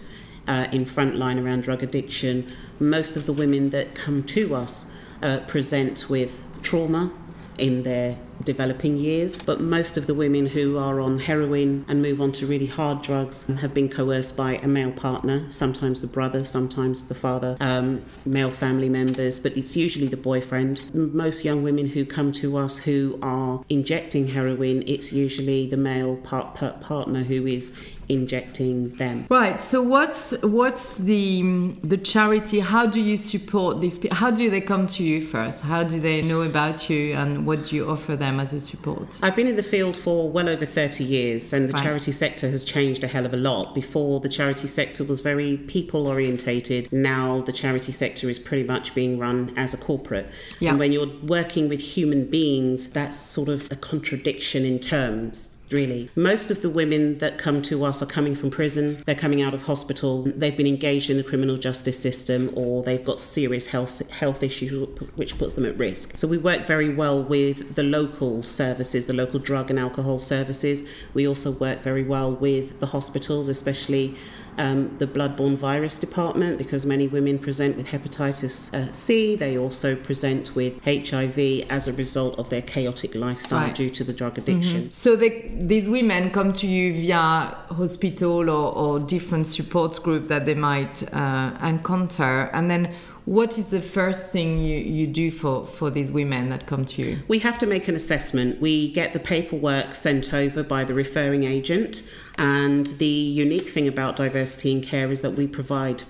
uh, 0.48 0.68
in 0.72 0.86
frontline 0.86 1.44
around 1.44 1.64
drug 1.64 1.84
addiction, 1.84 2.52
most 2.80 3.16
of 3.16 3.26
the 3.26 3.34
women 3.34 3.70
that 3.72 3.96
come 3.96 4.24
to 4.24 4.56
us 4.56 4.94
uh, 5.22 5.40
present 5.48 6.10
with 6.10 6.40
trauma 6.62 7.12
in 7.58 7.84
their 7.84 8.18
developing 8.42 8.98
years. 8.98 9.42
But 9.42 9.62
most 9.62 9.98
of 9.98 10.08
the 10.08 10.14
women 10.14 10.48
who 10.48 10.78
are 10.78 11.00
on 11.00 11.20
heroin 11.20 11.86
and 11.88 12.02
move 12.02 12.22
on 12.22 12.32
to 12.34 12.46
really 12.46 12.66
hard 12.66 13.02
drugs 13.02 13.48
have 13.48 13.74
been 13.74 13.90
coerced 13.90 14.38
by 14.38 14.56
a 14.58 14.68
male 14.68 14.92
partner, 14.92 15.46
sometimes 15.50 16.02
the 16.02 16.08
brother, 16.08 16.44
sometimes 16.44 17.06
the 17.06 17.16
father, 17.16 17.58
um, 17.60 18.04
male 18.26 18.52
family 18.52 18.90
members, 18.90 19.40
but 19.40 19.56
it's 19.58 19.76
usually 19.76 20.08
the 20.08 20.18
boyfriend. 20.18 20.94
Most 20.94 21.46
young 21.46 21.64
women 21.64 21.88
who 21.88 22.06
come 22.06 22.32
to 22.34 22.58
us 22.58 22.80
who 22.80 23.20
are 23.22 23.64
injecting 23.70 24.28
heroin, 24.28 24.84
it's 24.88 25.14
usually 25.14 25.68
the 25.68 25.78
male 25.78 26.18
part, 26.18 26.54
part 26.56 26.82
partner 26.82 27.24
who 27.24 27.46
is 27.48 27.78
injecting 28.12 28.90
them. 28.96 29.26
Right. 29.30 29.62
So 29.62 29.82
what's 29.82 30.32
what's 30.42 30.98
the 30.98 31.74
the 31.84 31.98
charity? 31.98 32.60
How 32.60 32.86
do 32.86 33.02
you 33.02 33.18
support 33.18 33.80
these 33.80 33.98
people? 33.98 34.18
How 34.18 34.32
do 34.32 34.50
they 34.50 34.62
come 34.62 34.88
to 34.88 35.04
you 35.04 35.22
first? 35.22 35.62
How 35.62 35.84
do 35.84 36.00
they 36.00 36.22
know 36.22 36.42
about 36.42 36.90
you 36.90 37.14
and 37.14 37.46
what 37.46 37.64
do 37.66 37.76
you 37.76 37.90
offer 37.90 38.16
them 38.16 38.31
as 38.40 38.54
a 38.54 38.62
support? 38.62 39.20
I've 39.22 39.36
been 39.36 39.48
in 39.48 39.56
the 39.56 39.64
field 39.64 39.96
for 39.96 40.30
well 40.30 40.50
over 40.50 40.66
30 40.66 41.04
years 41.04 41.54
and 41.54 41.70
the 41.70 41.74
right. 41.74 41.84
charity 41.84 42.12
sector 42.12 42.50
has 42.50 42.64
changed 42.64 43.04
a 43.04 43.08
hell 43.08 43.26
of 43.26 43.34
a 43.34 43.38
lot. 43.38 43.74
Before 43.76 44.20
the 44.20 44.30
charity 44.30 44.68
sector 44.68 45.04
was 45.04 45.20
very 45.20 45.58
people 45.58 46.08
orientated. 46.08 46.92
Now 46.92 47.42
the 47.42 47.54
charity 47.54 47.92
sector 47.92 48.30
is 48.30 48.40
pretty 48.40 48.64
much 48.64 48.94
being 48.94 49.18
run 49.18 49.54
as 49.58 49.74
a 49.74 49.78
corporate. 49.78 50.30
Yeah. 50.60 50.72
And 50.72 50.80
when 50.80 50.92
you're 50.92 51.12
working 51.24 51.70
with 51.70 51.82
human 51.82 52.26
beings, 52.26 52.90
that's 52.90 53.20
sort 53.20 53.50
of 53.50 53.72
a 53.72 53.76
contradiction 53.76 54.66
in 54.66 54.80
terms 54.80 55.58
really. 55.74 56.10
Most 56.16 56.52
of 56.52 56.62
the 56.62 56.70
women 56.70 57.18
that 57.20 57.38
come 57.38 57.62
to 57.64 57.84
us 57.84 58.02
are 58.02 58.06
coming 58.06 58.36
from 58.36 58.50
prison, 58.50 59.02
they're 59.06 59.16
coming 59.16 59.42
out 59.42 59.54
of 59.54 59.64
hospital, 59.64 60.24
they've 60.24 60.56
been 60.56 60.68
engaged 60.68 61.10
in 61.10 61.18
the 61.18 61.24
criminal 61.24 61.58
justice 61.58 62.00
system, 62.00 62.52
or 62.56 62.84
they've 62.84 63.04
got 63.04 63.20
serious 63.20 63.68
health, 63.68 64.10
health 64.12 64.44
issues 64.44 64.88
which 65.16 65.38
put 65.38 65.56
them 65.56 65.66
at 65.66 65.78
risk. 65.78 66.18
So 66.18 66.28
we 66.28 66.38
work 66.38 66.66
very 66.66 66.94
well 66.94 67.24
with 67.24 67.76
the 67.76 67.84
local 67.84 68.44
services, 68.44 69.08
the 69.08 69.14
local 69.14 69.40
drug 69.40 69.70
and 69.70 69.80
alcohol 69.80 70.20
services. 70.20 70.88
We 71.14 71.28
also 71.28 71.52
work 71.52 71.80
very 71.80 72.04
well 72.04 72.34
with 72.34 72.80
the 72.80 72.88
hospitals, 72.88 73.50
especially 73.50 74.16
um, 74.58 74.96
the 74.98 75.08
bloodborne 75.08 75.56
virus 75.56 76.00
department 76.00 76.58
because 76.58 76.86
many 76.86 77.08
women 77.08 77.40
present 77.40 77.78
with 77.78 77.88
hepatitis 77.88 78.74
uh, 78.74 78.92
C. 78.92 79.36
They 79.36 79.58
also 79.58 79.96
present 79.96 80.56
with 80.56 80.84
HIV 80.84 81.66
as 81.70 81.88
a 81.88 81.94
result 81.94 82.38
of 82.38 82.50
their 82.50 82.62
chaotic 82.62 83.16
lifestyle 83.16 83.68
right. 83.68 83.76
due 83.76 83.90
to 83.90 84.04
the 84.04 84.14
drug 84.14 84.38
addiction. 84.38 84.82
Mm-hmm. 84.82 84.90
So 84.90 85.16
they, 85.16 85.52
these 85.56 85.90
women 85.90 86.32
come 86.32 86.54
to 86.54 86.68
you 86.68 86.94
via 86.94 87.56
hospital 87.70 88.50
or, 88.50 88.74
or 88.74 89.00
different 89.00 89.48
support 89.48 90.02
group 90.04 90.28
that 90.28 90.46
they 90.46 90.56
might 90.56 91.04
uh, 91.14 91.58
encounter, 91.62 92.50
and 92.54 92.70
then 92.70 92.94
what 93.26 93.58
is 93.58 93.70
the 93.70 93.82
first 93.82 94.32
thing 94.32 94.60
you, 94.60 94.78
you 94.80 95.06
do 95.06 95.30
for, 95.30 95.64
for 95.64 95.92
these 95.92 96.12
women 96.12 96.50
that 96.50 96.66
come 96.66 96.86
to 96.86 97.02
you? 97.02 97.20
We 97.28 97.40
have 97.40 97.58
to 97.60 97.68
make 97.68 97.88
an 97.88 97.96
assessment. 97.96 98.60
We 98.60 98.92
get 98.92 99.14
the 99.14 99.20
paperwork 99.20 99.94
sent 99.94 100.34
over 100.34 100.64
by 100.64 100.84
the 100.84 100.96
referring 100.96 101.44
agent. 101.44 102.04
And 102.36 102.88
the 102.88 103.06
unique 103.06 103.70
thing 103.70 103.88
about 103.88 104.16
diversity 104.16 104.72
in 104.72 104.82
care 104.82 105.12
is 105.12 105.22
that 105.22 105.32
we 105.32 105.48
provide 105.48 106.04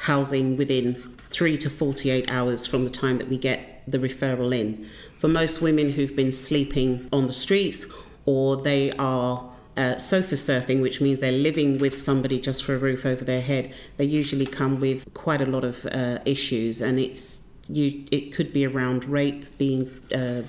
housing 0.00 0.56
within 0.56 0.94
three 1.30 1.58
to 1.58 1.70
48 1.70 2.30
hours 2.30 2.66
from 2.66 2.84
the 2.84 2.90
time 2.90 3.18
that 3.18 3.28
we 3.28 3.38
get 3.38 3.82
the 3.86 3.98
referral 3.98 4.56
in. 4.56 4.86
For 5.18 5.28
most 5.28 5.60
women 5.60 5.92
who've 5.92 6.14
been 6.14 6.32
sleeping 6.32 7.08
on 7.12 7.26
the 7.26 7.32
streets 7.32 7.86
or 8.24 8.56
they 8.56 8.92
are 8.92 9.50
uh, 9.76 9.96
sofa 9.96 10.34
surfing, 10.34 10.82
which 10.82 11.00
means 11.00 11.20
they're 11.20 11.32
living 11.32 11.78
with 11.78 11.96
somebody 11.96 12.40
just 12.40 12.64
for 12.64 12.74
a 12.74 12.78
roof 12.78 13.06
over 13.06 13.24
their 13.24 13.40
head, 13.40 13.72
they 13.96 14.04
usually 14.04 14.46
come 14.46 14.80
with 14.80 15.12
quite 15.14 15.40
a 15.40 15.46
lot 15.46 15.64
of 15.64 15.86
uh, 15.86 16.18
issues, 16.24 16.80
and 16.80 16.98
it's 16.98 17.46
You, 17.70 18.04
it 18.10 18.32
could 18.34 18.52
be 18.52 18.66
around 18.66 19.04
rape, 19.04 19.44
being 19.58 19.90
uh, 20.12 20.42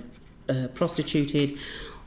uh, 0.48 0.68
prostituted, 0.74 1.58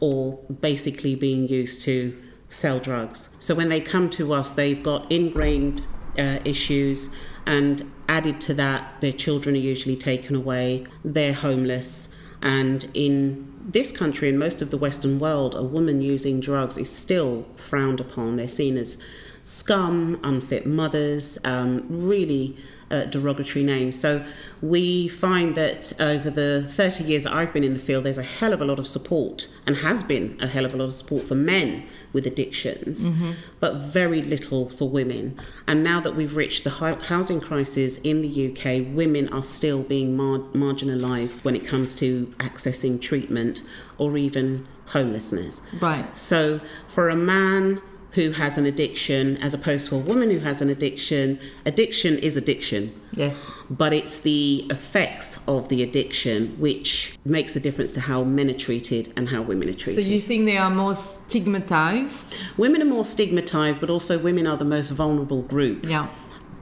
or 0.00 0.38
basically 0.60 1.14
being 1.14 1.46
used 1.48 1.82
to 1.82 2.14
sell 2.52 2.78
drugs. 2.78 3.30
So 3.38 3.54
when 3.54 3.68
they 3.68 3.80
come 3.80 4.10
to 4.10 4.32
us, 4.32 4.52
they've 4.52 4.82
got 4.82 5.10
ingrained 5.10 5.82
uh, 6.18 6.38
issues, 6.44 7.14
and 7.46 7.90
added 8.08 8.40
to 8.42 8.54
that, 8.54 9.00
their 9.00 9.12
children 9.12 9.54
are 9.54 9.58
usually 9.58 9.96
taken 9.96 10.36
away, 10.36 10.86
they're 11.04 11.32
homeless, 11.32 12.14
and 12.40 12.88
in 12.94 13.52
this 13.64 13.92
country 13.92 14.28
and 14.28 14.38
most 14.38 14.60
of 14.60 14.70
the 14.70 14.76
Western 14.76 15.18
world, 15.18 15.54
a 15.54 15.62
woman 15.62 16.00
using 16.00 16.40
drugs 16.40 16.76
is 16.76 16.90
still 16.90 17.46
frowned 17.56 18.00
upon. 18.00 18.36
They're 18.36 18.48
seen 18.48 18.76
as 18.76 19.00
scum, 19.42 20.18
unfit 20.22 20.66
mothers, 20.66 21.38
um, 21.44 21.86
really 21.88 22.56
uh, 22.92 23.06
derogatory 23.06 23.64
name. 23.64 23.90
So 23.90 24.24
we 24.60 25.08
find 25.08 25.54
that 25.56 25.92
over 25.98 26.30
the 26.30 26.66
30 26.68 27.04
years 27.04 27.24
that 27.24 27.32
I've 27.32 27.52
been 27.52 27.64
in 27.64 27.72
the 27.72 27.80
field, 27.80 28.04
there's 28.04 28.18
a 28.18 28.22
hell 28.22 28.52
of 28.52 28.60
a 28.60 28.64
lot 28.64 28.78
of 28.78 28.86
support 28.86 29.48
and 29.66 29.76
has 29.76 30.02
been 30.02 30.38
a 30.40 30.46
hell 30.46 30.64
of 30.64 30.74
a 30.74 30.76
lot 30.76 30.84
of 30.84 30.94
support 30.94 31.24
for 31.24 31.34
men 31.34 31.84
with 32.12 32.26
addictions, 32.26 33.06
mm-hmm. 33.06 33.32
but 33.58 33.76
very 33.76 34.22
little 34.22 34.68
for 34.68 34.88
women. 34.88 35.40
And 35.66 35.82
now 35.82 36.00
that 36.00 36.14
we've 36.14 36.36
reached 36.36 36.64
the 36.64 36.70
housing 36.70 37.40
crisis 37.40 37.98
in 37.98 38.22
the 38.22 38.50
UK, 38.50 38.94
women 38.94 39.28
are 39.30 39.44
still 39.44 39.82
being 39.82 40.16
mar- 40.16 40.40
marginalised 40.52 41.44
when 41.44 41.56
it 41.56 41.66
comes 41.66 41.94
to 41.96 42.26
accessing 42.38 43.00
treatment 43.00 43.62
or 43.96 44.18
even 44.18 44.66
homelessness. 44.88 45.62
Right. 45.80 46.14
So 46.16 46.60
for 46.86 47.08
a 47.08 47.16
man 47.16 47.80
who 48.14 48.32
has 48.32 48.58
an 48.58 48.66
addiction 48.66 49.36
as 49.38 49.54
opposed 49.54 49.88
to 49.88 49.96
a 49.96 49.98
woman 49.98 50.30
who 50.30 50.40
has 50.40 50.60
an 50.60 50.68
addiction. 50.68 51.38
Addiction 51.64 52.18
is 52.18 52.36
addiction. 52.36 52.94
Yes. 53.12 53.50
But 53.70 53.92
it's 53.92 54.20
the 54.20 54.66
effects 54.70 55.46
of 55.48 55.68
the 55.68 55.82
addiction 55.82 56.56
which 56.58 57.16
makes 57.24 57.56
a 57.56 57.60
difference 57.60 57.92
to 57.92 58.00
how 58.00 58.22
men 58.22 58.50
are 58.50 58.54
treated 58.54 59.12
and 59.16 59.30
how 59.30 59.42
women 59.42 59.68
are 59.68 59.74
treated. 59.74 60.04
So 60.04 60.10
you 60.10 60.20
think 60.20 60.44
they 60.46 60.58
are 60.58 60.70
more 60.70 60.94
stigmatized? 60.94 62.38
Women 62.56 62.82
are 62.82 62.86
more 62.86 63.04
stigmatized, 63.04 63.80
but 63.80 63.88
also 63.88 64.18
women 64.18 64.46
are 64.46 64.56
the 64.56 64.64
most 64.64 64.90
vulnerable 64.90 65.42
group. 65.42 65.86
Yeah. 65.86 66.08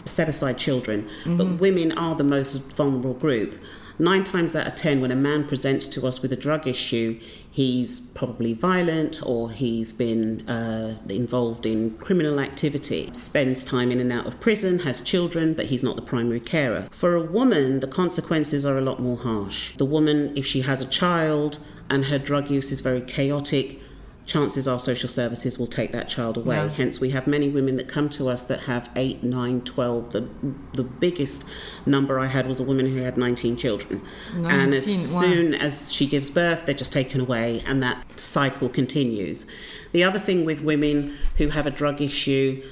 Set 0.05 0.29
aside 0.29 0.57
children, 0.57 1.03
mm-hmm. 1.03 1.37
but 1.37 1.47
women 1.61 1.93
are 1.93 2.15
the 2.15 2.25
most 2.25 2.55
vulnerable 2.73 3.15
group. 3.15 3.61
Nine 4.01 4.25
times 4.25 4.57
out 4.57 4.67
of 4.67 4.77
ten, 4.77 5.03
when 5.03 5.11
a 5.11 5.15
man 5.15 5.45
presents 5.45 5.87
to 5.89 6.07
us 6.07 6.23
with 6.23 6.33
a 6.33 6.37
drug 6.37 6.67
issue, 6.67 7.21
he's 7.51 8.01
probably 8.01 8.55
violent 8.55 9.21
or 9.23 9.51
he's 9.51 9.93
been 9.93 10.49
uh, 10.49 10.97
involved 11.11 11.67
in 11.67 11.99
criminal 11.99 12.41
activity, 12.41 13.11
spends 13.13 13.63
time 13.63 13.91
in 13.91 14.01
and 14.01 14.11
out 14.11 14.25
of 14.25 14.41
prison, 14.41 14.79
has 14.79 15.03
children, 15.03 15.53
but 15.53 15.67
he's 15.67 15.83
not 15.83 15.97
the 15.97 16.03
primary 16.03 16.41
carer. 16.41 16.89
For 16.91 17.15
a 17.15 17.23
woman, 17.23 17.81
the 17.81 17.87
consequences 17.87 18.65
are 18.65 18.79
a 18.79 18.81
lot 18.81 19.01
more 19.01 19.19
harsh. 19.19 19.77
The 19.77 19.85
woman, 19.85 20.33
if 20.35 20.47
she 20.47 20.63
has 20.63 20.81
a 20.81 20.87
child 20.87 21.59
and 21.91 22.07
her 22.07 22.19
drug 22.19 22.49
use 22.49 22.73
is 22.73 22.81
very 22.81 23.03
chaotic, 23.03 23.83
chances 24.31 24.69
are 24.69 24.79
social 24.79 25.09
services 25.09 25.59
will 25.59 25.67
take 25.67 25.91
that 25.91 26.09
child 26.09 26.37
away. 26.37 26.55
Yeah. 26.55 26.69
Hence, 26.69 27.01
we 27.01 27.11
have 27.11 27.27
many 27.27 27.49
women 27.49 27.77
that 27.77 27.89
come 27.89 28.09
to 28.11 28.29
us 28.29 28.45
that 28.45 28.61
have 28.61 28.89
8, 28.95 29.25
9, 29.25 29.63
12. 29.63 30.13
The, 30.13 30.29
the 30.75 30.85
biggest 30.85 31.45
number 31.85 32.21
I 32.21 32.27
had 32.27 32.47
was 32.47 32.61
a 32.61 32.65
woman 32.65 32.87
who 32.87 33.03
had 33.03 33.17
19 33.17 33.57
children. 33.57 34.01
19, 34.37 34.51
and 34.51 34.73
as 34.73 35.13
wow. 35.13 35.21
soon 35.21 35.55
as 35.55 35.93
she 35.93 36.07
gives 36.07 36.31
birth, 36.31 36.65
they're 36.65 36.77
just 36.77 36.93
taken 36.93 37.21
away, 37.21 37.61
and 37.67 37.83
that 37.83 38.21
cycle 38.21 38.69
continues. 38.69 39.51
The 39.91 40.05
other 40.05 40.21
thing 40.21 40.45
with 40.45 40.61
women 40.61 41.17
who 41.39 41.49
have 41.49 41.67
a 41.67 41.71
drug 41.73 42.01
issue, 42.01 42.63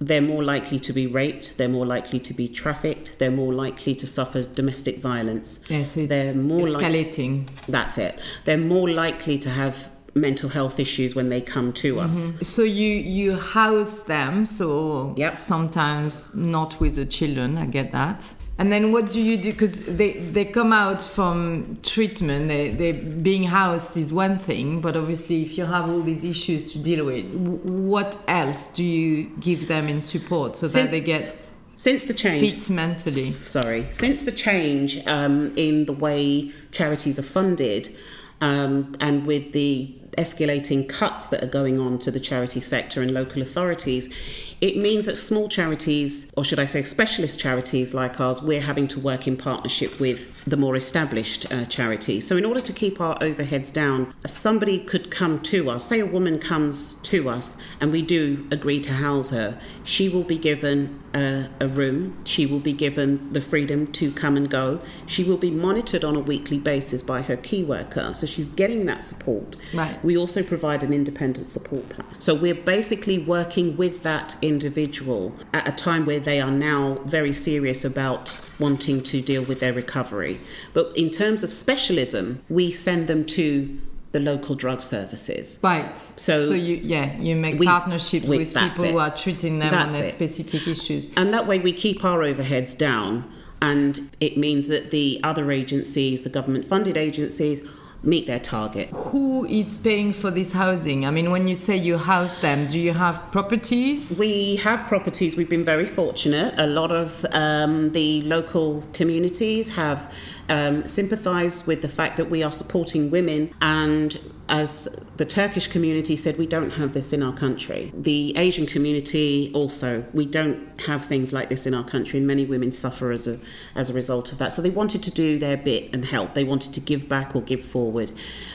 they're 0.00 0.22
more 0.22 0.44
likely 0.44 0.78
to 0.78 0.92
be 0.92 1.08
raped, 1.08 1.58
they're 1.58 1.68
more 1.68 1.86
likely 1.86 2.20
to 2.20 2.32
be 2.32 2.46
trafficked, 2.48 3.18
they're 3.18 3.32
more 3.32 3.52
likely 3.52 3.96
to 3.96 4.06
suffer 4.06 4.44
domestic 4.44 4.98
violence. 4.98 5.64
Yes, 5.68 5.96
yeah, 5.96 6.04
so 6.04 6.06
they're 6.06 6.34
more 6.34 6.68
escalating. 6.68 7.48
Li- 7.48 7.54
that's 7.66 7.98
it. 7.98 8.20
They're 8.44 8.56
more 8.56 8.88
likely 8.88 9.36
to 9.38 9.50
have 9.50 9.90
mental 10.14 10.48
health 10.48 10.80
issues 10.80 11.14
when 11.14 11.28
they 11.28 11.40
come 11.40 11.72
to 11.72 11.96
mm-hmm. 11.96 12.10
us. 12.10 12.46
So 12.46 12.62
you 12.62 12.88
you 12.88 13.36
house 13.36 14.02
them, 14.04 14.46
so 14.46 15.14
yep. 15.16 15.36
sometimes 15.36 16.30
not 16.34 16.80
with 16.80 16.96
the 16.96 17.06
children. 17.06 17.58
I 17.58 17.66
get 17.66 17.92
that. 17.92 18.34
And 18.60 18.72
then 18.72 18.90
what 18.90 19.12
do 19.12 19.22
you 19.22 19.36
do? 19.36 19.52
Because 19.52 19.80
they, 19.84 20.14
they 20.14 20.44
come 20.44 20.72
out 20.72 21.00
from 21.00 21.78
treatment, 21.84 22.48
they, 22.48 22.70
they 22.70 22.90
being 22.90 23.44
housed 23.44 23.96
is 23.96 24.12
one 24.12 24.36
thing, 24.36 24.80
but 24.80 24.96
obviously 24.96 25.42
if 25.42 25.56
you 25.56 25.64
have 25.64 25.88
all 25.88 26.00
these 26.00 26.24
issues 26.24 26.72
to 26.72 26.78
deal 26.78 27.04
with, 27.04 27.24
what 27.34 28.18
else 28.26 28.66
do 28.66 28.82
you 28.82 29.30
give 29.38 29.68
them 29.68 29.86
in 29.86 30.02
support 30.02 30.56
so 30.56 30.66
since, 30.66 30.86
that 30.86 30.90
they 30.90 31.00
get 31.00 31.48
since 31.76 32.04
the 32.06 32.14
change 32.14 32.52
fit 32.52 32.68
mentally? 32.68 33.30
Sorry, 33.30 33.86
since 33.90 34.22
the 34.22 34.32
change 34.32 35.06
um, 35.06 35.52
in 35.54 35.86
the 35.86 35.92
way 35.92 36.50
charities 36.72 37.16
are 37.20 37.22
funded, 37.22 38.00
um, 38.40 38.96
and 39.00 39.26
with 39.26 39.52
the 39.52 39.94
escalating 40.16 40.88
cuts 40.88 41.28
that 41.28 41.42
are 41.42 41.48
going 41.48 41.78
on 41.78 41.98
to 42.00 42.10
the 42.10 42.20
charity 42.20 42.60
sector 42.60 43.00
and 43.00 43.12
local 43.12 43.40
authorities, 43.40 44.12
it 44.60 44.76
means 44.76 45.06
that 45.06 45.16
small 45.16 45.48
charities, 45.48 46.32
or 46.36 46.42
should 46.42 46.58
I 46.58 46.64
say 46.64 46.82
specialist 46.82 47.38
charities 47.38 47.94
like 47.94 48.20
ours, 48.20 48.42
we're 48.42 48.60
having 48.60 48.88
to 48.88 48.98
work 48.98 49.28
in 49.28 49.36
partnership 49.36 50.00
with 50.00 50.44
the 50.44 50.56
more 50.56 50.74
established 50.74 51.50
uh, 51.52 51.64
charities. 51.66 52.26
So, 52.26 52.36
in 52.36 52.44
order 52.44 52.60
to 52.60 52.72
keep 52.72 53.00
our 53.00 53.16
overheads 53.20 53.72
down, 53.72 54.12
somebody 54.26 54.80
could 54.80 55.12
come 55.12 55.40
to 55.42 55.70
us, 55.70 55.86
say 55.86 56.00
a 56.00 56.06
woman 56.06 56.40
comes 56.40 56.94
to 57.02 57.28
us, 57.28 57.62
and 57.80 57.92
we 57.92 58.02
do 58.02 58.48
agree 58.50 58.80
to 58.80 58.94
house 58.94 59.30
her, 59.30 59.60
she 59.84 60.08
will 60.08 60.24
be 60.24 60.38
given 60.38 61.00
a, 61.18 61.50
a 61.60 61.68
room, 61.68 62.24
she 62.24 62.46
will 62.46 62.60
be 62.60 62.72
given 62.72 63.32
the 63.32 63.40
freedom 63.40 63.86
to 63.92 64.12
come 64.12 64.36
and 64.36 64.48
go, 64.48 64.80
she 65.06 65.24
will 65.24 65.36
be 65.36 65.50
monitored 65.50 66.04
on 66.04 66.16
a 66.16 66.20
weekly 66.20 66.58
basis 66.58 67.02
by 67.02 67.22
her 67.22 67.36
key 67.36 67.64
worker, 67.64 68.12
so 68.14 68.26
she's 68.26 68.48
getting 68.48 68.86
that 68.86 69.02
support. 69.02 69.56
Right. 69.74 70.02
We 70.04 70.16
also 70.16 70.42
provide 70.42 70.82
an 70.82 70.92
independent 70.92 71.50
support 71.50 71.88
plan. 71.88 72.06
So, 72.18 72.34
we're 72.34 72.54
basically 72.54 73.18
working 73.18 73.76
with 73.76 74.02
that 74.02 74.36
individual 74.42 75.34
at 75.52 75.66
a 75.66 75.72
time 75.72 76.06
where 76.06 76.20
they 76.20 76.40
are 76.40 76.50
now 76.50 77.00
very 77.04 77.32
serious 77.32 77.84
about 77.84 78.36
wanting 78.58 79.02
to 79.02 79.20
deal 79.20 79.44
with 79.44 79.60
their 79.60 79.72
recovery. 79.72 80.40
But 80.72 80.96
in 80.96 81.10
terms 81.10 81.42
of 81.42 81.52
specialism, 81.52 82.42
we 82.48 82.70
send 82.70 83.06
them 83.08 83.24
to 83.26 83.80
the 84.12 84.20
local 84.20 84.54
drug 84.54 84.82
services. 84.82 85.60
Right. 85.62 85.96
So, 86.16 86.36
so 86.38 86.54
you 86.54 86.76
yeah 86.76 87.16
you 87.18 87.36
make 87.36 87.58
we, 87.58 87.66
partnerships 87.66 88.26
we, 88.26 88.38
with 88.38 88.54
people 88.54 88.84
it. 88.84 88.92
who 88.92 88.98
are 88.98 89.14
treating 89.14 89.58
them 89.58 89.70
that's 89.70 89.92
on 89.92 90.00
their 90.00 90.08
it. 90.08 90.12
specific 90.12 90.66
issues. 90.66 91.08
And 91.16 91.32
that 91.34 91.46
way 91.46 91.58
we 91.58 91.72
keep 91.72 92.04
our 92.04 92.20
overheads 92.20 92.76
down, 92.76 93.30
and 93.60 94.10
it 94.20 94.36
means 94.36 94.68
that 94.68 94.90
the 94.90 95.20
other 95.22 95.50
agencies, 95.50 96.22
the 96.22 96.30
government 96.30 96.64
funded 96.64 96.96
agencies, 96.96 97.62
meet 98.02 98.26
their 98.26 98.38
target. 98.38 98.88
Who 98.90 99.44
is 99.46 99.76
paying 99.76 100.12
for 100.12 100.30
this 100.30 100.52
housing? 100.52 101.04
I 101.04 101.10
mean, 101.10 101.30
when 101.30 101.48
you 101.48 101.54
say 101.54 101.76
you 101.76 101.98
house 101.98 102.40
them, 102.40 102.68
do 102.68 102.78
you 102.78 102.92
have 102.92 103.30
properties? 103.32 104.16
We 104.18 104.56
have 104.56 104.86
properties. 104.86 105.36
We've 105.36 105.50
been 105.50 105.64
very 105.64 105.86
fortunate. 105.86 106.54
A 106.58 106.66
lot 106.66 106.92
of 106.92 107.26
um, 107.32 107.90
the 107.92 108.22
local 108.22 108.84
communities 108.92 109.74
have 109.74 110.14
um, 110.48 110.86
sympathise 110.86 111.66
with 111.66 111.82
the 111.82 111.88
fact 111.88 112.16
that 112.16 112.30
we 112.30 112.42
are 112.42 112.52
supporting 112.52 113.10
women 113.10 113.50
and 113.60 114.18
as 114.48 115.06
the 115.18 115.26
Turkish 115.26 115.66
community 115.66 116.16
said, 116.16 116.38
we 116.38 116.46
don't 116.46 116.70
have 116.70 116.94
this 116.94 117.12
in 117.12 117.22
our 117.22 117.34
country. 117.34 117.92
The 117.94 118.34
Asian 118.36 118.66
community 118.66 119.50
also, 119.54 120.06
we 120.14 120.24
don't 120.24 120.80
have 120.82 121.04
things 121.04 121.32
like 121.32 121.50
this 121.50 121.66
in 121.66 121.74
our 121.74 121.84
country, 121.84 122.18
and 122.18 122.26
many 122.26 122.46
women 122.46 122.72
suffer 122.72 123.10
as 123.10 123.26
a 123.26 123.38
as 123.74 123.90
a 123.90 123.92
result 123.92 124.32
of 124.32 124.38
that. 124.38 124.52
So 124.52 124.62
they 124.62 124.70
wanted 124.70 125.02
to 125.02 125.10
do 125.10 125.38
their 125.38 125.56
bit 125.56 125.90
and 125.92 126.04
help. 126.04 126.32
They 126.32 126.44
wanted 126.44 126.72
to 126.74 126.80
give 126.80 127.08
back 127.08 127.36
or 127.36 127.42
give 127.42 127.62
forward. 127.62 128.12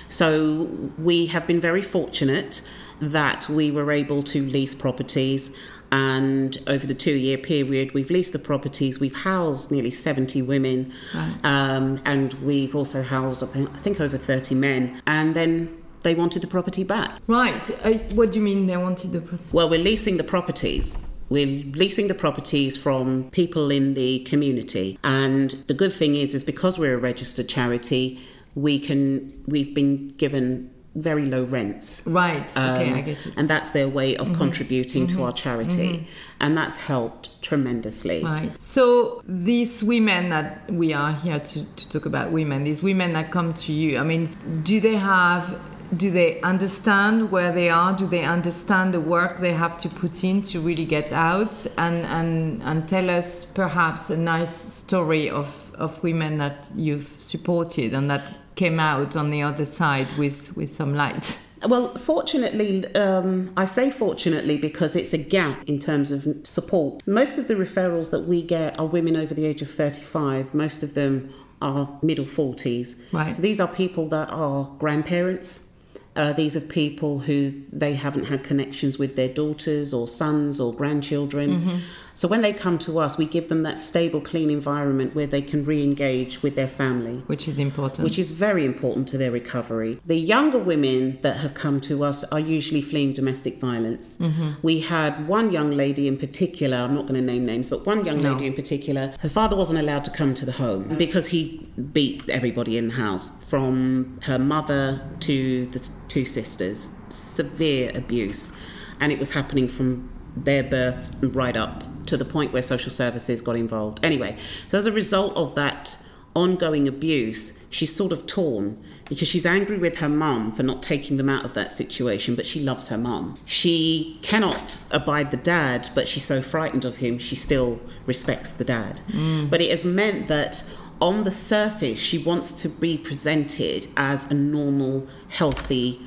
So 0.08 0.92
we 0.98 1.28
have 1.28 1.46
been 1.46 1.60
very 1.60 1.84
fortunate 1.84 2.64
that 3.00 3.48
we 3.50 3.70
were 3.70 3.92
able 3.92 4.24
to 4.24 4.42
lease 4.42 4.74
properties 4.74 5.56
and 5.94 6.58
over 6.66 6.88
the 6.88 6.96
two 6.96 7.14
year 7.14 7.38
period, 7.38 7.94
we've 7.94 8.10
leased 8.10 8.34
the 8.34 8.40
properties, 8.40 9.00
we've 9.00 9.16
housed 9.16 9.72
nearly 9.72 9.92
70 9.92 10.42
women, 10.42 10.92
right. 11.14 11.38
um, 11.44 12.02
and 12.04 12.34
we've 12.42 12.76
also 12.76 13.04
housed, 13.04 13.44
I 13.44 13.66
think, 13.84 14.02
over 14.02 14.18
30 14.18 14.56
men. 14.56 15.00
And 15.06 15.36
then 15.36 15.84
they 16.02 16.16
wanted 16.16 16.42
the 16.42 16.48
property 16.48 16.84
back. 16.84 17.20
Right. 17.28 17.86
Uh, 17.86 18.00
what 18.16 18.32
do 18.32 18.40
you 18.40 18.44
mean 18.44 18.66
they 18.66 18.76
wanted 18.76 19.12
the 19.12 19.22
property? 19.22 19.50
Well, 19.52 19.70
we're 19.70 19.84
leasing 19.84 20.18
the 20.18 20.24
properties. 20.24 20.98
We're 21.30 21.46
leasing 21.46 22.08
the 22.08 22.16
properties 22.16 22.76
from 22.76 23.30
people 23.30 23.70
in 23.70 23.94
the 23.94 24.22
community. 24.22 24.98
And 25.04 25.52
the 25.68 25.76
good 25.76 25.94
thing 25.94 26.16
is, 26.16 26.34
is 26.34 26.44
because 26.44 26.80
we're 26.80 26.96
a 26.96 27.00
registered 27.00 27.48
charity, 27.48 28.20
we 28.56 28.80
can, 28.80 29.44
we've 29.46 29.76
been 29.76 30.16
given 30.18 30.72
very 30.96 31.26
low 31.26 31.44
rents. 31.44 32.04
Right. 32.06 32.50
Okay, 32.52 32.92
um, 32.92 32.98
I 32.98 33.02
get 33.02 33.26
it. 33.26 33.36
And 33.38 33.50
that's 33.50 33.72
their 33.72 33.88
way 33.88 34.16
of 34.16 34.28
mm-hmm. 34.28 34.38
contributing 34.38 35.08
mm-hmm. 35.08 35.18
to 35.18 35.24
our 35.24 35.34
charity. 35.34 35.94
Mm-hmm. 35.94 36.06
And 36.40 36.58
that's 36.58 36.82
helped 36.82 37.42
tremendously. 37.42 38.24
Right. 38.24 38.62
So 38.62 39.24
these 39.28 39.84
women 39.84 40.30
that 40.30 40.70
we 40.72 40.94
are 40.94 41.14
here 41.14 41.40
to, 41.40 41.64
to 41.66 41.90
talk 41.90 42.06
about 42.06 42.32
women, 42.32 42.64
these 42.64 42.84
women 42.84 43.14
that 43.14 43.32
come 43.32 43.54
to 43.54 43.74
you, 43.74 43.98
I 43.98 44.04
mean, 44.04 44.38
do 44.64 44.80
they 44.80 44.96
have 44.96 45.60
do 45.98 46.10
they 46.10 46.42
understand 46.42 47.32
where 47.32 47.52
they 47.52 47.70
are? 47.70 47.96
Do 47.96 48.08
they 48.08 48.24
understand 48.24 48.96
the 48.96 49.00
work 49.00 49.38
they 49.38 49.54
have 49.54 49.78
to 49.80 49.90
put 49.90 50.24
in 50.24 50.42
to 50.44 50.60
really 50.60 50.86
get 50.86 51.12
out? 51.14 51.68
And 51.78 52.06
and 52.06 52.64
and 52.64 52.88
tell 52.88 53.10
us 53.10 53.46
perhaps 53.46 54.10
a 54.10 54.18
nice 54.18 54.74
story 54.74 55.30
of 55.30 55.72
of 55.76 56.02
women 56.04 56.38
that 56.38 56.70
you've 56.76 57.16
supported 57.20 57.94
and 57.94 58.10
that 58.10 58.24
came 58.56 58.80
out 58.80 59.16
on 59.16 59.30
the 59.30 59.42
other 59.42 59.66
side 59.66 60.12
with 60.18 60.56
with 60.56 60.74
some 60.74 60.94
light. 60.94 61.38
Well, 61.68 61.96
fortunately, 61.96 62.94
um, 62.96 63.54
I 63.56 63.66
say 63.66 63.90
fortunately 63.90 64.58
because 64.58 64.96
it's 64.96 65.14
a 65.14 65.18
gap 65.18 65.64
in 65.68 65.80
terms 65.80 66.12
of 66.12 66.28
support. 66.44 67.06
Most 67.08 67.38
of 67.38 67.48
the 67.48 67.56
referrals 67.56 68.12
that 68.12 68.22
we 68.22 68.42
get 68.42 68.78
are 68.78 68.86
women 68.86 69.16
over 69.16 69.34
the 69.34 69.46
age 69.46 69.62
of 69.62 69.72
35. 69.72 70.54
Most 70.54 70.84
of 70.84 70.94
them 70.94 71.34
are 71.62 71.98
middle 72.02 72.26
40s. 72.26 73.00
Right. 73.14 73.34
So 73.34 73.42
these 73.42 73.62
are 73.62 73.68
people 73.68 74.10
that 74.10 74.30
are 74.30 74.66
grandparents. 74.78 75.70
Uh, 76.16 76.34
these 76.34 76.56
are 76.56 76.62
people 76.62 77.20
who 77.20 77.54
they 77.72 77.94
haven't 77.94 78.26
had 78.26 78.44
connections 78.44 79.00
with 79.00 79.16
their 79.16 79.30
daughters 79.30 79.94
or 79.94 80.08
sons 80.08 80.60
or 80.60 80.74
grandchildren. 80.74 81.50
Mm-hmm. 81.50 81.78
So 82.16 82.28
when 82.28 82.42
they 82.42 82.54
come 82.54 82.78
to 82.80 83.00
us, 83.00 83.18
we 83.18 83.26
give 83.26 83.50
them 83.50 83.64
that 83.64 83.80
stable, 83.80 84.22
clean 84.22 84.50
environment 84.50 85.16
where 85.16 85.26
they 85.26 85.42
can 85.42 85.64
re 85.64 85.84
engage 85.84 86.44
with 86.44 86.56
their 86.56 86.68
family. 86.68 87.24
Which 87.28 87.48
is 87.48 87.58
important. 87.58 88.04
Which 88.04 88.20
is 88.20 88.32
very 88.32 88.66
important 88.66 89.08
to 89.10 89.18
their 89.18 89.32
recovery. 89.32 90.00
The 90.06 90.16
younger 90.16 90.60
women 90.60 91.20
that 91.22 91.38
have 91.38 91.54
come 91.54 91.80
to 91.82 92.04
us 92.04 92.24
are 92.26 92.40
usually 92.40 92.82
fleeing 92.82 93.14
domestic 93.14 93.60
violence. 93.60 94.18
Mm-hmm. 94.18 94.52
We 94.62 94.82
had 94.82 95.28
one 95.28 95.52
young 95.52 95.72
lady 95.72 96.08
in 96.08 96.18
particular, 96.18 96.78
I'm 96.78 96.94
not 96.94 97.08
going 97.08 97.16
to 97.16 97.22
name 97.22 97.46
names, 97.46 97.70
but 97.70 97.86
one 97.86 98.06
young 98.06 98.22
No. 98.22 98.34
lady 98.34 98.46
in 98.46 98.54
particular, 98.54 99.14
her 99.20 99.30
father 99.30 99.56
wasn't 99.56 99.80
allowed 99.80 100.04
to 100.06 100.12
come 100.12 100.34
to 100.36 100.46
the 100.46 100.54
home 100.54 100.96
because 100.98 101.28
he 101.28 101.68
beat 101.92 102.30
everybody 102.30 102.78
in 102.78 102.88
the 102.90 102.94
house, 102.94 103.32
from 103.46 104.20
her 104.24 104.40
mother 104.40 105.02
to 105.22 105.66
the 105.68 105.88
two 106.08 106.26
sisters. 106.26 106.96
Severe 107.10 107.92
abuse. 107.96 108.58
And 109.00 109.12
it 109.12 109.20
was 109.20 109.34
happening 109.34 109.68
from 109.68 110.10
their 110.36 110.64
birth 110.64 111.10
right 111.22 111.58
up 111.58 111.84
to 112.06 112.18
the 112.18 112.26
point 112.26 112.54
where 112.54 112.62
social 112.62 112.92
services 112.92 113.42
got 113.42 113.56
involved. 113.56 114.00
Anyway, 114.04 114.38
so 114.70 114.78
as 114.78 114.86
a 114.86 114.92
result 114.92 115.36
of 115.36 115.56
that 115.56 115.98
ongoing 116.36 116.88
abuse, 116.88 117.64
she's 117.70 117.96
sort 117.96 118.12
of 118.12 118.26
torn 118.26 118.84
because 119.10 119.28
she's 119.28 119.46
angry 119.46 119.78
with 119.78 119.98
her 119.98 120.10
mum 120.10 120.52
for 120.52 120.64
not 120.64 120.82
taking 120.82 121.18
them 121.18 121.30
out 121.30 121.46
of 121.46 121.54
that 121.54 121.72
situation, 121.72 122.36
but 122.36 122.46
she 122.46 122.60
loves 122.60 122.88
her 122.88 122.98
mum. 122.98 123.38
She 123.46 124.18
cannot 124.22 124.82
abide 124.92 125.32
the 125.32 125.38
dad, 125.38 125.90
but 125.94 126.08
she's 126.08 126.24
so 126.24 126.42
frightened 126.42 126.86
of 126.86 126.98
him, 126.98 127.20
she 127.20 127.36
still 127.36 127.80
respects 128.06 128.52
the 128.52 128.64
dad. 128.64 129.02
Mm. 129.10 129.50
But 129.50 129.62
it 129.62 129.70
has 129.70 129.86
meant 129.86 130.28
that 130.30 130.64
on 131.02 131.26
the 131.26 131.32
surface, 131.32 132.00
she 132.00 132.18
wants 132.18 132.54
to 132.62 132.70
be 132.70 132.98
presented 132.98 133.88
as 133.98 134.32
a 134.32 134.34
normal, 134.34 135.08
healthy, 135.28 136.02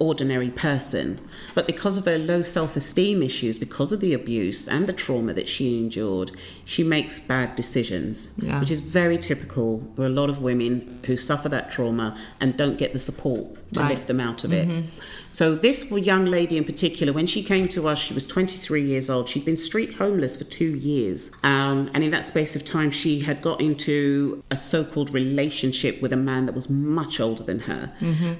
ordinary 0.00 0.50
person. 0.50 1.20
But 1.54 1.66
because 1.68 1.96
of 1.96 2.06
her 2.06 2.18
low 2.18 2.42
self 2.42 2.74
esteem 2.74 3.22
issues, 3.22 3.58
because 3.58 3.92
of 3.92 4.00
the 4.00 4.12
abuse 4.14 4.66
and 4.66 4.86
the 4.86 4.92
trauma 4.92 5.32
that 5.34 5.48
she 5.48 5.78
endured, 5.78 6.32
she 6.64 6.82
makes 6.82 7.20
bad 7.20 7.54
decisions, 7.54 8.32
Yeah. 8.38 8.58
which 8.58 8.70
is 8.70 8.80
very 8.80 9.18
typical 9.18 9.82
for 9.94 10.04
a 10.06 10.08
lot 10.08 10.28
of 10.30 10.40
women 10.42 10.98
who 11.04 11.16
suffer 11.16 11.48
that 11.50 11.70
trauma 11.70 12.16
and 12.40 12.56
don't 12.56 12.78
get 12.78 12.92
the 12.92 12.98
support 12.98 13.54
to 13.74 13.80
Right. 13.80 13.90
lift 13.90 14.06
them 14.08 14.18
out 14.20 14.42
of 14.42 14.52
it. 14.52 14.66
Mm-hmm. 14.66 14.86
So, 15.32 15.54
this 15.54 15.90
young 15.90 16.26
lady 16.26 16.56
in 16.56 16.64
particular, 16.64 17.12
when 17.12 17.26
she 17.26 17.42
came 17.42 17.68
to 17.68 17.88
us, 17.88 17.98
she 17.98 18.14
was 18.14 18.26
23 18.26 18.82
years 18.82 19.08
old. 19.08 19.28
She'd 19.28 19.44
been 19.44 19.56
street 19.56 19.94
homeless 19.94 20.36
for 20.36 20.44
two 20.44 20.76
years. 20.76 21.30
Um, 21.42 21.90
and 21.94 22.02
in 22.02 22.10
that 22.10 22.24
space 22.24 22.56
of 22.56 22.64
time, 22.64 22.90
she 22.90 23.20
had 23.20 23.40
got 23.40 23.60
into 23.60 24.42
a 24.50 24.56
so 24.56 24.84
called 24.84 25.12
relationship 25.14 26.02
with 26.02 26.12
a 26.12 26.16
man 26.16 26.46
that 26.46 26.54
was 26.54 26.68
much 26.68 27.20
older 27.20 27.44
than 27.44 27.60
her. 27.60 27.92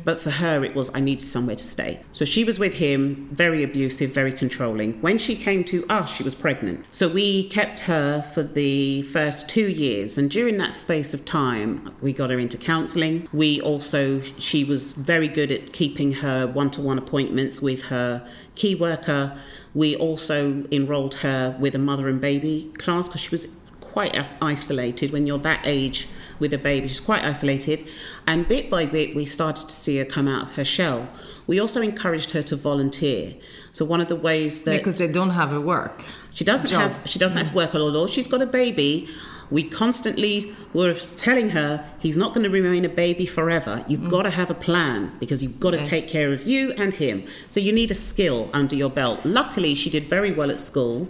But 0.05 0.21
for 0.21 0.31
her, 0.31 0.65
it 0.65 0.75
was, 0.75 0.91
I 0.95 1.01
needed 1.01 1.27
somewhere 1.27 1.57
to 1.57 1.63
stay. 1.63 2.01
So, 2.13 2.25
she 2.25 2.45
was 2.45 2.59
with 2.59 2.75
him, 2.75 3.29
very 3.33 3.63
abusive, 3.63 4.13
very 4.13 4.33
controlling. 4.33 5.01
When 5.01 5.19
she 5.19 5.37
came 5.37 5.65
to 5.65 5.87
us, 5.89 6.15
she 6.15 6.23
was 6.23 6.35
pregnant. 6.35 6.85
So, 6.91 7.09
we 7.09 7.49
kept 7.49 7.81
her 7.81 8.23
for 8.23 8.43
the 8.43 9.03
first 9.03 9.49
two 9.49 9.69
years. 9.69 10.19
And 10.19 10.31
during 10.31 10.59
that 10.59 10.75
space 10.75 11.15
of 11.15 11.25
time, 11.25 11.95
we 12.01 12.13
got 12.13 12.31
her 12.31 12.39
into 12.39 12.59
counseling. 12.59 13.29
We 13.33 13.61
also, 13.61 14.21
she 14.39 14.65
was 14.65 14.93
very 14.93 15.29
good 15.29 15.53
at 15.53 15.73
keeping 15.73 16.15
her 16.15 16.47
one 16.47 16.71
to 16.73 16.80
one 16.81 16.99
appointments 16.99 17.61
with 17.61 17.83
her 17.85 18.27
key 18.55 18.75
worker. 18.75 19.39
We 19.75 19.95
also 19.97 20.65
enrolled 20.71 21.15
her 21.17 21.57
with 21.61 21.75
a 21.75 21.79
mother 21.79 22.09
and 22.09 22.21
baby 22.21 22.73
class 22.79 23.09
because 23.09 23.21
she 23.21 23.31
was 23.31 23.57
quite 23.81 24.17
isolated 24.41 25.13
when 25.13 25.27
you're 25.27 25.39
that 25.39 25.61
age 25.65 26.09
with 26.39 26.55
a 26.55 26.59
baby. 26.59 26.89
She's 26.89 27.01
quite 27.01 27.25
isolated. 27.25 27.87
And 28.27 28.47
bit 28.49 28.71
by 28.71 28.87
bit, 28.87 29.15
we 29.15 29.25
started 29.27 29.69
to 29.69 29.75
see 29.75 29.99
her 29.99 30.05
come 30.05 30.29
out 30.29 30.43
of 30.49 30.53
her 30.57 30.65
shell. 30.65 31.09
We 31.47 31.61
also 31.61 31.81
encouraged 31.81 32.31
her 32.33 32.43
to 32.45 32.57
volunteer. 32.57 33.35
So, 33.73 33.85
one 33.85 34.01
of 34.01 34.09
the 34.09 34.17
ways 34.17 34.65
that 34.65 34.79
because 34.79 34.99
they 34.99 35.09
don't 35.09 35.31
have 35.31 35.53
a 35.53 35.61
work. 35.61 36.03
she 36.33 36.45
doesn't 36.45 36.71
job. 36.71 36.93
have 36.93 37.01
she 37.07 37.19
doesn't 37.19 37.39
have 37.39 37.51
to 37.51 37.57
work 37.57 37.75
a 37.75 37.79
lot. 37.79 38.11
She's 38.11 38.27
got 38.27 38.41
a 38.43 38.47
baby. 38.47 39.09
We 39.51 39.65
constantly 39.65 40.55
were 40.73 40.95
telling 41.17 41.51
her 41.51 41.89
he's 41.99 42.17
not 42.17 42.33
going 42.35 42.45
to 42.45 42.51
remain 42.51 42.85
a 42.85 42.89
baby 42.89 43.27
forever. 43.27 43.85
You've 43.89 44.09
got 44.09 44.23
to 44.23 44.31
have 44.31 44.51
a 44.51 44.55
plan 44.55 45.13
because 45.19 45.43
you've 45.43 45.59
got 45.59 45.73
to 45.73 45.83
take 45.83 46.09
care 46.09 46.33
of 46.33 46.45
you 46.45 46.73
and 46.73 46.95
him. 46.95 47.25
So 47.49 47.61
you 47.61 47.73
need 47.73 47.91
a 47.91 47.95
skill 47.95 48.49
under 48.53 48.77
your 48.77 48.91
belt. 48.91 49.21
Luckily, 49.25 49.75
she 49.75 49.91
did 49.91 50.09
very 50.09 50.33
well 50.33 50.51
at 50.51 50.59
school, 50.59 51.09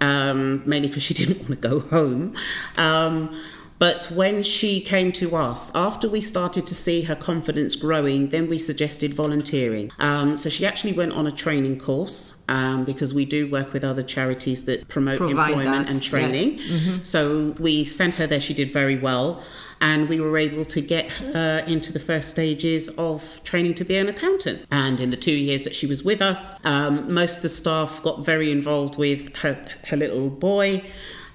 um, 0.00 0.62
mainly 0.66 0.88
because 0.88 1.02
she 1.02 1.14
didn't 1.20 1.38
want 1.38 1.62
to 1.62 1.68
go 1.68 1.80
home. 1.80 2.34
Um, 2.76 3.34
but 3.78 4.10
when 4.14 4.42
she 4.42 4.80
came 4.80 5.12
to 5.12 5.36
us, 5.36 5.74
after 5.74 6.08
we 6.08 6.20
started 6.20 6.66
to 6.66 6.74
see 6.74 7.02
her 7.02 7.14
confidence 7.14 7.76
growing, 7.76 8.28
then 8.28 8.48
we 8.48 8.58
suggested 8.58 9.14
volunteering. 9.14 9.90
Um, 9.98 10.36
so 10.36 10.48
she 10.48 10.66
actually 10.66 10.92
went 10.92 11.12
on 11.12 11.26
a 11.26 11.32
training 11.32 11.78
course 11.78 12.42
um, 12.48 12.84
because 12.84 13.14
we 13.14 13.24
do 13.24 13.48
work 13.50 13.72
with 13.72 13.84
other 13.84 14.02
charities 14.02 14.64
that 14.64 14.88
promote 14.88 15.18
Provide 15.18 15.50
employment 15.50 15.86
that, 15.86 15.92
and 15.92 16.02
training. 16.02 16.58
So 17.04 17.54
we 17.58 17.84
sent 17.84 18.14
her 18.14 18.26
there. 18.26 18.40
She 18.40 18.54
did 18.54 18.72
very 18.72 18.96
well. 18.96 19.42
And 19.80 20.08
we 20.08 20.18
were 20.18 20.36
able 20.36 20.64
to 20.64 20.80
get 20.80 21.08
her 21.12 21.64
into 21.68 21.92
the 21.92 22.00
first 22.00 22.30
stages 22.30 22.88
of 22.98 23.40
training 23.44 23.74
to 23.74 23.84
be 23.84 23.96
an 23.96 24.08
accountant. 24.08 24.66
And 24.72 24.98
in 24.98 25.10
the 25.10 25.16
two 25.16 25.30
years 25.30 25.62
that 25.62 25.74
she 25.74 25.86
was 25.86 26.02
with 26.02 26.20
us, 26.20 26.50
um, 26.64 27.14
most 27.14 27.36
of 27.36 27.42
the 27.42 27.48
staff 27.48 28.02
got 28.02 28.24
very 28.24 28.50
involved 28.50 28.98
with 28.98 29.36
her, 29.36 29.64
her 29.84 29.96
little 29.96 30.30
boy. 30.30 30.82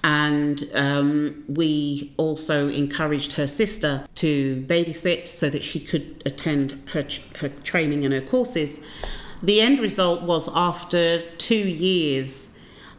And 0.03 0.69
um, 0.73 1.45
we 1.47 2.13
also 2.17 2.67
encouraged 2.67 3.33
her 3.33 3.47
sister 3.47 4.05
to 4.15 4.61
babysit 4.67 5.27
so 5.27 5.49
that 5.49 5.63
she 5.63 5.79
could 5.79 6.21
attend 6.25 6.81
her, 6.91 7.05
her 7.39 7.49
training 7.49 8.03
and 8.03 8.13
her 8.13 8.21
courses. 8.21 8.81
The 9.41 9.61
end 9.61 9.79
result 9.79 10.23
was 10.23 10.49
after 10.53 11.21
two 11.37 11.55
years, 11.55 12.52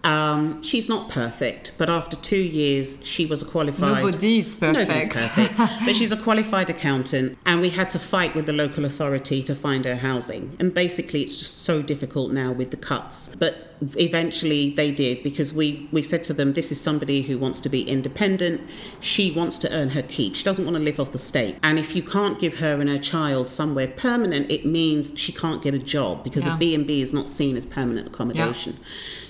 um, 0.05 0.63
she's 0.63 0.89
not 0.89 1.09
perfect, 1.09 1.73
but 1.79 1.89
after 1.91 2.17
two 2.17 2.37
years, 2.43 3.05
she 3.05 3.25
was 3.27 3.43
a 3.43 3.45
qualified. 3.47 4.03
Nobody 4.05 4.39
is 4.41 4.61
Nobody's 4.61 5.09
perfect. 5.09 5.15
perfect, 5.15 5.57
but 5.87 5.97
she's 5.97 6.13
a 6.13 6.17
qualified 6.17 6.69
accountant, 6.71 7.39
and 7.47 7.61
we 7.61 7.71
had 7.71 7.91
to 7.93 7.99
fight 7.99 8.35
with 8.35 8.47
the 8.47 8.53
local 8.53 8.85
authority 8.85 9.43
to 9.43 9.55
find 9.55 9.85
her 9.87 9.97
housing. 9.97 10.57
And 10.61 10.73
basically, 10.75 11.23
it's 11.23 11.37
just 11.39 11.63
so 11.63 11.83
difficult 11.83 12.33
now 12.33 12.53
with 12.53 12.71
the 12.71 12.77
cuts. 12.77 13.35
But 13.39 13.75
eventually, 13.97 14.71
they 14.71 14.93
did 14.93 15.23
because 15.23 15.53
we 15.55 15.89
we 15.91 16.03
said 16.03 16.23
to 16.25 16.33
them, 16.35 16.53
"This 16.53 16.71
is 16.71 16.81
somebody 16.81 17.23
who 17.23 17.39
wants 17.39 17.59
to 17.61 17.69
be 17.69 17.83
independent. 17.83 18.61
She 19.01 19.31
wants 19.31 19.57
to 19.59 19.73
earn 19.73 19.91
her 19.91 20.03
keep. 20.03 20.35
She 20.37 20.45
doesn't 20.45 20.65
want 20.65 20.77
to 20.77 20.83
live 20.83 21.01
off 21.01 21.13
the 21.13 21.19
state. 21.19 21.57
And 21.63 21.79
if 21.79 21.97
you 21.97 22.03
can't 22.03 22.39
give 22.39 22.59
her 22.59 22.81
and 22.81 22.91
her 22.91 22.99
child 22.99 23.49
somewhere 23.49 23.89
permanent, 23.89 24.51
it 24.53 24.67
means 24.67 25.13
she 25.17 25.33
can't 25.33 25.63
get 25.63 25.75
a 25.75 25.79
job 25.79 26.23
because 26.25 26.45
Yeah. 26.47 26.57
a 26.57 26.59
B 26.59 26.75
and 26.75 26.87
B 26.87 27.01
is 27.01 27.13
not 27.15 27.31
seen 27.31 27.57
as 27.57 27.65
permanent 27.65 28.07
accommodation." 28.09 28.77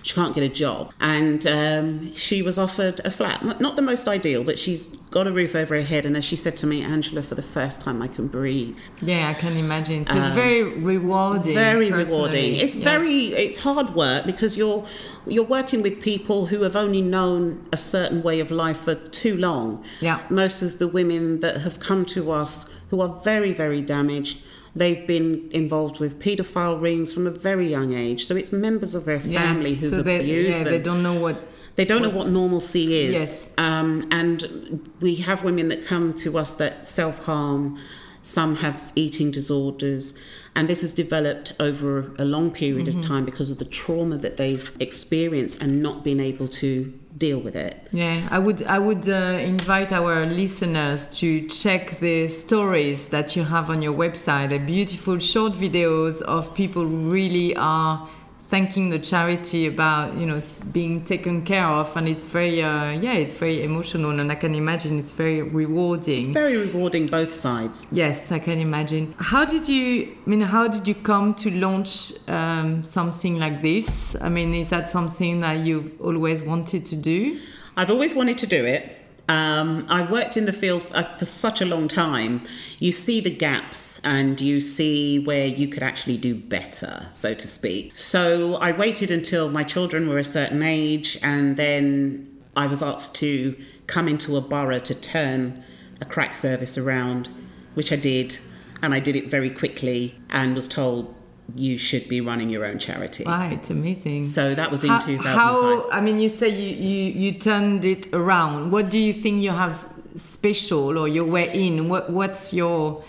She 0.04 0.12
can't 0.12 0.34
get 0.34 0.44
a 0.44 0.50
job. 0.50 0.92
And 1.00 1.46
um, 1.46 2.14
she 2.14 2.42
was 2.42 2.58
offered 2.58 3.00
a 3.06 3.10
flat, 3.10 3.58
not 3.58 3.74
the 3.76 3.80
most 3.82 4.06
ideal, 4.06 4.44
but 4.44 4.58
she's 4.58 4.88
got 5.10 5.26
a 5.26 5.32
roof 5.32 5.54
over 5.54 5.74
her 5.76 5.80
head. 5.80 6.04
And 6.04 6.14
as 6.14 6.26
she 6.26 6.36
said 6.36 6.58
to 6.58 6.66
me, 6.66 6.82
Angela, 6.82 7.22
for 7.22 7.34
the 7.34 7.42
first 7.42 7.80
time, 7.80 8.02
I 8.02 8.08
can 8.08 8.26
breathe. 8.28 8.78
Yeah, 9.00 9.30
I 9.30 9.32
can 9.32 9.56
imagine. 9.56 10.04
So 10.04 10.14
it's 10.14 10.34
very 10.34 10.62
rewarding. 10.62 11.48
Um, 11.48 11.54
Very 11.54 11.88
personally. 11.88 12.16
rewarding. 12.18 12.56
It's 12.56 12.74
Yes. 12.74 12.84
very, 12.84 13.28
it's 13.28 13.60
hard 13.60 13.94
work 13.94 14.26
because 14.26 14.58
you're 14.58 14.84
you're 15.26 15.42
working 15.58 15.80
with 15.80 16.02
people 16.02 16.46
who 16.50 16.60
have 16.64 16.76
only 16.76 17.00
known 17.00 17.66
a 17.72 17.78
certain 17.78 18.22
way 18.22 18.40
of 18.40 18.50
life 18.50 18.80
for 18.80 18.94
too 18.94 19.34
long. 19.38 19.82
Yeah. 20.02 20.18
Most 20.28 20.60
of 20.60 20.78
the 20.78 20.86
women 20.86 21.40
that 21.40 21.62
have 21.62 21.80
come 21.80 22.04
to 22.16 22.30
us 22.30 22.74
who 22.90 23.00
are 23.00 23.08
very, 23.24 23.52
very 23.52 23.80
damaged, 23.80 24.42
they've 24.76 25.06
been 25.06 25.48
involved 25.52 26.00
with 26.00 26.18
paedophile 26.18 26.80
rings 26.80 27.12
from 27.12 27.26
a 27.26 27.30
very 27.30 27.68
young 27.68 27.94
age. 27.94 28.24
So 28.26 28.34
it's 28.36 28.52
members 28.52 28.94
of 28.94 29.04
their 29.04 29.20
Yeah, 29.20 29.42
family 29.42 29.72
who've 29.74 29.80
so 29.82 30.02
they, 30.02 30.20
abused 30.20 30.58
yeah, 30.58 30.64
them. 30.64 30.72
they 30.72 30.82
don't 30.82 31.02
know 31.02 31.18
what. 31.20 31.36
They 31.76 31.84
don't 31.84 32.02
know 32.02 32.08
what 32.10 32.28
normalcy 32.28 32.94
is. 32.94 33.12
Yes. 33.14 33.48
Um, 33.58 34.06
and 34.12 34.88
we 35.00 35.16
have 35.16 35.42
women 35.42 35.68
that 35.68 35.84
come 35.84 36.14
to 36.18 36.38
us 36.38 36.54
that 36.54 36.86
self 36.86 37.24
harm, 37.24 37.78
Some 38.22 38.56
have 38.56 38.92
eating 38.94 39.30
disorders, 39.32 40.14
and 40.54 40.68
this 40.68 40.80
has 40.82 40.92
developed 40.94 41.52
over 41.60 42.12
a 42.16 42.24
long 42.24 42.50
period 42.52 42.86
Mm-hmm. 42.86 43.00
of 43.00 43.04
time 43.06 43.24
because 43.24 43.50
of 43.50 43.58
the 43.58 43.64
trauma 43.64 44.16
that 44.18 44.36
they've 44.36 44.70
experienced 44.80 45.60
and 45.60 45.82
not 45.82 46.04
been 46.04 46.20
able 46.20 46.48
to 46.48 46.92
deal 47.16 47.38
with 47.38 47.56
it. 47.56 47.88
Yeah, 47.92 48.26
I 48.30 48.38
would 48.38 48.62
I 48.64 48.78
would 48.78 49.08
uh, 49.08 49.38
invite 49.40 49.92
our 49.92 50.26
listeners 50.26 51.08
to 51.20 51.46
check 51.48 51.98
the 52.00 52.28
stories 52.28 53.08
that 53.08 53.36
you 53.36 53.44
have 53.44 53.70
on 53.70 53.82
your 53.82 53.94
website. 53.94 54.50
They're 54.50 54.58
beautiful 54.58 55.18
short 55.18 55.52
videos 55.52 56.22
of 56.22 56.54
people 56.54 56.82
who 56.82 57.10
really 57.10 57.54
are 57.56 58.08
thanking 58.48 58.90
the 58.90 58.98
charity 58.98 59.66
about 59.66 60.16
you 60.16 60.26
know 60.26 60.42
being 60.72 61.04
taken 61.04 61.42
care 61.42 61.66
of, 61.66 61.96
and 61.96 62.08
it's 62.08 62.26
very 62.26 62.62
uh, 62.62 62.92
yeah, 62.92 63.14
it's 63.14 63.34
very 63.34 63.62
emotional, 63.62 64.18
and 64.18 64.30
I 64.30 64.34
can 64.34 64.54
imagine 64.54 64.98
it's 64.98 65.12
very 65.12 65.42
rewarding. 65.42 66.18
It's 66.20 66.28
very 66.28 66.56
rewarding 66.56 67.06
both 67.06 67.32
sides. 67.32 67.86
Yes, 67.90 68.30
I 68.32 68.38
can 68.38 68.58
imagine. 68.58 69.14
How 69.18 69.44
did 69.44 69.68
you? 69.68 70.16
I 70.26 70.30
mean, 70.30 70.40
how 70.42 70.68
did 70.68 70.86
you 70.86 70.94
come 70.94 71.34
to 71.34 71.50
launch 71.50 72.12
um, 72.28 72.84
something 72.84 73.38
like 73.38 73.62
this? 73.62 74.16
I 74.20 74.28
mean, 74.28 74.54
is 74.54 74.70
that 74.70 74.90
something 74.90 75.40
that 75.40 75.64
you've 75.64 76.00
always 76.00 76.42
wanted 76.42 76.84
to 76.86 76.96
do? 76.96 77.40
I've 77.76 77.90
always 77.90 78.14
wanted 78.14 78.38
to 78.38 78.46
do 78.46 78.64
it. 78.64 79.03
Um, 79.28 79.86
I've 79.88 80.10
worked 80.10 80.36
in 80.36 80.44
the 80.44 80.52
field 80.52 80.82
for, 80.82 81.02
for 81.02 81.24
such 81.24 81.60
a 81.60 81.64
long 81.64 81.88
time. 81.88 82.42
You 82.78 82.92
see 82.92 83.20
the 83.20 83.34
gaps 83.34 84.00
and 84.04 84.40
you 84.40 84.60
see 84.60 85.18
where 85.18 85.46
you 85.46 85.68
could 85.68 85.82
actually 85.82 86.18
do 86.18 86.34
better, 86.34 87.06
so 87.10 87.34
to 87.34 87.48
speak. 87.48 87.96
So 87.96 88.56
I 88.56 88.72
waited 88.72 89.10
until 89.10 89.48
my 89.48 89.64
children 89.64 90.08
were 90.08 90.18
a 90.18 90.24
certain 90.24 90.62
age 90.62 91.18
and 91.22 91.56
then 91.56 92.30
I 92.56 92.66
was 92.66 92.82
asked 92.82 93.14
to 93.16 93.56
come 93.86 94.08
into 94.08 94.36
a 94.36 94.40
borough 94.40 94.78
to 94.80 94.94
turn 94.94 95.64
a 96.00 96.04
crack 96.04 96.34
service 96.34 96.76
around, 96.76 97.28
which 97.74 97.92
I 97.92 97.96
did. 97.96 98.38
And 98.82 98.92
I 98.92 99.00
did 99.00 99.16
it 99.16 99.28
very 99.28 99.50
quickly 99.50 100.14
and 100.28 100.54
was 100.54 100.68
told 100.68 101.14
you 101.54 101.78
should 101.78 102.08
be 102.08 102.20
running 102.20 102.50
your 102.50 102.64
own 102.64 102.78
charity. 102.78 103.24
Right, 103.24 103.68
amazing. 103.70 104.24
So 104.24 104.54
that 104.54 104.70
was 104.70 104.82
in 104.84 104.90
how, 104.90 105.00
2005. 105.00 105.34
how 105.34 105.90
I 105.90 106.00
mean, 106.00 106.18
you 106.18 106.28
say 106.28 106.48
you, 106.48 106.74
you, 106.74 107.12
you 107.12 107.32
turned 107.38 107.84
it 107.84 108.12
around. 108.12 108.70
What 108.70 108.90
do 108.90 108.98
you 108.98 109.12
think 109.12 109.40
you 109.40 109.50
have 109.50 109.74
special 110.16 110.98
or 110.98 111.08
your 111.08 111.24
way 111.26 111.50
in? 111.52 111.88
What 111.88 112.10
what's 112.10 112.52
your 112.52 113.04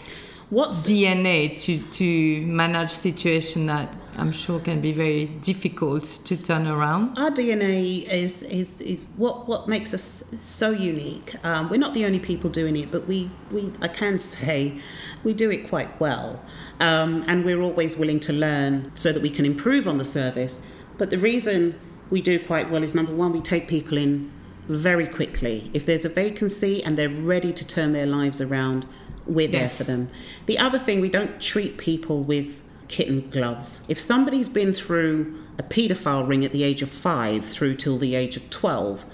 What's 0.52 0.88
DNA 0.88 1.60
to 1.62 1.80
to 1.80 2.46
manage 2.46 2.92
situation 2.92 3.66
that 3.66 3.90
I'm 4.16 4.32
sure 4.32 4.60
can 4.60 4.80
be 4.80 4.92
very 4.92 5.26
difficult 5.26 6.04
to 6.26 6.38
turn 6.38 6.68
around? 6.68 7.18
our 7.18 7.32
DNA 7.32 8.08
is 8.08 8.44
is 8.44 8.80
is 8.80 9.06
what 9.18 9.48
what 9.48 9.68
makes 9.68 9.92
us 9.92 10.04
so 10.04 10.70
unique. 10.70 11.34
Um, 11.44 11.68
we're 11.70 11.80
not 11.80 11.96
the 11.96 12.06
only 12.06 12.20
people 12.20 12.52
doing 12.52 12.78
it, 12.78 12.92
but 12.92 13.08
we 13.08 13.32
we 13.52 13.72
I 13.82 13.88
can 13.88 14.20
say 14.20 14.78
we 15.24 15.34
do 15.34 15.50
it 15.50 15.68
quite 15.68 16.00
well, 16.00 16.44
um, 16.80 17.24
and 17.28 17.46
we're 17.46 17.62
always 17.62 17.98
willing 17.98 18.20
to 18.22 18.34
learn 18.34 18.92
so 18.96 19.12
that 19.12 19.22
we 19.22 19.30
can 19.30 19.46
improve 19.46 19.88
on 19.88 19.98
the 19.98 20.06
service. 20.06 20.60
But 20.98 21.10
the 21.10 21.18
reason 21.18 21.80
we 22.10 22.22
do 22.22 22.40
quite 22.40 22.70
well 22.70 22.84
is 22.84 22.94
number 22.96 23.14
one, 23.14 23.32
we 23.34 23.42
take 23.42 23.68
people 23.68 23.98
in 23.98 24.32
very 24.68 25.08
quickly. 25.08 25.70
If 25.74 25.86
there's 25.86 26.06
a 26.06 26.10
vacancy 26.10 26.84
and 26.84 26.98
they're 26.98 27.10
ready 27.10 27.54
to 27.54 27.68
turn 27.68 27.94
their 27.94 28.06
lives 28.06 28.42
around, 28.42 28.86
we're 29.26 29.48
there 29.48 29.62
Yes. 29.62 29.78
for 29.78 29.84
them. 29.84 30.10
The 30.46 30.58
other 30.60 30.80
thing, 30.80 31.02
we 31.02 31.10
don't 31.10 31.40
treat 31.42 31.78
people 31.78 32.24
with 32.24 32.62
kitten 32.88 33.30
gloves. 33.32 33.82
If 33.88 34.00
somebody's 34.00 34.50
been 34.50 34.72
through 34.74 35.36
a 35.58 35.64
paedophile 35.64 36.28
ring 36.28 36.46
at 36.46 36.52
the 36.52 36.64
age 36.64 36.82
of 36.82 36.90
five 36.90 37.46
through 37.46 37.76
till 37.76 37.98
the 37.98 38.14
age 38.16 38.38
of 38.38 38.50
12, 38.50 39.06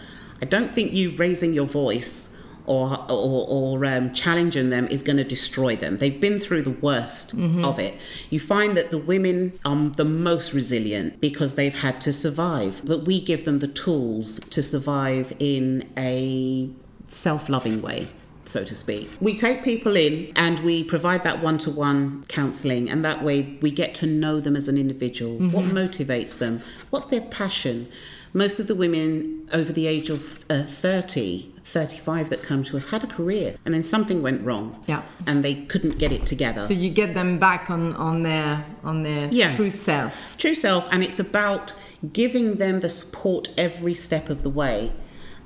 I 0.42 0.46
don't 0.46 0.72
think 0.72 0.92
you 0.92 1.12
raising 1.16 1.54
your 1.54 1.68
voice 1.68 2.31
or, 2.72 3.06
or, 3.10 3.46
or 3.50 3.86
um, 3.86 4.14
challenging 4.14 4.70
them 4.70 4.88
is 4.88 5.04
going 5.04 5.18
to 5.18 5.26
destroy 5.26 5.76
them. 5.76 5.98
They've 5.98 6.22
been 6.22 6.40
through 6.40 6.62
the 6.62 6.78
worst 6.88 7.34
of 7.34 7.80
it. 7.80 7.98
You 8.30 8.40
find 8.40 8.78
that 8.78 8.92
the 8.92 8.98
women 8.98 9.60
are 9.66 9.90
the 9.90 10.06
most 10.06 10.54
resilient 10.54 11.20
because 11.20 11.56
they've 11.56 11.78
had 11.78 12.00
to 12.02 12.14
survive, 12.14 12.82
but 12.86 13.06
we 13.06 13.20
give 13.20 13.44
them 13.44 13.60
the 13.60 13.68
tools 13.68 14.40
to 14.40 14.64
survive 14.64 15.34
in 15.40 15.90
a 15.98 16.70
self 17.08 17.50
loving 17.50 17.82
way 17.82 18.08
so 18.44 18.64
to 18.64 18.76
speak. 18.76 19.10
We 19.22 19.36
take 19.36 19.64
people 19.64 19.96
in 19.96 20.32
and 20.36 20.60
we 20.60 20.84
provide 20.84 21.24
that 21.24 21.42
one 21.44 21.58
to 21.60 21.70
one 21.70 22.26
counselling, 22.28 22.90
and 22.90 23.06
that 23.06 23.24
way 23.24 23.58
we 23.62 23.70
get 23.72 23.94
to 23.96 24.08
know 24.08 24.40
them 24.40 24.56
as 24.56 24.68
an 24.68 24.78
individual. 24.78 25.38
What 25.38 25.66
motivates 25.66 26.38
them? 26.40 26.62
What's 26.90 27.06
their 27.06 27.22
passion? 27.22 27.88
Most 28.34 28.60
of 28.60 28.68
the 28.68 28.76
women 28.76 29.50
over 29.52 29.74
the 29.74 29.88
age 29.88 30.10
of 30.10 30.46
uh, 30.50 30.64
30, 30.64 31.54
35 31.66 32.30
that 32.30 32.42
come 32.44 32.64
to 32.64 32.78
us 32.78 32.90
had 32.90 33.04
a 33.04 33.08
career 33.08 33.56
and 33.66 33.74
then 33.74 33.84
something 33.84 34.22
went 34.22 34.44
wrong 34.46 34.82
Yeah. 34.88 35.04
and 35.28 35.44
they 35.44 35.56
couldn't 35.56 35.98
get 35.98 36.12
it 36.12 36.26
together. 36.26 36.62
So 36.62 36.74
you 36.74 36.90
get 36.90 37.14
them 37.14 37.40
back 37.40 37.70
on 37.70 37.94
on 37.96 38.24
their 38.24 38.66
on 38.84 39.04
their 39.04 39.28
Yes. 39.32 39.56
true 39.58 39.70
self. 39.70 40.36
True 40.38 40.56
self, 40.56 40.88
and 40.92 41.04
it's 41.04 41.20
about 41.20 41.74
giving 42.14 42.56
them 42.56 42.80
the 42.80 42.90
support 42.90 43.50
every 43.58 43.94
step 43.94 44.30
of 44.30 44.44
the 44.44 44.50
way. 44.50 44.92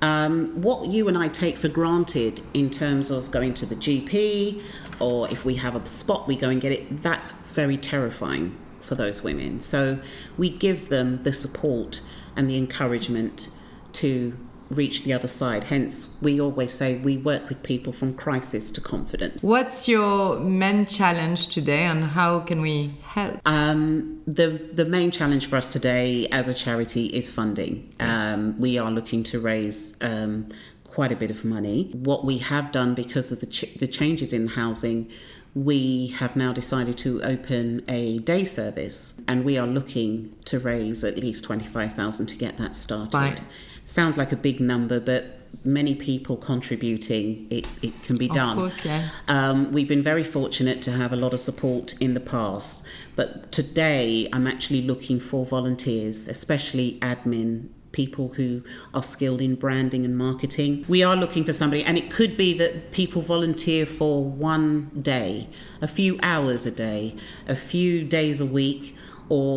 Um, 0.02 0.62
what 0.62 0.92
you 0.92 1.08
and 1.08 1.18
I 1.18 1.28
take 1.30 1.58
for 1.58 1.68
granted 1.70 2.42
in 2.54 2.70
terms 2.70 3.10
of 3.10 3.32
going 3.32 3.54
to 3.56 3.66
the 3.66 3.76
GP, 3.76 4.62
or 5.00 5.28
if 5.32 5.44
we 5.46 5.56
have 5.56 5.76
a 5.76 5.86
spot, 5.86 6.28
we 6.28 6.36
go 6.36 6.50
and 6.50 6.62
get 6.62 6.72
it, 6.72 7.02
that's 7.02 7.32
very 7.32 7.78
terrifying 7.78 8.56
for 8.82 8.94
those 8.96 9.24
women. 9.24 9.60
So 9.62 10.00
we 10.38 10.50
give 10.50 10.90
them 10.90 11.24
the 11.24 11.34
support 11.34 12.02
and 12.36 12.50
the 12.50 12.58
encouragement 12.58 13.50
to 13.94 14.38
reach 14.70 15.04
the 15.04 15.14
other 15.14 15.28
side. 15.28 15.66
Hence, 15.66 16.16
we 16.22 16.42
always 16.42 16.74
say 16.74 16.98
we 16.98 17.18
work 17.18 17.50
with 17.50 17.62
people 17.64 17.94
from 17.94 18.14
crisis 18.16 18.72
to 18.72 18.82
confidence. 18.82 19.44
What's 19.44 19.88
your 19.88 20.40
main 20.40 20.86
challenge 20.86 21.48
today, 21.48 21.84
and 21.84 22.04
how 22.04 22.40
can 22.40 22.62
we 22.62 22.98
help? 23.04 23.40
Um, 23.46 24.22
the 24.26 24.70
the 24.74 24.86
main 24.86 25.12
challenge 25.12 25.48
for 25.48 25.56
us 25.56 25.72
today 25.72 26.28
as 26.32 26.48
a 26.48 26.54
charity 26.54 27.06
is 27.08 27.30
funding. 27.30 27.94
Um, 28.00 28.60
we 28.60 28.78
are 28.78 28.92
looking 28.92 29.24
to 29.24 29.40
raise 29.40 29.98
um, 30.02 30.48
quite 30.84 31.12
a 31.12 31.16
bit 31.16 31.30
of 31.30 31.46
money. 31.46 31.92
What 31.94 32.26
we 32.26 32.40
have 32.40 32.72
done 32.72 32.96
because 32.96 33.32
of 33.32 33.40
the 33.42 33.48
ch- 33.48 33.74
the 33.76 33.88
changes 33.88 34.34
in 34.34 34.48
housing, 34.48 35.10
we 35.56 36.08
have 36.08 36.36
now 36.36 36.52
decided 36.52 36.98
to 36.98 37.24
open 37.24 37.82
a 37.88 38.20
day 38.20 38.44
service, 38.44 39.22
and 39.28 39.46
we 39.46 39.58
are 39.58 39.66
looking 39.66 40.36
to 40.46 40.60
raise 40.60 41.04
at 41.04 41.18
least 41.18 41.46
twenty 41.46 41.66
five 41.66 41.94
thousand 41.94 42.28
to 42.28 42.38
get 42.38 42.58
that 42.58 42.76
started. 42.76 43.18
Right. 43.18 43.42
Sounds 43.86 44.18
like 44.18 44.32
a 44.32 44.36
big 44.36 44.60
number, 44.60 45.00
but 45.00 45.40
many 45.64 45.96
people 45.96 46.36
contributing, 46.36 47.48
it, 47.50 47.66
it 47.82 48.04
can 48.04 48.18
be 48.18 48.28
done. 48.28 48.58
Of 48.58 48.64
course, 48.64 48.86
yeah. 48.86 49.10
Um, 49.28 49.72
we've 49.72 49.88
been 49.88 50.04
very 50.04 50.24
fortunate 50.24 50.82
to 50.84 50.92
have 50.92 51.14
a 51.14 51.16
lot 51.16 51.34
of 51.34 51.40
support 51.40 51.96
in 52.02 52.14
the 52.14 52.20
past, 52.20 52.86
but 53.16 53.52
today 53.54 54.28
I'm 54.34 54.48
actually 54.48 54.82
looking 54.82 55.20
for 55.20 55.46
volunteers, 55.46 56.28
especially 56.28 57.00
admin 57.02 57.70
people 57.96 58.28
who 58.38 58.62
are 58.94 59.02
skilled 59.14 59.42
in 59.42 59.56
branding 59.56 60.04
and 60.06 60.16
marketing. 60.18 60.84
We 60.88 61.02
are 61.02 61.16
looking 61.16 61.44
for 61.46 61.54
somebody, 61.54 61.82
and 61.88 61.98
it 61.98 62.12
could 62.12 62.36
be 62.38 62.50
that 62.62 62.92
people 62.92 63.22
volunteer 63.22 63.86
for 63.86 64.24
one 64.24 64.92
day, 65.14 65.48
a 65.82 65.88
few 65.88 66.20
hours 66.22 66.66
a 66.66 66.72
day, 66.72 67.16
a 67.48 67.56
few 67.56 68.04
days 68.04 68.42
a 68.42 68.46
week, 68.46 68.84
or 69.30 69.56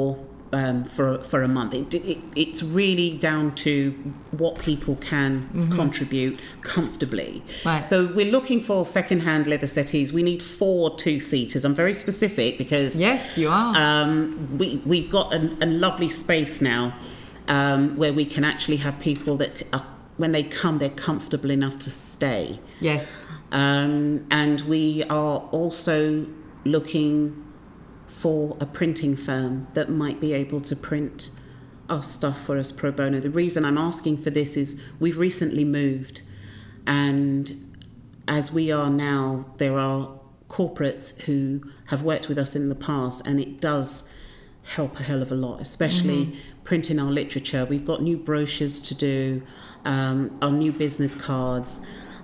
um, 0.53 0.85
for 0.85 1.09
for 1.31 1.43
a 1.43 1.49
month. 1.49 1.75
It, 1.75 1.95
it, 1.95 2.19
it's 2.37 2.63
really 2.63 3.11
down 3.19 3.55
to 3.67 3.75
what 4.31 4.55
people 4.71 4.95
can 4.97 5.31
contribute 5.81 6.39
comfortably. 6.63 7.43
Right. 7.67 7.87
So 7.89 8.07
we're 8.19 8.33
looking 8.39 8.61
for 8.69 8.85
second-hand 8.85 9.47
leather 9.47 9.67
settees. 9.67 10.13
We 10.13 10.23
need 10.23 10.43
four 10.43 10.97
two-seaters. 10.97 11.65
I'm 11.67 11.75
very 11.75 11.93
specific 11.95 12.57
because 12.57 12.99
Yes, 12.99 13.37
you 13.37 13.49
are. 13.51 13.75
um, 13.77 14.57
we 14.61 14.81
we've 14.87 15.11
got 15.11 15.35
a, 15.35 15.41
a 15.61 15.67
lovely 15.67 16.09
space 16.09 16.63
now 16.63 16.95
um, 17.49 17.97
where 17.97 18.13
we 18.13 18.25
can 18.25 18.45
actually 18.45 18.77
have 18.77 19.01
people 19.01 19.37
that 19.37 19.65
are, 19.73 19.87
when 20.17 20.33
they 20.33 20.43
come 20.43 20.79
they're 20.79 20.91
comfortable 20.91 21.51
enough 21.51 21.79
to 21.81 21.91
stay. 21.91 22.61
yes. 22.81 23.07
Um, 23.51 24.27
and 24.31 24.61
we 24.63 25.05
are 25.05 25.39
also 25.53 26.27
looking 26.65 27.45
for 28.07 28.57
a 28.61 28.67
printing 28.67 29.17
firm 29.17 29.69
that 29.73 29.89
might 29.89 30.21
be 30.21 30.35
able 30.35 30.61
to 30.61 30.77
print 30.77 31.31
our 31.89 32.03
stuff 32.03 32.45
for 32.45 32.59
us 32.59 32.71
pro 32.71 32.93
bono. 32.93 33.21
The 33.21 33.31
reason 33.31 33.65
I'm 33.65 33.79
asking 33.79 34.19
for 34.19 34.29
this 34.29 34.57
is 34.57 34.85
we've 35.01 35.17
recently 35.17 35.65
moved, 35.65 36.23
and 36.87 37.75
as 38.27 38.53
we 38.53 38.71
are 38.71 38.91
now, 38.91 39.47
there 39.57 39.79
are 39.79 40.19
corporates 40.49 41.23
who 41.23 41.63
have 41.87 42.03
worked 42.03 42.29
with 42.29 42.37
us 42.37 42.55
in 42.55 42.69
the 42.69 42.75
past, 42.75 43.27
and 43.27 43.41
it 43.41 43.61
does 43.61 44.11
help 44.75 45.01
a 45.01 45.03
hell 45.03 45.23
of 45.23 45.33
a 45.33 45.35
lot, 45.35 45.61
especially 45.61 46.37
printing 46.69 46.99
our 47.05 47.11
literature. 47.21 47.63
We've 47.73 47.87
got 47.93 47.99
new 48.03 48.17
brochures 48.29 48.77
to 48.89 48.93
do, 49.11 49.19
um, 49.95 50.19
our 50.43 50.53
new 50.65 50.73
business 50.85 51.15
cards, 51.29 51.71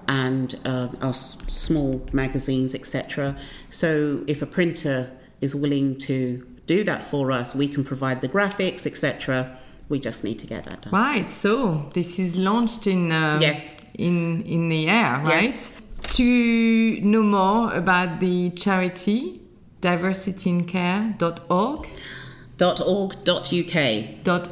and 0.07 0.49
uh, 0.67 0.89
our 1.01 1.11
s- 1.11 1.39
small 1.65 1.93
magazines, 2.13 2.75
etc. 2.75 3.37
So 3.71 4.23
if 4.27 4.43
a 4.43 4.47
printer 4.57 4.99
is 5.41 5.55
willing 5.55 5.97
to 6.09 6.47
do 6.67 6.85
that 6.85 7.03
for 7.11 7.33
us, 7.41 7.55
we 7.55 7.67
can 7.75 7.85
provide 7.85 8.21
the 8.21 8.29
graphics, 8.29 8.85
etc. 8.87 9.57
We 9.89 9.99
just 10.09 10.25
need 10.25 10.39
to 10.41 10.47
get 10.47 10.65
that 10.65 10.83
done. 10.83 10.93
Right. 10.93 11.31
So 11.31 11.91
this 11.95 12.19
is 12.19 12.37
launched 12.37 12.87
in 12.87 13.13
um, 13.13 13.41
Yes. 13.41 13.75
in 14.07 14.43
in 14.55 14.69
the 14.69 14.83
air, 15.01 15.13
right? 15.25 15.45
Yes. 15.45 15.73
to 16.19 16.29
know 17.13 17.23
more 17.23 17.73
about 17.83 18.21
the 18.21 18.51
charity 18.65 19.41
diversityincare.org 19.81 21.81
.org.uk. 22.59 23.77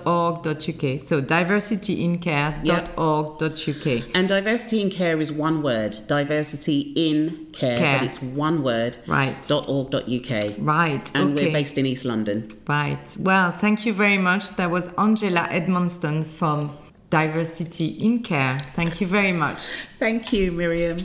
.org.uk. 0.07 1.00
So 1.03 1.20
diversityincare.org.uk. 1.22 4.14
And 4.14 4.28
diversity 4.28 4.82
in 4.82 4.90
care 4.90 5.20
is 5.20 5.30
one 5.30 5.62
word. 5.62 5.98
Diversity 6.09 6.92
in 6.96 7.46
care, 7.53 7.78
Care. 7.78 7.98
but 7.98 8.07
it's 8.07 8.20
one 8.20 8.64
word. 8.64 8.96
Right. 9.07 9.36
.org.uk. 9.50 10.55
Right. 10.59 11.11
And 11.14 11.34
okay. 11.34 11.46
we're 11.46 11.53
based 11.53 11.78
in 11.78 11.86
East 11.86 12.05
London. 12.05 12.50
Right. 12.66 13.16
Well, 13.18 13.53
thank 13.53 13.86
you 13.86 13.92
very 13.92 14.18
much. 14.18 14.50
That 14.57 14.70
was 14.70 14.88
Angela 14.98 15.46
Edmonston 15.50 16.26
from 16.26 16.76
Diversity 17.11 17.86
in 17.86 18.22
Care. 18.22 18.61
Thank 18.74 19.00
you 19.00 19.07
very 19.07 19.32
much. 19.32 19.86
Thank 19.98 20.32
you, 20.32 20.50
Miriam. 20.50 20.98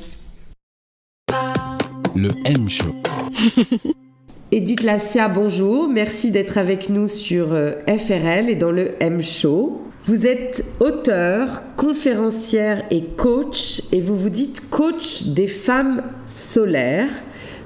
Le 2.15 2.31
M 2.45 2.67
Show. 2.67 2.93
Edith 4.53 4.83
Lassia, 4.83 5.27
bonjour. 5.27 5.89
Merci 5.89 6.31
d'être 6.31 6.57
avec 6.57 6.87
nous 6.87 7.09
sur 7.09 7.51
euh, 7.51 7.73
FRL 7.85 8.49
et 8.49 8.55
dans 8.55 8.71
le 8.71 8.91
M 9.01 9.21
Show. 9.21 9.81
Vous 10.05 10.25
êtes 10.25 10.63
auteur, 10.79 11.63
conférencière 11.75 12.81
et 12.89 13.03
coach 13.03 13.81
et 13.91 13.99
vous 13.99 14.15
vous 14.15 14.29
dites 14.29 14.69
coach 14.69 15.23
des 15.23 15.47
femmes 15.47 16.01
solaires. 16.25 17.09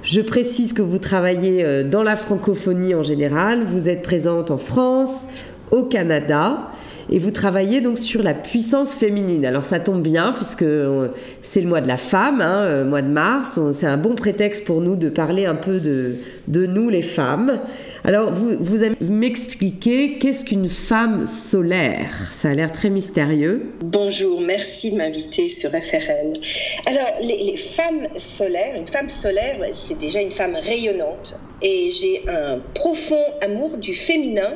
Je 0.01 0.21
précise 0.21 0.73
que 0.73 0.81
vous 0.81 0.97
travaillez 0.97 1.63
euh, 1.63 1.83
dans 1.83 2.01
la 2.01 2.15
francophonie 2.15 2.95
en 2.95 3.03
général. 3.03 3.61
Vous 3.61 3.87
êtes 3.87 4.01
présente 4.01 4.49
en 4.49 4.57
France, 4.57 5.27
au 5.69 5.83
Canada 5.83 6.71
et 7.09 7.19
vous 7.19 7.31
travaillez 7.31 7.81
donc 7.81 7.97
sur 7.97 8.23
la 8.23 8.33
puissance 8.33 8.95
féminine. 8.95 9.45
Alors 9.45 9.63
ça 9.63 9.79
tombe 9.79 10.01
bien 10.01 10.33
puisque 10.33 10.61
euh, 10.63 11.09
c'est 11.41 11.61
le 11.61 11.67
mois 11.67 11.81
de 11.81 11.87
la 11.87 11.97
femme, 11.97 12.41
hein, 12.41 12.63
euh, 12.63 12.85
mois 12.85 13.01
de 13.01 13.09
mars. 13.09 13.59
C'est 13.77 13.87
un 13.87 13.97
bon 13.97 14.15
prétexte 14.15 14.65
pour 14.65 14.81
nous 14.81 14.95
de 14.95 15.09
parler 15.09 15.45
un 15.45 15.55
peu 15.55 15.79
de, 15.79 16.15
de 16.47 16.65
nous 16.65 16.89
les 16.89 17.01
femmes. 17.01 17.59
Alors 18.03 18.31
vous, 18.31 18.57
vous 18.59 18.83
qu'est-ce 20.19 20.45
qu'une 20.45 20.67
femme 20.67 21.27
solaire? 21.27 22.31
Ça 22.41 22.49
a 22.49 22.53
l'air 22.53 22.71
très 22.71 22.89
mystérieux. 22.89 23.71
Bonjour, 23.81 24.41
merci 24.41 24.91
de 24.91 24.97
m'inviter 24.97 25.49
sur 25.49 25.69
FRL. 25.69 26.33
Alors, 26.87 27.07
les, 27.21 27.57
femmes 27.57 28.07
solaires, 28.17 28.75
une 28.75 28.87
femme 28.87 29.09
solaire, 29.09 29.57
c'est 29.73 29.99
déjà 29.99 30.21
une 30.21 30.31
femme 30.31 30.55
rayonnante. 30.55 31.37
Et 31.61 31.89
j'ai 31.91 32.23
un 32.27 32.59
profond 32.73 33.23
amour 33.41 33.77
du 33.77 33.93
féminin. 33.93 34.53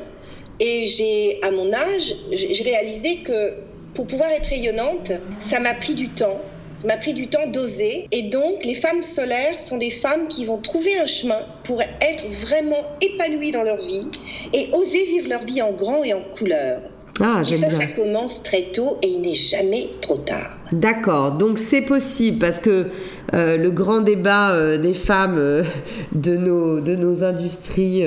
Et 0.59 0.85
j'ai, 0.85 1.39
à 1.43 1.51
mon 1.51 1.73
âge, 1.73 2.15
j'ai 2.31 2.63
réalisé 2.63 3.17
que 3.17 3.53
pour 3.93 4.07
pouvoir 4.07 4.29
être 4.31 4.47
rayonnante, 4.47 5.11
ça 5.39 5.59
m'a 5.59 5.73
pris 5.73 5.95
du 5.95 6.09
temps. 6.09 6.41
Ça 6.77 6.87
m'a 6.87 6.97
pris 6.97 7.13
du 7.13 7.27
temps 7.27 7.47
d'oser. 7.47 8.07
Et 8.11 8.23
donc, 8.23 8.65
les 8.65 8.75
femmes 8.75 9.01
solaires 9.01 9.57
sont 9.57 9.77
des 9.77 9.91
femmes 9.91 10.27
qui 10.27 10.45
vont 10.45 10.57
trouver 10.57 10.97
un 10.99 11.05
chemin 11.05 11.39
pour 11.63 11.81
être 11.81 12.27
vraiment 12.27 12.83
épanouies 13.01 13.51
dans 13.51 13.63
leur 13.63 13.77
vie 13.77 14.07
et 14.53 14.69
oser 14.73 15.05
vivre 15.05 15.29
leur 15.29 15.41
vie 15.41 15.61
en 15.61 15.71
grand 15.71 16.03
et 16.03 16.13
en 16.13 16.21
couleur. 16.21 16.81
Ah, 17.21 17.41
Et 17.41 17.45
ça, 17.45 17.67
bien. 17.67 17.69
ça 17.69 17.87
commence 17.87 18.43
très 18.43 18.63
tôt 18.73 18.97
et 19.01 19.07
il 19.07 19.21
n'est 19.21 19.33
jamais 19.33 19.87
trop 20.01 20.17
tard. 20.17 20.51
D'accord, 20.71 21.31
donc 21.33 21.59
c'est 21.59 21.81
possible 21.81 22.39
parce 22.39 22.59
que 22.59 22.87
euh, 23.33 23.57
le 23.57 23.71
grand 23.71 24.01
débat 24.01 24.51
euh, 24.53 24.77
des 24.77 24.93
femmes 24.93 25.37
euh, 25.37 25.63
de, 26.13 26.35
nos, 26.35 26.81
de 26.81 26.95
nos 26.95 27.23
industries 27.23 28.03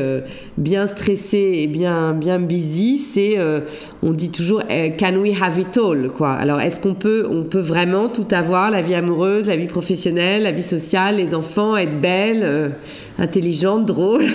bien 0.56 0.86
stressées 0.86 1.60
et 1.62 1.66
bien, 1.66 2.12
bien 2.12 2.38
busy, 2.38 2.98
c'est, 2.98 3.38
on 4.02 4.12
dit 4.12 4.30
toujours, 4.30 4.62
eh, 4.68 4.92
can 4.98 5.16
we 5.16 5.34
have 5.40 5.58
it 5.58 5.76
all 5.76 6.10
quoi? 6.14 6.32
Alors 6.32 6.60
est-ce 6.60 6.80
qu'on 6.80 6.94
peut, 6.94 7.26
on 7.30 7.44
peut 7.44 7.60
vraiment 7.60 8.08
tout 8.08 8.26
avoir, 8.32 8.70
la 8.70 8.82
vie 8.82 8.94
amoureuse, 8.94 9.48
la 9.48 9.56
vie 9.56 9.66
professionnelle, 9.66 10.42
la 10.42 10.52
vie 10.52 10.62
sociale, 10.62 11.16
les 11.16 11.34
enfants, 11.34 11.76
être 11.76 12.00
belle, 12.00 12.72
intelligente, 13.18 13.86
drôle? 13.86 14.26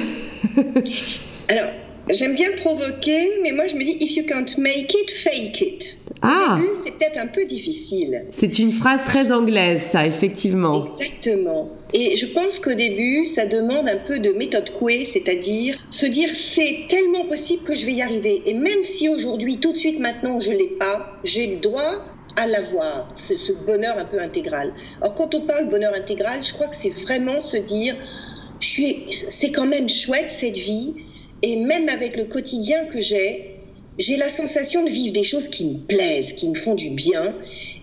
Alors, 1.49 1.69
j'aime 2.09 2.35
bien 2.35 2.49
provoquer, 2.57 3.39
mais 3.41 3.51
moi 3.51 3.67
je 3.67 3.75
me 3.75 3.83
dis, 3.83 3.97
if 4.01 4.15
you 4.17 4.23
can't 4.23 4.57
make 4.57 4.93
it, 4.93 5.11
fake 5.11 5.61
it. 5.61 5.97
Ah, 6.21 6.59
c'est 6.85 6.97
peut-être 6.97 7.17
un 7.17 7.27
peu 7.27 7.43
difficile. 7.43 8.25
c'est 8.31 8.57
une 8.59 8.71
phrase 8.71 9.01
très 9.05 9.31
anglaise 9.31 9.81
ça, 9.91 10.07
effectivement. 10.07 10.95
Exactement. 10.95 11.69
Et 11.93 12.15
je 12.15 12.25
pense 12.27 12.59
qu'au 12.59 12.73
début, 12.73 13.25
ça 13.25 13.45
demande 13.45 13.87
un 13.87 13.97
peu 13.97 14.19
de 14.19 14.31
méthode 14.31 14.71
couée, 14.71 15.05
c'est-à-dire 15.05 15.77
se 15.91 16.05
dire 16.05 16.29
c'est 16.33 16.87
tellement 16.87 17.25
possible 17.25 17.63
que 17.63 17.75
je 17.75 17.85
vais 17.85 17.93
y 17.93 18.01
arriver. 18.01 18.41
Et 18.45 18.53
même 18.53 18.83
si 18.83 19.09
aujourd'hui, 19.09 19.59
tout 19.59 19.73
de 19.73 19.77
suite 19.77 19.99
maintenant, 19.99 20.39
je 20.39 20.51
l'ai 20.51 20.75
pas, 20.79 21.19
j'ai 21.23 21.47
le 21.47 21.55
droit 21.57 22.05
à 22.35 22.47
l'avoir, 22.47 23.09
ce, 23.13 23.37
ce 23.37 23.51
bonheur 23.51 23.95
un 23.99 24.05
peu 24.05 24.19
intégral. 24.19 24.73
Alors 25.01 25.13
quand 25.13 25.35
on 25.35 25.41
parle 25.41 25.69
bonheur 25.69 25.93
intégral, 25.93 26.41
je 26.41 26.53
crois 26.53 26.67
que 26.67 26.75
c'est 26.75 26.89
vraiment 26.89 27.39
se 27.39 27.57
dire 27.57 27.95
c'est 28.59 29.51
quand 29.51 29.65
même 29.65 29.89
chouette 29.89 30.29
cette 30.29 30.57
vie, 30.57 30.95
et 31.43 31.57
même 31.57 31.89
avec 31.89 32.15
le 32.15 32.23
quotidien 32.23 32.85
que 32.85 33.01
j'ai, 33.01 33.57
j'ai 33.99 34.15
la 34.15 34.29
sensation 34.29 34.83
de 34.83 34.89
vivre 34.89 35.13
des 35.13 35.25
choses 35.25 35.49
qui 35.49 35.65
me 35.65 35.77
plaisent, 35.77 36.33
qui 36.33 36.47
me 36.47 36.55
font 36.55 36.73
du 36.73 36.89
bien, 36.91 37.35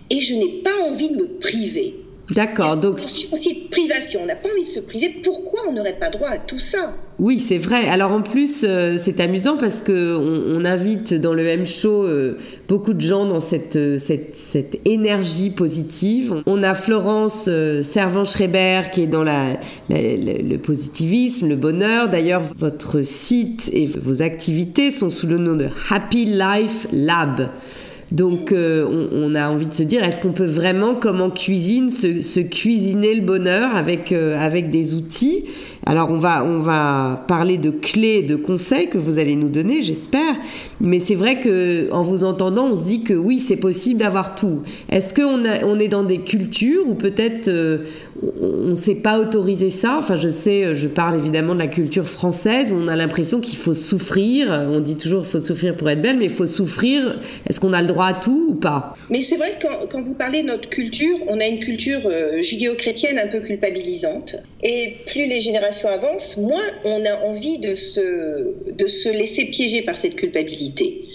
et 0.09 0.19
je 0.19 0.35
n'ai 0.35 0.61
pas 0.63 0.89
envie 0.89 1.09
de 1.09 1.17
me 1.17 1.27
priver. 1.39 1.95
D'accord, 2.31 2.79
donc 2.79 2.97
aussi 2.99 3.67
privation. 3.69 4.21
On 4.23 4.25
n'a 4.25 4.35
pas 4.35 4.49
envie 4.49 4.63
de 4.63 4.67
se 4.67 4.79
priver. 4.79 5.09
Pourquoi 5.23 5.59
on 5.69 5.73
n'aurait 5.73 5.97
pas 5.99 6.09
droit 6.09 6.29
à 6.29 6.37
tout 6.37 6.59
ça? 6.59 6.95
Oui, 7.19 7.37
c'est 7.37 7.57
vrai. 7.57 7.87
Alors 7.87 8.11
en 8.13 8.21
plus, 8.21 8.63
euh, 8.67 8.97
c'est 9.03 9.19
amusant 9.19 9.57
parce 9.57 9.81
que 9.81 10.15
on, 10.15 10.59
on 10.61 10.65
invite 10.65 11.13
dans 11.13 11.33
le 11.33 11.45
M 11.45 11.65
Show 11.65 12.03
euh, 12.03 12.37
beaucoup 12.67 12.93
de 12.93 13.01
gens 13.01 13.25
dans 13.25 13.39
cette, 13.39 13.75
euh, 13.75 13.97
cette, 13.99 14.35
cette 14.51 14.79
énergie 14.85 15.49
positive. 15.51 16.41
On 16.47 16.63
a 16.63 16.73
Florence 16.73 17.47
Servan-Schreiber 17.83 18.83
qui 18.93 19.01
est 19.03 19.07
dans 19.07 19.23
la, 19.23 19.53
la- 19.89 20.01
la- 20.17 20.33
le 20.41 20.57
positivisme, 20.57 21.47
le 21.47 21.55
bonheur. 21.55 22.09
D'ailleurs, 22.09 22.41
votre 22.57 23.01
site 23.03 23.69
et 23.73 23.85
vos 23.85 24.21
activités 24.21 24.89
sont 24.91 25.09
sous 25.09 25.27
le 25.27 25.37
nom 25.37 25.55
de 25.55 25.67
Happy 25.89 26.25
Life 26.25 26.87
Lab. 26.91 27.49
Donc 28.11 28.51
euh, 28.51 29.07
on, 29.13 29.35
a 29.35 29.49
envie 29.49 29.67
de 29.67 29.73
se 29.73 29.83
dire, 29.83 30.03
est-ce 30.03 30.19
qu'on 30.19 30.33
peut 30.33 30.45
vraiment, 30.45 30.95
comme 30.95 31.21
en 31.21 31.29
cuisine, 31.29 31.89
se, 31.89 32.41
cuisiner 32.41 33.15
le 33.15 33.21
bonheur 33.21 33.73
avec, 33.73 34.11
euh, 34.11 34.61
des 34.69 34.95
outils? 34.95 35.45
Alors 35.85 36.11
on 36.11 36.17
va, 36.17 37.23
parler 37.27 37.57
de 37.57 37.71
clés, 37.71 38.21
de 38.21 38.35
conseils 38.35 38.89
que 38.89 38.97
vous 38.97 39.17
allez 39.17 39.35
nous 39.35 39.49
donner, 39.49 39.81
j'espère. 39.81 40.35
Mais 40.81 40.99
c'est 40.99 41.15
vrai 41.15 41.39
que 41.39 41.91
en 41.91 42.03
vous 42.03 42.23
entendant, 42.23 42.65
on 42.65 42.75
se 42.75 42.83
dit 42.83 43.03
que 43.03 43.13
oui, 43.13 43.39
c'est 43.39 43.55
possible 43.55 44.01
d'avoir 44.01 44.35
tout. 44.35 44.61
Est-ce 44.89 45.13
qu'on 45.13 45.43
on 45.63 45.79
est 45.79 45.87
dans 45.87 46.03
des 46.03 46.19
cultures 46.19 46.87
où 46.87 46.95
peut-être 46.95 47.47
euh, 47.47 47.77
on 48.41 48.69
ne 48.69 48.75
sait 48.75 48.95
pas 48.95 49.19
autoriser 49.19 49.69
ça 49.69 49.97
Enfin, 49.97 50.15
je 50.15 50.29
sais, 50.29 50.75
je 50.75 50.87
parle 50.87 51.17
évidemment 51.17 51.53
de 51.53 51.59
la 51.59 51.67
culture 51.67 52.07
française 52.07 52.71
on 52.71 52.87
a 52.87 52.95
l'impression 52.95 53.39
qu'il 53.39 53.57
faut 53.57 53.73
souffrir. 53.73 54.49
On 54.71 54.79
dit 54.79 54.95
toujours 54.95 55.25
faut 55.25 55.39
souffrir 55.39 55.75
pour 55.75 55.89
être 55.89 56.01
belle, 56.01 56.17
mais 56.17 56.25
il 56.25 56.31
faut 56.31 56.47
souffrir. 56.47 57.19
Est-ce 57.49 57.59
qu'on 57.59 57.73
a 57.73 57.81
le 57.81 57.87
droit 57.87 58.07
à 58.07 58.13
tout 58.13 58.47
ou 58.49 58.55
pas? 58.55 58.95
Mais 59.09 59.21
c'est 59.21 59.37
vrai 59.37 59.49
que 59.59 59.67
quand, 59.67 59.87
quand 59.89 60.03
vous 60.03 60.13
parlez 60.13 60.43
de 60.43 60.47
notre 60.47 60.69
culture, 60.69 61.17
on 61.27 61.39
a 61.39 61.45
une 61.45 61.59
culture 61.59 62.01
euh, 62.05 62.41
judéo-chrétienne 62.41 63.19
un 63.19 63.27
peu 63.27 63.39
culpabilisante. 63.41 64.35
Et 64.63 64.95
plus 65.07 65.25
les 65.25 65.41
générations 65.41 65.89
avancent, 65.89 66.37
moins 66.37 66.61
on 66.85 67.03
a 67.05 67.27
envie 67.27 67.59
de 67.59 67.75
se, 67.75 68.71
de 68.71 68.87
se 68.87 69.09
laisser 69.09 69.45
piéger 69.45 69.81
par 69.81 69.97
cette 69.97 70.15
culpabilité. 70.15 71.07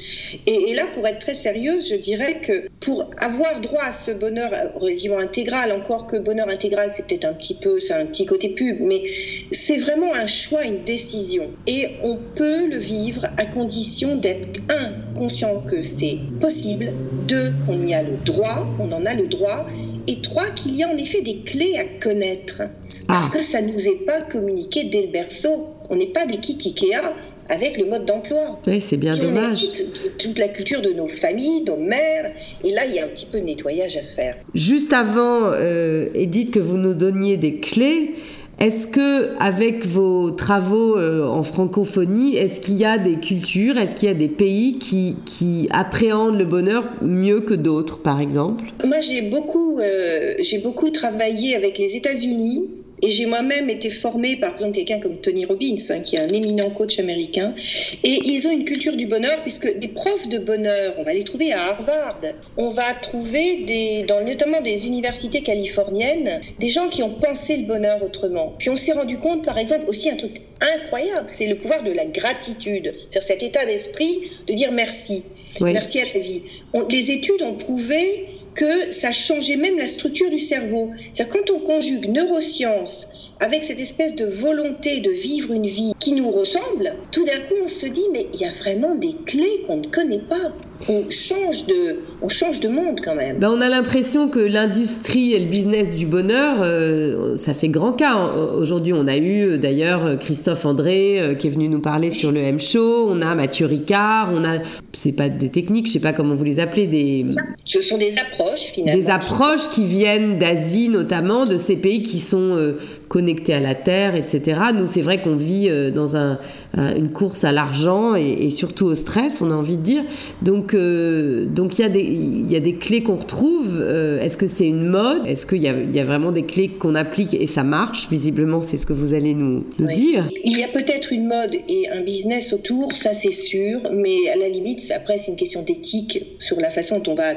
Et, 0.47 0.71
et 0.71 0.75
là, 0.75 0.85
pour 0.95 1.07
être 1.07 1.19
très 1.19 1.35
sérieuse, 1.35 1.89
je 1.91 1.97
dirais 1.97 2.41
que 2.41 2.69
pour 2.81 3.11
avoir 3.19 3.61
droit 3.61 3.83
à 3.83 3.93
ce 3.93 4.11
bonheur 4.11 4.51
relativement 4.77 5.19
intégral, 5.19 5.73
encore 5.73 6.07
que 6.07 6.17
bonheur 6.17 6.49
intégral, 6.49 6.91
c'est 6.93 7.07
peut-être 7.07 7.25
un 7.25 7.33
petit 7.33 7.55
peu, 7.55 7.81
c'est 7.81 7.95
un 7.95 8.07
petit 8.07 8.27
côté 8.27 8.51
pub, 8.51 8.81
mais 8.81 9.03
c'est 9.51 9.79
vraiment 9.79 10.15
un 10.15 10.27
choix, 10.27 10.65
une 10.65 10.85
décision. 10.85 11.51
Et 11.67 11.89
on 12.03 12.19
peut 12.35 12.67
le 12.67 12.79
vivre 12.79 13.25
à 13.39 13.47
condition 13.47 14.17
d'être, 14.17 14.61
un, 14.71 15.15
conscient 15.15 15.61
que 15.61 15.83
c'est 15.83 16.19
possible, 16.41 16.93
deux, 17.27 17.53
qu'on 17.65 17.81
y 17.83 17.95
a 17.95 18.03
le 18.03 18.17
droit, 18.25 18.67
on 18.79 18.93
en 18.93 19.05
a 19.07 19.15
le 19.15 19.27
droit, 19.27 19.67
et 20.07 20.21
trois, 20.21 20.49
qu'il 20.51 20.77
y 20.77 20.83
a 20.83 20.89
en 20.89 20.97
effet 20.97 21.23
des 21.23 21.39
clés 21.39 21.77
à 21.79 21.85
connaître. 22.03 22.63
Parce 23.09 23.29
Ah. 23.29 23.37
que 23.37 23.43
ça 23.43 23.61
ne 23.61 23.73
nous 23.73 23.87
est 23.87 24.05
pas 24.05 24.21
communiqué 24.33 24.85
dès 24.85 25.03
le 25.03 25.09
berceau. 25.09 25.75
On 25.91 25.97
n'est 25.97 26.09
pas 26.09 26.27
des 26.27 26.39
kits 26.39 26.59
Ikea 26.65 27.15
avec 27.49 27.79
le 27.79 27.87
mode 27.87 28.05
d'emploi. 28.07 28.59
Oui, 28.67 28.81
c'est 28.81 28.97
bien 28.97 29.15
Puis 29.17 29.27
on 29.27 29.29
dommage. 29.35 29.53
aussi 29.55 29.73
t- 29.73 29.85
toute 30.19 30.39
la 30.39 30.49
culture 30.49 30.81
de 30.83 30.91
nos 30.91 31.09
familles, 31.09 31.65
nos 31.67 31.77
mères, 31.77 32.33
et 32.65 32.73
là, 32.73 32.83
il 32.89 32.95
y 32.95 32.99
a 32.99 33.05
un 33.05 33.09
petit 33.09 33.27
peu 33.27 33.41
de 33.41 33.45
nettoyage 33.47 33.97
à 33.97 34.03
faire. 34.03 34.37
Juste 34.55 34.93
avant, 34.93 35.51
euh, 35.53 36.09
Edith, 36.15 36.51
que 36.53 36.59
vous 36.61 36.77
nous 36.79 36.95
donniez 36.95 37.37
des 37.37 37.57
clés, 37.61 38.15
est-ce 38.59 38.87
que 38.87 39.35
avec 39.39 39.85
vos 39.85 40.31
travaux 40.31 40.97
euh, 40.99 41.27
en 41.27 41.43
francophonie, 41.43 42.37
est-ce 42.37 42.59
qu'il 42.63 42.77
y 42.79 42.87
a 42.87 42.97
des 42.97 43.17
cultures, 43.17 43.77
est-ce 43.77 43.95
qu'il 43.97 44.09
y 44.09 44.11
a 44.11 44.15
des 44.15 44.29
pays 44.29 44.79
qui, 44.79 45.17
qui 45.27 45.69
appréhendent 45.71 46.39
le 46.39 46.47
bonheur 46.47 46.85
mieux 47.03 47.41
que 47.43 47.53
d'autres, 47.53 47.99
par 47.99 48.19
exemple? 48.19 48.65
Moi, 48.85 49.01
j'ai 49.03 49.21
beaucoup, 49.23 49.79
euh, 49.79 50.35
j'ai 50.39 50.59
beaucoup 50.59 50.89
travaillé 50.89 51.55
avec 51.55 51.77
les 51.79 51.97
États-Unis 51.97 52.71
Et 53.03 53.11
j'ai 53.11 53.27
moi-même 53.27 53.69
été 53.69 53.91
formée 53.91 54.37
par 54.37 54.55
exemple 54.55 54.73
quelqu'un 54.73 54.99
comme 54.99 55.17
Tony 55.17 55.45
Robbins, 55.45 55.77
hein, 55.91 56.01
qui 56.01 56.17
est 56.17 56.21
un 56.21 56.29
éminent 56.29 56.71
coach 56.71 56.99
américain. 56.99 57.55
Et 58.03 58.21
ils 58.25 58.47
ont 58.47 58.51
une 58.51 58.65
culture 58.65 58.97
du 58.97 59.07
bonheur, 59.07 59.43
puisque 59.43 59.79
des 59.79 59.89
profs 59.89 60.29
de 60.29 60.39
bonheur, 60.39 60.95
on 60.99 61.03
va 61.03 61.13
les 61.13 61.25
trouver 61.25 61.53
à 61.53 61.61
Harvard. 61.69 62.21
On 62.57 62.71
va 62.71 62.95
trouver, 62.95 63.65
des, 63.67 64.05
dans 64.05 64.25
notamment 64.25 64.61
des 64.63 64.87
universités 64.87 65.43
californiennes, 65.43 66.41
des 66.59 66.69
gens 66.69 66.89
qui 66.89 67.03
ont 67.03 67.15
pensé 67.15 67.59
le 67.59 67.67
bonheur 67.67 68.03
autrement. 68.03 68.55
Puis 68.59 68.71
on 68.71 68.77
s'est 68.77 68.93
rendu 68.93 69.19
compte, 69.19 69.45
par 69.45 69.59
exemple, 69.59 69.85
aussi 69.89 70.11
un 70.11 70.17
truc 70.17 70.41
incroyable, 70.61 71.27
c'est 71.29 71.47
le 71.47 71.57
pouvoir 71.57 71.83
de 71.83 71.91
la 71.91 72.07
gratitude. 72.07 72.95
C'est-à-dire 73.11 73.23
cet 73.23 73.43
état 73.43 73.65
d'esprit 73.67 74.31
de 74.47 74.55
dire 74.55 74.73
merci. 74.73 75.23
Merci 75.61 76.01
à 76.01 76.05
la 76.05 76.21
vie. 76.21 76.43
les 76.91 77.11
études 77.11 77.43
ont 77.43 77.55
prouvé 77.55 78.36
que 78.57 78.91
ça 78.91 79.13
changeait 79.13 79.57
même 79.57 79.79
la 79.79 79.87
structure 79.87 80.31
du 80.31 80.39
cerveau. 80.39 80.91
C'est-à-dire 81.13 81.35
quand 81.35 81.53
on 81.53 81.61
conjugue 81.61 82.09
neurosciences 82.09 83.07
avec 83.41 83.65
cette 83.65 83.81
espèce 83.81 84.17
de 84.17 84.25
volonté 84.25 85.01
de 85.01 85.11
vivre 85.11 85.53
une 85.53 85.67
vie 85.67 85.93
qui 86.01 86.13
nous 86.13 86.31
ressemble, 86.31 86.95
tout 87.13 87.25
d'un 87.25 87.41
coup 87.41 87.55
on 87.63 87.69
se 87.69 87.87
dit 87.87 88.07
mais 88.13 88.27
il 88.33 88.41
y 88.41 88.47
a 88.47 88.51
vraiment 88.51 88.95
des 88.95 89.15
clés 89.27 89.63
qu'on 89.67 89.77
ne 89.77 89.89
connaît 89.89 90.23
pas 90.29 90.53
on 90.89 91.09
change 91.11 91.66
de, 91.66 92.01
on 92.22 92.29
change 92.29 92.61
de 92.61 92.68
monde 92.68 93.01
quand 93.05 93.14
même. 93.14 93.39
Ben 93.39 93.51
on 93.51 93.61
a 93.61 93.68
l'impression 93.68 94.29
que 94.29 94.39
l'industrie 94.39 95.33
et 95.33 95.41
le 95.41 95.47
business 95.47 95.95
du 95.95 96.07
bonheur, 96.07 96.59
euh, 96.61 97.37
ça 97.37 97.55
fait 97.55 97.68
grand 97.68 97.93
cas. 97.93 98.16
Aujourd'hui, 98.57 98.93
on 98.93 99.07
a 99.07 99.16
eu 99.16 99.43
euh, 99.43 99.59
d'ailleurs 99.59 100.05
euh, 100.05 100.16
Christophe 100.16 100.64
André 100.64 101.37
qui 101.39 101.47
est 101.47 101.51
venu 101.51 101.68
nous 101.68 101.81
parler 101.81 102.11
sur 102.11 102.31
le 102.31 102.41
M 102.41 102.61
Show. 102.61 103.09
On 103.11 103.20
a 103.22 103.35
Mathieu 103.35 103.66
Ricard. 103.66 104.31
On 104.33 104.45
a, 104.45 104.59
c'est 104.93 105.12
pas 105.12 105.29
des 105.29 105.49
techniques, 105.49 105.87
je 105.87 105.93
sais 105.93 106.01
pas 106.01 106.12
comment 106.12 106.35
vous 106.35 106.45
les 106.45 106.61
appelez, 106.61 106.87
des. 106.87 107.27
Ce 107.64 107.81
sont 107.81 107.99
des 107.99 108.14
approches 108.18 108.72
finalement. 108.72 109.01
Des 109.01 109.11
approches 109.11 109.68
qui 109.70 109.85
viennent 109.85 110.39
d'Asie 110.39 110.89
notamment, 110.89 111.47
de 111.47 111.57
ces 111.57 111.77
pays 111.77 112.03
qui 112.03 112.20
sont 112.20 112.74
connectés 113.09 113.55
à 113.55 113.61
la 113.61 113.74
terre, 113.74 114.14
etc. 114.14 114.61
Nous, 114.74 114.87
c'est 114.87 115.01
vrai 115.01 115.22
qu'on 115.22 115.37
vit 115.37 115.68
dans 115.93 116.16
un, 116.16 116.39
une 116.77 117.11
course 117.11 117.45
à 117.45 117.53
l'argent 117.53 118.14
et, 118.14 118.47
et, 118.47 118.51
surtout 118.51 118.87
au 118.87 118.95
stress, 118.95 119.41
on 119.41 119.51
a 119.51 119.55
envie 119.55 119.77
de 119.77 119.83
dire. 119.83 120.03
Donc 120.43 120.66
euh, 120.75 121.47
donc 121.47 121.79
il 121.79 121.83
y, 121.83 121.85
a 121.85 121.89
des, 121.89 122.03
y 122.03 122.57
a 122.57 122.61
des 122.61 122.75
clés 122.75 123.03
qu'on 123.03 123.17
retrouve. 123.17 123.81
Euh, 123.81 124.21
est-ce 124.21 124.37
que 124.37 124.47
c'est 124.47 124.67
une 124.67 124.87
mode? 124.87 125.27
Est-ce 125.27 125.47
qu'il 125.47 125.62
y, 125.62 125.67
y 125.67 126.01
a, 126.01 126.05
vraiment 126.05 126.33
des 126.33 126.45
clés 126.45 126.69
qu'on 126.69 126.95
applique 126.95 127.35
et 127.35 127.47
ça 127.47 127.62
marche? 127.62 128.09
Visiblement, 128.11 128.61
c'est 128.61 128.77
ce 128.77 128.87
que 128.87 128.93
vous 128.93 129.14
allez 129.14 129.35
nous, 129.35 129.64
nous 129.79 129.87
dire. 129.87 130.29
Il 130.45 130.59
y 130.59 130.64
a 130.64 130.69
peut-être 130.69 131.12
une 131.12 131.27
mode 131.27 131.55
et 131.69 131.89
un 131.89 132.03
business 132.03 132.53
autour, 132.53 132.93
ça 132.93 133.14
c'est 133.14 133.31
sûr, 133.31 133.81
mais 133.93 134.29
à 134.33 134.37
la 134.37 134.49
limite, 134.49 134.91
après, 134.95 135.19
c'est 135.19 135.33
une 135.33 135.37
question 135.37 135.62
d'éthique 135.62 136.25
sur 136.39 136.59
la 136.61 136.71
façon 136.71 136.99
dont 136.99 137.12
on 137.12 137.17
va 137.17 137.35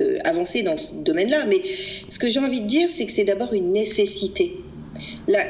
euh, 0.00 0.18
avancer 0.24 0.62
dans 0.62 0.76
ce 0.76 0.88
domaine-là. 0.92 1.46
Mais 1.46 1.60
ce 2.06 2.18
que 2.18 2.28
j'ai 2.28 2.40
envie 2.40 2.60
de 2.60 2.66
dire, 2.66 2.88
c'est 2.88 3.04
que 3.04 3.12
c'est 3.12 3.24
d'abord 3.24 3.52
une 3.52 3.72
nécessité 3.72 4.52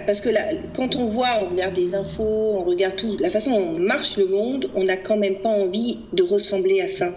parce 0.06 0.20
que 0.20 0.30
quand 0.74 0.96
on 0.96 1.06
voit, 1.06 1.28
on 1.42 1.50
regarde 1.50 1.74
des 1.74 1.94
infos, 1.94 2.24
on 2.24 2.64
regarde 2.64 2.96
tout, 2.96 3.16
la 3.20 3.30
façon 3.30 3.52
dont 3.52 3.74
on 3.76 3.80
marche 3.80 4.16
le 4.16 4.26
monde, 4.26 4.70
on 4.74 4.84
n'a 4.84 4.96
quand 4.96 5.16
même 5.16 5.36
pas 5.36 5.50
envie 5.50 5.98
de 6.12 6.22
ressembler 6.22 6.80
à 6.80 6.88
ça. 6.88 7.10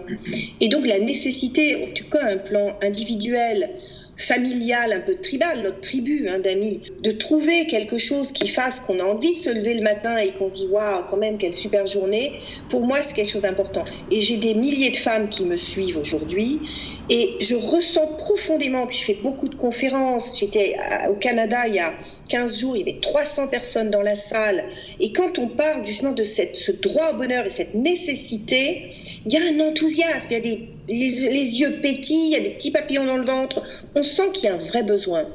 Et 0.60 0.68
donc 0.68 0.86
la 0.86 0.98
nécessité, 0.98 1.76
en 1.76 1.94
tout 1.94 2.08
cas 2.10 2.24
un 2.24 2.36
plan 2.36 2.76
individuel, 2.82 3.70
familial, 4.16 4.92
un 4.92 5.00
peu 5.00 5.16
tribal, 5.16 5.62
notre 5.62 5.80
tribu 5.80 6.28
hein, 6.28 6.38
d'amis, 6.38 6.82
de 7.02 7.10
trouver 7.10 7.66
quelque 7.66 7.98
chose 7.98 8.30
qui 8.32 8.46
fasse 8.46 8.78
qu'on 8.80 9.00
a 9.00 9.04
envie 9.04 9.32
de 9.32 9.38
se 9.38 9.50
lever 9.50 9.74
le 9.74 9.82
matin 9.82 10.16
et 10.16 10.28
qu'on 10.32 10.48
se 10.48 10.54
dit 10.54 10.66
waouh, 10.70 11.04
quand 11.10 11.16
même, 11.16 11.38
quelle 11.38 11.54
super 11.54 11.86
journée, 11.86 12.40
pour 12.68 12.82
moi, 12.82 12.98
c'est 13.02 13.14
quelque 13.14 13.30
chose 13.30 13.42
d'important. 13.42 13.84
Et 14.10 14.20
j'ai 14.20 14.36
des 14.36 14.54
milliers 14.54 14.90
de 14.90 14.96
femmes 14.96 15.28
qui 15.28 15.44
me 15.44 15.56
suivent 15.56 15.98
aujourd'hui 15.98 16.60
et 17.08 17.36
je 17.40 17.54
ressens 17.54 18.06
profondément, 18.18 18.86
puis 18.86 18.98
je 18.98 19.04
fais 19.04 19.18
beaucoup 19.22 19.48
de 19.48 19.54
conférences, 19.54 20.38
j'étais 20.38 20.76
au 21.10 21.16
Canada 21.16 21.66
il 21.66 21.74
y 21.74 21.78
a 21.78 21.92
15 22.32 22.60
jours, 22.60 22.76
il 22.76 22.80
y 22.80 22.90
avait 22.90 23.00
300 23.00 23.48
personnes 23.48 23.90
dans 23.90 24.00
la 24.00 24.16
salle. 24.16 24.64
Et 25.00 25.12
quand 25.12 25.38
on 25.38 25.48
parle 25.48 25.86
justement 25.86 26.12
de 26.12 26.24
cette, 26.24 26.56
ce 26.56 26.72
droit 26.72 27.10
au 27.12 27.16
bonheur 27.16 27.44
et 27.44 27.50
cette 27.50 27.74
nécessité, 27.74 28.90
il 29.26 29.32
y 29.32 29.36
a 29.36 29.40
un 29.40 29.68
enthousiasme, 29.68 30.28
il 30.30 30.32
y 30.32 30.36
a 30.36 30.40
des, 30.40 30.68
les, 30.88 31.60
yeux 31.60 31.80
pétillent, 31.82 32.28
il 32.28 32.32
y 32.32 32.36
a 32.36 32.40
des 32.40 32.50
petits 32.50 32.70
papillons 32.70 33.04
dans 33.04 33.18
le 33.18 33.26
ventre. 33.26 33.62
On 33.94 34.02
sent 34.02 34.30
qu'il 34.32 34.44
y 34.44 34.48
a 34.48 34.54
un 34.54 34.58
vrai 34.58 34.82
besoin. 34.82 35.26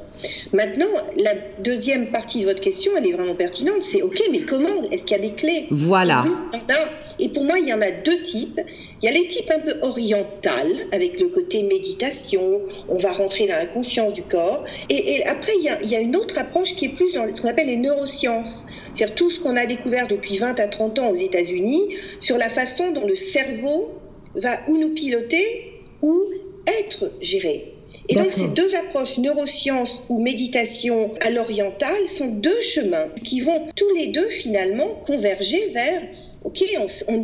Maintenant, 0.52 0.86
la 1.16 1.34
deuxième 1.62 2.10
partie 2.10 2.40
de 2.40 2.46
votre 2.46 2.60
question, 2.60 2.90
elle 2.98 3.06
est 3.06 3.12
vraiment 3.12 3.36
pertinente. 3.36 3.82
C'est 3.82 4.02
OK, 4.02 4.20
mais 4.32 4.40
comment 4.40 4.90
Est-ce 4.90 5.04
qu'il 5.04 5.16
y 5.16 5.20
a 5.20 5.22
des 5.22 5.34
clés 5.34 5.66
Voilà. 5.70 6.24
Et 7.20 7.28
pour 7.30 7.44
moi, 7.44 7.58
il 7.58 7.68
y 7.68 7.72
en 7.72 7.82
a 7.82 7.90
deux 7.90 8.22
types. 8.22 8.60
Il 9.00 9.06
y 9.06 9.08
a 9.08 9.12
les 9.12 9.28
types 9.28 9.50
un 9.54 9.60
peu 9.60 9.76
orientales, 9.82 10.86
avec 10.92 11.20
le 11.20 11.28
côté 11.28 11.62
méditation, 11.62 12.60
on 12.88 12.98
va 12.98 13.12
rentrer 13.12 13.46
dans 13.46 13.54
la 13.54 13.66
conscience 13.66 14.12
du 14.12 14.22
corps. 14.22 14.64
Et, 14.88 15.24
après, 15.24 15.52
il 15.58 15.64
y, 15.64 15.68
a, 15.68 15.82
il 15.82 15.90
y, 15.90 15.96
a, 15.96 16.00
une 16.00 16.16
autre 16.16 16.38
approche 16.38 16.74
qui 16.74 16.86
est 16.86 16.87
plus 16.88 17.14
dans 17.14 17.26
ce 17.34 17.40
qu'on 17.40 17.48
appelle 17.48 17.66
les 17.68 17.76
neurosciences. 17.76 18.66
C'est-à-dire 18.94 19.14
tout 19.14 19.30
ce 19.30 19.40
qu'on 19.40 19.56
a 19.56 19.66
découvert 19.66 20.08
depuis 20.08 20.38
20 20.38 20.58
à 20.60 20.68
30 20.68 20.98
ans 20.98 21.08
aux 21.10 21.16
États-Unis 21.16 21.96
sur 22.20 22.38
la 22.38 22.48
façon 22.48 22.92
dont 22.92 23.06
le 23.06 23.16
cerveau 23.16 23.90
va 24.34 24.58
ou 24.68 24.78
nous 24.78 24.90
piloter 24.90 25.72
ou 26.02 26.24
être 26.80 27.12
géré. 27.20 27.74
Et 28.10 28.14
donc 28.14 28.32
ces 28.32 28.48
deux 28.48 28.74
approches, 28.74 29.18
neurosciences 29.18 30.02
ou 30.08 30.20
méditation 30.20 31.10
à 31.20 31.30
l'orientale, 31.30 32.08
sont 32.08 32.26
deux 32.26 32.60
chemins 32.60 33.08
qui 33.24 33.40
vont 33.40 33.68
tous 33.76 33.90
les 33.94 34.08
deux 34.08 34.28
finalement 34.28 34.86
converger 35.06 35.70
vers, 35.72 36.02
ok, 36.44 36.64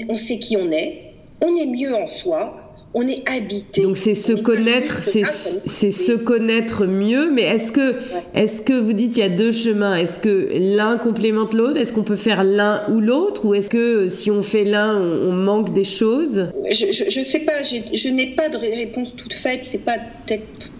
on 0.08 0.16
sait 0.16 0.38
qui 0.38 0.56
on 0.56 0.70
est, 0.70 1.12
on 1.42 1.56
est 1.56 1.66
mieux 1.66 1.94
en 1.94 2.06
soi, 2.06 2.63
on 2.94 3.06
est 3.06 3.28
habité. 3.28 3.82
Donc 3.82 3.96
c'est 3.96 4.14
se 4.14 4.32
connaître, 4.32 5.02
c'est 5.02 5.90
se 5.90 6.12
connaître 6.12 6.86
mieux. 6.86 7.30
Mais 7.32 7.42
est-ce 7.42 7.72
que, 7.72 7.96
est-ce 8.34 8.62
que 8.62 8.72
vous 8.72 8.92
dites 8.92 9.16
il 9.16 9.20
y 9.20 9.22
a 9.24 9.28
deux 9.28 9.52
chemins? 9.52 9.96
Est-ce 9.96 10.20
que 10.20 10.48
l'un 10.52 10.96
complémente 10.96 11.54
l'autre? 11.54 11.76
Est-ce 11.76 11.92
qu'on 11.92 12.04
peut 12.04 12.16
faire 12.16 12.44
l'un 12.44 12.88
ou 12.90 13.00
l'autre? 13.00 13.44
Ou 13.46 13.54
est-ce 13.54 13.68
que 13.68 14.08
si 14.08 14.30
on 14.30 14.42
fait 14.42 14.64
l'un, 14.64 15.00
on, 15.00 15.32
manque 15.32 15.74
des 15.74 15.84
choses? 15.84 16.48
Je 16.70 16.86
ne 16.86 17.24
sais 17.24 17.40
pas. 17.40 17.62
Je 17.62 18.08
n'ai 18.08 18.28
pas 18.28 18.48
de 18.48 18.56
réponse 18.56 19.16
toute 19.16 19.34
faite. 19.34 19.60
C'est 19.64 19.84
pas 19.84 19.96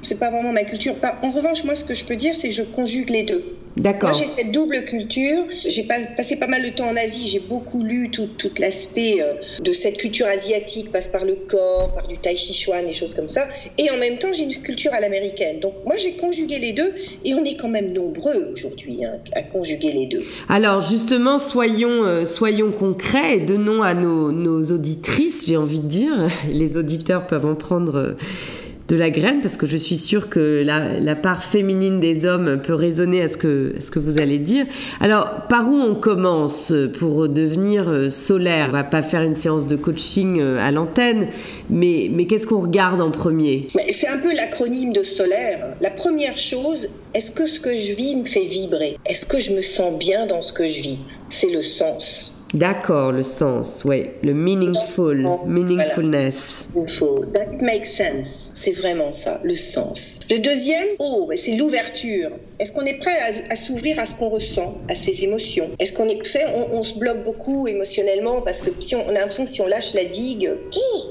c'est 0.03 0.19
pas 0.19 0.31
vraiment 0.31 0.53
ma 0.53 0.65
culture. 0.65 0.95
En 1.23 1.31
revanche, 1.31 1.65
moi, 1.65 1.75
ce 1.75 1.85
que 1.85 1.95
je 1.95 2.05
peux 2.05 2.17
dire, 2.17 2.35
c'est 2.35 2.49
que 2.49 2.55
je 2.55 2.63
conjugue 2.63 3.11
les 3.11 3.25
deux. 3.25 3.43
D'accord. 3.77 4.11
Moi, 4.11 4.19
j'ai 4.19 4.27
cette 4.27 4.53
double 4.53 4.85
culture. 4.85 5.45
J'ai 5.67 5.83
passé 5.83 6.37
pas 6.37 6.47
mal 6.47 6.63
de 6.63 6.71
temps 6.71 6.89
en 6.89 6.97
Asie. 6.97 7.29
J'ai 7.29 7.41
beaucoup 7.41 7.83
lu 7.83 8.09
tout, 8.11 8.29
l'aspect 8.59 9.17
euh, 9.21 9.35
de 9.61 9.73
cette 9.73 9.97
culture 9.97 10.27
asiatique, 10.27 10.93
passe 10.93 11.09
par 11.09 11.25
le 11.25 11.35
corps, 11.35 11.93
par 11.95 12.07
du 12.07 12.17
tai 12.19 12.37
chi 12.37 12.55
chuan, 12.55 12.87
des 12.87 12.95
choses 12.95 13.15
comme 13.15 13.29
ça. 13.29 13.47
Et 13.79 13.91
en 13.91 13.97
même 13.97 14.19
temps, 14.19 14.29
j'ai 14.33 14.45
une 14.45 14.63
culture 14.63 14.93
à 14.93 15.01
l'américaine. 15.01 15.59
Donc, 15.59 15.75
moi, 15.85 15.97
j'ai 15.97 16.13
conjugué 16.13 16.59
les 16.61 16.73
deux. 16.73 16.93
Et 17.25 17.35
on 17.35 17.45
est 17.45 17.57
quand 17.57 17.69
même 17.69 17.93
nombreux 17.93 18.53
aujourd'hui 18.53 19.05
hein, 19.05 19.19
à 19.33 19.43
conjuguer 19.43 19.91
les 19.91 20.07
deux. 20.07 20.23
Alors, 20.49 20.81
justement, 20.81 21.41
soyons, 21.41 22.05
euh, 22.05 22.25
soyons 22.25 22.71
concrets 22.71 23.39
et 23.39 23.41
donnons 23.41 23.83
à 23.83 23.95
nos, 23.95 24.31
nos 24.31 24.63
auditrices, 24.71 25.47
j'ai 25.47 25.57
envie 25.57 25.81
de 25.81 25.87
dire, 25.87 26.29
les 26.49 26.77
auditeurs 26.77 27.27
peuvent 27.27 27.47
en 27.47 27.57
prendre. 27.57 27.97
Euh, 27.97 28.13
de 28.89 28.97
la 28.97 29.11
graine, 29.11 29.41
parce 29.41 29.57
que 29.57 29.67
je 29.67 29.77
suis 29.77 29.97
sûre 29.97 30.29
que 30.29 30.63
la, 30.65 31.15
part 31.15 31.43
féminine 31.43 32.01
des 32.01 32.27
hommes 32.27 32.61
peut 32.63 32.75
résonner 32.75 33.23
à 33.23 33.29
ce 33.29 33.37
que, 33.37 33.75
ce 33.81 33.91
que 33.91 33.99
vous 33.99 34.19
allez 34.19 34.39
dire. 34.39 34.67
Alors, 35.01 35.47
par 35.49 35.69
où 35.69 35.75
on 35.75 35.95
commence 35.95 36.73
pour 36.99 37.29
devenir 37.29 37.89
euh, 37.89 38.11
solaire? 38.11 38.67
On 38.69 38.73
va 38.73 38.85
pas 38.85 39.03
faire 39.03 39.23
une 39.23 39.37
séance 39.37 39.67
de 39.67 39.77
coaching 39.77 40.41
euh, 40.41 40.59
à 40.59 40.71
l'antenne, 40.71 41.29
mais, 41.71 42.11
mais 42.13 42.27
qu'est-ce 42.27 42.47
qu'on 42.47 42.61
regarde 42.61 43.01
en 43.01 43.11
premier? 43.11 43.69
C'est 43.89 44.09
un 44.09 44.19
peu 44.19 44.35
l'acronyme 44.35 44.93
de 44.93 45.03
solaire. 45.03 45.75
La 45.81 45.91
première 45.91 46.37
chose, 46.37 46.89
est-ce 47.15 47.31
que 47.31 47.47
ce 47.47 47.61
que 47.61 47.75
je 47.75 47.93
vis 47.95 48.17
me 48.17 48.25
fait 48.25 48.45
vibrer? 48.45 48.99
Est-ce 49.07 49.25
que 49.25 49.39
je 49.39 49.53
me 49.53 49.63
sens 49.63 49.99
bien 49.99 50.27
dans 50.27 50.43
ce 50.43 50.53
que 50.53 50.67
je 50.67 50.83
vis? 50.83 50.99
C'est 51.31 51.53
le 51.53 51.63
sens. 51.63 52.35
D'accord, 52.55 53.11
le 53.11 53.25
sens, 53.25 53.83
oui, 53.85 54.05
le 54.23 54.33
meaningful, 54.33 55.29
meaningfulness. 55.45 56.69
That 57.33 57.61
makes 57.61 57.87
sense. 57.87 58.53
C'est 58.55 58.71
vraiment 58.71 59.11
ça, 59.11 59.41
le 59.43 59.57
sens. 59.57 60.21
Le 60.31 60.39
deuxième, 60.39 60.87
oh, 61.01 61.29
c'est 61.37 61.57
l'ouverture. 61.57 62.31
Est-ce 62.61 62.71
qu'on 62.71 62.85
est 62.85 63.01
prêt 63.01 63.11
à, 63.51 63.57
s'ouvrir 63.57 63.99
à 63.99 64.07
ce 64.07 64.15
qu'on 64.15 64.29
ressent, 64.29 64.79
à 64.89 64.95
ses 64.95 65.25
émotions? 65.25 65.69
Est-ce 65.81 65.95
qu'on 65.95 66.09
est, 66.09 66.25
sais, 66.25 66.45
on, 66.71 66.85
se 66.85 66.97
bloque 66.97 67.25
beaucoup 67.25 67.67
émotionnellement 67.67 68.41
parce 68.43 68.63
que 68.63 68.71
si 68.79 68.95
on, 68.95 69.09
a 69.09 69.13
l'impression 69.13 69.43
que 69.43 69.51
si 69.51 69.61
on 69.61 69.67
lâche 69.67 69.93
la 69.95 70.05
digue. 70.05 70.53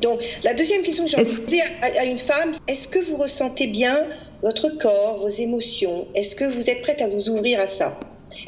Donc, 0.01 0.21
la 0.45 0.53
deuxième 0.53 0.81
question 0.81 1.03
que 1.03 1.11
j'ai 1.11 1.17
envie 1.17 1.41
de 1.41 1.45
dire 1.45 1.65
à 1.81 2.05
une 2.05 2.19
femme, 2.19 2.53
est-ce 2.69 2.87
que 2.87 2.99
vous 2.99 3.17
ressentez 3.17 3.67
bien 3.67 4.01
votre 4.43 4.69
corps, 4.77 5.19
vos 5.19 5.27
émotions? 5.27 6.07
Est-ce 6.15 6.37
que 6.37 6.45
vous 6.45 6.69
êtes 6.69 6.81
prête 6.83 7.01
à 7.01 7.07
vous 7.07 7.27
ouvrir 7.27 7.59
à 7.59 7.67
ça? 7.67 7.99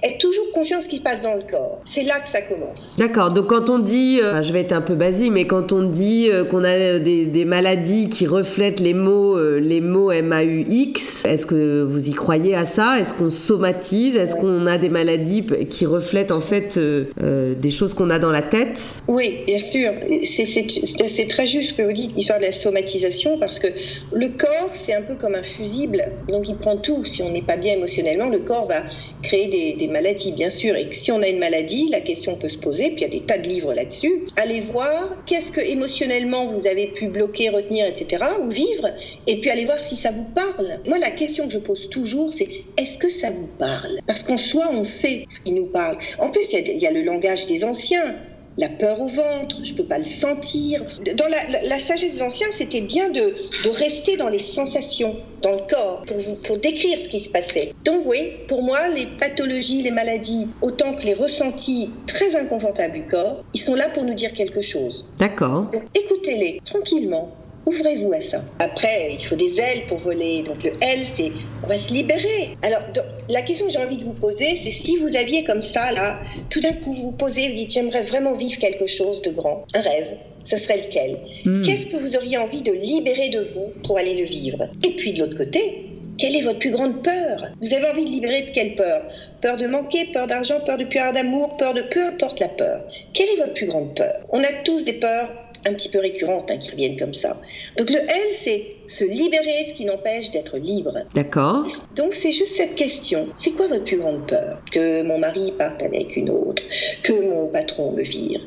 Être 0.04 0.18
toujours 0.20 0.52
conscient 0.54 0.78
de 0.78 0.84
ce 0.84 0.90
qui 0.90 0.98
se 0.98 1.02
passe 1.02 1.24
dans 1.24 1.36
le 1.36 1.44
corps. 1.50 1.82
C'est 1.86 2.04
là 2.04 2.20
que 2.20 2.30
ça 2.30 2.42
commence. 2.42 2.96
D'accord. 2.98 3.32
Donc 3.32 3.48
quand 3.48 3.70
on 3.70 3.80
dit, 3.80 4.20
euh, 4.22 4.42
je 4.42 4.54
vais 4.54 4.62
être 4.62 4.72
un 4.72 4.82
peu 4.82 4.96
basique, 4.96 5.32
mais 5.32 5.46
quand 5.46 5.72
on 5.72 5.84
dit 5.84 6.30
euh, 6.32 6.44
qu'on 6.46 6.64
a 6.64 7.00
des, 7.00 7.46
maladies 7.46 8.10
qui 8.10 8.26
reflètent 8.26 8.80
les 8.80 8.94
mots, 8.94 9.38
euh, 9.38 9.60
les 9.60 9.82
mots 9.82 10.12
MAUX, 10.12 11.26
est-ce 11.26 11.46
que 11.46 11.84
vous 11.84 12.10
y 12.10 12.14
croyez 12.14 12.56
à 12.56 12.66
ça? 12.66 13.00
Est-ce 13.00 13.14
qu'on 13.14 13.30
somatise? 13.30 14.16
Est-ce 14.16 14.36
qu'on 14.36 14.66
a 14.66 14.78
des 14.78 14.90
maladies 14.90 15.46
qui 15.70 15.86
reflètent 15.86 16.32
en 16.32 16.42
fait 16.42 16.80
des 16.80 17.70
choses 17.70 17.94
qu'on 17.94 18.10
a 18.10 18.20
dans 18.20 18.32
la 18.32 18.42
tête? 18.42 18.80
Oui, 19.08 19.40
bien 19.46 19.60
sûr. 19.60 19.92
C'est 20.24 21.28
très 21.28 21.48
juste 21.48 21.70
ce 21.70 21.74
que 21.74 21.84
vous 21.84 21.94
dites, 21.94 22.16
l'histoire 22.16 22.40
de 22.40 22.46
la 22.46 22.52
somatisation, 22.52 23.38
parce 23.40 23.60
que 23.60 23.68
le 24.14 24.30
corps, 24.30 24.72
c'est 24.74 24.94
un 24.94 25.02
peu 25.02 25.16
comme 25.16 25.36
un 25.36 25.44
fusible. 25.44 26.04
Donc 26.30 26.48
il 26.48 26.58
prend 26.58 26.78
tout. 26.78 27.06
Si 27.06 27.22
on 27.22 27.32
n'est 27.32 27.42
pas 27.42 27.58
bien 27.58 27.74
émotionnellement, 27.74 28.30
le 28.30 28.40
corps 28.40 28.68
va 28.68 28.84
créer 29.26 29.76
des, 29.76 29.88
maladies, 29.88 30.32
bien 30.32 30.50
sûr. 30.50 30.76
Et 30.76 30.88
si 30.92 31.12
on 31.12 31.22
a 31.22 31.28
une 31.28 31.40
maladie, 31.40 31.90
la 31.90 32.02
question 32.02 32.36
peut 32.36 32.50
se 32.50 32.58
poser, 32.58 32.92
puis 32.92 32.98
il 32.98 33.02
y 33.02 33.06
a 33.06 33.08
des 33.10 33.22
tas 33.22 33.38
de 33.38 33.48
livres 33.48 33.74
là-dessus. 33.74 34.28
Allez 34.38 34.62
voir 34.62 35.24
qu'est-ce 35.26 35.52
que 35.52 35.62
émotionnellement 35.62 36.46
vous 36.46 36.68
avez 36.68 36.88
pu 36.88 37.08
bloquer, 37.08 37.50
retenir, 37.50 37.86
etc., 37.86 38.24
ou 38.42 38.50
vivre, 38.50 38.90
et 39.28 39.38
puis 39.38 39.50
allez 39.50 39.66
voir 39.66 39.84
si 39.84 39.96
ça 39.96 40.12
vous 40.12 40.26
parle. 40.26 40.80
Moi, 40.86 41.00
la 41.00 41.12
question 41.12 41.48
que 41.48 41.54
je 41.54 41.60
pose 41.60 41.90
toujours, 41.90 42.32
c'est 42.32 42.48
est-ce 42.78 42.98
que 42.98 43.10
ça 43.10 43.30
vous 43.32 43.48
parle? 43.60 44.00
Parce 44.08 44.24
qu'en 44.24 44.38
soi, 44.38 44.70
on 44.72 44.84
sait 44.84 45.26
ce 45.28 45.40
qui 45.40 45.52
nous 45.52 45.68
parle. 45.68 45.98
En 46.20 46.30
plus, 46.30 46.54
il 46.54 46.78
y, 46.78 46.88
a 46.88 46.92
le 46.92 47.04
langage 47.04 47.46
des 47.46 47.64
anciens 47.64 48.16
la 48.58 48.70
peur 48.70 49.00
au 49.02 49.08
ventre, 49.08 49.58
je 49.64 49.72
ne 49.74 49.78
peux 49.78 49.86
pas 49.86 49.98
le 49.98 50.06
sentir. 50.06 50.82
Dans 51.16 51.28
la, 51.28 51.80
sagesse 51.80 52.14
des 52.14 52.22
anciens, 52.22 52.48
c'était 52.52 52.82
bien 52.82 53.10
de, 53.10 53.34
rester 53.78 54.18
dans 54.18 54.30
les 54.30 54.40
sensations, 54.40 55.16
dans 55.42 55.52
le 55.52 55.62
corps, 55.70 56.04
pour, 56.08 56.40
pour 56.42 56.58
décrire 56.58 56.98
ce 57.02 57.10
qui 57.10 57.20
se 57.20 57.30
passait. 57.30 57.74
Donc 57.84 58.04
oui, 58.06 58.32
pour 58.48 58.64
moi, 58.64 58.88
les 58.88 59.06
pathologies, 59.20 59.82
les 59.82 59.92
maladies, 59.92 60.48
autant 60.62 60.94
que 60.94 61.04
les 61.04 61.14
ressentis 61.14 61.90
très 62.08 62.36
inconfortables 62.36 62.94
du 62.94 63.08
corps, 63.08 63.44
ils 63.54 63.62
sont 63.62 63.76
là 63.76 63.88
pour 63.94 64.04
nous 64.04 64.14
dire 64.14 64.34
quelque 64.34 64.62
chose. 64.62 65.06
D'accord. 65.18 65.70
Écoutez-les 65.94 66.62
tranquillement, 66.64 67.32
Ouvrez-vous 67.66 68.14
à 68.14 68.22
ça. 68.22 68.44
Après, 68.60 69.10
il 69.12 69.26
faut 69.26 69.36
des 69.36 69.60
ailes 69.60 69.84
pour 69.88 69.98
voler. 69.98 70.44
Donc 70.44 70.64
le 70.64 70.72
L, 70.82 71.00
c'est 71.16 71.32
on 71.64 71.68
va 71.68 71.78
se 71.78 71.94
libérer. 71.94 72.52
Alors 72.62 72.82
la 73.30 73.42
question 73.42 73.66
que 73.66 73.72
j'ai 73.72 73.80
envie 73.80 73.98
de 73.98 74.04
vous 74.04 74.14
poser, 74.14 74.56
c'est 74.56 74.72
si 74.72 74.98
vous 74.98 75.16
aviez 75.16 75.44
comme 75.44 75.62
ça, 75.62 75.92
là, 75.92 76.20
tout 76.50 76.62
d'un 76.62 76.74
coup 76.74 76.94
vous 76.94 77.04
vous 77.04 77.12
posez, 77.12 77.50
vous 77.50 77.56
dites 77.56 77.72
j'aimerais 77.72 78.04
vraiment 78.04 78.34
vivre 78.34 78.60
quelque 78.60 78.88
chose 78.88 79.22
de 79.24 79.32
grand, 79.32 79.64
un 79.74 79.82
rêve. 79.82 80.16
Ce 80.44 80.58
serait 80.58 80.78
lequel? 80.78 81.18
Hmm. 81.44 81.64
Qu'est-ce 81.64 81.88
que 81.88 81.98
vous 81.98 82.16
auriez 82.16 82.38
envie 82.38 82.62
de 82.62 82.72
libérer 82.72 83.30
de 83.30 83.42
vous 83.42 83.74
pour 83.84 83.98
aller 83.98 84.14
le 84.14 84.26
vivre? 84.26 84.70
Et 84.84 84.92
puis 84.92 85.14
de 85.14 85.22
l'autre 85.22 85.36
côté, 85.36 85.90
quelle 86.20 86.36
est 86.36 86.44
votre 86.44 86.60
plus 86.60 86.70
grande 86.70 87.02
peur? 87.02 87.50
Vous 87.62 87.74
avez 87.74 87.90
envie 87.90 88.06
de 88.06 88.10
libérer 88.10 88.42
de 88.44 88.52
quelle 88.52 88.76
peur? 88.76 89.02
Peur 89.42 89.58
de 89.58 89.66
manquer, 89.66 90.06
peur 90.14 90.28
d'argent, 90.28 90.60
peur 90.66 90.78
de 90.78 90.86
plus 90.86 91.00
d'amour, 91.00 91.58
peur 91.58 91.74
de 91.74 91.82
peu 91.82 92.02
importe 92.06 92.40
la 92.40 92.48
peur. 92.48 92.82
Quelle 93.14 93.28
est 93.30 93.38
votre 93.38 93.54
plus 93.54 93.66
grande 93.66 93.96
peur? 93.96 94.14
On 94.30 94.40
a 94.40 94.54
tous 94.64 94.86
des 94.86 94.94
peurs 94.94 95.30
un 95.66 95.74
petit 95.74 95.90
peu 95.90 96.00
récurrentes 96.00 96.52
hein, 96.52 96.58
qui 96.58 96.72
reviennent 96.72 96.98
comme 96.98 97.14
ça. 97.14 97.40
Donc 97.78 97.90
le 97.90 97.98
L, 97.98 98.34
c'est 98.34 98.76
se 98.88 99.04
libérer, 99.04 99.66
ce 99.68 99.74
qui 99.74 99.86
n'empêche 99.86 100.32
d'être 100.32 100.58
libre. 100.58 100.94
D'accord. 101.14 101.66
Donc 101.96 102.14
c'est 102.14 102.32
juste 102.32 102.56
cette 102.56 102.76
question. 102.76 103.28
C'est 103.36 103.52
quoi 103.52 103.68
votre 103.68 103.84
plus 103.84 103.98
grande 103.98 104.28
peur? 104.28 104.62
Que 104.72 105.04
mon 105.04 105.18
mari 105.18 105.52
parte 105.58 105.82
avec 105.82 106.16
une 106.16 106.30
autre 106.30 106.62
Que 107.04 107.14
mon 107.14 107.48
patron 107.48 107.94
me 107.94 108.04
vire 108.04 108.42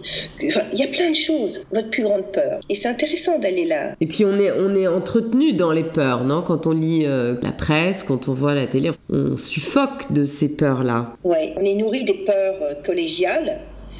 Enfin, 0.47 0.62
il 0.73 0.79
y 0.79 0.85
a 0.85 0.87
plein 0.87 1.11
de 1.11 1.16
choses. 1.16 1.62
Votre 1.73 1.91
plus 1.91 2.03
grande 2.03 2.31
peur. 2.33 2.61
Et 2.69 2.75
c'est 2.75 2.89
intéressant 2.89 3.39
d'aller 3.39 3.66
là. 3.66 3.95
Et 4.01 4.07
puis 4.07 4.25
on 4.25 4.39
est, 4.39 4.53
on 4.53 4.75
est 4.75 4.87
entretenu 4.87 5.53
dans 5.53 5.73
les 5.73 5.85
peurs, 5.85 6.25
non? 6.25 6.43
Quand 6.43 6.66
on 6.66 6.73
lit 6.73 7.05
euh, 7.05 7.35
la 7.43 7.53
presse, 7.53 8.05
quand 8.07 8.29
on 8.29 8.33
voit 8.33 8.55
la 8.55 8.66
télé, 8.66 8.91
on 9.11 9.37
suffoque 9.37 10.12
de 10.12 10.25
ces 10.25 10.49
peurs-là. 10.49 11.16
Ouais, 11.25 11.55
on 11.57 11.64
est 11.64 11.75
nourri 11.75 12.05
des 12.05 12.25
peurs 12.25 12.62
euh, 12.62 12.75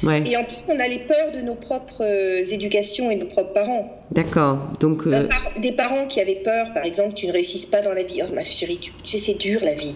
et 0.03 0.37
en 0.37 0.43
plus, 0.43 0.59
on 0.69 0.79
a 0.79 0.87
les 0.87 0.99
peurs 0.99 1.31
de 1.33 1.41
nos 1.41 1.55
propres 1.55 2.03
euh, 2.03 2.43
éducations 2.51 3.11
et 3.11 3.15
de 3.15 3.21
nos 3.21 3.29
propres 3.29 3.53
parents. 3.53 3.99
D'accord. 4.11 4.69
Donc 4.79 5.05
euh, 5.07 5.27
des 5.61 5.73
parents 5.73 6.05
qui 6.07 6.21
avaient 6.21 6.41
peur, 6.43 6.67
par 6.73 6.83
exemple, 6.83 7.09
que 7.11 7.19
tu 7.19 7.27
ne 7.27 7.33
réussisses 7.33 7.65
pas 7.65 7.81
dans 7.81 7.93
la 7.93 8.03
vie. 8.03 8.21
Oh 8.23 8.33
ma 8.33 8.43
chérie, 8.43 8.79
tu, 8.79 8.91
sais, 9.03 9.17
c'est 9.17 9.37
dur 9.37 9.59
la 9.61 9.73
vie. 9.73 9.95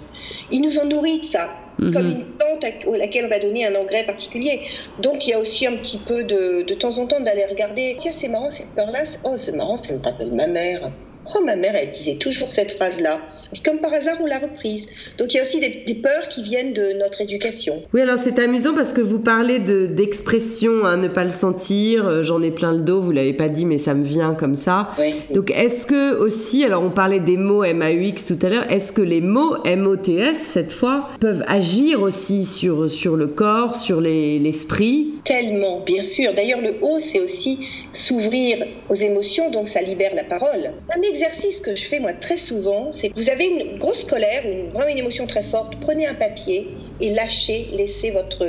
Ils 0.52 0.62
nous 0.62 0.78
ont 0.80 0.86
nourris 0.86 1.20
de 1.20 1.24
ça. 1.24 1.50
Mhm. 1.80 1.94
Comme 1.94 2.08
une 2.08 2.26
plante 2.26 2.64
à 2.64 2.98
laquelle 2.98 3.26
on 3.26 3.30
va 3.30 3.40
donner 3.40 3.66
un 3.66 3.76
engrais 3.76 4.04
particulier. 4.04 4.62
Donc 5.02 5.26
il 5.26 5.32
y 5.32 5.34
a 5.34 5.40
aussi 5.40 5.66
un 5.66 5.76
petit 5.78 5.98
peu 5.98 6.24
de, 6.24 6.64
de 6.64 6.74
temps 6.74 6.98
en 7.00 7.08
temps 7.08 7.20
d'aller 7.22 7.46
regarder. 7.46 7.98
Tiens, 8.00 8.12
c'est 8.16 8.28
marrant 8.28 8.52
cette 8.52 8.70
peur-là. 8.76 9.04
Oh, 9.24 9.36
c'est 9.38 9.54
marrant, 9.54 9.78
ça 9.78 9.94
me 9.94 10.04
rappelle 10.04 10.32
ma 10.34 10.48
mère. 10.48 10.92
Oh, 11.36 11.44
ma 11.46 11.56
mère, 11.56 11.76
elle 11.76 11.92
disait 11.92 12.16
toujours 12.16 12.52
cette 12.52 12.74
phrase-là. 12.74 13.20
Et 13.56 13.60
comme 13.60 13.80
par 13.80 13.94
hasard, 13.94 14.18
on 14.22 14.26
l'a 14.26 14.40
reprise. 14.40 14.88
Donc 15.18 15.34
il 15.34 15.38
y 15.38 15.40
a 15.40 15.44
aussi 15.44 15.60
des, 15.60 15.94
peurs 15.96 16.28
qui 16.28 16.42
viennent 16.42 16.74
de 16.74 16.98
notre 17.00 17.22
éducation. 17.22 17.84
Oui, 17.94 18.02
alors 18.02 18.18
c'est 18.22 18.40
amusant 18.40 18.74
parce 18.74 18.94
que 18.94 19.02
vous 19.02 19.20
parlez 19.20 19.60
d'expression, 19.60 20.86
hein, 20.86 20.98
ne 20.98 21.08
pas 21.08 21.24
le 21.24 21.30
sentir. 21.30 22.06
Euh, 22.06 22.24
j'en 22.24 22.42
ai 22.42 22.52
plein 22.52 22.74
le 22.74 22.82
dos, 22.82 23.00
vous 23.00 23.12
l'avez 23.12 23.34
pas 23.34 23.50
dit, 23.50 23.66
mais 23.66 23.78
ça 23.78 23.94
me 23.94 24.04
vient 24.04 24.34
comme 24.34 24.56
ça. 24.56 24.90
Donc 25.36 25.52
est-ce 25.52 25.86
que 25.86 26.18
aussi, 26.18 26.64
alors 26.64 26.84
on 26.84 26.90
parlait 26.90 27.20
des 27.20 27.38
mots 27.38 27.62
MAUX 27.62 28.26
tout 28.28 28.40
à 28.42 28.50
l'heure, 28.50 28.72
est-ce 28.72 28.92
que 28.92 29.02
les 29.02 29.22
mots 29.22 29.56
MOTS, 29.66 30.36
cette 30.52 30.74
fois, 30.74 31.10
peuvent 31.20 31.44
agir 31.48 32.02
aussi 32.02 32.46
sur, 32.46 32.90
sur 32.90 33.16
le 33.16 33.28
corps, 33.28 33.76
sur 33.76 34.02
l'esprit? 34.02 35.14
Tellement, 35.24 35.80
bien 35.80 36.04
sûr. 36.04 36.34
D'ailleurs, 36.34 36.62
le 36.62 36.76
O, 36.82 37.00
c'est 37.00 37.20
aussi 37.20 37.68
s'ouvrir 37.92 38.66
aux 38.90 38.96
émotions, 38.96 39.50
donc 39.52 39.68
ça 39.68 39.82
libère 39.82 40.14
la 40.16 40.24
parole. 40.24 40.72
Un 40.96 41.02
exercice 41.02 41.60
que 41.60 41.76
je 41.76 41.86
fais 41.86 42.00
moi 42.00 42.14
très 42.14 42.38
souvent, 42.38 42.92
c'est 42.92 43.10
que 43.10 43.16
vous 43.16 43.30
avez 43.30 43.46
une 43.46 43.78
grosse 43.78 44.04
colère, 44.04 44.44
une, 44.46 44.72
vraiment 44.72 44.90
une 44.90 44.98
émotion 44.98 45.26
très 45.26 45.44
forte, 45.44 45.76
prenez 45.80 46.06
un 46.08 46.14
papier 46.14 46.68
et 47.00 47.12
lâchez, 47.12 47.68
laissez 47.74 48.12
votre 48.12 48.46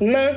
main 0.00 0.30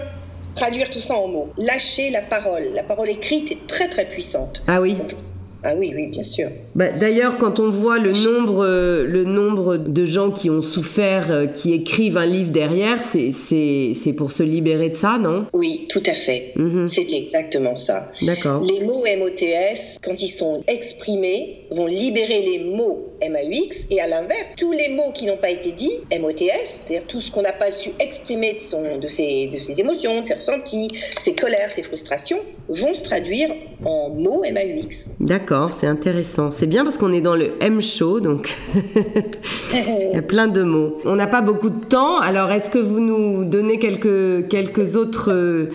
traduire 0.56 0.90
tout 0.90 1.00
ça 1.00 1.16
en 1.16 1.28
mots. 1.28 1.50
Lâchez 1.58 2.10
la 2.10 2.22
parole. 2.22 2.72
La 2.74 2.84
parole 2.84 3.10
écrite 3.10 3.52
est 3.52 3.68
très 3.68 3.88
très 3.88 4.06
puissante. 4.06 4.64
Ah 4.68 4.82
oui. 4.82 4.98
Ah 5.64 5.74
oui, 5.76 5.92
oui, 5.96 6.08
bien 6.08 6.24
sûr. 6.24 6.48
Bah, 6.76 6.92
d'ailleurs, 6.92 7.38
quand 7.38 7.60
on 7.60 7.70
voit 7.70 8.00
le 8.00 8.12
nombre, 8.12 8.64
euh, 8.66 9.06
le 9.06 9.24
nombre 9.24 9.78
de 9.78 10.06
gens 10.06 10.30
qui 10.32 10.50
ont 10.50 10.62
souffert, 10.62 11.32
euh, 11.32 11.48
qui 11.48 11.74
écrivent 11.74 12.18
un 12.18 12.26
livre 12.26 12.52
derrière, 12.52 13.00
c'est 13.02 14.14
pour 14.16 14.32
se 14.32 14.44
libérer 14.44 14.90
de 14.90 14.96
ça, 14.96 15.18
non? 15.20 15.48
Oui, 15.54 15.88
tout 15.90 16.04
à 16.06 16.14
fait. 16.14 16.54
Mhm. 16.56 16.88
C'est 16.88 17.12
exactement 17.12 17.76
ça. 17.76 18.12
D'accord. 18.22 18.64
Les 18.64 18.86
mots 18.86 19.04
MOTS, 19.18 19.98
quand 20.02 20.22
ils 20.22 20.30
sont 20.30 20.64
exprimés, 20.68 21.62
vont 21.72 21.88
libérer 21.88 22.42
les 22.42 22.66
mots 22.66 23.14
MAUX, 23.22 23.88
et 23.90 24.00
à 24.02 24.08
l'inverse, 24.08 24.56
tous 24.58 24.72
les 24.72 24.90
mots 24.90 25.12
qui 25.14 25.26
n'ont 25.26 25.38
pas 25.38 25.50
été 25.50 25.72
dits, 25.72 26.00
MOTS, 26.20 26.42
c'est-à-dire 26.66 27.08
tout 27.08 27.22
ce 27.22 27.32
qu'on 27.32 27.42
n'a 27.42 27.54
pas 27.54 27.72
su 27.72 27.90
exprimer 28.00 28.54
de, 28.54 28.62
son, 28.62 28.98
de, 28.98 29.08
ses, 29.08 29.48
de 29.48 29.58
ses 29.58 29.80
émotions, 29.80 30.22
de 30.22 30.28
ses 30.28 30.34
ressentis, 30.36 30.90
ses 31.18 31.34
colères, 31.34 31.72
ses 31.72 31.84
frustrations, 31.84 32.40
vont 32.70 32.94
se 32.94 33.04
traduire 33.04 33.50
en 33.86 34.10
mots 34.10 34.44
MAUX. 34.44 35.10
D'accord, 35.20 35.72
c'est 35.74 35.88
intéressant. 35.88 36.52
C'est 36.52 36.68
bien 36.68 36.84
parce 36.84 36.98
qu'on 36.98 37.14
est 37.14 37.22
dans 37.22 37.36
le 37.36 37.54
M 37.62 37.82
show, 37.82 38.20
donc 38.20 38.56
il 39.74 40.12
y 40.14 40.18
a 40.18 40.22
plein 40.22 40.48
de 40.48 40.64
mots. 40.64 40.98
On 41.06 41.16
n'a 41.16 41.28
pas 41.28 41.42
beaucoup 41.42 41.70
de 41.70 41.86
temps, 41.86 42.20
alors 42.20 42.52
est-ce 42.52 42.70
que 42.70 42.80
vous 42.80 43.00
nous 43.00 43.46
donnez 43.46 43.80
quelques, 43.80 44.48
quelques 44.50 44.96
autres 44.96 45.32
euh, 45.32 45.70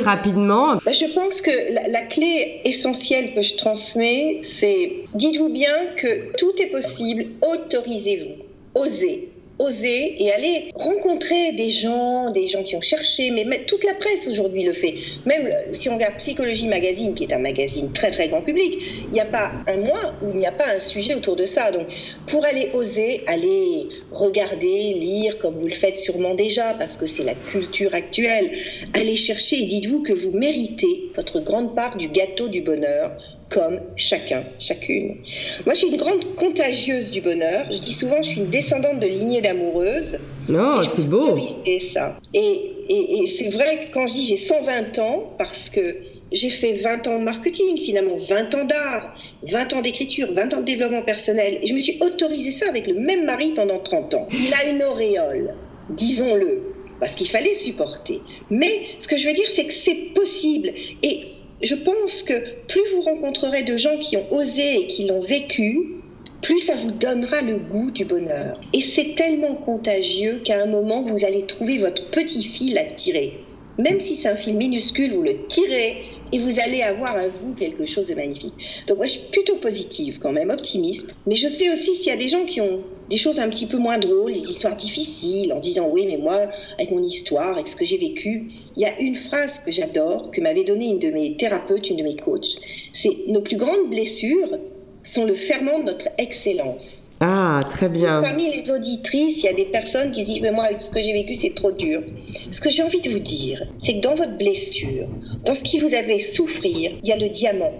rapidement. 0.00 0.76
Bah, 0.84 0.92
Je 0.92 1.12
pense 1.14 1.42
que 1.42 1.50
la, 1.74 1.88
la, 1.88 2.02
clé 2.02 2.60
essentielle 2.64 3.34
que 3.34 3.42
je 3.42 3.56
transmets, 3.56 4.40
c'est 4.42 5.04
dites-vous 5.14 5.48
bien 5.48 5.74
que 5.96 6.32
tout 6.36 6.52
est 6.60 6.70
possible, 6.70 7.26
autorisez-vous, 7.42 8.44
osez 8.74 9.30
oser 9.58 10.22
et 10.22 10.32
aller 10.32 10.72
rencontrer 10.74 11.52
des 11.52 11.70
gens, 11.70 12.30
des 12.30 12.46
gens 12.48 12.62
qui 12.62 12.76
ont 12.76 12.80
cherché, 12.80 13.30
mais 13.30 13.44
toute 13.66 13.84
la 13.84 13.94
presse 13.94 14.28
aujourd'hui 14.28 14.64
le 14.64 14.72
fait. 14.72 14.94
Même 15.24 15.50
si 15.72 15.88
on 15.88 15.94
regarde 15.94 16.16
Psychologie 16.16 16.68
Magazine, 16.68 17.14
qui 17.14 17.24
est 17.24 17.32
un 17.32 17.38
magazine 17.38 17.92
très 17.92 18.10
très 18.10 18.28
grand 18.28 18.42
public, 18.42 18.74
il 19.08 19.12
n'y 19.12 19.20
a 19.20 19.24
pas 19.24 19.52
un 19.66 19.76
mois 19.78 20.14
où 20.22 20.30
il 20.30 20.38
n'y 20.38 20.46
a 20.46 20.52
pas 20.52 20.68
un 20.74 20.80
sujet 20.80 21.14
autour 21.14 21.36
de 21.36 21.44
ça. 21.44 21.70
Donc 21.70 21.86
pour 22.26 22.44
aller 22.44 22.70
oser, 22.74 23.22
aller 23.26 23.88
regarder, 24.12 24.94
lire, 24.94 25.38
comme 25.38 25.58
vous 25.58 25.66
le 25.66 25.74
faites 25.74 25.98
sûrement 25.98 26.34
déjà, 26.34 26.74
parce 26.78 26.96
que 26.96 27.06
c'est 27.06 27.24
la 27.24 27.34
culture 27.34 27.94
actuelle, 27.94 28.50
allez 28.94 29.16
chercher 29.16 29.56
et 29.62 29.66
dites-vous 29.66 30.02
que 30.02 30.12
vous 30.12 30.32
méritez 30.32 31.10
votre 31.14 31.40
grande 31.40 31.74
part 31.74 31.96
du 31.96 32.08
gâteau 32.08 32.48
du 32.48 32.60
bonheur 32.60 33.12
comme 33.48 33.80
chacun, 33.96 34.44
chacune. 34.58 35.18
Moi, 35.64 35.74
je 35.74 35.78
suis 35.78 35.88
une 35.88 35.96
grande 35.96 36.34
contagieuse 36.34 37.10
du 37.10 37.20
bonheur. 37.20 37.66
Je 37.70 37.78
dis 37.78 37.92
souvent, 37.92 38.16
je 38.16 38.28
suis 38.28 38.40
une 38.40 38.50
descendante 38.50 38.98
de 39.00 39.06
lignée 39.06 39.40
d'amoureuses. 39.40 40.18
Non, 40.48 40.74
c'est 40.82 41.10
beau. 41.10 41.38
Et 41.64 41.80
ça. 41.80 42.18
Et, 42.34 42.70
et, 42.88 43.26
c'est 43.26 43.48
vrai 43.48 43.86
que 43.86 43.94
quand 43.94 44.06
je 44.06 44.14
dis 44.14 44.24
j'ai 44.26 44.36
120 44.36 44.98
ans, 44.98 45.34
parce 45.38 45.70
que 45.70 45.96
j'ai 46.32 46.50
fait 46.50 46.74
20 46.74 47.06
ans 47.06 47.18
de 47.18 47.24
marketing, 47.24 47.78
finalement, 47.78 48.16
20 48.16 48.54
ans 48.54 48.64
d'art, 48.64 49.16
20 49.44 49.74
ans 49.74 49.82
d'écriture, 49.82 50.32
20 50.32 50.54
ans 50.54 50.60
de 50.60 50.64
développement 50.66 51.02
personnel. 51.02 51.58
Et 51.62 51.66
je 51.66 51.74
me 51.74 51.80
suis 51.80 51.98
autorisé 52.00 52.50
ça 52.50 52.68
avec 52.68 52.86
le 52.86 52.94
même 52.94 53.24
mari 53.24 53.52
pendant 53.54 53.78
30 53.78 54.14
ans. 54.14 54.28
Il 54.32 54.52
a 54.54 54.70
une 54.70 54.82
auréole, 54.82 55.54
disons-le, 55.90 56.74
parce 57.00 57.14
qu'il 57.14 57.28
fallait 57.28 57.54
supporter. 57.54 58.20
Mais 58.50 58.72
ce 58.98 59.06
que 59.06 59.16
je 59.16 59.26
veux 59.26 59.34
dire, 59.34 59.48
c'est 59.48 59.66
que 59.66 59.72
c'est 59.72 60.14
possible. 60.14 60.72
Et 61.02 61.35
je 61.62 61.74
pense 61.74 62.22
que 62.22 62.34
plus 62.68 62.82
vous 62.94 63.02
rencontrerez 63.02 63.62
de 63.62 63.76
gens 63.76 63.96
qui 63.98 64.16
ont 64.16 64.32
osé 64.32 64.80
et 64.80 64.86
qui 64.88 65.06
l'ont 65.06 65.22
vécu, 65.22 65.96
plus 66.42 66.60
ça 66.60 66.74
vous 66.76 66.90
donnera 66.90 67.40
le 67.42 67.56
goût 67.56 67.90
du 67.90 68.04
bonheur. 68.04 68.60
Et 68.72 68.80
c'est 68.80 69.14
tellement 69.14 69.54
contagieux 69.54 70.40
qu'à 70.44 70.62
un 70.62 70.66
moment, 70.66 71.02
vous 71.02 71.24
allez 71.24 71.46
trouver 71.46 71.78
votre 71.78 72.10
petit 72.10 72.42
fil 72.42 72.76
à 72.78 72.84
tirer. 72.84 73.45
Même 73.78 74.00
si 74.00 74.14
c'est 74.14 74.28
un 74.28 74.36
fil 74.36 74.56
minuscule, 74.56 75.12
vous 75.12 75.22
le 75.22 75.46
tirez 75.48 75.96
et 76.32 76.38
vous 76.38 76.60
allez 76.60 76.82
avoir 76.82 77.14
à 77.14 77.28
vous 77.28 77.54
quelque 77.54 77.84
chose 77.84 78.06
de 78.06 78.14
magnifique. 78.14 78.54
Donc 78.86 78.96
moi, 78.96 79.06
je 79.06 79.12
suis 79.12 79.30
plutôt 79.30 79.56
positive 79.56 80.18
quand 80.18 80.32
même, 80.32 80.50
optimiste. 80.50 81.14
Mais 81.26 81.36
je 81.36 81.46
sais 81.46 81.70
aussi 81.70 81.94
s'il 81.94 82.08
y 82.08 82.10
a 82.10 82.16
des 82.16 82.28
gens 82.28 82.44
qui 82.46 82.60
ont 82.60 82.82
des 83.10 83.16
choses 83.16 83.38
un 83.38 83.48
petit 83.48 83.66
peu 83.66 83.76
moins 83.76 83.98
drôles, 83.98 84.32
des 84.32 84.50
histoires 84.50 84.76
difficiles, 84.76 85.52
en 85.52 85.60
disant 85.60 85.88
oui, 85.92 86.06
mais 86.06 86.16
moi, 86.16 86.38
avec 86.78 86.90
mon 86.90 87.02
histoire, 87.02 87.54
avec 87.54 87.68
ce 87.68 87.76
que 87.76 87.84
j'ai 87.84 87.98
vécu, 87.98 88.48
il 88.76 88.82
y 88.82 88.86
a 88.86 88.98
une 88.98 89.14
phrase 89.14 89.60
que 89.60 89.70
j'adore, 89.70 90.30
que 90.30 90.40
m'avait 90.40 90.64
donnée 90.64 90.86
une 90.86 90.98
de 90.98 91.10
mes 91.10 91.36
thérapeutes, 91.36 91.90
une 91.90 91.98
de 91.98 92.02
mes 92.02 92.16
coachs. 92.16 92.56
C'est 92.92 93.14
nos 93.28 93.42
plus 93.42 93.56
grandes 93.56 93.90
blessures 93.90 94.58
sont 95.06 95.24
le 95.24 95.34
ferment 95.34 95.78
de 95.78 95.84
notre 95.84 96.08
excellence. 96.18 97.10
Ah, 97.20 97.62
très 97.70 97.88
bien. 97.88 98.20
parmi 98.22 98.50
les 98.50 98.70
auditrices, 98.70 99.42
il 99.42 99.46
y 99.46 99.48
a 99.48 99.52
des 99.52 99.66
personnes 99.66 100.12
qui 100.12 100.24
disent, 100.24 100.40
mais 100.40 100.50
moi, 100.50 100.64
avec 100.64 100.80
ce 100.80 100.90
que 100.90 101.00
j'ai 101.00 101.12
vécu, 101.12 101.34
c'est 101.34 101.54
trop 101.54 101.72
dur. 101.72 102.02
Ce 102.50 102.60
que 102.60 102.70
j'ai 102.70 102.82
envie 102.82 103.00
de 103.00 103.10
vous 103.10 103.18
dire, 103.18 103.66
c'est 103.78 103.94
que 103.94 104.00
dans 104.00 104.14
votre 104.14 104.36
blessure, 104.36 105.08
dans 105.44 105.54
ce 105.54 105.62
qui 105.62 105.78
vous 105.78 105.94
avait 105.94 106.18
souffrir, 106.18 106.92
il 107.02 107.08
y 107.08 107.12
a 107.12 107.16
le 107.16 107.28
diamant, 107.28 107.72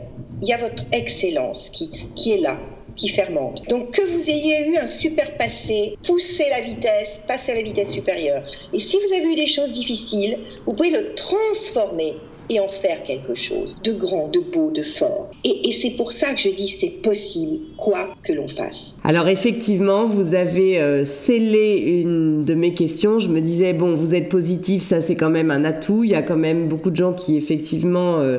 il 0.42 0.48
y 0.48 0.52
a 0.52 0.58
votre 0.58 0.84
excellence 0.92 1.70
qui, 1.70 1.90
qui 2.14 2.32
est 2.32 2.40
là 2.40 2.58
qui 2.96 3.08
fermente. 3.08 3.62
Donc 3.68 3.90
que 3.90 4.00
vous 4.06 4.30
ayez 4.30 4.68
eu 4.68 4.76
un 4.78 4.86
super 4.86 5.36
passé, 5.36 5.96
poussez 6.02 6.48
la 6.50 6.62
vitesse, 6.62 7.22
passez 7.28 7.52
à 7.52 7.56
la 7.56 7.62
vitesse 7.62 7.92
supérieure. 7.92 8.42
Et 8.72 8.80
si 8.80 8.96
vous 8.96 9.14
avez 9.14 9.32
eu 9.32 9.36
des 9.36 9.46
choses 9.46 9.72
difficiles, 9.72 10.38
vous 10.64 10.72
pouvez 10.72 10.90
le 10.90 11.14
transformer 11.14 12.14
et 12.50 12.60
en 12.60 12.68
faire 12.68 13.02
quelque 13.04 13.34
chose 13.34 13.76
de 13.82 13.92
grand, 13.92 14.28
de 14.28 14.40
beau, 14.40 14.70
de 14.70 14.82
fort. 14.82 15.30
Et, 15.44 15.72
c'est 15.72 15.90
pour 15.90 16.12
ça 16.12 16.32
que 16.32 16.40
je 16.40 16.48
dis 16.48 16.68
c'est 16.68 17.02
possible, 17.02 17.58
quoi 17.76 18.14
que 18.22 18.32
l'on 18.32 18.48
fasse. 18.48 18.96
Alors 19.04 19.28
effectivement, 19.28 20.04
vous 20.04 20.34
avez 20.34 20.80
euh, 20.80 21.04
scellé 21.04 22.02
une 22.02 22.44
de 22.44 22.54
mes 22.54 22.74
questions. 22.74 23.18
Je 23.18 23.28
me 23.28 23.40
disais, 23.40 23.72
bon, 23.72 23.94
vous 23.94 24.14
êtes 24.14 24.28
positif, 24.28 24.82
ça 24.82 25.00
c'est 25.00 25.14
quand 25.14 25.30
même 25.30 25.50
un 25.50 25.64
atout. 25.64 26.04
Il 26.04 26.10
y 26.10 26.14
a 26.14 26.22
quand 26.22 26.36
même 26.36 26.68
beaucoup 26.68 26.90
de 26.90 26.96
gens 26.96 27.12
qui 27.12 27.36
effectivement... 27.36 28.18
Euh, 28.18 28.38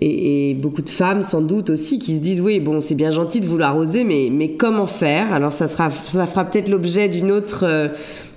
et, 0.00 0.54
beaucoup 0.54 0.82
de 0.82 0.90
femmes 0.90 1.22
sans 1.22 1.40
doute 1.40 1.70
aussi 1.70 1.98
qui 1.98 2.14
se 2.14 2.20
disent 2.20 2.40
oui 2.40 2.58
bon 2.60 2.80
c'est 2.80 2.94
bien 2.94 3.10
gentil 3.10 3.40
de 3.40 3.46
vouloir 3.46 3.76
oser 3.76 4.04
mais 4.04 4.28
mais 4.30 4.50
comment 4.50 4.86
faire? 4.86 5.32
Alors 5.32 5.52
ça 5.52 5.68
sera 5.68 5.90
ça 5.90 6.26
fera 6.26 6.44
peut-être 6.44 6.68
l'objet 6.68 7.08
d'une 7.08 7.30
autre 7.30 7.64
euh, 7.64 7.88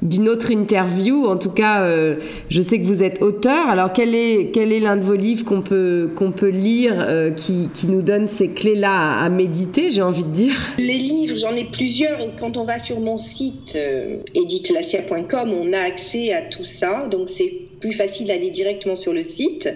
d'une 0.02 0.30
autre 0.30 0.52
interview. 0.52 1.26
En 1.26 1.38
tout 1.38 1.49
cas, 1.49 1.84
euh, 1.84 2.15
je 2.49 2.61
sais 2.61 2.80
que 2.80 2.86
vous 2.86 3.03
êtes 3.03 3.22
auteur. 3.22 3.69
Alors, 3.69 3.94
quel 3.94 4.15
est, 4.15 4.52
quel 4.53 4.72
est 4.72 4.80
l'un 4.80 4.98
de 4.98 5.03
vos 5.03 5.15
livres 5.15 5.45
qu'on 5.45 5.61
peut, 5.61 6.10
peut 6.36 6.49
lire 6.49 6.95
euh, 6.98 7.32
qui, 7.32 7.69
qui, 7.74 7.88
nous 7.88 8.02
donne 8.02 8.28
ces 8.28 8.49
clés-là 8.49 9.19
à, 9.19 9.30
méditer, 9.30 9.91
j'ai 9.91 10.02
envie 10.02 10.24
de 10.24 10.32
dire? 10.32 10.56
Les 10.78 10.98
livres, 10.98 11.38
j'en 11.38 11.52
ai 11.52 11.65
plusieurs. 11.65 12.19
Et 12.19 12.30
quand 12.40 12.57
on 12.57 12.64
va 12.64 12.80
sur 12.80 12.99
mon 12.99 13.18
site 13.18 13.74
euh, 13.76 14.18
on 15.68 15.74
a 15.74 15.80
accès 15.80 16.34
à 16.34 16.41
tout 16.44 16.65
ça. 16.65 17.07
Donc, 17.07 17.30
c'est 17.30 17.52
plus 17.80 17.94
facile 17.94 18.28
d'aller 18.28 18.49
directement 18.49 18.95
sur 18.95 19.14
le 19.14 19.24
site. 19.24 19.69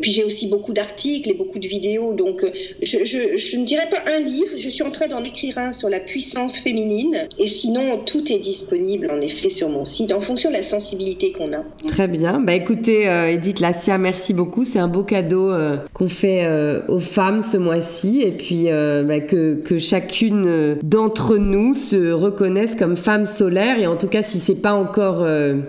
Puis 0.00 0.10
j'ai 0.10 0.24
aussi 0.24 0.48
beaucoup 0.48 0.72
d'articles 0.72 1.30
et 1.30 1.34
beaucoup 1.34 1.58
de 1.58 1.66
vidéos, 1.66 2.14
donc 2.14 2.42
euh, 2.42 2.50
je, 2.82 3.58
ne 3.58 3.64
dirais 3.64 3.88
pas 3.90 4.10
un 4.10 4.18
livre, 4.18 4.52
je 4.56 4.68
suis 4.68 4.82
en 4.82 4.90
train 4.90 5.08
d'en 5.08 5.22
écrire 5.22 5.58
un 5.58 5.72
sur 5.72 5.88
la 5.88 6.00
puissance 6.00 6.58
féminine, 6.58 7.28
et 7.38 7.48
sinon 7.48 7.80
tout 8.06 8.32
est 8.32 8.38
disponible 8.38 9.10
en 9.10 9.20
effet 9.20 9.50
sur 9.50 9.68
mon 9.68 9.84
site 9.84 10.12
en 10.12 10.20
fonction 10.20 10.50
de 10.50 10.54
la 10.54 10.62
sensibilité 10.62 11.32
qu'on 11.32 11.52
a. 11.52 11.64
Très 11.86 12.08
bien, 12.08 12.40
bah 12.40 12.54
écoutez 12.54 13.08
euh, 13.08 13.30
Edith 13.30 13.60
Lassia, 13.60 13.98
merci 13.98 14.32
beaucoup, 14.32 14.64
c'est 14.64 14.78
un 14.78 14.88
beau 14.88 15.02
cadeau 15.02 15.50
euh, 15.50 15.76
qu'on 15.92 16.08
fait 16.08 16.46
aux 16.88 16.98
femmes 16.98 17.42
ce 17.42 17.56
mois-ci, 17.56 18.22
et 18.22 18.32
puis 18.32 18.66
bah, 18.66 19.20
que, 19.20 19.54
que, 19.54 19.78
chacune 19.78 20.76
d'entre 20.82 21.36
nous 21.36 21.74
se 21.74 22.12
reconnaisse 22.12 22.74
comme 22.74 22.96
femme 22.96 23.26
solaire, 23.26 23.78
et 23.78 23.86
en 23.86 23.96
tout 23.96 24.08
cas 24.08 24.22
si 24.22 24.38
c'est 24.38 24.54
pas 24.54 24.72
encore 24.72 25.26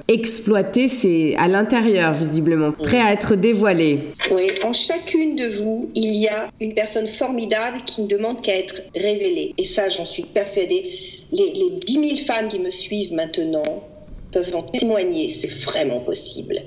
exploité, 0.08 0.88
c'est 0.88 1.36
à 1.38 1.48
l'intérieur 1.48 2.14
visiblement, 2.14 2.72
prêt 2.72 3.00
à 3.00 3.14
être 3.14 3.36
dévoilé. 3.36 4.00
Oui, 4.32 4.48
en 4.64 4.74
chacune 4.74 5.36
de 5.36 5.48
vous, 5.48 5.90
il 5.96 6.22
y 6.22 6.28
a 6.28 6.50
une 6.60 6.74
personne 6.74 7.08
formidable 7.08 7.80
qui 7.86 8.02
ne 8.02 8.08
demande 8.08 8.42
qu'à 8.42 8.58
être 8.58 8.82
révélée. 8.96 9.54
Et 9.58 9.64
ça, 9.64 9.90
j'en 9.90 10.06
suis 10.06 10.24
persuadée. 10.24 10.92
Les, 11.32 11.54
les 11.54 11.70
10 11.86 11.94
000 11.94 12.18
femmes 12.26 12.50
qui 12.50 12.60
me 12.60 12.72
suivent 12.72 13.14
maintenant 13.14 13.84
peuvent 14.32 14.56
en 14.56 14.64
témoigner. 14.64 15.32
C'est 15.32 15.52
vraiment 15.52 16.02
possible. 16.02 16.62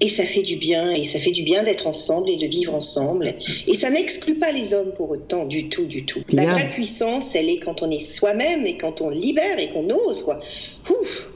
Et 0.00 0.08
ça 0.08 0.24
fait 0.24 0.42
du 0.42 0.56
bien, 0.56 0.90
et 0.90 1.04
ça 1.04 1.18
fait 1.18 1.30
du 1.30 1.42
bien 1.42 1.62
d'être 1.62 1.86
ensemble 1.86 2.28
et 2.28 2.36
de 2.36 2.46
vivre 2.46 2.74
ensemble. 2.74 3.34
Et 3.66 3.72
ça 3.72 3.88
n'exclut 3.88 4.34
pas 4.34 4.52
les 4.52 4.74
hommes 4.74 4.92
pour 4.92 5.08
autant, 5.10 5.46
du 5.46 5.70
tout, 5.70 5.86
du 5.86 6.04
tout. 6.04 6.20
La 6.30 6.44
vraie 6.44 6.68
puissance, 6.68 7.34
elle 7.34 7.48
est 7.48 7.60
quand 7.60 7.82
on 7.82 7.90
est 7.90 8.00
soi-même 8.00 8.66
et 8.66 8.76
quand 8.76 9.00
on 9.00 9.08
libère 9.08 9.58
et 9.58 9.70
qu'on 9.70 9.88
ose, 9.88 10.22
quoi. 10.22 10.38
Ouf, 10.90 11.30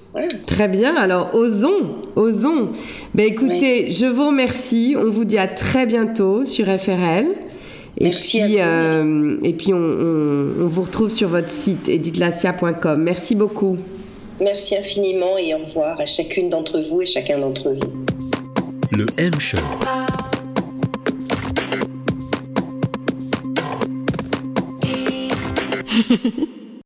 Très 0.46 0.66
bien, 0.68 0.96
alors 0.96 1.34
osons, 1.34 1.96
osons. 2.16 2.70
Ben 3.14 3.26
écoutez, 3.26 3.92
je 3.92 4.06
vous 4.06 4.26
remercie. 4.26 4.96
On 4.98 5.08
vous 5.08 5.24
dit 5.24 5.38
à 5.38 5.46
très 5.46 5.86
bientôt 5.86 6.44
sur 6.44 6.66
FRL. 6.66 7.26
Et 7.98 8.04
Merci 8.04 8.40
puis, 8.40 8.56
euh, 8.58 9.36
et 9.44 9.52
puis 9.52 9.72
on, 9.72 10.66
vous 10.68 10.82
retrouve 10.82 11.10
sur 11.10 11.28
votre 11.28 11.50
site 11.50 11.88
editlacia.com. 11.88 13.02
Merci 13.02 13.34
beaucoup. 13.34 13.76
Merci 14.40 14.76
infiniment 14.76 15.36
et 15.38 15.54
au 15.54 15.58
revoir 15.58 16.00
à 16.00 16.06
chacune 16.06 16.48
d'entre 16.48 16.80
vous 16.88 17.02
et 17.02 17.06
chacun 17.06 17.38
d'entre 17.38 17.70
vous. 17.70 17.92
Le 18.90 19.06
M 19.18 19.32
Show. 19.38 19.58